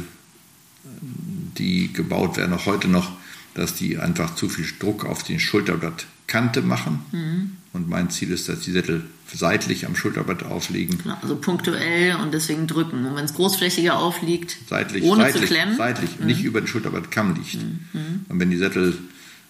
die 1.57 1.91
gebaut 1.94 2.38
werden, 2.38 2.53
auch 2.53 2.65
heute 2.65 2.88
noch, 2.88 3.11
dass 3.53 3.73
die 3.73 3.98
einfach 3.98 4.35
zu 4.35 4.49
viel 4.49 4.65
Druck 4.80 5.06
auf 5.06 5.23
die 5.23 5.39
Schulterblattkante 5.39 6.61
machen. 6.61 6.99
Mhm. 7.11 7.52
Und 7.73 7.89
mein 7.89 8.10
Ziel 8.10 8.31
ist, 8.31 8.49
dass 8.49 8.61
die 8.61 8.72
Sättel 8.72 9.03
seitlich 9.34 9.85
am 9.85 9.95
Schulterblatt 9.95 10.44
aufliegen. 10.44 10.99
Also 11.22 11.35
punktuell 11.35 12.15
und 12.15 12.34
deswegen 12.34 12.68
drücken. 12.68 13.06
Und 13.06 13.15
wenn 13.15 13.26
es 13.26 13.34
großflächiger 13.34 13.98
aufliegt, 13.98 14.57
seitlich, 14.69 15.03
ohne 15.03 15.23
seitlich, 15.23 15.41
zu 15.41 15.48
klemmen. 15.48 15.77
Seitlich, 15.77 16.19
mhm. 16.19 16.26
nicht 16.26 16.44
über 16.44 16.61
den 16.61 16.68
Schulterblattkamm 16.68 17.35
liegt. 17.35 17.56
Mhm. 17.56 18.26
Und 18.30 18.39
wenn 18.39 18.49
die 18.49 18.57
Sättel 18.57 18.98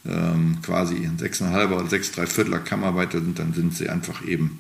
ähm, 0.06 0.57
quasi 0.61 0.95
6,5 0.95 1.65
oder 1.68 1.85
6,3 1.85 2.27
Viertler 2.27 2.60
Kammerweite 2.60 3.19
sind, 3.19 3.39
dann 3.39 3.53
sind 3.53 3.76
sie 3.76 3.89
einfach 3.89 4.26
eben 4.26 4.60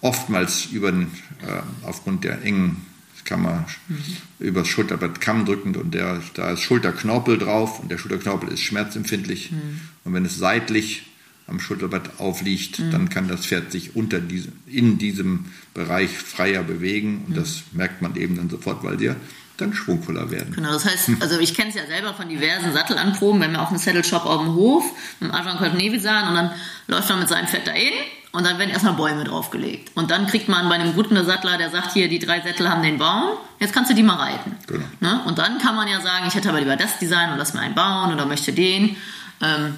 oftmals 0.00 0.66
über 0.66 0.92
den, 0.92 1.08
äh, 1.42 1.62
aufgrund 1.82 2.24
der 2.24 2.42
engen 2.42 2.82
Kammer 3.24 3.66
mhm. 3.88 3.98
übers 4.38 4.68
Schulterblatt 4.68 5.20
Kamm 5.20 5.44
drückend 5.44 5.76
und 5.76 5.94
der, 5.94 6.22
da 6.34 6.52
ist 6.52 6.60
Schulterknorpel 6.60 7.38
drauf 7.38 7.80
und 7.80 7.90
der 7.90 7.98
Schulterknorpel 7.98 8.50
ist 8.50 8.60
schmerzempfindlich. 8.60 9.52
Mhm. 9.52 9.80
Und 10.04 10.14
wenn 10.14 10.24
es 10.24 10.36
seitlich 10.36 11.06
am 11.46 11.60
Schulterblatt 11.60 12.20
aufliegt, 12.20 12.78
mhm. 12.78 12.90
dann 12.90 13.08
kann 13.08 13.28
das 13.28 13.46
Pferd 13.46 13.70
sich 13.70 13.96
unter 13.96 14.20
diese, 14.20 14.48
in 14.66 14.98
diesem 14.98 15.46
Bereich 15.74 16.10
freier 16.10 16.62
bewegen 16.62 17.24
und 17.26 17.30
mhm. 17.30 17.34
das 17.34 17.64
merkt 17.72 18.02
man 18.02 18.16
eben 18.16 18.36
dann 18.36 18.48
sofort, 18.48 18.82
weil 18.82 18.96
der 18.96 19.16
dann 19.56 19.72
schwungvoller 19.72 20.30
werden. 20.30 20.52
Genau, 20.54 20.72
das 20.72 20.84
heißt, 20.84 21.10
also 21.20 21.38
ich 21.38 21.54
kenne 21.54 21.70
es 21.70 21.76
ja 21.76 21.86
selber 21.86 22.14
von 22.14 22.28
diversen 22.28 22.72
Sattelanproben, 22.72 23.40
wenn 23.40 23.52
wir 23.52 23.62
auch 23.62 23.70
einen 23.70 23.78
Saddle 23.78 24.02
Shop 24.02 24.26
auf 24.26 24.40
dem 24.40 24.54
Hof 24.54 24.84
mit 25.20 25.30
dem 25.30 25.34
Ajan 25.34 25.58
Colt 25.58 25.74
Nevisan 25.74 26.28
und 26.28 26.34
dann 26.34 26.50
läuft 26.88 27.10
er 27.10 27.16
mit 27.16 27.28
seinem 27.28 27.46
Pferd 27.46 27.66
dahin 27.66 27.92
und 28.32 28.44
dann 28.44 28.58
werden 28.58 28.70
erstmal 28.70 28.94
Bäume 28.94 29.22
draufgelegt. 29.22 29.92
Und 29.94 30.10
dann 30.10 30.26
kriegt 30.26 30.48
man 30.48 30.68
bei 30.68 30.74
einem 30.74 30.94
guten 30.94 31.22
Sattler, 31.24 31.56
der 31.56 31.70
sagt, 31.70 31.92
hier, 31.92 32.08
die 32.08 32.18
drei 32.18 32.40
Sättel 32.40 32.68
haben 32.68 32.82
den 32.82 32.98
Baum, 32.98 33.38
jetzt 33.60 33.72
kannst 33.72 33.92
du 33.92 33.94
die 33.94 34.02
mal 34.02 34.16
reiten. 34.16 34.56
Genau. 34.66 34.84
Ne? 34.98 35.20
Und 35.26 35.38
dann 35.38 35.58
kann 35.58 35.76
man 35.76 35.86
ja 35.86 36.00
sagen, 36.00 36.24
ich 36.26 36.34
hätte 36.34 36.48
aber 36.48 36.58
lieber 36.58 36.76
das 36.76 36.98
Design 36.98 37.30
und 37.30 37.38
lass 37.38 37.54
mir 37.54 37.60
einen 37.60 37.76
bauen 37.76 38.12
oder 38.12 38.26
möchte 38.26 38.52
den. 38.52 38.96
Ähm, 39.40 39.76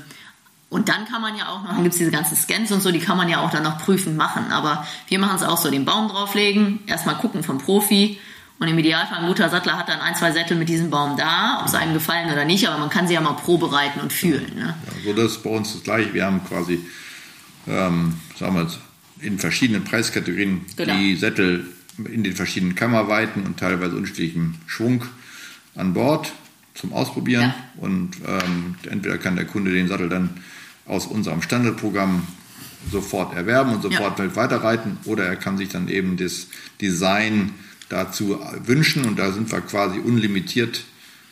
und 0.70 0.89
dann 0.89 1.07
kann 1.07 1.20
man 1.20 1.36
ja 1.36 1.48
auch 1.48 1.62
noch, 1.62 1.74
dann 1.74 1.82
gibt 1.82 1.93
es 1.93 1.98
diese 1.98 2.11
ganzen 2.11 2.35
Scans 2.35 2.73
und 2.73 2.81
so, 2.81 2.90
die 2.90 2.98
kann 2.98 3.16
man 3.19 3.28
ja 3.28 3.40
auch 3.40 3.51
dann 3.51 3.62
noch 3.62 3.78
prüfend 3.78 4.16
machen. 4.16 4.51
Aber 4.51 4.86
wir 5.09 5.19
machen 5.19 5.36
es 5.36 5.43
auch 5.43 5.59
so, 5.59 5.70
den 5.70 5.85
Baum 5.85 6.09
drauflegen, 6.09 6.81
erstmal 6.86 7.16
gucken 7.16 7.43
vom 7.43 7.59
Profi. 7.59 8.19
Und 8.59 8.69
im 8.69 8.78
Idealfall 8.78 9.19
ein 9.19 9.27
guter 9.27 9.51
Sattler 9.51 9.77
hat 9.77 9.89
dann 9.89 10.01
ein, 10.01 10.15
zwei 10.15 10.33
Sättel 10.33 10.57
mit 10.57 10.69
diesem 10.69 10.89
Baum 10.89 11.16
da, 11.16 11.59
ob 11.61 11.66
es 11.66 11.74
einem 11.74 11.93
gefallen 11.93 12.33
oder 12.33 12.45
nicht, 12.47 12.66
aber 12.66 12.78
man 12.78 12.89
kann 12.89 13.07
sie 13.07 13.15
ja 13.15 13.20
mal 13.20 13.35
probereiten 13.35 14.01
und 14.01 14.12
fühlen. 14.12 14.51
Ne? 14.55 14.74
Ja, 14.87 14.93
so 15.05 15.12
das 15.12 15.33
ist 15.33 15.43
bei 15.43 15.51
uns 15.51 15.74
das 15.74 15.83
gleiche. 15.83 16.15
Wir 16.15 16.24
haben 16.24 16.43
quasi 16.45 16.81
ähm, 17.66 18.15
sagen 18.39 18.55
wir, 18.55 18.69
in 19.20 19.39
verschiedenen 19.39 19.85
Preiskategorien 19.85 20.62
genau. 20.77 20.95
die 20.95 21.16
Sättel 21.16 21.66
in 21.99 22.23
den 22.23 22.35
verschiedenen 22.35 22.74
Kammerweiten 22.74 23.45
und 23.45 23.59
teilweise 23.59 23.97
unterschiedlichem 23.97 24.57
Schwung 24.66 25.05
an 25.74 25.95
Bord 25.95 26.33
zum 26.74 26.93
Ausprobieren. 26.93 27.55
Ja. 27.55 27.83
Und 27.83 28.11
ähm, 28.27 28.77
entweder 28.91 29.19
kann 29.19 29.37
der 29.37 29.47
Kunde 29.47 29.73
den 29.73 29.89
Sattel 29.89 30.09
dann 30.09 30.31
aus 30.87 31.07
unserem 31.07 31.43
Standardprogramm 31.43 32.27
sofort 32.91 33.35
erwerben 33.35 33.73
und 33.74 33.83
sofort 33.83 34.19
ja. 34.19 34.37
weiterreiten 34.37 34.99
oder 35.07 35.24
er 35.24 35.37
kann 35.37 35.57
sich 35.57 35.70
dann 35.70 35.89
eben 35.89 36.16
das 36.16 36.49
Design 36.81 37.53
dazu 37.88 38.40
wünschen 38.64 39.04
und 39.04 39.18
da 39.18 39.32
sind 39.32 39.50
wir 39.50 39.60
quasi 39.60 39.98
unlimitiert, 39.98 40.84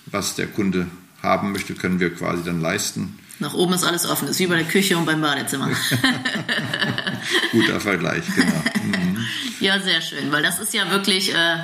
was 0.06 0.34
der 0.34 0.46
Kunde 0.46 0.86
haben 1.22 1.52
möchte, 1.52 1.74
können 1.74 2.00
wir 2.00 2.14
quasi 2.14 2.44
dann 2.44 2.60
leisten. 2.60 3.18
Nach 3.40 3.54
oben 3.54 3.72
ist 3.72 3.84
alles 3.84 4.06
offen, 4.06 4.26
das 4.26 4.36
ist 4.36 4.40
wie 4.40 4.46
bei 4.46 4.56
der 4.56 4.66
Küche 4.66 4.96
und 4.96 5.06
beim 5.06 5.20
Badezimmer. 5.20 5.68
Guter 7.52 7.80
Vergleich, 7.80 8.24
genau. 8.34 8.62
Mhm. 8.84 9.26
Ja, 9.60 9.80
sehr 9.80 10.00
schön, 10.00 10.30
weil 10.30 10.42
das 10.42 10.60
ist 10.60 10.72
ja 10.74 10.90
wirklich, 10.90 11.34
äh, 11.34 11.56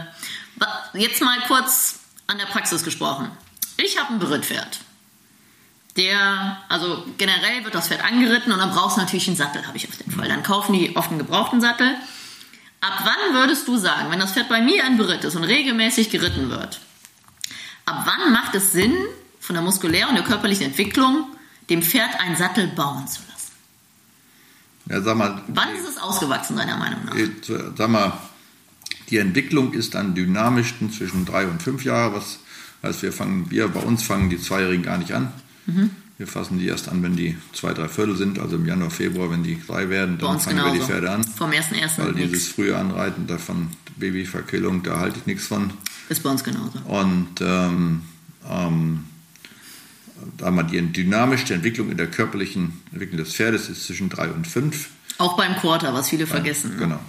jetzt 0.94 1.22
mal 1.22 1.38
kurz 1.46 2.00
an 2.26 2.38
der 2.38 2.46
Praxis 2.46 2.82
gesprochen. 2.82 3.30
Ich 3.76 3.98
habe 3.98 4.14
ein 4.14 4.18
Berittpferd. 4.18 4.80
Der, 5.96 6.58
also 6.68 7.04
generell 7.18 7.64
wird 7.64 7.74
das 7.74 7.88
Pferd 7.88 8.04
angeritten 8.04 8.52
und 8.52 8.58
dann 8.58 8.70
brauchst 8.70 8.96
du 8.96 9.00
natürlich 9.00 9.26
einen 9.26 9.36
Sattel, 9.36 9.66
habe 9.66 9.76
ich 9.76 9.88
auf 9.88 9.96
den 9.96 10.12
Fall. 10.12 10.28
Dann 10.28 10.42
kaufen 10.42 10.72
die 10.72 10.96
oft 10.96 11.10
einen 11.10 11.18
gebrauchten 11.18 11.60
Sattel. 11.60 11.96
Ab 12.80 13.02
wann 13.04 13.34
würdest 13.34 13.68
du 13.68 13.76
sagen, 13.76 14.10
wenn 14.10 14.20
das 14.20 14.32
Pferd 14.32 14.48
bei 14.48 14.60
mir 14.60 14.84
ein 14.84 14.96
Beritt 14.96 15.24
ist 15.24 15.36
und 15.36 15.44
regelmäßig 15.44 16.10
geritten 16.10 16.48
wird, 16.48 16.80
ab 17.84 18.06
wann 18.06 18.32
macht 18.32 18.54
es 18.54 18.72
Sinn, 18.72 18.94
von 19.38 19.54
der 19.54 19.62
muskulären 19.62 20.10
und 20.10 20.16
der 20.16 20.24
körperlichen 20.24 20.66
Entwicklung 20.66 21.26
dem 21.68 21.82
Pferd 21.82 22.18
einen 22.20 22.36
Sattel 22.36 22.68
bauen 22.68 23.06
zu 23.06 23.20
lassen. 23.30 23.52
Ja, 24.86 25.00
sag 25.02 25.16
mal, 25.16 25.42
Wann 25.48 25.74
ist 25.74 25.88
es 25.88 25.98
ausgewachsen, 25.98 26.56
deiner 26.56 26.76
Meinung 26.76 27.04
nach? 27.04 27.14
Sag 27.76 27.88
mal, 27.88 28.18
die 29.08 29.18
Entwicklung 29.18 29.72
ist 29.72 29.96
am 29.96 30.14
dynamischsten 30.14 30.92
zwischen 30.92 31.24
drei 31.24 31.46
und 31.46 31.62
fünf 31.62 31.84
Jahren. 31.84 32.14
Was 32.14 32.38
heißt, 32.82 33.02
wir 33.02 33.12
fangen, 33.12 33.50
wir 33.50 33.68
bei 33.68 33.80
uns 33.80 34.02
fangen 34.02 34.30
die 34.30 34.40
Zweijährigen 34.40 34.84
gar 34.84 34.98
nicht 34.98 35.12
an. 35.12 35.32
Mhm. 35.66 35.90
Wir 36.20 36.26
fassen 36.26 36.58
die 36.58 36.66
erst 36.66 36.90
an, 36.90 37.02
wenn 37.02 37.16
die 37.16 37.34
zwei, 37.54 37.72
drei 37.72 37.88
Viertel 37.88 38.14
sind, 38.14 38.38
also 38.38 38.56
im 38.56 38.66
Januar, 38.66 38.90
Februar, 38.90 39.30
wenn 39.30 39.42
die 39.42 39.58
drei 39.66 39.88
werden, 39.88 40.18
dann 40.18 40.38
fangen 40.38 40.58
genauso. 40.58 40.74
wir 40.74 40.80
die 40.80 40.86
Pferde 40.86 41.10
an. 41.12 41.24
Vom 41.24 41.50
ersten 41.50 41.76
ersten. 41.76 42.04
Weil 42.04 42.12
dieses 42.12 42.48
frühe 42.48 42.76
Anreiten 42.76 43.26
davon 43.26 43.68
Babyverkillung, 43.96 44.82
da 44.82 44.98
halte 44.98 45.18
ich 45.18 45.24
nichts 45.24 45.46
von. 45.46 45.72
Ist 46.10 46.22
bei 46.22 46.28
uns 46.28 46.44
genauso. 46.44 46.78
Und 46.80 47.40
ähm, 47.40 48.02
ähm, 48.46 49.04
da 50.36 50.50
mal 50.50 50.64
die 50.64 50.82
dynamische 50.92 51.54
Entwicklung 51.54 51.90
in 51.90 51.96
der 51.96 52.08
körperlichen 52.08 52.82
Entwicklung 52.92 53.16
des 53.16 53.34
Pferdes 53.34 53.70
ist 53.70 53.86
zwischen 53.86 54.10
drei 54.10 54.28
und 54.28 54.46
fünf. 54.46 54.90
Auch 55.16 55.38
beim 55.38 55.56
Quarter, 55.56 55.94
was 55.94 56.10
viele 56.10 56.26
vergessen. 56.26 56.72
Ja, 56.74 56.80
genau. 56.80 57.00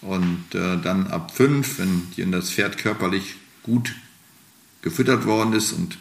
Und 0.00 0.54
äh, 0.54 0.80
dann 0.80 1.08
ab 1.08 1.36
fünf, 1.36 1.78
wenn 1.78 2.32
das 2.32 2.50
Pferd 2.50 2.78
körperlich 2.78 3.34
gut 3.62 3.94
gefüttert 4.80 5.26
worden 5.26 5.52
ist 5.52 5.72
und 5.72 5.98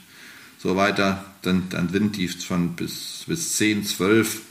so 0.66 0.76
weiter, 0.76 1.24
dann, 1.44 1.70
dann 1.70 1.90
sind 1.90 2.18
die 2.18 2.28
von 2.28 2.76
bis, 2.76 3.24
bis 3.28 3.56
10, 3.58 3.86
12 3.86 4.42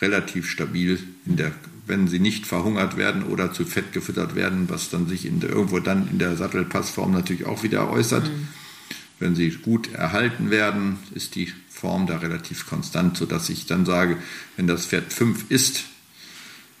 relativ 0.00 0.48
stabil, 0.48 1.02
in 1.26 1.36
der, 1.36 1.50
wenn 1.88 2.06
sie 2.06 2.20
nicht 2.20 2.46
verhungert 2.46 2.96
werden 2.96 3.24
oder 3.24 3.52
zu 3.52 3.64
fett 3.64 3.92
gefüttert 3.92 4.36
werden, 4.36 4.68
was 4.68 4.90
dann 4.90 5.08
sich 5.08 5.26
in 5.26 5.40
der, 5.40 5.50
irgendwo 5.50 5.80
dann 5.80 6.08
in 6.08 6.20
der 6.20 6.36
Sattelpassform 6.36 7.10
natürlich 7.10 7.46
auch 7.46 7.64
wieder 7.64 7.90
äußert. 7.90 8.28
Mhm. 8.28 8.48
Wenn 9.18 9.34
sie 9.34 9.50
gut 9.50 9.92
erhalten 9.92 10.50
werden, 10.50 10.98
ist 11.14 11.34
die 11.34 11.52
Form 11.68 12.06
da 12.06 12.18
relativ 12.18 12.68
konstant, 12.68 13.16
sodass 13.16 13.48
ich 13.48 13.66
dann 13.66 13.84
sage, 13.84 14.18
wenn 14.56 14.68
das 14.68 14.86
Pferd 14.86 15.12
5 15.12 15.46
ist 15.50 15.86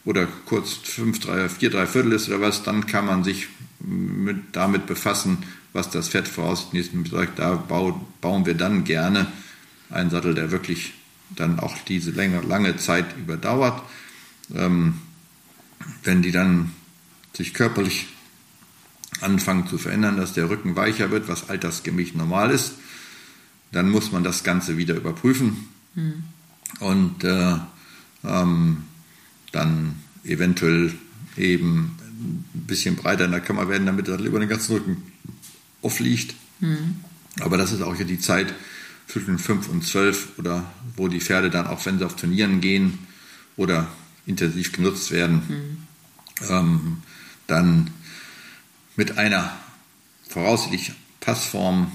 oder 0.04 0.28
kurz 0.44 0.74
5, 0.74 1.18
3, 1.18 1.48
4, 1.48 1.70
3 1.70 1.86
Viertel 1.86 2.12
ist 2.12 2.28
oder 2.28 2.40
was, 2.40 2.62
dann 2.62 2.86
kann 2.86 3.06
man 3.06 3.24
sich 3.24 3.48
mit, 3.80 4.36
damit 4.52 4.86
befassen, 4.86 5.38
was 5.76 5.90
das 5.90 6.08
Pferd 6.08 6.26
sagt, 6.26 7.38
da 7.38 7.54
bauen 7.54 8.46
wir 8.46 8.54
dann 8.54 8.84
gerne 8.84 9.26
einen 9.90 10.10
Sattel, 10.10 10.34
der 10.34 10.50
wirklich 10.50 10.94
dann 11.30 11.60
auch 11.60 11.76
diese 11.86 12.10
lange, 12.10 12.40
lange 12.40 12.76
Zeit 12.78 13.16
überdauert. 13.16 13.82
Ähm, 14.54 14.94
wenn 16.02 16.22
die 16.22 16.32
dann 16.32 16.72
sich 17.34 17.52
körperlich 17.52 18.06
anfangen 19.20 19.68
zu 19.68 19.76
verändern, 19.76 20.16
dass 20.16 20.32
der 20.32 20.48
Rücken 20.48 20.76
weicher 20.76 21.10
wird, 21.10 21.28
was 21.28 21.50
altersgemäß 21.50 22.14
normal 22.14 22.50
ist, 22.50 22.72
dann 23.72 23.90
muss 23.90 24.12
man 24.12 24.24
das 24.24 24.44
Ganze 24.44 24.78
wieder 24.78 24.94
überprüfen 24.94 25.68
mhm. 25.94 26.24
und 26.80 27.22
äh, 27.24 27.56
ähm, 28.24 28.84
dann 29.52 29.96
eventuell 30.24 30.94
eben 31.36 31.96
ein 32.00 32.44
bisschen 32.66 32.96
breiter 32.96 33.26
in 33.26 33.32
der 33.32 33.40
Kammer 33.40 33.68
werden, 33.68 33.86
damit 33.86 34.08
er 34.08 34.18
über 34.20 34.40
den 34.40 34.48
ganzen 34.48 34.76
Rücken 34.76 35.02
aufliegt. 35.86 36.34
Mhm. 36.60 36.96
Aber 37.40 37.56
das 37.56 37.72
ist 37.72 37.82
auch 37.82 37.94
hier 37.94 38.06
die 38.06 38.18
Zeit 38.18 38.52
zwischen 39.06 39.38
5 39.38 39.68
und 39.68 39.86
12 39.86 40.38
oder 40.38 40.64
wo 40.96 41.06
die 41.06 41.20
Pferde 41.20 41.48
dann 41.48 41.66
auch, 41.66 41.86
wenn 41.86 41.98
sie 41.98 42.04
auf 42.04 42.16
Turnieren 42.16 42.60
gehen 42.60 42.98
oder 43.56 43.86
intensiv 44.26 44.72
genutzt 44.72 45.12
werden, 45.12 45.86
mhm. 46.40 46.48
ähm, 46.48 47.02
dann 47.46 47.90
mit 48.96 49.18
einer 49.18 49.52
voraussichtlich 50.28 50.92
Passform, 51.20 51.92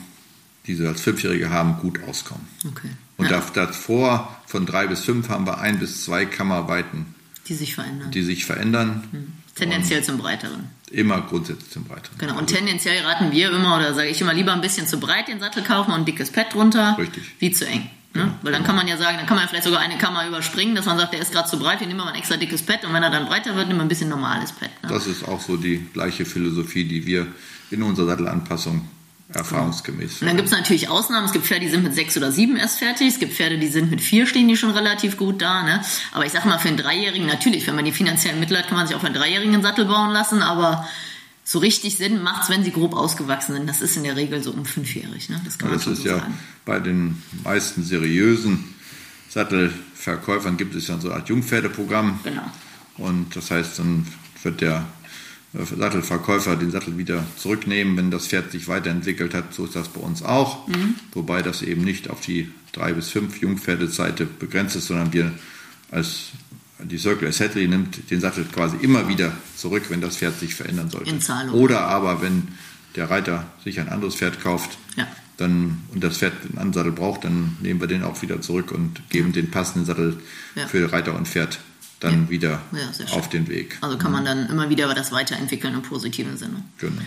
die 0.68 0.76
sie 0.76 0.88
als 0.88 1.02
Fünfjährige 1.02 1.50
haben, 1.50 1.78
gut 1.80 2.02
auskommen. 2.04 2.48
Okay. 2.66 2.92
Und 3.18 3.30
ja. 3.30 3.42
davor 3.54 4.42
von 4.48 4.66
drei 4.66 4.88
bis 4.88 5.02
fünf 5.02 5.30
haben 5.30 5.46
wir 5.46 5.60
ein 5.60 5.80
bis 5.80 6.06
zwei 6.06 6.26
Kammerweiten, 6.26 7.14
die 7.48 7.56
sich 7.56 7.76
verändern. 7.76 8.12
Die 8.12 8.24
sich 8.24 8.46
verändern. 8.46 9.08
Mhm. 9.12 9.34
Tendenziell 9.56 10.04
zum 10.04 10.18
Breiteren. 10.18 10.70
Immer 10.92 11.22
grundsätzlich 11.22 11.70
zum 11.70 11.84
Breiteren. 11.84 12.18
Genau, 12.18 12.38
und 12.38 12.48
tendenziell 12.48 13.04
raten 13.06 13.32
wir 13.32 13.52
immer, 13.52 13.78
oder 13.78 13.94
sage 13.94 14.10
ich 14.10 14.22
immer, 14.22 14.34
lieber 14.34 14.54
ein 14.54 14.62
bisschen 14.62 14.88
zu 14.88 15.00
breit 15.00 15.28
den 15.28 15.40
Sattel 15.40 15.64
kaufen 15.64 15.92
und 15.92 16.00
ein 16.00 16.06
dickes 16.06 16.32
Pad 16.32 16.54
drunter. 16.54 16.96
Richtig. 16.98 17.24
Wie 17.40 17.52
zu 17.52 17.66
eng. 17.68 17.90
Ne? 18.14 18.24
Ja, 18.24 18.40
Weil 18.42 18.52
dann 18.52 18.64
kann 18.64 18.76
man 18.76 18.88
ja 18.88 18.98
sagen, 18.98 19.18
dann 19.18 19.26
kann 19.26 19.38
man 19.38 19.48
vielleicht 19.48 19.64
sogar 19.64 19.80
eine 19.80 19.98
Kammer 19.98 20.28
überspringen, 20.28 20.76
dass 20.76 20.86
man 20.86 20.98
sagt, 20.98 21.14
der 21.14 21.22
ist 21.22 21.32
gerade 21.32 21.50
zu 21.50 21.58
breit, 21.60 21.80
wir 21.80 21.88
nehmen 21.88 22.00
mal 22.00 22.10
ein 22.10 22.16
extra 22.16 22.36
dickes 22.36 22.62
Pad 22.62 22.84
und 22.86 22.94
wenn 22.94 23.04
er 23.04 23.10
dann 23.10 23.26
breiter 23.26 23.56
wird, 23.56 23.68
nehmen 23.68 23.80
wir 23.80 23.86
ein 23.86 23.90
bisschen 23.90 24.10
normales 24.10 24.52
Pad. 24.52 24.70
Ne? 24.84 24.90
Das 24.90 25.08
ist 25.08 25.26
auch 25.28 25.40
so 25.40 25.56
die 25.56 25.86
gleiche 25.94 26.26
Philosophie, 26.26 26.84
die 26.84 27.06
wir 27.06 27.28
in 27.72 27.84
unserer 27.84 28.08
Sattelanpassung 28.08 28.88
erfahrungsgemäß. 29.34 30.22
Und 30.22 30.28
dann 30.28 30.36
gibt 30.36 30.48
es 30.48 30.54
natürlich 30.54 30.90
Ausnahmen. 30.90 31.26
Es 31.26 31.32
gibt 31.32 31.46
Pferde, 31.46 31.66
die 31.66 31.72
sind 31.72 31.84
mit 31.84 31.94
sechs 31.94 32.18
oder 32.18 32.32
sieben 32.32 32.58
erst 32.58 32.80
fertig. 32.80 33.08
Es 33.08 33.20
gibt 33.20 33.34
Pferde, 33.34 33.58
die 33.58 33.68
sind 33.68 33.90
mit 33.90 34.02
vier, 34.02 34.26
stehen 34.26 34.48
die 34.48 34.58
schon 34.58 34.72
relativ 34.72 35.18
gut 35.18 35.42
da. 35.42 35.64
Ne? 35.64 35.82
Aber 36.12 36.26
ich 36.26 36.32
sag 36.32 36.46
mal, 36.46 36.58
für 36.58 36.68
einen 36.68 36.78
Dreijährigen, 36.78 37.28
natürlich, 37.28 37.68
wenn 37.68 37.76
man 37.76 37.86
die 37.86 37.92
finanziellen 37.92 38.40
Mittel 38.40 38.58
hat, 38.58 38.68
kann 38.68 38.78
man 38.78 38.88
sich 38.88 38.96
auch 38.96 39.02
für 39.02 39.08
einen 39.08 39.16
Dreijährigen 39.16 39.54
einen 39.54 39.64
Sattel 39.64 39.86
bauen 39.86 40.12
lassen. 40.12 40.42
Aber 40.42 40.88
so 41.44 41.60
richtig 41.60 41.98
Sinn 41.98 42.22
macht 42.24 42.44
es, 42.44 42.50
wenn 42.50 42.64
sie 42.64 42.72
grob 42.72 42.94
ausgewachsen 42.94 43.54
sind. 43.54 43.68
Das 43.68 43.82
ist 43.82 43.98
in 43.98 44.04
der 44.04 44.16
Regel 44.16 44.44
so 44.44 44.52
um 44.52 44.66
fünfjährig. 44.66 45.30
Ne? 45.30 45.42
Das, 45.46 45.58
kann 45.58 45.70
man 45.70 45.78
das 45.78 45.88
ist 45.88 46.04
so 46.04 46.10
ja 46.10 46.20
sagen. 46.20 46.38
bei 46.66 46.80
den 46.80 47.22
meisten 47.44 47.84
seriösen 47.84 48.76
Sattelverkäufern 49.30 50.58
gibt 50.58 50.76
es 50.76 50.88
ja 50.88 51.00
so 51.00 51.10
eine 51.10 51.18
Art 51.18 51.30
Jungpferdeprogramm. 51.30 52.20
Genau. 52.24 52.44
Und 52.98 53.36
das 53.36 53.50
heißt, 53.50 53.80
dann 53.80 54.06
wird 54.44 54.62
der 54.62 54.86
Sattelverkäufer 55.54 56.56
den 56.56 56.72
Sattel 56.72 56.98
wieder 56.98 57.26
zurücknehmen, 57.38 57.98
wenn 57.98 58.10
das 58.10 58.28
Pferd 58.28 58.52
sich 58.52 58.68
weiterentwickelt 58.68 59.34
hat. 59.34 59.54
So 59.54 59.66
ist 59.66 59.76
das 59.76 59.90
bei 59.90 60.00
uns 60.00 60.24
auch. 60.24 60.68
Mhm. 60.68 60.96
Wobei 61.14 61.42
das 61.42 61.62
eben 61.62 61.84
nicht 61.84 62.10
auf 62.10 62.22
die 62.22 62.50
drei 62.72 62.94
bis 62.94 63.10
fünf 63.10 63.42
Jungpferdezeite 63.42 64.26
begrenzt 64.26 64.78
ist, 64.78 64.88
sondern 64.88 65.12
wir 65.12 65.32
als 65.92 66.30
die 66.80 66.98
Circle 66.98 67.28
Assetry 67.28 67.68
nimmt 67.68 68.10
den 68.10 68.22
Sattel 68.22 68.46
quasi 68.46 68.78
immer 68.78 69.08
wieder 69.08 69.34
zurück, 69.56 69.84
wenn 69.90 70.02
das 70.02 70.18
Pferd 70.18 70.40
sich 70.40 70.56
verändern 70.56 70.90
sollte. 70.90 71.10
In 71.10 71.22
Zahlung. 71.22 71.54
Oder 71.54 71.82
aber 71.82 72.22
wenn 72.22 72.48
der 72.96 73.10
Reiter 73.10 73.46
sich 73.64 73.80
ein 73.80 73.90
anderes 73.90 74.16
Pferd 74.16 74.42
kauft 74.42 74.78
ja. 74.96 75.08
dann, 75.38 75.82
und 75.94 76.04
das 76.04 76.18
Pferd 76.18 76.34
einen 76.42 76.58
anderen 76.58 76.74
Sattel 76.74 76.92
braucht, 76.92 77.26
dann 77.26 77.58
nehmen 77.62 77.80
wir 77.80 77.88
den 77.88 78.04
auch 78.04 78.22
wieder 78.22 78.42
zurück 78.42 78.72
und 78.72 79.10
geben 79.10 79.34
den 79.34 79.52
passenden 79.52 79.86
Sattel 79.86 80.18
ja. 80.56 80.68
für 80.68 80.92
Reiter 80.92 81.16
und 81.16 81.28
Pferd 81.28 81.60
dann 82.02 82.30
wieder 82.30 82.62
auf 83.12 83.30
den 83.30 83.48
Weg. 83.48 83.78
Also 83.82 83.98
kann 83.98 84.12
man 84.12 84.26
dann 84.26 84.50
immer 84.50 84.70
wieder 84.70 84.94
das 84.94 85.12
weiterentwickeln 85.12 85.74
im 85.74 85.82
positiven 85.82 86.38
Sinne. 86.38 86.64
Genau. 86.80 87.02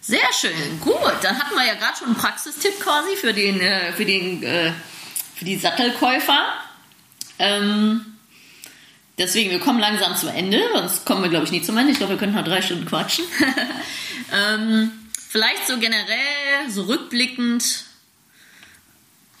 Sehr 0.00 0.32
schön, 0.38 0.80
gut. 0.80 0.94
Dann 1.22 1.36
hatten 1.38 1.54
wir 1.56 1.66
ja 1.66 1.74
gerade 1.74 1.96
schon 1.98 2.08
einen 2.08 2.16
Praxistipp 2.16 2.78
quasi 2.78 3.16
für, 3.16 3.32
den, 3.32 3.60
äh, 3.60 3.92
für, 3.92 4.04
den, 4.04 4.42
äh, 4.42 4.72
für 5.34 5.44
die 5.44 5.56
Sattelkäufer. 5.56 6.54
Ähm, 7.38 8.02
Deswegen, 9.18 9.50
wir 9.50 9.60
kommen 9.60 9.80
langsam 9.80 10.14
zum 10.14 10.28
Ende, 10.28 10.62
sonst 10.74 11.06
kommen 11.06 11.22
wir, 11.22 11.30
glaube 11.30 11.46
ich, 11.46 11.50
nie 11.50 11.62
zum 11.62 11.78
Ende. 11.78 11.90
Ich 11.90 11.96
glaube, 11.96 12.12
wir 12.12 12.18
können 12.18 12.34
noch 12.34 12.44
drei 12.44 12.60
Stunden 12.60 12.84
quatschen. 12.84 13.24
ähm, 14.32 14.92
vielleicht 15.28 15.66
so 15.66 15.78
generell, 15.78 16.68
so 16.68 16.82
rückblickend. 16.82 17.84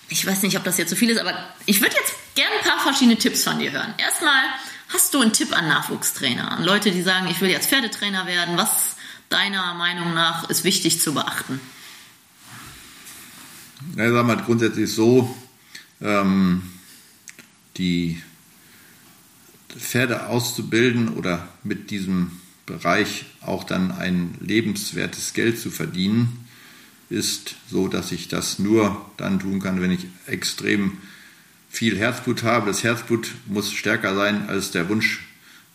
Ich 0.08 0.24
weiß 0.24 0.42
nicht, 0.42 0.56
ob 0.56 0.64
das 0.64 0.78
jetzt 0.78 0.88
so 0.88 0.96
viel 0.96 1.10
ist, 1.10 1.20
aber 1.20 1.34
ich 1.66 1.82
würde 1.82 1.94
jetzt 1.94 2.14
gerne 2.34 2.54
ein 2.56 2.66
paar 2.66 2.80
verschiedene 2.80 3.18
Tipps 3.18 3.44
von 3.44 3.58
dir 3.58 3.70
hören. 3.70 3.92
Erstmal, 3.98 4.44
hast 4.96 5.12
du 5.12 5.20
einen 5.20 5.34
Tipp 5.34 5.52
an 5.52 5.68
Nachwuchstrainer, 5.68 6.52
an 6.52 6.64
Leute, 6.64 6.90
die 6.90 7.02
sagen, 7.02 7.28
ich 7.30 7.42
will 7.42 7.50
jetzt 7.50 7.68
Pferdetrainer 7.68 8.26
werden? 8.26 8.56
Was 8.56 8.96
deiner 9.28 9.74
Meinung 9.74 10.14
nach 10.14 10.48
ist 10.48 10.64
wichtig 10.64 11.02
zu 11.02 11.12
beachten? 11.12 11.60
Ja, 13.94 14.10
sagen 14.10 14.26
wir 14.26 14.36
grundsätzlich 14.36 14.90
so, 14.90 15.36
ähm, 16.00 16.62
die 17.76 18.22
Pferde 19.76 20.28
auszubilden 20.28 21.10
oder 21.10 21.46
mit 21.62 21.90
diesem 21.90 22.40
Bereich 22.64 23.26
auch 23.42 23.64
dann 23.64 23.92
ein 23.92 24.38
lebenswertes 24.40 25.34
Geld 25.34 25.60
zu 25.60 25.70
verdienen, 25.70 26.48
ist 27.10 27.56
so, 27.70 27.86
dass 27.86 28.12
ich 28.12 28.28
das 28.28 28.58
nur 28.58 29.04
dann 29.18 29.40
tun 29.40 29.60
kann, 29.60 29.82
wenn 29.82 29.90
ich 29.90 30.06
extrem 30.26 30.96
viel 31.76 31.98
Herzblut 31.98 32.42
habe. 32.42 32.66
Das 32.66 32.82
Herzblut 32.82 33.30
muss 33.46 33.72
stärker 33.72 34.14
sein 34.14 34.48
als 34.48 34.70
der 34.70 34.88
Wunsch, 34.88 35.20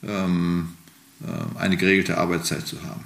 ähm, 0.03 0.69
äh, 1.22 1.60
eine 1.60 1.78
geregelte 1.78 2.18
Arbeitszeit 2.18 2.68
zu 2.68 2.82
haben. 2.84 3.03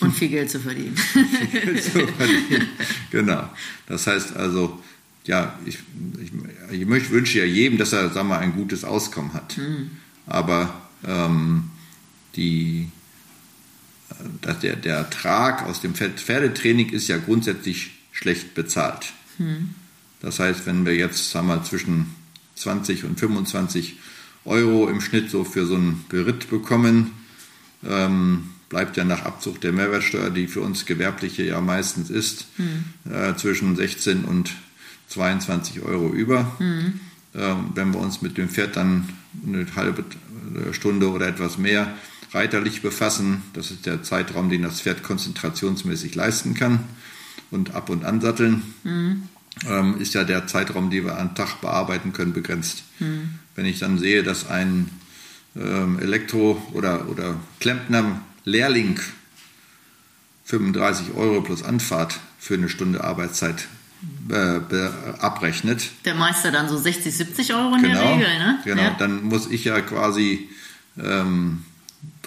Und 0.00 0.14
viel 0.14 0.28
Geld 0.28 0.50
zu 0.50 0.58
verdienen. 0.60 0.96
viel 1.50 1.60
Geld 1.60 1.84
zu 1.84 1.90
verdienen. 1.90 2.68
Genau. 3.10 3.48
Das 3.86 4.06
heißt 4.06 4.34
also, 4.36 4.80
ja, 5.24 5.58
ich, 5.66 5.78
ich, 6.22 6.32
ich 6.72 7.10
wünsche 7.10 7.38
ja 7.38 7.44
jedem, 7.44 7.76
dass 7.76 7.92
er 7.92 8.08
sagen 8.10 8.28
wir, 8.28 8.38
ein 8.38 8.54
gutes 8.54 8.84
Auskommen 8.84 9.34
hat. 9.34 9.58
Mhm 9.58 9.90
aber 10.30 10.80
ähm, 11.06 11.70
die, 12.36 12.88
äh, 14.10 14.54
der, 14.62 14.76
der 14.76 14.96
Ertrag 14.96 15.66
aus 15.66 15.80
dem 15.80 15.94
Pferdetraining 15.94 16.90
ist 16.90 17.08
ja 17.08 17.18
grundsätzlich 17.18 17.90
schlecht 18.12 18.54
bezahlt. 18.54 19.12
Hm. 19.36 19.74
Das 20.20 20.38
heißt, 20.38 20.66
wenn 20.66 20.86
wir 20.86 20.94
jetzt 20.94 21.30
sagen 21.30 21.48
wir, 21.48 21.62
zwischen 21.64 22.14
20 22.60 23.04
und 23.04 23.18
25 23.18 23.98
Euro 24.44 24.88
im 24.88 25.00
Schnitt 25.00 25.30
so 25.30 25.44
für 25.44 25.66
so 25.66 25.74
einen 25.74 26.04
Beritt 26.08 26.50
bekommen, 26.50 27.12
ähm, 27.84 28.50
bleibt 28.68 28.96
ja 28.96 29.04
nach 29.04 29.24
Abzug 29.24 29.60
der 29.60 29.72
Mehrwertsteuer, 29.72 30.30
die 30.30 30.46
für 30.46 30.60
uns 30.60 30.86
gewerbliche 30.86 31.42
ja 31.42 31.60
meistens 31.60 32.08
ist, 32.08 32.46
hm. 32.56 33.12
äh, 33.12 33.34
zwischen 33.36 33.76
16 33.76 34.24
und 34.24 34.52
22 35.08 35.82
Euro 35.82 36.08
über. 36.08 36.56
Hm. 36.58 37.00
Ähm, 37.34 37.70
wenn 37.74 37.92
wir 37.92 38.00
uns 38.00 38.22
mit 38.22 38.38
dem 38.38 38.48
Pferd 38.48 38.76
dann 38.76 39.08
eine 39.46 39.66
halbe 39.76 40.04
Stunde 40.72 41.10
oder 41.10 41.28
etwas 41.28 41.58
mehr 41.58 41.94
reiterlich 42.32 42.82
befassen. 42.82 43.42
Das 43.52 43.70
ist 43.70 43.86
der 43.86 44.02
Zeitraum, 44.02 44.50
den 44.50 44.62
das 44.62 44.80
Pferd 44.80 45.02
konzentrationsmäßig 45.02 46.14
leisten 46.14 46.54
kann. 46.54 46.80
Und 47.50 47.74
ab 47.74 47.90
und 47.90 48.04
ansatteln 48.04 48.62
mhm. 48.84 49.22
Ähm, 49.68 50.00
ist 50.00 50.14
ja 50.14 50.24
der 50.24 50.46
Zeitraum, 50.46 50.90
den 50.90 51.04
wir 51.04 51.18
am 51.18 51.34
Tag 51.34 51.60
bearbeiten 51.60 52.12
können, 52.12 52.32
begrenzt. 52.32 52.82
Mhm. 52.98 53.38
Wenn 53.54 53.66
ich 53.66 53.78
dann 53.78 53.98
sehe, 53.98 54.22
dass 54.22 54.48
ein 54.48 54.90
ähm, 55.56 55.98
Elektro- 56.00 56.62
oder, 56.72 57.08
oder 57.08 57.36
Klempner-Lehrling 57.60 59.00
35 60.44 61.14
Euro 61.14 61.42
plus 61.42 61.62
Anfahrt 61.62 62.18
für 62.38 62.54
eine 62.54 62.68
Stunde 62.68 63.04
Arbeitszeit 63.04 63.68
abrechnet. 65.18 65.90
Der 66.06 66.14
Meister 66.14 66.50
dann 66.50 66.70
so 66.70 66.78
60, 66.78 67.14
70 67.14 67.54
Euro 67.54 67.74
in 67.74 67.82
genau, 67.82 68.00
der 68.00 68.12
Regel, 68.14 68.38
ne? 68.38 68.58
Genau, 68.64 68.82
ja. 68.82 68.96
dann 68.98 69.24
muss 69.24 69.50
ich 69.50 69.64
ja 69.64 69.78
quasi 69.82 70.48
ähm, 70.98 71.64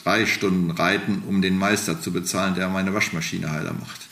drei 0.04 0.26
Stunden 0.26 0.72
reiten, 0.72 1.24
um 1.28 1.42
den 1.42 1.58
Meister 1.58 2.02
zu 2.02 2.12
bezahlen, 2.12 2.56
der 2.56 2.70
meine 2.70 2.94
Waschmaschine 2.94 3.52
heiler 3.52 3.74
macht. 3.74 4.02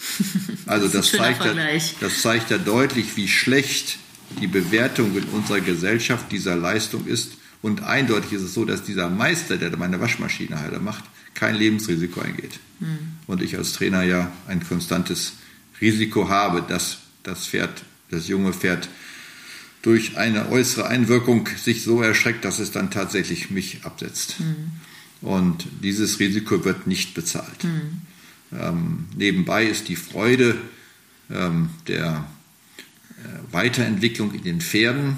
Also 0.67 0.87
das, 0.87 1.11
das 1.11 1.19
zeigt, 1.19 1.43
ja, 1.43 1.53
das 1.99 2.21
zeigt 2.21 2.49
ja 2.49 2.57
deutlich, 2.57 3.17
wie 3.17 3.27
schlecht 3.27 3.97
die 4.39 4.47
Bewertung 4.47 5.17
in 5.17 5.23
unserer 5.25 5.59
Gesellschaft 5.59 6.31
dieser 6.31 6.55
Leistung 6.55 7.07
ist. 7.07 7.33
Und 7.61 7.83
eindeutig 7.83 8.33
ist 8.33 8.43
es 8.43 8.53
so, 8.53 8.63
dass 8.63 8.83
dieser 8.83 9.09
Meister, 9.09 9.57
der 9.57 9.75
meine 9.75 9.99
Waschmaschine 9.99 10.59
heiler 10.59 10.79
macht, 10.79 11.03
kein 11.33 11.55
Lebensrisiko 11.55 12.21
eingeht. 12.21 12.59
Mhm. 12.79 13.17
Und 13.27 13.41
ich 13.41 13.57
als 13.57 13.73
Trainer 13.73 14.03
ja 14.03 14.31
ein 14.47 14.65
konstantes 14.65 15.33
Risiko 15.81 16.29
habe, 16.29 16.61
dass 16.61 16.99
das 17.23 17.47
Pferd, 17.47 17.83
das 18.09 18.27
junge 18.27 18.53
Pferd, 18.53 18.87
durch 19.81 20.17
eine 20.17 20.49
äußere 20.49 20.87
Einwirkung 20.87 21.49
sich 21.57 21.83
so 21.83 22.01
erschreckt, 22.01 22.45
dass 22.45 22.59
es 22.59 22.71
dann 22.71 22.91
tatsächlich 22.91 23.49
mich 23.49 23.79
absetzt. 23.83 24.39
Mhm. 24.39 24.71
Und 25.21 25.67
dieses 25.83 26.19
Risiko 26.19 26.65
wird 26.65 26.87
nicht 26.87 27.13
bezahlt. 27.13 27.63
Mhm. 27.63 28.01
Ähm, 28.53 29.05
nebenbei 29.15 29.65
ist 29.65 29.87
die 29.87 29.95
Freude 29.95 30.57
ähm, 31.29 31.69
der 31.87 32.25
äh, 33.17 33.53
Weiterentwicklung 33.53 34.33
in 34.33 34.43
den 34.43 34.61
Pferden 34.61 35.17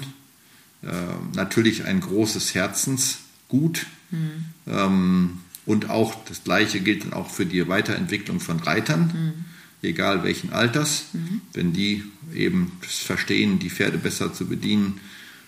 äh, 0.82 0.88
natürlich 1.34 1.84
ein 1.84 2.00
großes 2.00 2.54
Herzensgut. 2.54 3.86
Mhm. 4.10 4.44
Ähm, 4.66 5.30
und 5.66 5.88
auch 5.88 6.14
das 6.26 6.44
Gleiche 6.44 6.80
gilt 6.80 7.04
dann 7.04 7.14
auch 7.14 7.30
für 7.30 7.46
die 7.46 7.66
Weiterentwicklung 7.66 8.38
von 8.38 8.60
Reitern, 8.60 9.06
mhm. 9.06 9.44
egal 9.88 10.22
welchen 10.22 10.52
Alters. 10.52 11.06
Mhm. 11.14 11.40
Wenn 11.54 11.72
die 11.72 12.04
eben 12.34 12.72
verstehen, 12.82 13.58
die 13.58 13.70
Pferde 13.70 13.96
besser 13.96 14.34
zu 14.34 14.46
bedienen 14.46 15.00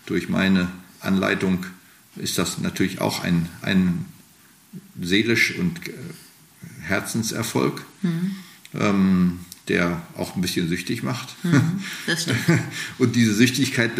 durch 0.07 0.27
meine 0.27 0.69
Anleitung, 0.99 1.67
ist 2.15 2.39
das 2.39 2.57
natürlich 2.57 2.99
auch 2.99 3.23
ein, 3.23 3.47
ein 3.61 4.05
seelisch 5.01 5.55
und 5.55 5.87
äh, 5.87 5.93
Herzenserfolg, 6.81 7.85
mhm. 8.01 8.35
ähm, 8.73 9.39
der 9.67 10.01
auch 10.15 10.35
ein 10.35 10.41
bisschen 10.41 10.69
süchtig 10.69 11.03
macht. 11.03 11.35
Mhm, 11.43 11.83
und 12.99 13.15
diese 13.15 13.33
Süchtigkeit 13.33 13.91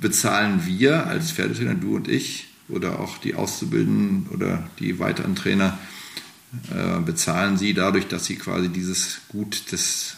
bezahlen 0.00 0.62
wir 0.66 1.06
als 1.06 1.32
Pferdetrainer, 1.32 1.74
du 1.74 1.96
und 1.96 2.08
ich, 2.08 2.48
oder 2.68 2.98
auch 3.00 3.18
die 3.18 3.34
Auszubildenden 3.34 4.28
oder 4.28 4.68
die 4.78 4.98
weiteren 4.98 5.36
Trainer, 5.36 5.78
äh, 6.70 7.00
bezahlen 7.00 7.58
sie 7.58 7.74
dadurch, 7.74 8.06
dass 8.08 8.24
sie 8.24 8.36
quasi 8.36 8.68
dieses 8.68 9.20
Gut 9.28 9.70
des 9.72 10.16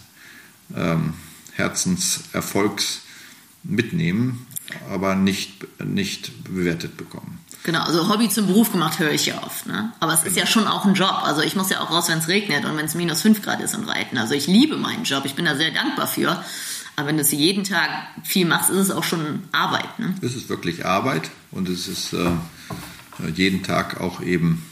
ähm, 0.77 1.15
Herzenserfolgs 1.53 3.03
mitnehmen, 3.63 4.47
aber 4.89 5.17
nicht, 5.17 5.67
nicht 5.85 6.45
bewertet 6.45 6.97
bekommen. 6.97 7.40
Genau, 7.63 7.83
also 7.83 8.09
Hobby 8.09 8.29
zum 8.29 8.47
Beruf 8.47 8.73
gemacht 8.73 8.99
höre 8.99 9.13
ich 9.13 9.27
ja 9.27 9.43
oft. 9.43 9.67
Ne? 9.67 9.93
Aber 10.01 10.15
es 10.15 10.25
ist 10.25 10.37
ja 10.37 10.47
schon 10.47 10.67
auch 10.67 10.87
ein 10.87 10.95
Job. 10.95 11.21
Also 11.23 11.43
ich 11.43 11.57
muss 11.57 11.69
ja 11.69 11.81
auch 11.81 11.91
raus, 11.91 12.09
wenn 12.09 12.19
es 12.19 12.29
regnet 12.29 12.65
und 12.65 12.77
wenn 12.77 12.87
es 12.87 12.95
minus 12.95 13.21
5 13.21 13.43
Grad 13.43 13.61
ist 13.61 13.75
und 13.75 13.85
reiten. 13.85 14.17
Also 14.17 14.35
ich 14.35 14.47
liebe 14.47 14.77
meinen 14.77 15.05
Job, 15.05 15.25
ich 15.27 15.35
bin 15.35 15.45
da 15.45 15.55
sehr 15.57 15.71
dankbar 15.71 16.07
für. 16.07 16.43
Aber 16.97 17.09
wenn 17.09 17.17
du 17.17 17.23
es 17.23 17.33
jeden 17.33 17.65
Tag 17.65 17.91
viel 18.25 18.47
machst, 18.47 18.71
ist 18.71 18.79
es 18.79 18.91
auch 18.91 19.05
schon 19.05 19.43
Arbeit. 19.53 19.99
Ne? 19.99 20.15
Es 20.23 20.35
ist 20.35 20.49
wirklich 20.49 20.87
Arbeit 20.87 21.31
und 21.51 21.69
es 21.69 21.87
ist 21.87 22.15
äh, 22.15 22.31
jeden 23.35 23.63
Tag 23.63 24.01
auch 24.01 24.23
eben, 24.23 24.65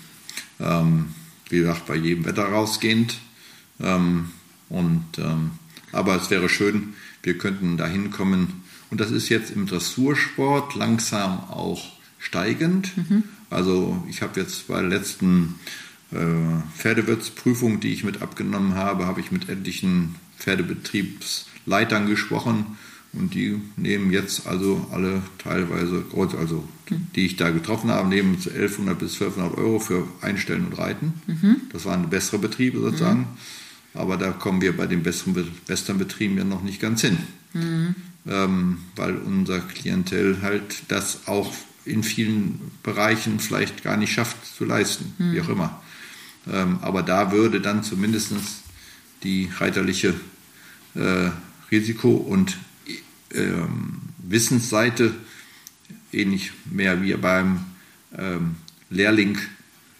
ähm, 0.58 1.14
wie 1.50 1.58
gesagt, 1.58 1.86
bei 1.86 1.94
jedem 1.94 2.24
Wetter 2.24 2.44
rausgehend. 2.44 3.18
Ähm, 3.80 4.30
und, 4.70 5.18
ähm, 5.18 5.52
aber 5.92 6.16
es 6.16 6.30
wäre 6.30 6.48
schön, 6.48 6.94
wir 7.22 7.36
könnten 7.36 7.76
dahin 7.76 8.10
kommen. 8.10 8.62
Und 8.90 9.00
das 9.00 9.10
ist 9.10 9.28
jetzt 9.28 9.50
im 9.50 9.66
Dressursport 9.66 10.74
langsam 10.74 11.38
auch 11.50 11.97
steigend. 12.18 12.96
Mhm. 12.96 13.24
Also 13.50 14.02
ich 14.08 14.22
habe 14.22 14.38
jetzt 14.40 14.68
bei 14.68 14.80
der 14.80 14.90
letzten 14.90 15.54
äh, 16.12 16.16
Pferdewirtsprüfung, 16.76 17.80
die 17.80 17.92
ich 17.92 18.04
mit 18.04 18.22
abgenommen 18.22 18.74
habe, 18.74 19.06
habe 19.06 19.20
ich 19.20 19.32
mit 19.32 19.48
etlichen 19.48 20.16
Pferdebetriebsleitern 20.38 22.06
gesprochen 22.06 22.78
und 23.12 23.34
die 23.34 23.60
nehmen 23.76 24.10
jetzt 24.10 24.46
also 24.46 24.86
alle 24.92 25.22
teilweise, 25.38 26.04
also 26.14 26.68
mhm. 26.90 27.06
die 27.14 27.26
ich 27.26 27.36
da 27.36 27.50
getroffen 27.50 27.90
habe, 27.90 28.08
nehmen 28.08 28.34
1100 28.34 28.98
bis 28.98 29.14
1200 29.14 29.56
Euro 29.58 29.78
für 29.78 30.06
Einstellen 30.20 30.66
und 30.66 30.78
Reiten. 30.78 31.14
Mhm. 31.26 31.56
Das 31.72 31.86
waren 31.86 32.10
bessere 32.10 32.38
Betriebe 32.38 32.80
sozusagen. 32.80 33.20
Mhm. 33.20 33.26
Aber 33.94 34.16
da 34.16 34.30
kommen 34.30 34.60
wir 34.60 34.76
bei 34.76 34.86
den 34.86 35.02
besseren 35.02 35.48
Westernbetrieben 35.66 36.36
ja 36.36 36.44
noch 36.44 36.62
nicht 36.62 36.80
ganz 36.80 37.00
hin. 37.00 37.18
Mhm. 37.54 37.94
Ähm, 38.26 38.78
weil 38.94 39.16
unser 39.16 39.60
Klientel 39.60 40.42
halt 40.42 40.82
das 40.88 41.26
auch 41.26 41.52
in 41.88 42.02
vielen 42.02 42.70
Bereichen 42.82 43.40
vielleicht 43.40 43.82
gar 43.82 43.96
nicht 43.96 44.12
schafft 44.12 44.36
zu 44.56 44.64
leisten, 44.64 45.14
mhm. 45.18 45.32
wie 45.32 45.40
auch 45.40 45.48
immer. 45.48 45.82
Ähm, 46.52 46.78
aber 46.82 47.02
da 47.02 47.32
würde 47.32 47.60
dann 47.60 47.82
zumindest 47.82 48.32
die 49.22 49.50
reiterliche 49.58 50.14
äh, 50.94 51.30
Risiko- 51.70 52.16
und 52.16 52.56
ähm, 53.34 54.00
Wissensseite 54.18 55.14
ähnlich 56.12 56.52
mehr 56.64 57.02
wie 57.02 57.14
beim 57.14 57.64
ähm, 58.16 58.56
Lehrling 58.90 59.38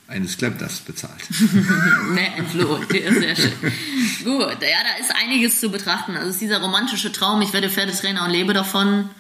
eines 0.07 0.39
Klempners 0.39 0.81
bezahlt. 0.81 1.29
ne, 2.15 2.35
entflohen, 2.37 2.87
sehr 2.91 3.37
schön. 3.37 3.53
Gut, 4.25 4.41
ja, 4.63 4.83
da 4.83 4.97
ist 5.01 5.15
einiges 5.15 5.61
zu 5.61 5.71
betrachten. 5.71 6.17
Also 6.17 6.31
ist 6.31 6.41
dieser 6.41 6.61
romantische 6.61 7.13
Traum, 7.13 7.43
ich 7.43 7.53
werde 7.53 7.69
Pferdetrainer 7.69 8.25
und 8.25 8.31
lebe 8.31 8.55
davon, 8.55 9.11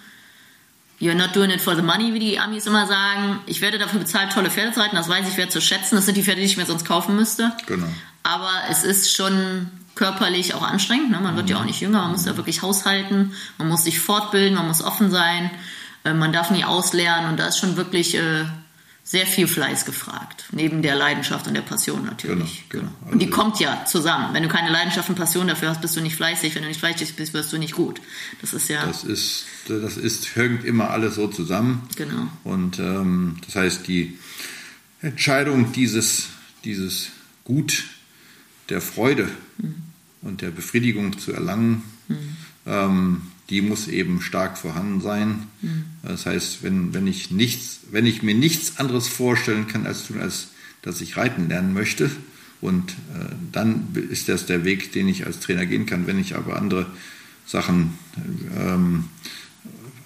You're 1.00 1.14
not 1.14 1.34
doing 1.34 1.50
it 1.50 1.60
for 1.60 1.76
the 1.76 1.82
money, 1.82 2.12
wie 2.12 2.18
die 2.18 2.38
Amis 2.40 2.66
immer 2.66 2.86
sagen. 2.86 3.38
Ich 3.46 3.60
werde 3.60 3.78
dafür 3.78 4.00
bezahlt, 4.00 4.32
tolle 4.32 4.50
Pferde 4.50 4.72
zu 4.72 4.80
reiten. 4.80 4.96
Das 4.96 5.08
weiß 5.08 5.28
ich 5.28 5.36
wer 5.36 5.48
zu 5.48 5.60
schätzen. 5.60 5.94
Das 5.94 6.06
sind 6.06 6.16
die 6.16 6.24
Pferde, 6.24 6.40
die 6.40 6.46
ich 6.46 6.56
mir 6.56 6.66
sonst 6.66 6.84
kaufen 6.84 7.14
müsste. 7.14 7.52
Genau. 7.66 7.86
Aber 8.24 8.50
es 8.68 8.82
ist 8.82 9.14
schon 9.14 9.70
körperlich 9.94 10.54
auch 10.54 10.62
anstrengend. 10.62 11.10
Ne? 11.10 11.20
Man 11.20 11.36
wird 11.36 11.46
mhm. 11.46 11.52
ja 11.52 11.60
auch 11.60 11.64
nicht 11.64 11.80
jünger. 11.80 12.02
Man 12.02 12.12
muss 12.12 12.26
ja 12.26 12.36
wirklich 12.36 12.62
haushalten. 12.62 13.32
Man 13.58 13.68
muss 13.68 13.84
sich 13.84 14.00
fortbilden. 14.00 14.56
Man 14.56 14.66
muss 14.66 14.82
offen 14.82 15.10
sein. 15.10 15.50
Äh, 16.02 16.14
man 16.14 16.32
darf 16.32 16.50
nie 16.50 16.64
auslernen. 16.64 17.30
Und 17.30 17.38
da 17.38 17.46
ist 17.46 17.58
schon 17.58 17.76
wirklich 17.76 18.16
äh, 18.16 18.46
sehr 19.09 19.26
viel 19.26 19.48
Fleiß 19.48 19.86
gefragt, 19.86 20.44
neben 20.52 20.82
der 20.82 20.94
Leidenschaft 20.94 21.47
und 21.47 21.55
der 21.55 21.62
Passion 21.62 22.05
natürlich. 22.05 22.64
Genau, 22.68 22.82
genau. 22.82 22.94
Also 23.01 23.12
und 23.12 23.18
die 23.20 23.30
kommt 23.30 23.59
ja 23.59 23.86
zusammen. 23.86 24.35
Wenn 24.35 24.43
du 24.43 24.51
keine 24.51 24.68
Leidenschaft 24.68 25.09
und 25.09 25.14
Passion 25.14 25.48
dafür 25.48 25.70
hast, 25.70 25.80
bist 25.80 25.97
du 25.97 26.02
nicht 26.02 26.14
fleißig. 26.14 26.55
Wenn 26.55 26.60
du 26.60 26.68
nicht 26.68 26.78
fleißig 26.78 27.16
bist, 27.16 27.32
wirst 27.32 27.51
du 27.51 27.56
nicht 27.56 27.74
gut. 27.74 28.02
Das 28.43 28.52
ist 28.52 28.68
ja. 28.68 28.85
Das 28.85 29.05
ist, 29.05 29.47
das 29.66 29.97
ist 29.97 30.36
hängt 30.36 30.62
immer 30.62 30.90
alles 30.90 31.14
so 31.14 31.26
zusammen. 31.26 31.89
Genau. 31.97 32.28
Und 32.44 32.80
ähm, 32.80 33.39
das 33.47 33.56
heißt, 33.56 33.89
die 33.89 34.18
Entscheidung, 35.01 35.72
dieses, 35.72 36.26
dieses 36.64 37.09
Gut 37.44 37.85
der 38.68 38.82
Freude 38.82 39.30
mhm. 39.56 39.85
und 40.20 40.43
der 40.43 40.51
Befriedigung 40.51 41.18
zu 41.18 41.32
erlangen, 41.32 41.82
mhm. 42.09 42.36
ähm, 42.66 43.22
die 43.50 43.62
muss 43.62 43.88
eben 43.88 44.20
stark 44.20 44.58
vorhanden 44.58 45.00
sein. 45.00 45.46
Mhm. 45.62 45.84
Das 46.02 46.26
heißt, 46.26 46.62
wenn, 46.62 46.92
wenn, 46.94 47.06
ich 47.06 47.30
nichts, 47.30 47.80
wenn 47.90 48.06
ich 48.06 48.22
mir 48.22 48.34
nichts 48.34 48.78
anderes 48.78 49.08
vorstellen 49.08 49.66
kann, 49.66 49.86
als, 49.86 50.06
tun, 50.06 50.20
als 50.20 50.48
dass 50.82 51.00
ich 51.00 51.16
reiten 51.16 51.48
lernen 51.48 51.72
möchte, 51.72 52.10
und 52.60 52.90
äh, 52.90 53.34
dann 53.52 53.88
ist 54.10 54.28
das 54.28 54.46
der 54.46 54.64
Weg, 54.64 54.92
den 54.92 55.08
ich 55.08 55.26
als 55.26 55.40
Trainer 55.40 55.66
gehen 55.66 55.86
kann. 55.86 56.06
Wenn 56.06 56.18
ich 56.18 56.34
aber 56.34 56.56
andere 56.56 56.86
Sachen 57.46 57.96
ähm, 58.58 59.04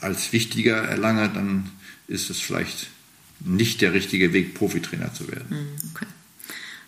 als 0.01 0.33
wichtiger 0.33 0.77
erlange, 0.77 1.31
dann 1.31 1.71
ist 2.09 2.29
es 2.31 2.41
vielleicht 2.41 2.89
nicht 3.41 3.81
der 3.81 3.95
richtige 3.95 4.33
Weg, 4.33 4.55
Profitrainer 4.55 5.15
zu 5.15 5.29
werden. 5.29 5.47
Mhm, 5.49 5.91
okay. 5.95 6.07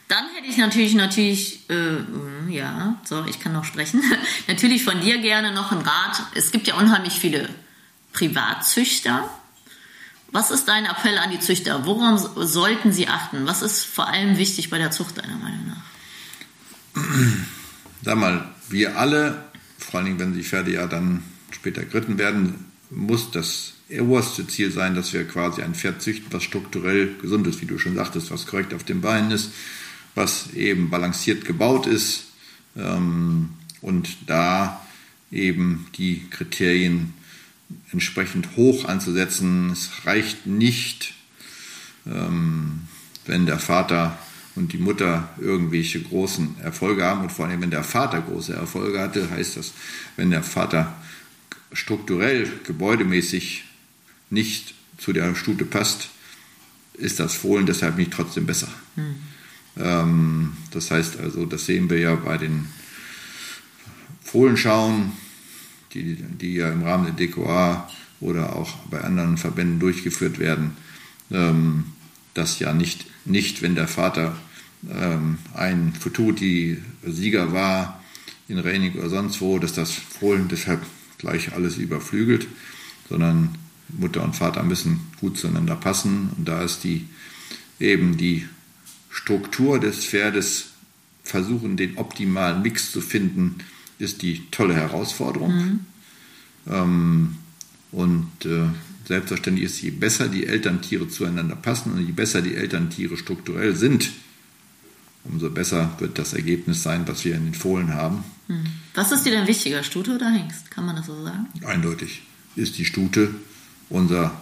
Dann 0.09 0.27
hätte 0.35 0.47
ich 0.49 0.59
natürlich, 0.59 0.95
natürlich, 0.95 1.69
äh, 1.71 2.53
ja, 2.53 3.01
so, 3.05 3.25
ich 3.27 3.41
kann 3.41 3.53
noch 3.53 3.65
sprechen, 3.65 4.03
natürlich 4.49 4.85
von 4.85 5.01
dir 5.01 5.19
gerne 5.19 5.53
noch 5.53 5.73
einen 5.73 5.81
Rat. 5.81 6.23
Es 6.35 6.51
gibt 6.53 6.67
ja 6.67 6.75
unheimlich 6.75 7.15
viele 7.15 7.49
Privatzüchter. 8.13 9.29
Was 10.31 10.51
ist 10.51 10.67
dein 10.67 10.85
Appell 10.85 11.17
an 11.19 11.31
die 11.31 11.41
Züchter? 11.41 11.87
Worum 11.87 12.19
sollten 12.19 12.93
sie 12.93 13.09
achten? 13.09 13.47
Was 13.47 13.63
ist 13.63 13.85
vor 13.85 14.09
allem 14.09 14.37
wichtig 14.37 14.69
bei 14.69 14.79
der 14.79 14.91
Zucht 14.91 15.19
deiner 15.19 15.37
Meinung 15.37 15.69
nach? 15.69 17.03
Sag 18.03 18.19
mal, 18.19 18.49
wir 18.69 18.99
alle, 18.99 19.45
vor 19.79 19.99
allen 19.99 20.07
Dingen, 20.07 20.19
wenn 20.19 20.35
die 20.35 20.43
Pferde 20.43 20.73
ja 20.73 20.87
dann 20.87 21.23
später 21.51 21.85
geritten 21.85 22.19
werden, 22.19 22.73
muss 22.91 23.31
das 23.31 23.75
oberste 23.91 24.47
Ziel 24.47 24.71
sein, 24.71 24.95
dass 24.95 25.13
wir 25.13 25.27
quasi 25.27 25.63
ein 25.63 25.75
Pferd 25.75 26.03
züchten, 26.03 26.33
was 26.33 26.43
strukturell 26.43 27.15
gesund 27.21 27.47
ist, 27.47 27.61
wie 27.61 27.67
du 27.67 27.79
schon 27.79 27.95
sagtest, 27.95 28.31
was 28.31 28.47
korrekt 28.47 28.75
auf 28.75 28.85
den 28.85 29.01
Beinen 29.01 29.31
ist, 29.31 29.53
was 30.15 30.53
eben 30.53 30.91
balanciert 30.91 31.45
gebaut 31.45 31.87
ist 31.87 32.27
ähm, 32.77 33.51
und 33.81 34.17
da 34.27 34.85
eben 35.31 35.87
die 35.97 36.29
Kriterien 36.31 37.15
entsprechend 37.93 38.57
hoch 38.57 38.85
anzusetzen. 38.85 39.71
Es 39.71 40.07
reicht 40.07 40.47
nicht, 40.47 41.15
ähm, 42.07 42.83
wenn 43.27 43.47
der 43.47 43.59
Vater 43.59 44.19
und 44.55 44.73
die 44.73 44.79
Mutter 44.79 45.29
irgendwelche 45.41 46.01
großen 46.01 46.61
Erfolge 46.61 47.05
haben 47.05 47.23
und 47.23 47.33
vor 47.33 47.47
allem, 47.47 47.61
wenn 47.61 47.71
der 47.71 47.83
Vater 47.83 48.21
große 48.21 48.53
Erfolge 48.53 49.01
hatte, 49.01 49.31
heißt 49.31 49.57
das, 49.57 49.73
wenn 50.17 50.31
der 50.31 50.45
Vater 50.45 50.95
strukturell, 51.73 52.49
gebäudemäßig 52.65 53.65
nicht 54.31 54.75
zu 54.99 55.13
der 55.13 55.35
Stute 55.35 55.65
passt, 55.65 56.11
ist 56.95 57.19
das 57.19 57.35
Fohlen 57.35 57.67
deshalb 57.67 57.97
nicht 57.97 58.13
trotzdem 58.13 58.47
besser. 58.47 58.69
Mhm. 58.95 59.17
Ähm, 59.79 60.53
das 60.71 60.91
heißt 60.91 61.19
also, 61.21 61.47
das 61.47 61.67
sehen 61.67 61.91
wir 61.91 61.99
ja 61.99 62.15
bei 62.15 62.39
den 62.39 62.67
Fohlenschauen, 64.23 65.13
die, 65.93 66.17
die 66.17 66.55
ja 66.55 66.71
im 66.71 66.83
Rahmen 66.83 67.05
der 67.05 67.27
DQA 67.27 67.89
oder 68.21 68.57
auch 68.57 68.75
bei 68.91 69.01
anderen 69.01 69.37
Verbänden 69.37 69.79
durchgeführt 69.79 70.39
werden, 70.39 70.77
ähm, 71.31 71.85
dass 72.35 72.59
ja 72.59 72.73
nicht, 72.73 73.07
nicht, 73.25 73.63
wenn 73.63 73.75
der 73.75 73.89
Vater 73.89 74.37
ähm, 74.91 75.39
ein 75.55 75.93
Fututi-Sieger 75.99 77.53
war 77.53 78.03
in 78.49 78.59
Reining 78.59 78.95
oder 78.95 79.09
sonst 79.09 79.41
wo, 79.41 79.59
dass 79.59 79.73
das 79.73 79.93
Fohlen 79.93 80.49
deshalb 80.49 80.83
gleich 81.19 81.53
alles 81.53 81.77
überflügelt, 81.77 82.47
sondern 83.09 83.57
Mutter 83.89 84.23
und 84.23 84.35
Vater 84.35 84.63
müssen 84.63 85.01
gut 85.21 85.39
zueinander 85.39 85.77
passen. 85.77 86.31
Und 86.37 86.49
da 86.49 86.63
ist 86.63 86.85
die 86.85 87.09
eben 87.79 88.17
die 88.17 88.47
Struktur 89.15 89.79
des 89.79 90.05
Pferdes 90.05 90.71
versuchen, 91.23 91.77
den 91.77 91.97
optimalen 91.99 92.63
Mix 92.63 92.91
zu 92.91 93.01
finden 93.01 93.61
ist 93.99 94.23
die 94.23 94.51
tolle 94.51 94.75
Herausforderung. 94.75 95.81
Ähm, 96.67 97.37
und 97.93 98.29
äh, 98.45 98.67
selbstverständlich 99.07 99.67
ist, 99.67 99.81
je 99.81 99.91
besser 99.91 100.29
die 100.29 100.47
Elterntiere 100.47 101.09
zueinander 101.09 101.55
passen 101.55 101.93
und 101.93 102.05
je 102.05 102.13
besser 102.13 102.43
die 102.43 102.57
Elterntiere 102.57 103.17
strukturell 103.17 103.77
sind, 103.77 104.11
umso 105.23 105.49
besser 105.49 105.95
wird 106.01 106.19
das 106.19 106.33
Ergebnis 106.35 106.83
sein, 106.83 107.07
was 107.07 107.25
wir 107.25 107.37
in 107.37 107.45
den 107.45 107.55
Fohlen 107.55 107.95
haben. 107.95 108.25
Was 108.95 109.13
ist 109.13 109.25
dir 109.25 109.31
denn 109.31 109.47
wichtiger, 109.47 109.85
Stute 109.85 110.17
oder 110.17 110.29
Hengst? 110.29 110.73
Kann 110.73 110.87
man 110.87 110.97
das 110.97 111.07
so 111.07 111.23
sagen? 111.23 111.47
Eindeutig 111.65 112.23
ist 112.57 112.79
die 112.79 112.85
Stute 112.85 113.33
unser 113.89 114.33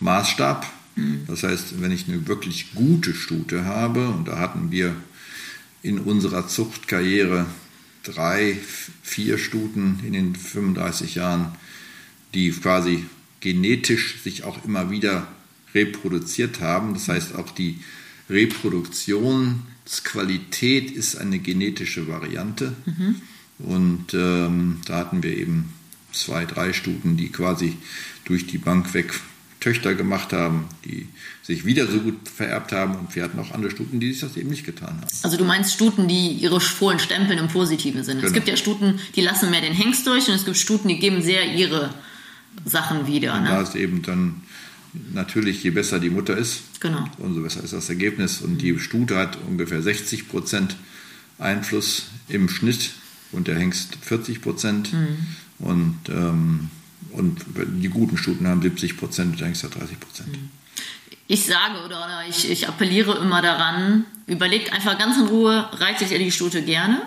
Maßstab. 0.00 0.66
Das 1.26 1.42
heißt, 1.42 1.80
wenn 1.80 1.92
ich 1.92 2.08
eine 2.08 2.26
wirklich 2.26 2.74
gute 2.74 3.14
Stute 3.14 3.64
habe, 3.64 4.08
und 4.08 4.28
da 4.28 4.38
hatten 4.38 4.70
wir 4.70 4.94
in 5.82 5.98
unserer 5.98 6.48
Zuchtkarriere 6.48 7.46
drei, 8.02 8.56
vier 9.02 9.38
Stuten 9.38 10.00
in 10.04 10.12
den 10.12 10.34
35 10.34 11.14
Jahren, 11.16 11.52
die 12.34 12.50
quasi 12.50 13.04
genetisch 13.40 14.20
sich 14.22 14.44
auch 14.44 14.64
immer 14.64 14.90
wieder 14.90 15.28
reproduziert 15.74 16.60
haben. 16.60 16.94
Das 16.94 17.08
heißt, 17.08 17.34
auch 17.34 17.50
die 17.50 17.78
Reproduktionsqualität 18.30 20.90
ist 20.90 21.16
eine 21.16 21.38
genetische 21.38 22.08
Variante. 22.08 22.74
Und 23.58 24.14
ähm, 24.14 24.80
da 24.86 24.98
hatten 24.98 25.22
wir 25.22 25.36
eben 25.36 25.72
zwei, 26.12 26.44
drei 26.44 26.72
Stuten, 26.72 27.16
die 27.16 27.30
quasi 27.30 27.76
durch 28.24 28.46
die 28.46 28.58
Bank 28.58 28.94
weg 28.94 29.12
Töchter 29.60 29.94
gemacht 29.94 30.32
haben, 30.32 30.66
die 30.84 31.08
sich 31.42 31.64
wieder 31.64 31.86
so 31.86 31.98
gut 32.00 32.14
vererbt 32.28 32.72
haben. 32.72 32.94
Und 32.96 33.14
wir 33.16 33.24
hatten 33.24 33.38
auch 33.38 33.50
andere 33.52 33.70
Stuten, 33.70 33.98
die 34.00 34.12
sich 34.12 34.20
das 34.20 34.36
eben 34.36 34.50
nicht 34.50 34.64
getan 34.64 34.88
haben. 35.00 35.06
Also 35.22 35.36
du 35.36 35.44
meinst 35.44 35.72
Stuten, 35.72 36.06
die 36.08 36.28
ihre 36.32 36.60
Fohlen 36.60 36.98
stempeln 36.98 37.38
im 37.38 37.48
positiven 37.48 38.04
Sinne. 38.04 38.18
Es 38.20 38.26
Genau. 38.26 38.34
gibt 38.34 38.48
ja 38.48 38.56
Stuten, 38.56 39.00
die 39.16 39.20
lassen 39.20 39.50
mehr 39.50 39.60
den 39.60 39.72
Hengst 39.72 40.06
durch 40.06 40.28
und 40.28 40.34
es 40.34 40.44
gibt 40.44 40.56
Stuten, 40.56 40.88
die 40.88 40.98
geben 40.98 41.22
sehr 41.22 41.44
ihre 41.54 41.92
Sachen 42.64 43.06
wieder. 43.06 43.32
Da 43.32 43.56
Ne? 43.58 43.62
ist 43.62 43.74
eben 43.74 44.02
dann 44.02 44.42
natürlich, 45.12 45.62
je 45.62 45.70
besser 45.70 45.98
die 46.00 46.10
Mutter 46.10 46.36
ist, 46.36 46.60
Genau. 46.80 47.04
umso 47.18 47.40
besser 47.42 47.62
ist 47.64 47.72
das 47.72 47.88
Ergebnis. 47.88 48.40
Und 48.40 48.58
die 48.58 48.78
Stute 48.78 49.16
hat 49.16 49.38
ungefähr 49.48 49.82
60 49.82 50.28
Prozent 50.28 50.76
Einfluss 51.38 52.06
im 52.28 52.48
Schnitt 52.48 52.90
und 53.32 53.48
der 53.48 53.56
Hengst 53.58 53.96
40 54.02 54.40
Prozent. 54.40 54.90
Und, 55.58 55.96
ähm, 56.08 56.70
und 57.12 57.44
die 57.56 57.88
guten 57.88 58.16
Stuten 58.16 58.46
haben 58.46 58.62
70 58.62 58.96
Prozent 58.96 59.38
der 59.40 59.46
Hengst 59.46 59.64
hat 59.64 59.74
30 59.74 60.00
Prozent. 60.00 60.38
Ich 61.26 61.44
sage 61.44 61.84
oder, 61.84 61.98
oder 61.98 62.24
ich, 62.28 62.50
ich 62.50 62.68
appelliere 62.68 63.18
immer 63.18 63.42
daran, 63.42 64.04
überlegt 64.26 64.72
einfach 64.72 64.98
ganz 64.98 65.18
in 65.18 65.26
Ruhe, 65.26 65.68
reitet 65.72 66.10
ihr 66.10 66.18
die 66.18 66.32
Stute 66.32 66.62
gerne 66.62 67.02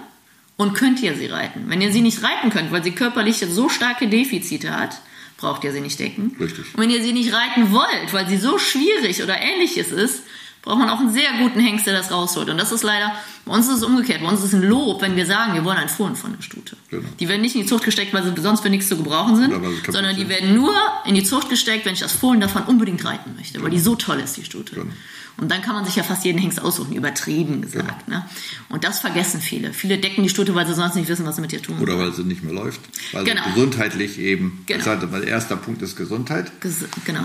und 0.58 0.74
könnt 0.74 1.02
ihr 1.02 1.16
sie 1.16 1.26
reiten. 1.26 1.64
Wenn 1.68 1.82
ihr 1.82 1.92
sie 1.92 2.02
nicht 2.02 2.22
reiten 2.22 2.52
könnt, 2.52 2.72
weil 2.72 2.84
sie 2.84 2.92
körperlich 2.92 3.38
so 3.38 3.68
starke 3.68 4.08
Defizite 4.08 4.78
hat, 4.78 5.02
braucht 5.38 5.64
ihr 5.64 5.72
sie 5.72 5.82
nicht 5.82 6.00
decken. 6.00 6.36
Richtig. 6.40 6.74
Und 6.76 6.82
wenn 6.82 6.92
ihr 6.92 7.02
sie 7.02 7.14
nicht 7.14 7.34
reiten 7.34 7.72
wollt, 7.72 8.14
weil 8.14 8.28
sie 8.28 8.38
so 8.38 8.60
schwierig 8.60 9.24
oder 9.24 9.42
ähnliches 9.42 9.92
ist, 9.92 10.22
braucht 10.62 10.78
man 10.80 10.90
auch 10.90 11.00
einen 11.00 11.12
sehr 11.12 11.32
guten 11.40 11.60
Hengst, 11.60 11.88
der 11.88 11.94
das 11.94 12.12
rausholt. 12.12 12.50
Und 12.50 12.58
das 12.58 12.72
ist 12.72 12.84
leider, 12.84 13.14
bei 13.46 13.54
uns 13.54 13.68
ist 13.68 13.78
es 13.78 13.84
umgekehrt. 13.84 14.22
Bei 14.22 14.30
uns 14.30 14.40
ist 14.40 14.46
es 14.48 14.54
ein 14.54 14.62
Lob, 14.62 15.02
wenn 15.02 15.16
wir 15.16 15.26
sagen, 15.26 15.54
wir 15.56 15.66
wollen 15.66 15.78
ein 15.78 15.90
Fohlen 15.90 16.16
von 16.16 16.36
der 16.36 16.42
Stute. 16.44 16.78
Genau. 16.90 17.08
Die 17.20 17.28
werden 17.28 17.42
nicht 17.42 17.56
in 17.56 17.62
die 17.62 17.68
Zucht 17.68 17.84
gesteckt, 17.84 18.14
weil 18.14 18.24
sie 18.24 18.40
sonst 18.42 18.62
für 18.62 18.70
nichts 18.70 18.88
zu 18.88 18.96
gebrauchen 18.98 19.36
sind, 19.38 19.54
sondern 19.92 20.16
die 20.16 20.30
werden 20.30 20.54
nur 20.54 20.74
in 21.06 21.16
die 21.16 21.24
Zucht 21.24 21.50
gesteckt, 21.50 21.86
wenn 21.86 21.94
ich 21.94 22.00
das 22.02 22.12
Fohlen 22.12 22.40
davon 22.42 22.64
unbedingt 22.64 23.04
reiten 23.06 23.36
möchte, 23.36 23.62
weil 23.64 23.72
die 23.72 23.80
so 23.80 23.96
toll 23.96 24.20
ist, 24.20 24.38
die 24.38 24.44
Stute. 24.46 24.76
Genau. 24.76 24.92
Und 25.38 25.50
dann 25.50 25.62
kann 25.64 25.74
man 25.74 25.86
sich 25.86 25.96
ja 25.96 26.04
fast 26.04 26.24
jeden 26.26 26.38
Hengst 26.38 26.62
aussuchen, 26.62 26.94
übertrieben 26.94 27.62
gesagt. 27.62 28.06
Genau. 28.06 28.18
Ne? 28.20 28.26
Und 28.70 28.84
das 28.84 29.00
vergessen 29.00 29.42
viele. 29.42 29.74
Viele 29.74 29.98
decken 29.98 30.22
die 30.22 30.30
Stute, 30.30 30.54
weil 30.54 30.68
sie 30.68 30.76
sonst 30.76 30.94
nicht 30.96 31.08
wissen, 31.08 31.26
was 31.26 31.38
sie 31.38 31.42
mit 31.42 31.52
ihr 31.54 31.62
tun. 31.62 31.80
Oder 31.80 31.98
weil 31.98 32.14
sie 32.14 32.24
nicht 32.24 32.44
mehr 32.44 32.54
läuft. 32.54 32.82
Weil 33.14 33.24
Genau. 33.24 33.42
sie 33.48 33.54
gesundheitlich 33.54 34.20
eben, 34.20 34.62
Genau. 34.68 34.84
das 34.84 35.02
heißt, 35.02 35.12
der 35.12 35.24
erste 35.28 35.56
Punkt 35.58 35.82
ist 35.82 35.96
Gesundheit. 35.96 36.52
Ges- 36.62 36.86
Genau. 37.06 37.24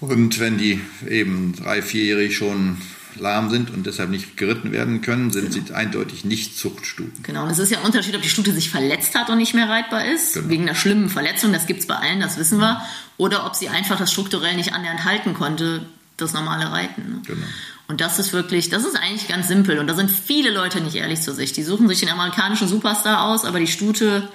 Und 0.00 0.38
wenn 0.40 0.58
die 0.58 0.80
eben 1.08 1.54
drei, 1.54 1.82
vierjährig 1.82 2.36
schon 2.36 2.76
lahm 3.18 3.48
sind 3.50 3.70
und 3.70 3.86
deshalb 3.86 4.10
nicht 4.10 4.36
geritten 4.36 4.72
werden 4.72 5.00
können, 5.00 5.30
sind 5.30 5.52
sie 5.52 5.72
eindeutig 5.72 6.24
nicht 6.24 6.58
Zuchtstuten. 6.58 7.22
Genau, 7.22 7.44
und 7.44 7.50
es 7.50 7.58
ist 7.58 7.72
ja 7.72 7.78
ein 7.78 7.84
Unterschied, 7.86 8.14
ob 8.14 8.22
die 8.22 8.28
Stute 8.28 8.52
sich 8.52 8.68
verletzt 8.70 9.14
hat 9.14 9.30
und 9.30 9.38
nicht 9.38 9.54
mehr 9.54 9.68
reitbar 9.68 10.04
ist, 10.04 10.34
Genau. 10.34 10.48
wegen 10.50 10.62
einer 10.64 10.74
schlimmen 10.74 11.08
Verletzung, 11.08 11.52
das 11.52 11.66
gibt 11.66 11.80
es 11.80 11.86
bei 11.86 11.94
allen, 11.94 12.20
das 12.20 12.36
wissen 12.36 12.58
wir, 12.58 12.82
oder 13.16 13.46
ob 13.46 13.54
sie 13.54 13.70
einfach 13.70 13.98
das 13.98 14.12
strukturell 14.12 14.54
nicht 14.56 14.74
annähernd 14.74 15.04
halten 15.04 15.32
konnte, 15.32 15.86
das 16.18 16.34
normale 16.34 16.70
Reiten. 16.70 17.02
Ne? 17.10 17.22
Genau. 17.26 17.46
Und 17.88 18.00
das 18.00 18.18
ist 18.18 18.32
wirklich, 18.32 18.68
das 18.68 18.84
ist 18.84 18.96
eigentlich 18.96 19.28
ganz 19.28 19.48
simpel. 19.48 19.78
Und 19.78 19.86
da 19.86 19.94
sind 19.94 20.10
viele 20.10 20.50
Leute 20.50 20.80
nicht 20.80 20.96
ehrlich 20.96 21.20
zu 21.22 21.32
sich. 21.32 21.52
Die 21.52 21.62
suchen 21.62 21.88
sich 21.88 22.00
den 22.00 22.08
amerikanischen 22.08 22.68
Superstar 22.68 23.22
aus, 23.24 23.44
aber 23.44 23.60
die 23.60 23.66
Stute 23.66 24.28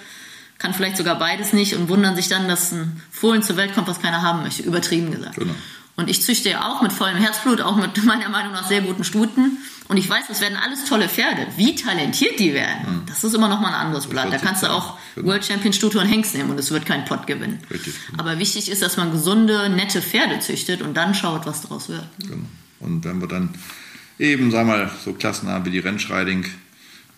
kann 0.62 0.74
vielleicht 0.74 0.98
sogar 0.98 1.18
beides 1.18 1.54
nicht 1.54 1.76
und 1.76 1.90
wundern 1.90 2.16
sich 2.16 2.30
dann, 2.30 2.48
dass 2.48 2.72
ein 2.72 3.02
Fohlen 3.12 3.42
zur 3.42 3.58
Welt 3.58 3.74
kommt, 3.74 3.88
was 3.88 4.02
keiner 4.02 4.22
haben 4.22 4.44
möchte. 4.44 4.64
Übertrieben 4.64 5.12
gesagt. 5.12 5.36
Genau. 5.36 5.54
Und 5.98 6.10
ich 6.10 6.22
züchte 6.22 6.50
ja 6.50 6.72
auch 6.72 6.82
mit 6.82 6.94
vollem 6.94 7.18
Herzblut, 7.18 7.62
auch 7.62 7.76
mit 7.76 8.04
meiner 8.06 8.30
Meinung 8.30 8.54
nach 8.54 8.68
sehr 8.68 8.82
guten 8.82 9.04
Stuten. 9.04 9.58
Und 9.88 9.98
ich 9.98 10.10
weiß, 10.10 10.28
das 10.28 10.40
werden 10.40 10.58
alles 10.58 10.86
tolle 10.86 11.10
Pferde. 11.10 11.48
Wie 11.58 11.76
talentiert 11.76 12.40
die 12.40 12.54
werden, 12.54 13.04
das 13.08 13.24
ist 13.24 13.34
immer 13.34 13.50
noch 13.50 13.60
mal 13.60 13.70
ein 13.70 13.88
anderes 13.88 14.08
Blatt. 14.08 14.32
Da 14.32 14.38
kannst 14.38 14.64
du 14.64 14.72
auch 14.72 14.98
zeigen. 15.16 15.28
World 15.28 15.46
Champion 15.46 15.74
Stute 15.74 16.00
und 16.00 16.06
Hengst 16.06 16.34
nehmen 16.34 16.50
und 16.50 16.60
es 16.60 16.72
wird 16.72 16.86
kein 16.86 17.04
Pott 17.04 17.28
gewinnen. 17.28 17.60
Richtig. 17.70 17.94
Aber 18.18 18.40
wichtig 18.40 18.72
ist, 18.72 18.82
dass 18.82 18.96
man 18.96 19.12
gesunde, 19.12 19.70
nette 19.70 20.02
Pferde 20.02 20.40
züchtet 20.40 20.82
und 20.82 20.96
dann 20.96 21.14
schaut, 21.14 21.46
was 21.46 21.62
daraus 21.62 21.90
wird. 21.90 22.08
Genau. 22.20 22.46
Und 22.80 23.04
wenn 23.04 23.20
wir 23.20 23.28
dann 23.28 23.50
eben, 24.18 24.50
sagen 24.50 24.70
wir 24.70 24.78
mal, 24.78 24.92
so 25.04 25.14
Klassen 25.14 25.50
haben 25.50 25.66
wie 25.66 25.72
die 25.72 25.80
Rennschreiding, 25.80 26.46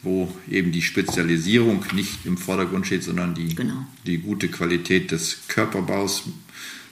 wo 0.03 0.31
eben 0.49 0.71
die 0.71 0.81
Spezialisierung 0.81 1.85
nicht 1.93 2.25
im 2.25 2.37
Vordergrund 2.37 2.85
steht, 2.85 3.03
sondern 3.03 3.33
die, 3.35 3.55
Genau. 3.55 3.85
die 4.05 4.17
gute 4.19 4.49
Qualität 4.49 5.11
des 5.11 5.39
Körperbaus 5.47 6.23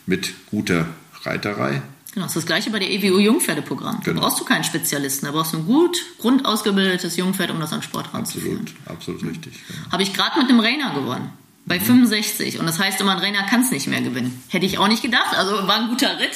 mit 0.06 0.34
guter 0.50 0.88
Reiterei. 1.24 1.82
Genau, 2.14 2.26
das 2.26 2.32
ist 2.36 2.44
das 2.44 2.46
gleiche 2.46 2.72
bei 2.72 2.80
der 2.80 2.90
EWU 2.92 3.20
Jungpferdeprogramm. 3.20 3.98
Da 4.04 4.12
Genau. 4.12 4.22
brauchst 4.22 4.40
du 4.40 4.44
keinen 4.44 4.64
Spezialisten, 4.66 5.26
da 5.28 5.32
brauchst 5.32 5.54
du 5.54 5.58
ein 5.60 5.66
gut 5.66 5.98
grundausgebildetes 6.20 7.16
Jungpferd, 7.18 7.52
um 7.52 7.60
das 7.60 7.72
an 7.72 7.82
Sport 7.82 8.14
ranzuführen. 8.14 8.66
Absolut, 8.86 9.22
absolut 9.22 9.24
richtig. 9.32 9.54
Genau. 9.68 9.92
Habe 9.92 10.04
ich 10.04 10.14
gerade 10.14 10.40
mit 10.40 10.50
einem 10.50 10.60
Rainer 10.60 10.94
gewonnen. 10.94 11.30
Bei 11.66 11.80
65. 11.80 12.60
Und 12.60 12.66
das 12.66 12.80
heißt 12.80 13.00
immer, 13.02 13.12
ein 13.12 13.20
Rainer 13.20 13.44
kann 13.44 13.62
es 13.62 13.70
nicht 13.72 13.88
mehr 13.88 14.02
gewinnen. 14.02 14.42
Hätte 14.48 14.66
ich 14.66 14.78
auch 14.80 14.88
nicht 14.88 15.04
gedacht. 15.04 15.38
Also 15.38 15.52
war 15.68 15.82
ein 15.84 15.90
guter 15.90 16.20
Ritt. 16.20 16.32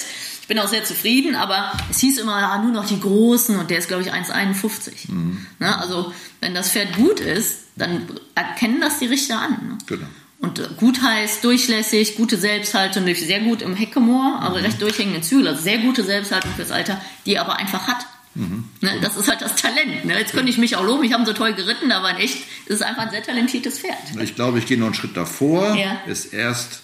Ich 0.45 0.47
bin 0.47 0.59
auch 0.59 0.67
sehr 0.67 0.83
zufrieden, 0.83 1.35
aber 1.35 1.71
es 1.89 1.97
hieß 2.01 2.19
immer, 2.19 2.39
ja, 2.39 2.61
nur 2.61 2.71
noch 2.71 2.85
die 2.85 2.99
Großen 2.99 3.57
und 3.57 3.71
der 3.71 3.79
ist, 3.79 3.87
glaube 3.87 4.03
ich, 4.03 4.13
1,51. 4.13 5.09
Ne? 5.57 5.79
Also, 5.79 6.13
wenn 6.39 6.53
das 6.53 6.69
Pferd 6.69 6.95
gut 6.95 7.19
ist, 7.19 7.61
dann 7.75 8.03
erkennen 8.35 8.79
das 8.79 8.99
die 8.99 9.07
Richter 9.07 9.41
an. 9.41 9.53
Ne? 9.53 9.77
Genau. 9.87 10.05
Und 10.37 10.59
äh, 10.59 10.67
gut 10.77 11.01
heißt 11.01 11.43
durchlässig, 11.43 12.15
gute 12.15 12.37
Selbsthaltung, 12.37 13.11
sehr 13.15 13.39
gut 13.39 13.63
im 13.63 13.75
Heckemoor, 13.75 14.39
aber 14.39 14.61
recht 14.61 14.79
durchhängende 14.79 15.21
Zügel, 15.21 15.47
also 15.47 15.63
sehr 15.63 15.79
gute 15.79 16.03
Selbsthaltung 16.03 16.51
fürs 16.55 16.69
Alter, 16.69 17.01
die 17.25 17.33
er 17.33 17.41
aber 17.41 17.55
einfach 17.55 17.87
hat. 17.87 18.05
Ne, 18.35 18.99
das 19.01 19.17
ist 19.17 19.27
halt 19.27 19.41
das 19.41 19.55
Talent. 19.55 20.05
Ne? 20.05 20.19
Jetzt 20.19 20.33
könnte 20.33 20.51
ich 20.51 20.59
mich 20.59 20.75
auch 20.75 20.85
loben, 20.85 21.03
ich 21.05 21.13
habe 21.13 21.25
so 21.25 21.33
toll 21.33 21.53
geritten, 21.53 21.91
aber 21.91 22.11
in 22.11 22.17
echt 22.17 22.43
ist 22.67 22.75
es 22.75 22.81
einfach 22.83 23.01
ein 23.01 23.09
sehr 23.09 23.23
talentiertes 23.23 23.79
Pferd. 23.79 23.97
Ich 24.21 24.35
glaube, 24.35 24.59
ich 24.59 24.67
gehe 24.67 24.77
noch 24.77 24.85
einen 24.85 24.93
Schritt 24.93 25.17
davor. 25.17 25.73
Ja. 25.75 26.01
Ist 26.05 26.33
erst 26.33 26.81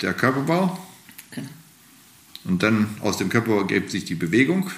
der 0.00 0.14
Körperbau. 0.14 0.78
Und 2.44 2.62
dann 2.62 2.88
aus 3.00 3.16
dem 3.18 3.28
Körperbau 3.28 3.60
ergibt 3.60 3.90
sich 3.90 4.04
die 4.04 4.14
Bewegung 4.14 4.70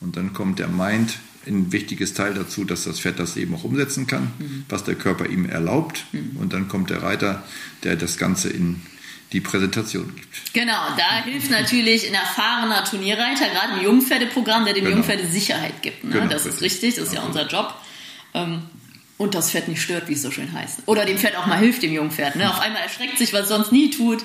und 0.00 0.16
dann 0.16 0.32
kommt 0.32 0.58
der 0.58 0.68
Mind 0.68 1.14
ein 1.46 1.72
wichtiges 1.72 2.14
Teil 2.14 2.34
dazu, 2.34 2.64
dass 2.64 2.84
das 2.84 3.00
Pferd 3.00 3.18
das 3.18 3.36
eben 3.36 3.54
auch 3.54 3.64
umsetzen 3.64 4.06
kann, 4.06 4.30
was 4.68 4.84
der 4.84 4.94
Körper 4.94 5.26
ihm 5.26 5.48
erlaubt 5.48 6.04
und 6.38 6.52
dann 6.52 6.68
kommt 6.68 6.90
der 6.90 7.02
Reiter, 7.02 7.42
der 7.82 7.96
das 7.96 8.16
Ganze 8.18 8.48
in 8.50 8.80
die 9.32 9.40
Präsentation 9.40 10.14
gibt. 10.14 10.52
Genau, 10.52 10.76
da 10.98 11.24
hilft 11.24 11.50
natürlich 11.50 12.06
ein 12.06 12.12
erfahrener 12.14 12.84
Turnierreiter, 12.84 13.48
gerade 13.48 13.72
ein 13.78 13.82
Jungpferdeprogramm, 13.82 14.66
der 14.66 14.74
dem 14.74 14.84
Genau. 14.84 14.96
Jungpferde 14.96 15.26
Sicherheit 15.26 15.80
gibt. 15.82 16.04
Ne? 16.04 16.10
Genau, 16.12 16.26
das 16.26 16.44
ist 16.44 16.60
richtig. 16.60 16.90
richtig, 16.90 16.94
das 16.96 17.08
ist 17.08 17.14
ja 17.14 17.22
unser 17.22 17.46
Job. 17.48 17.74
Ähm, 18.34 18.62
und 19.16 19.34
das 19.34 19.50
Pferd 19.50 19.68
nicht 19.68 19.80
stört, 19.80 20.08
wie 20.08 20.12
es 20.14 20.22
so 20.22 20.30
schön 20.30 20.52
heißt. 20.52 20.80
Oder 20.86 21.06
dem 21.06 21.16
Pferd 21.16 21.36
auch 21.36 21.46
mal 21.46 21.58
hilft, 21.58 21.82
dem 21.82 21.92
Jungpferd. 21.92 22.36
Ne? 22.36 22.50
Auf 22.50 22.60
einmal 22.60 22.82
erschreckt 22.82 23.16
sich, 23.18 23.32
was 23.32 23.48
sonst 23.48 23.72
nie 23.72 23.88
tut. 23.90 24.22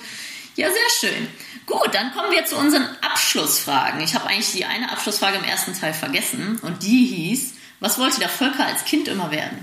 Ja, 0.57 0.67
sehr 0.71 1.11
schön. 1.11 1.27
Gut, 1.67 1.89
dann 1.93 2.11
kommen 2.13 2.31
wir 2.31 2.45
zu 2.45 2.57
unseren 2.57 2.88
Abschlussfragen. 3.01 4.01
Ich 4.01 4.15
habe 4.15 4.25
eigentlich 4.27 4.51
die 4.51 4.65
eine 4.65 4.91
Abschlussfrage 4.91 5.38
im 5.38 5.43
ersten 5.43 5.73
Teil 5.73 5.93
vergessen 5.93 6.57
und 6.63 6.81
die 6.81 7.05
hieß, 7.05 7.53
was 7.79 7.99
wollte 7.99 8.19
der 8.19 8.29
Volker 8.29 8.65
als 8.65 8.84
Kind 8.84 9.07
immer 9.07 9.29
werden? 9.31 9.59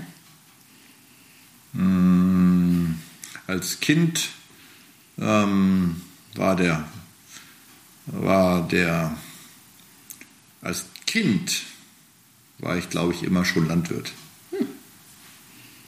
Als 3.47 3.81
Kind 3.81 4.29
ähm, 5.19 6.01
war 6.35 6.55
der 6.55 6.87
war 8.05 8.65
der 8.67 9.17
als 10.61 10.85
Kind 11.05 11.63
war 12.59 12.77
ich 12.77 12.89
glaube 12.89 13.13
ich 13.13 13.23
immer 13.23 13.43
schon 13.43 13.67
Landwirt 13.67 14.13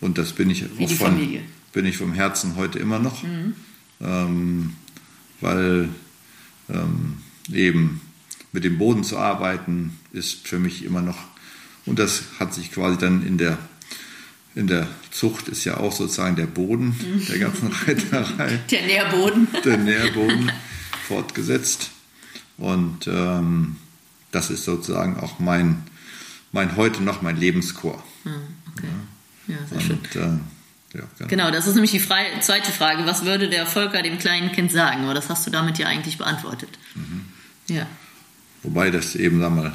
und 0.02 0.18
das 0.18 0.34
bin 0.34 0.50
ich 0.50 0.66
Wie 0.78 0.86
auch 0.86 0.90
von 0.90 1.14
Familie. 1.14 1.44
bin 1.72 1.86
ich 1.86 1.98
vom 1.98 2.14
Herzen 2.14 2.58
heute 2.58 2.80
immer 2.80 3.00
noch 3.00 3.24
ähm, 4.02 4.76
weil 5.42 5.90
ähm, 6.70 7.18
eben 7.52 8.02
mit 8.52 8.64
dem 8.64 8.78
Boden 8.78 9.04
zu 9.04 9.18
arbeiten 9.18 9.98
ist 10.14 10.48
für 10.48 10.60
mich 10.60 10.84
immer 10.84 11.02
noch 11.02 11.18
und 11.86 12.00
das 12.00 12.24
hat 12.40 12.54
sich 12.54 12.72
quasi 12.72 12.98
dann 12.98 13.26
in 13.26 13.38
der 13.38 13.58
in 14.56 14.66
der 14.66 14.88
Zucht 15.12 15.50
ist 15.50 15.66
ja 15.66 15.78
auch 15.78 15.92
sozusagen 15.92 16.36
der 16.36 16.48
Boden 16.48 16.96
der 17.30 17.38
ganzen 17.48 17.72
Reiterei. 17.72 18.60
Der 18.72 18.86
Nährboden. 18.88 19.48
Der 19.64 19.78
Nährboden 19.78 20.52
fortgesetzt. 21.08 21.92
Und 22.58 23.08
ähm, 23.08 23.76
das 24.32 24.50
ist 24.50 24.66
sozusagen 24.66 25.18
auch 25.20 25.38
mein, 25.38 25.84
mein 26.52 26.76
heute 26.76 27.04
noch 27.04 27.22
mein 27.22 27.38
Lebenschor. 27.38 28.04
Hm, 28.24 28.32
okay. 28.74 28.88
Ja, 29.48 29.58
sehr 29.70 29.80
schön. 29.80 30.00
Und, 30.00 30.16
äh, 30.16 30.40
ja, 30.98 31.04
genau. 31.18 31.30
Genau, 31.30 31.52
das 31.52 31.68
ist 31.68 31.76
nämlich 31.76 31.92
die 31.92 32.00
frei- 32.00 32.40
zweite 32.42 32.72
Frage. 32.72 33.06
Was 33.06 33.26
würde 33.26 33.50
der 33.50 33.66
Volker 33.66 34.02
dem 34.02 34.18
kleinen 34.18 34.52
Kind 34.52 34.72
sagen? 34.72 35.04
Aber 35.04 35.14
das 35.14 35.30
hast 35.30 35.46
du 35.46 35.52
damit 35.52 35.78
ja 35.78 35.88
eigentlich 35.88 36.18
beantwortet. 36.18 36.70
Ja. 37.68 37.86
Wobei 38.64 38.92
das 38.92 39.16
eben, 39.16 39.40
sag 39.40 39.52
mal, 39.56 39.74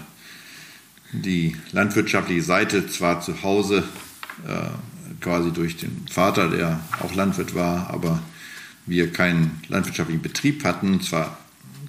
die 1.12 1.56
landwirtschaftliche 1.72 2.42
Seite 2.42 2.86
zwar 2.88 3.20
zu 3.20 3.42
Hause 3.42 3.84
äh, 4.46 5.20
quasi 5.20 5.52
durch 5.52 5.76
den 5.76 6.06
Vater, 6.10 6.48
der 6.48 6.80
auch 7.00 7.14
Landwirt 7.14 7.54
war, 7.54 7.90
aber 7.90 8.20
wir 8.86 9.12
keinen 9.12 9.60
landwirtschaftlichen 9.68 10.22
Betrieb 10.22 10.64
hatten, 10.64 11.00
zwar 11.02 11.38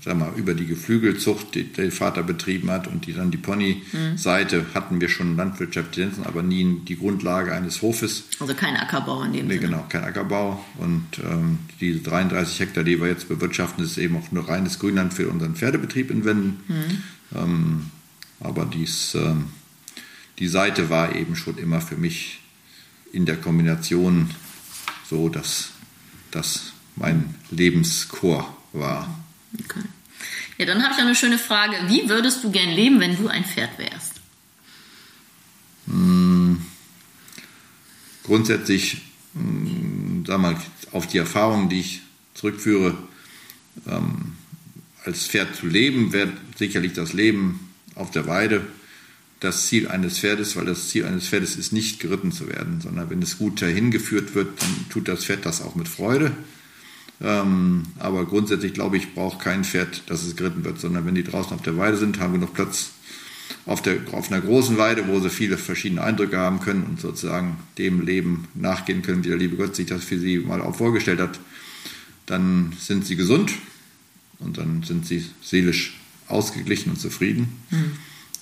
sag 0.03 0.17
mal, 0.17 0.33
über 0.35 0.53
die 0.53 0.65
Geflügelzucht, 0.65 1.55
die 1.55 1.63
der 1.63 1.91
Vater 1.91 2.23
betrieben 2.23 2.69
hat 2.69 2.87
und 2.87 3.05
die 3.07 3.13
dann 3.13 3.31
die 3.31 3.37
Pony-Seite 3.37 4.65
hatten 4.73 4.99
wir 4.99 5.07
schon 5.07 5.37
landwirtschaftliche, 5.37 6.11
aber 6.25 6.43
nie 6.43 6.79
die 6.87 6.97
Grundlage 6.97 7.53
eines 7.53 7.81
Hofes. 7.81 8.25
Also 8.39 8.53
kein 8.53 8.75
Ackerbau 8.75 9.23
in 9.23 9.31
dem 9.33 9.47
Nee, 9.47 9.55
Sinne. 9.55 9.67
genau, 9.67 9.85
kein 9.87 10.03
Ackerbau. 10.03 10.63
Und 10.77 11.05
ähm, 11.23 11.59
diese 11.79 11.99
33 11.99 12.59
Hektar, 12.59 12.83
die 12.83 12.99
wir 12.99 13.07
jetzt 13.07 13.29
bewirtschaften, 13.29 13.83
ist 13.83 13.97
eben 13.97 14.17
auch 14.17 14.31
nur 14.31 14.47
reines 14.49 14.77
Grünland 14.79 15.13
für 15.13 15.29
unseren 15.29 15.55
Pferdebetrieb 15.55 16.11
in 16.11 16.25
Wenden. 16.25 17.03
Ähm, 17.33 17.91
aber 18.41 18.65
dies, 18.65 19.15
ähm, 19.15 19.45
die 20.39 20.47
Seite 20.49 20.89
war 20.89 21.15
eben 21.15 21.35
schon 21.37 21.57
immer 21.57 21.79
für 21.79 21.95
mich 21.95 22.41
in 23.13 23.25
der 23.25 23.37
Kombination 23.37 24.31
so, 25.09 25.29
dass 25.29 25.69
das 26.31 26.73
mein 26.97 27.35
Lebenschor 27.51 28.57
war. 28.73 29.22
Okay. 29.59 29.83
Ja, 30.57 30.65
dann 30.65 30.83
habe 30.83 30.93
ich 30.93 30.97
noch 30.97 31.05
eine 31.05 31.15
schöne 31.15 31.37
Frage. 31.37 31.75
Wie 31.87 32.07
würdest 32.07 32.43
du 32.43 32.51
gern 32.51 32.69
leben, 32.69 32.99
wenn 32.99 33.17
du 33.17 33.27
ein 33.27 33.43
Pferd 33.43 33.77
wärst? 33.77 34.13
grundsätzlich, 38.23 39.01
mh, 39.33 40.25
sag 40.25 40.39
mal, 40.39 40.57
auf 40.91 41.07
die 41.07 41.17
Erfahrungen, 41.17 41.69
die 41.69 41.81
ich 41.81 42.01
zurückführe, 42.33 42.97
ähm, 43.87 44.33
als 45.03 45.27
Pferd 45.27 45.55
zu 45.55 45.67
leben, 45.67 46.13
wäre 46.13 46.31
sicherlich 46.57 46.93
das 46.93 47.13
Leben 47.13 47.71
auf 47.95 48.11
der 48.11 48.25
Weide 48.27 48.65
das 49.39 49.67
Ziel 49.67 49.89
eines 49.89 50.19
Pferdes, 50.19 50.55
weil 50.55 50.65
das 50.65 50.87
Ziel 50.87 51.05
eines 51.05 51.27
Pferdes 51.27 51.57
ist 51.57 51.73
nicht 51.73 51.99
geritten 51.99 52.31
zu 52.31 52.47
werden, 52.47 52.79
sondern 52.79 53.09
wenn 53.09 53.21
es 53.21 53.37
gut 53.37 53.61
dahin 53.61 53.91
geführt 53.91 54.35
wird, 54.35 54.61
dann 54.61 54.89
tut 54.89 55.09
das 55.09 55.25
Pferd 55.25 55.45
das 55.45 55.61
auch 55.61 55.75
mit 55.75 55.89
Freude. 55.89 56.31
Ähm, 57.21 57.83
aber 57.99 58.25
grundsätzlich 58.25 58.73
glaube 58.73 58.97
ich, 58.97 59.13
braucht 59.13 59.39
kein 59.39 59.63
Pferd, 59.63 60.03
dass 60.09 60.23
es 60.23 60.35
geritten 60.35 60.65
wird, 60.65 60.79
sondern 60.79 61.05
wenn 61.05 61.15
die 61.15 61.23
draußen 61.23 61.53
auf 61.53 61.61
der 61.61 61.77
Weide 61.77 61.97
sind, 61.97 62.19
haben 62.19 62.33
wir 62.33 62.39
noch 62.39 62.53
Platz 62.53 62.91
auf, 63.65 63.81
der, 63.81 63.97
auf 64.11 64.31
einer 64.31 64.41
großen 64.41 64.77
Weide, 64.77 65.07
wo 65.07 65.19
sie 65.19 65.29
viele 65.29 65.57
verschiedene 65.57 66.03
Eindrücke 66.03 66.37
haben 66.37 66.59
können 66.59 66.83
und 66.83 66.99
sozusagen 66.99 67.57
dem 67.77 68.01
Leben 68.01 68.47
nachgehen 68.55 69.01
können, 69.01 69.23
wie 69.23 69.29
der 69.29 69.37
liebe 69.37 69.55
Gott 69.55 69.75
sich 69.75 69.85
das 69.85 70.03
für 70.03 70.19
sie 70.19 70.39
mal 70.39 70.61
auch 70.61 70.75
vorgestellt 70.75 71.19
hat, 71.19 71.39
dann 72.25 72.73
sind 72.79 73.05
sie 73.05 73.15
gesund 73.15 73.53
und 74.39 74.57
dann 74.57 74.83
sind 74.83 75.05
sie 75.05 75.25
seelisch 75.41 75.97
ausgeglichen 76.27 76.91
und 76.91 76.99
zufrieden. 76.99 77.47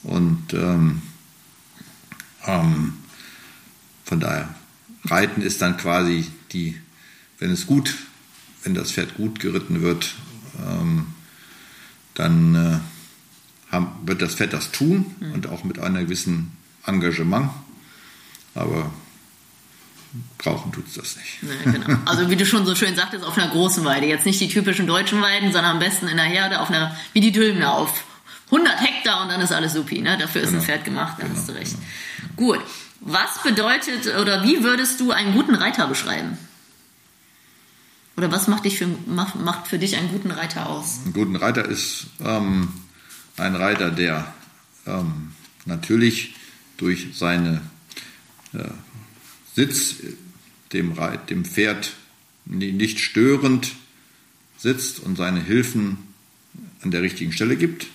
Und 0.03 0.53
ähm, 0.53 1.01
ähm, 2.45 2.93
von 4.03 4.19
daher, 4.19 4.55
Reiten 5.05 5.41
ist 5.41 5.61
dann 5.61 5.77
quasi 5.77 6.25
die, 6.51 6.75
wenn 7.39 7.51
es 7.51 7.65
gut, 7.65 7.95
wenn 8.63 8.73
das 8.73 8.91
Pferd 8.91 9.15
gut 9.15 9.39
geritten 9.39 9.81
wird, 9.81 10.13
ähm, 10.65 11.07
dann 12.13 12.55
äh, 12.55 13.71
haben, 13.73 13.87
wird 14.05 14.21
das 14.21 14.35
Pferd 14.35 14.53
das 14.53 14.71
tun 14.71 15.15
und 15.33 15.47
auch 15.47 15.63
mit 15.63 15.79
einer 15.79 16.01
gewissen 16.03 16.51
Engagement. 16.85 17.49
Aber 18.53 18.91
brauchen 20.37 20.71
tut 20.73 20.87
es 20.87 20.95
das 20.95 21.15
nicht. 21.15 21.39
Ja, 21.65 21.71
genau. 21.71 21.97
Also 22.05 22.29
wie 22.29 22.35
du 22.35 22.45
schon 22.45 22.65
so 22.65 22.75
schön 22.75 22.95
sagtest, 22.95 23.23
auf 23.23 23.37
einer 23.37 23.47
großen 23.49 23.85
Weide. 23.85 24.07
Jetzt 24.07 24.25
nicht 24.25 24.41
die 24.41 24.49
typischen 24.49 24.87
deutschen 24.87 25.21
Weiden, 25.21 25.53
sondern 25.53 25.71
am 25.71 25.79
besten 25.79 26.07
in 26.09 26.17
der 26.17 26.25
Herde, 26.25 26.59
auf 26.59 26.69
einer, 26.69 26.95
wie 27.13 27.21
die 27.21 27.31
Dülmner, 27.31 27.73
auf 27.73 28.03
100 28.51 28.81
Hektar 28.81 29.21
und 29.23 29.29
dann 29.29 29.39
ist 29.39 29.53
alles 29.53 29.73
supi. 29.73 30.01
Ne? 30.01 30.17
Dafür 30.17 30.41
ist 30.41 30.49
ein 30.49 30.53
Genau. 30.55 30.63
Pferd 30.65 30.83
gemacht, 30.83 31.13
da 31.19 31.23
Genau, 31.27 31.37
hast 31.39 31.47
du 31.47 31.53
recht. 31.53 31.75
Gut. 32.35 32.59
Was 32.99 33.41
bedeutet 33.41 34.15
oder 34.17 34.43
wie 34.43 34.63
würdest 34.63 34.99
du 34.99 35.11
einen 35.11 35.33
guten 35.33 35.55
Reiter 35.55 35.87
beschreiben? 35.87 36.37
Oder 38.21 38.31
was 38.31 38.47
macht, 38.47 38.65
dich 38.65 38.77
für, 38.77 38.87
macht, 39.07 39.65
für 39.65 39.79
dich 39.79 39.95
einen 39.95 40.09
guten 40.09 40.29
Reiter 40.29 40.69
aus? 40.69 40.99
Ein 41.07 41.13
guter 41.13 41.41
Reiter 41.41 41.65
ist 41.65 42.05
ähm, 42.23 42.67
ein 43.35 43.55
Reiter, 43.55 43.89
der 43.89 44.31
ähm, 44.85 45.31
natürlich 45.65 46.35
durch 46.77 47.07
seine 47.15 47.61
äh, 48.53 48.59
Sitz 49.55 49.95
dem, 50.71 50.91
Reit, 50.91 51.31
dem 51.31 51.45
Pferd 51.45 51.93
ni- 52.45 52.71
nicht 52.71 52.99
störend 52.99 53.71
sitzt 54.55 54.99
und 54.99 55.15
seine 55.15 55.41
Hilfen 55.41 55.97
an 56.83 56.91
der 56.91 57.01
richtigen 57.01 57.31
Stelle 57.31 57.55
gibt. 57.55 57.87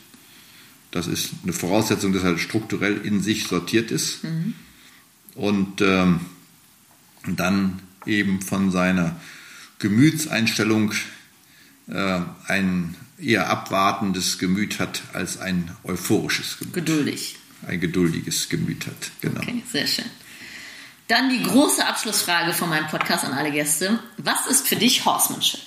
Das 0.90 1.07
ist 1.07 1.35
eine 1.44 1.53
Voraussetzung, 1.53 2.12
dass 2.12 2.24
er 2.24 2.36
strukturell 2.36 2.97
in 2.97 3.23
sich 3.23 3.47
sortiert 3.47 3.93
ist. 3.93 4.24
Und 5.36 5.81
ähm, 5.82 6.19
dann 7.28 7.78
eben 8.07 8.43
von 8.43 8.73
seiner 8.73 9.15
Gemütseinstellung 9.78 10.93
äh, 11.89 12.20
ein 12.47 12.94
eher 13.19 13.48
abwartendes 13.48 14.39
Gemüt 14.39 14.78
hat 14.78 15.03
als 15.12 15.39
ein 15.39 15.70
euphorisches 15.85 16.59
Gemüt, 16.59 16.74
Geduldig. 16.74 17.36
ein 17.66 17.81
geduldiges 17.81 18.48
Gemüt 18.48 18.86
hat. 18.86 19.11
Genau. 19.20 19.40
Okay, 19.40 19.62
sehr 19.70 19.86
schön. 19.86 20.05
Dann 21.09 21.31
die 21.31 21.43
große 21.43 21.86
Abschlussfrage 21.86 22.53
von 22.53 22.69
meinem 22.69 22.89
Podcast 22.89 23.24
an 23.24 23.32
alle 23.32 23.53
Gäste. 23.53 24.01
Was 24.19 24.47
ist 24.48 24.66
für 24.66 24.77
dich 24.77 25.05
Horsemanship? 25.05 25.61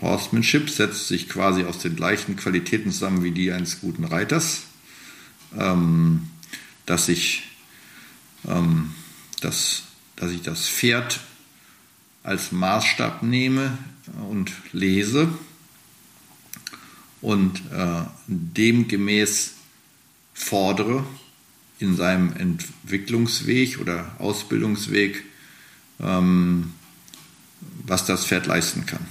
Horsemanship 0.00 0.68
setzt 0.68 1.06
sich 1.06 1.28
quasi 1.28 1.64
aus 1.64 1.78
den 1.78 1.94
gleichen 1.94 2.36
Qualitäten 2.36 2.90
zusammen 2.90 3.22
wie 3.22 3.30
die 3.30 3.52
eines 3.52 3.80
guten 3.80 4.04
Reiters, 4.04 4.62
ähm, 5.56 6.28
dass 6.86 7.08
ich 7.08 7.44
ähm, 8.48 8.92
das, 9.40 9.84
dass 10.16 10.32
ich 10.32 10.42
das 10.42 10.68
Pferd 10.68 11.20
als 12.22 12.52
Maßstab 12.52 13.22
nehme 13.22 13.76
und 14.28 14.52
lese 14.72 15.28
und 17.20 17.62
äh, 17.72 18.02
demgemäß 18.26 19.54
fordere 20.34 21.04
in 21.78 21.96
seinem 21.96 22.32
Entwicklungsweg 22.36 23.80
oder 23.80 24.14
Ausbildungsweg, 24.18 25.24
ähm, 26.00 26.72
was 27.86 28.06
das 28.06 28.24
Pferd 28.24 28.46
leisten 28.46 28.86
kann. 28.86 29.06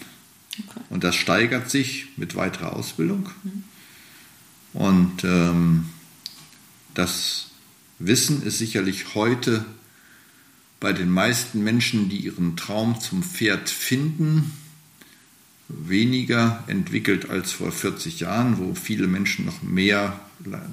Okay. 0.58 0.82
Und 0.90 1.04
das 1.04 1.16
steigert 1.16 1.70
sich 1.70 2.08
mit 2.18 2.36
weiterer 2.36 2.76
Ausbildung. 2.76 3.30
Und 4.74 5.24
ähm, 5.24 5.90
das 6.94 7.48
Wissen 8.00 8.44
ist 8.44 8.58
sicherlich 8.58 9.16
heute 9.16 9.66
bei 10.82 10.92
den 10.94 11.12
meisten 11.12 11.64
Menschen, 11.64 12.10
die 12.10 12.18
ihren 12.18 12.58
Traum 12.58 13.00
zum 13.00 13.24
Pferd 13.24 13.70
finden, 13.70 14.52
weniger 15.70 16.64
entwickelt 16.68 17.30
als 17.30 17.54
vor 17.54 17.72
40 17.72 18.20
Jahren, 18.20 18.58
wo 18.58 18.74
viele 18.74 19.08
Menschen 19.08 19.46
noch 19.46 19.62
mehr 19.62 20.20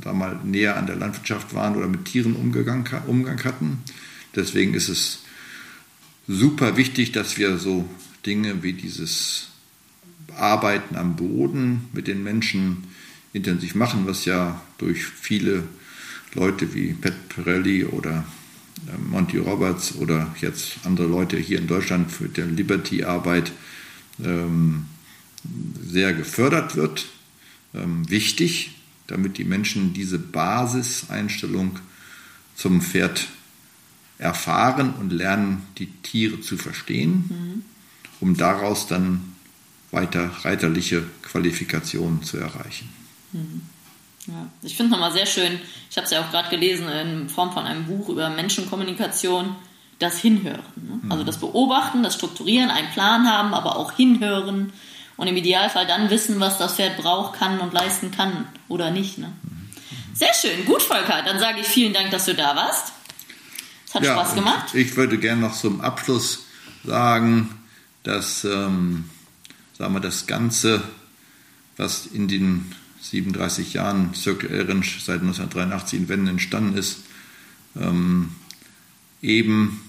da 0.00 0.12
mal 0.14 0.40
näher 0.42 0.78
an 0.78 0.86
der 0.86 0.96
Landwirtschaft 0.96 1.54
waren 1.54 1.76
oder 1.76 1.86
mit 1.88 2.06
Tieren 2.06 2.34
Umgang, 2.34 2.88
Umgang 3.06 3.44
hatten. 3.44 3.82
Deswegen 4.34 4.72
ist 4.72 4.88
es 4.88 5.20
super 6.26 6.78
wichtig, 6.78 7.12
dass 7.12 7.36
wir 7.36 7.58
so 7.58 7.86
Dinge 8.24 8.62
wie 8.62 8.72
dieses 8.72 9.48
Arbeiten 10.36 10.96
am 10.96 11.16
Boden 11.16 11.82
mit 11.92 12.08
den 12.08 12.24
Menschen 12.24 12.84
intensiv 13.34 13.74
machen, 13.74 14.06
was 14.06 14.24
ja 14.24 14.62
durch 14.78 15.04
viele 15.04 15.64
Leute 16.32 16.74
wie 16.74 16.94
Pat 16.94 17.28
Pirelli 17.28 17.84
oder 17.84 18.24
Monty 18.96 19.38
Roberts 19.38 19.96
oder 19.96 20.34
jetzt 20.40 20.78
andere 20.84 21.06
Leute 21.06 21.36
hier 21.36 21.58
in 21.58 21.66
Deutschland 21.66 22.10
für 22.10 22.28
der 22.28 22.46
Liberty-Arbeit 22.46 23.52
ähm, 24.24 24.86
sehr 25.86 26.14
gefördert 26.14 26.76
wird. 26.76 27.06
Ähm, 27.74 28.08
wichtig, 28.08 28.76
damit 29.06 29.38
die 29.38 29.44
Menschen 29.44 29.92
diese 29.92 30.18
Basiseinstellung 30.18 31.78
zum 32.54 32.80
Pferd 32.80 33.28
erfahren 34.18 34.94
und 34.94 35.12
lernen, 35.12 35.62
die 35.78 35.86
Tiere 36.02 36.40
zu 36.40 36.56
verstehen, 36.56 37.64
um 38.20 38.36
daraus 38.36 38.86
dann 38.88 39.32
weiter 39.90 40.30
reiterliche 40.42 41.04
Qualifikationen 41.22 42.22
zu 42.22 42.36
erreichen. 42.36 42.88
Ja, 44.28 44.46
ich 44.62 44.76
finde 44.76 44.92
es 44.92 44.98
nochmal 44.98 45.12
sehr 45.12 45.26
schön, 45.26 45.58
ich 45.90 45.96
habe 45.96 46.04
es 46.04 46.10
ja 46.10 46.20
auch 46.20 46.30
gerade 46.30 46.50
gelesen 46.50 46.88
in 46.88 47.28
Form 47.30 47.52
von 47.52 47.64
einem 47.64 47.86
Buch 47.86 48.10
über 48.10 48.28
Menschenkommunikation, 48.28 49.56
das 49.98 50.18
Hinhören. 50.18 50.62
Ne? 50.76 51.00
Mhm. 51.02 51.10
Also 51.10 51.24
das 51.24 51.38
Beobachten, 51.38 52.02
das 52.02 52.14
Strukturieren, 52.14 52.70
einen 52.70 52.90
Plan 52.90 53.26
haben, 53.26 53.54
aber 53.54 53.76
auch 53.76 53.92
hinhören 53.92 54.72
und 55.16 55.26
im 55.26 55.36
Idealfall 55.36 55.86
dann 55.86 56.10
wissen, 56.10 56.40
was 56.40 56.58
das 56.58 56.74
Pferd 56.74 56.98
braucht, 56.98 57.38
kann 57.38 57.58
und 57.58 57.72
leisten 57.72 58.10
kann 58.10 58.46
oder 58.68 58.90
nicht. 58.90 59.16
Ne? 59.16 59.32
Mhm. 59.42 60.14
Sehr 60.14 60.34
schön, 60.34 60.66
gut 60.66 60.82
Volker, 60.82 61.22
dann 61.22 61.38
sage 61.38 61.60
ich 61.60 61.66
vielen 61.66 61.94
Dank, 61.94 62.10
dass 62.10 62.26
du 62.26 62.34
da 62.34 62.54
warst. 62.54 62.92
Es 63.86 63.94
hat 63.94 64.02
ja, 64.02 64.12
Spaß 64.12 64.34
gemacht. 64.34 64.74
Ich 64.74 64.94
würde 64.96 65.18
gerne 65.18 65.40
noch 65.40 65.54
zum 65.54 65.80
Abschluss 65.80 66.44
sagen, 66.84 67.58
dass 68.02 68.44
ähm, 68.44 69.08
sagen 69.78 69.94
wir, 69.94 70.00
das 70.00 70.26
Ganze, 70.26 70.82
was 71.78 72.04
in 72.06 72.28
den 72.28 72.74
37 73.00 73.74
Jahren 73.74 74.14
Circle 74.14 74.66
Ranch 74.68 75.00
seit 75.04 75.20
1983 75.20 76.00
in 76.00 76.08
Wenden 76.08 76.26
entstanden 76.28 76.76
ist, 76.76 77.00
ähm, 77.76 78.30
eben 79.22 79.80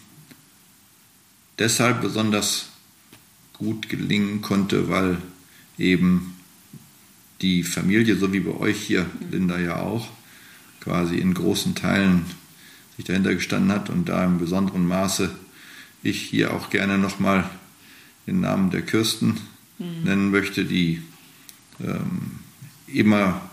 deshalb 1.57 2.01
besonders 2.01 2.69
gut 3.53 3.89
gelingen 3.89 4.41
konnte, 4.41 4.89
weil 4.89 5.17
eben 5.77 6.35
die 7.41 7.63
Familie, 7.63 8.15
so 8.15 8.33
wie 8.33 8.39
bei 8.39 8.51
euch 8.51 8.81
hier, 8.81 9.05
Linda 9.31 9.59
ja 9.59 9.77
auch, 9.77 10.09
quasi 10.81 11.17
in 11.17 11.33
großen 11.33 11.75
Teilen 11.75 12.25
sich 12.95 13.05
dahinter 13.05 13.33
gestanden 13.33 13.71
hat 13.71 13.89
und 13.89 14.09
da 14.09 14.25
im 14.25 14.39
besonderen 14.39 14.87
Maße 14.87 15.31
ich 16.03 16.21
hier 16.21 16.53
auch 16.53 16.69
gerne 16.69 16.97
nochmal 16.97 17.49
den 18.27 18.41
Namen 18.41 18.69
der 18.71 18.81
Kirsten 18.81 19.37
mhm. 19.77 20.03
nennen 20.03 20.31
möchte, 20.31 20.65
die 20.65 21.01
ähm, 21.81 22.39
immer 22.93 23.49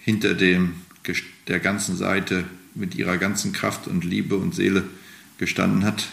hinter 0.00 0.34
dem, 0.34 0.74
der 1.48 1.60
ganzen 1.60 1.96
Seite 1.96 2.44
mit 2.74 2.94
ihrer 2.94 3.18
ganzen 3.18 3.52
Kraft 3.52 3.86
und 3.86 4.04
Liebe 4.04 4.36
und 4.36 4.54
Seele 4.54 4.84
gestanden 5.38 5.84
hat 5.84 6.08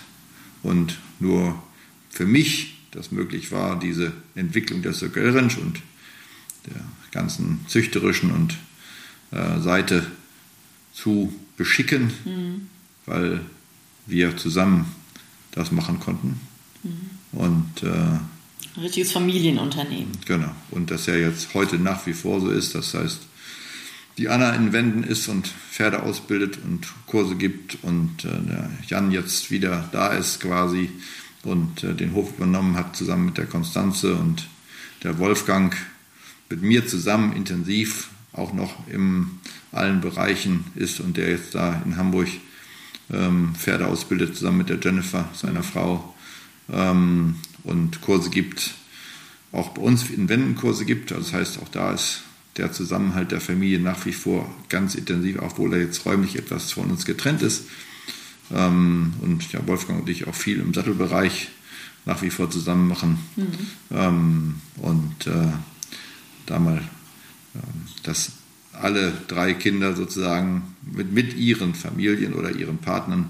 und 0.64 0.98
nur 1.20 1.62
für 2.10 2.26
mich 2.26 2.78
das 2.91 3.12
möglich 3.12 3.52
war, 3.52 3.78
diese 3.80 4.12
Entwicklung 4.36 4.82
der 4.82 4.94
Circle 4.94 5.36
Ranch 5.36 5.58
und 5.58 5.82
der 6.66 6.82
ganzen 7.12 7.60
züchterischen 7.68 8.32
und 8.32 8.58
äh, 9.32 9.60
Seite 9.60 10.06
zu 10.94 11.34
beschicken, 11.58 12.12
mhm. 12.26 12.68
weil 13.06 13.41
wir 14.08 14.36
zusammen 14.38 14.86
das 15.52 15.72
machen 15.72 15.99
konnten. 15.99 16.40
Mhm. 16.84 17.10
Und 17.34 17.84
äh, 17.84 18.20
ein 18.78 18.84
richtiges 18.84 19.12
Familienunternehmen. 19.12 20.12
Genau. 20.26 20.52
Und 20.72 20.91
das 20.91 21.08
ja 21.08 21.16
jetzt 21.16 21.54
heute 21.56 21.78
nach 21.78 22.06
wie 22.06 22.14
vor 22.14 22.40
so 22.40 22.49
ist. 22.49 22.76
Das 22.76 22.94
heißt, 22.94 23.22
die 24.18 24.30
Anna 24.30 24.52
in 24.52 24.72
Wenden 24.72 25.04
ist 25.04 25.28
und 25.28 25.48
Pferde 25.48 26.04
ausbildet 26.04 26.60
und 26.64 26.88
Kurse 27.08 27.36
gibt 27.36 27.78
und 27.84 28.24
äh, 28.26 28.30
der 28.30 28.70
Jan 28.88 29.12
jetzt 29.12 29.52
wieder 29.52 29.90
da 29.91 30.10
ist 30.10 30.40
quasi 30.40 30.90
und 31.44 31.84
äh, 31.84 31.94
den 31.94 32.14
Hof 32.14 32.32
übernommen 32.38 32.76
hat 32.76 32.95
zusammen 32.95 33.26
mit 33.26 33.38
der 33.38 33.45
Konstanze 33.45 34.16
und 34.16 34.48
der 35.04 35.20
Wolfgang 35.20 35.76
mit 36.49 36.62
mir 36.62 36.88
zusammen 36.88 37.36
intensiv 37.36 38.10
auch 38.34 38.54
noch 38.54 38.88
in 38.88 39.28
allen 39.72 40.02
Bereichen 40.02 40.66
ist 40.76 40.99
und 40.99 41.18
der 41.18 41.30
jetzt 41.30 41.56
da 41.56 41.82
in 41.86 41.98
Hamburg 41.98 42.28
ähm, 43.12 43.54
Pferde 43.56 43.88
ausbildet 43.88 44.36
zusammen 44.36 44.60
mit 44.60 44.70
der 44.70 44.80
Jennifer, 44.80 45.30
seiner 45.34 45.64
Frau 45.64 46.16
ähm, 46.72 47.36
und 47.64 48.02
Kurse 48.02 48.30
gibt, 48.30 48.76
auch 49.52 49.70
bei 49.70 49.82
uns 49.82 50.10
in 50.10 50.30
Wänden 50.30 50.56
Kurse 50.56 50.86
gibt. 50.86 51.12
Also 51.12 51.32
das 51.32 51.34
heißt, 51.34 51.60
auch 51.62 51.70
da 51.70 51.92
ist 51.92 52.24
der 52.58 52.72
Zusammenhalt 52.72 53.32
der 53.32 53.42
Familie 53.42 53.80
nach 53.80 54.06
wie 54.06 54.14
vor 54.14 54.52
ganz 54.70 54.96
intensiv, 54.96 55.38
obwohl 55.42 55.74
er 55.74 55.82
jetzt 55.82 56.06
räumlich 56.06 56.36
etwas 56.36 56.72
von 56.72 56.90
uns 56.90 57.06
getrennt 57.06 57.42
ist. 57.42 57.66
Ähm, 58.54 59.14
und 59.22 59.52
ja, 59.52 59.66
Wolfgang 59.68 60.02
und 60.02 60.10
ich 60.10 60.28
auch 60.28 60.36
viel 60.36 60.60
im 60.60 60.74
Sattelbereich 60.74 61.50
nach 62.06 62.22
wie 62.22 62.30
vor 62.30 62.50
zusammen 62.50 62.88
machen. 62.88 63.20
Mhm. 63.36 63.48
Ähm, 63.92 64.56
und 64.78 65.28
äh, 65.28 65.52
da 66.46 66.60
mal, 66.60 66.78
äh, 66.78 67.60
dass 68.04 68.32
alle 68.72 69.14
drei 69.28 69.54
Kinder 69.54 69.96
sozusagen 69.96 70.76
mit, 70.82 71.12
mit 71.12 71.36
ihren 71.36 71.76
Familien 71.76 72.34
oder 72.34 72.52
ihren 72.52 72.78
Partnern 72.78 73.30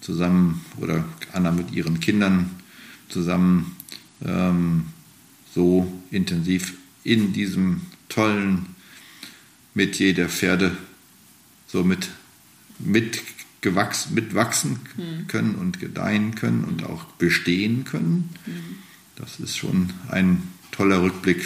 zusammen 0.00 0.64
oder 0.78 1.04
Anna 1.32 1.50
mit 1.50 1.72
ihren 1.72 2.00
Kindern 2.00 2.50
zusammen 3.08 3.76
ähm, 4.24 4.86
so 5.54 5.90
intensiv 6.10 6.74
in 7.04 7.32
diesem 7.32 7.82
tollen 8.08 8.66
Metier 9.74 10.14
der 10.14 10.28
Pferde 10.28 10.76
so 11.66 11.84
mit, 11.84 12.08
mit 12.78 13.22
gewachsen, 13.60 14.14
mitwachsen 14.14 14.80
mhm. 14.96 15.26
können 15.28 15.54
und 15.56 15.80
gedeihen 15.80 16.34
können 16.34 16.64
und 16.64 16.84
auch 16.84 17.04
bestehen 17.04 17.84
können. 17.84 18.30
Mhm. 18.46 18.78
Das 19.16 19.40
ist 19.40 19.56
schon 19.56 19.92
ein 20.10 20.42
toller 20.72 21.02
Rückblick 21.02 21.44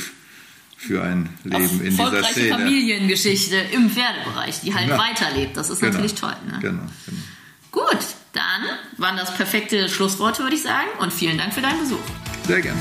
für 0.77 1.03
ein 1.03 1.28
Leben 1.45 1.57
Auf 1.57 1.85
in 1.85 1.91
dieser 1.91 2.24
Szene. 2.24 2.49
Familiengeschichte 2.51 3.57
im 3.73 3.91
Pferdebereich, 3.91 4.61
die 4.61 4.74
halt 4.74 4.89
ja. 4.89 4.99
weiterlebt. 4.99 5.57
Das 5.57 5.70
ist 5.70 5.81
genau. 5.81 5.93
natürlich 5.93 6.15
toll. 6.15 6.35
Ne? 6.47 6.59
Genau, 6.61 6.82
genau. 7.07 7.23
Gut, 7.71 7.99
dann 8.33 8.79
waren 8.97 9.17
das 9.17 9.35
perfekte 9.35 9.89
Schlussworte, 9.89 10.43
würde 10.43 10.57
ich 10.57 10.63
sagen. 10.63 10.89
Und 10.99 11.13
vielen 11.13 11.39
Dank 11.39 11.53
für 11.53 11.61
deinen 11.61 11.81
Besuch. 11.81 11.99
Sehr 12.47 12.61
gerne. 12.61 12.81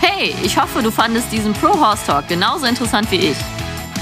Hey, 0.00 0.36
ich 0.44 0.56
hoffe, 0.56 0.82
du 0.82 0.92
fandest 0.92 1.32
diesen 1.32 1.52
Pro 1.52 1.78
Horse 1.80 2.06
Talk 2.06 2.28
genauso 2.28 2.66
interessant 2.66 3.10
wie 3.10 3.16
ich. 3.16 3.36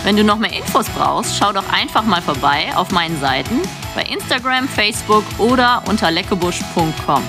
Wenn 0.05 0.17
du 0.17 0.25
noch 0.25 0.39
mehr 0.39 0.53
Infos 0.53 0.87
brauchst, 0.91 1.37
schau 1.39 1.53
doch 1.53 1.67
einfach 1.73 2.05
mal 2.05 2.21
vorbei 2.21 2.71
auf 2.75 2.91
meinen 2.91 3.19
Seiten 3.21 3.61
bei 3.95 4.03
Instagram, 4.03 4.69
Facebook 4.69 5.25
oder 5.39 5.83
unter 5.87 6.11
leckebusch.com. 6.11 7.23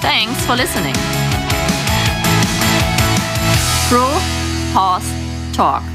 Thanks 0.00 0.44
for 0.46 0.56
listening. 0.56 0.94
Pro 3.88 4.41
Horse 4.74 5.12
Talk. 5.54 5.91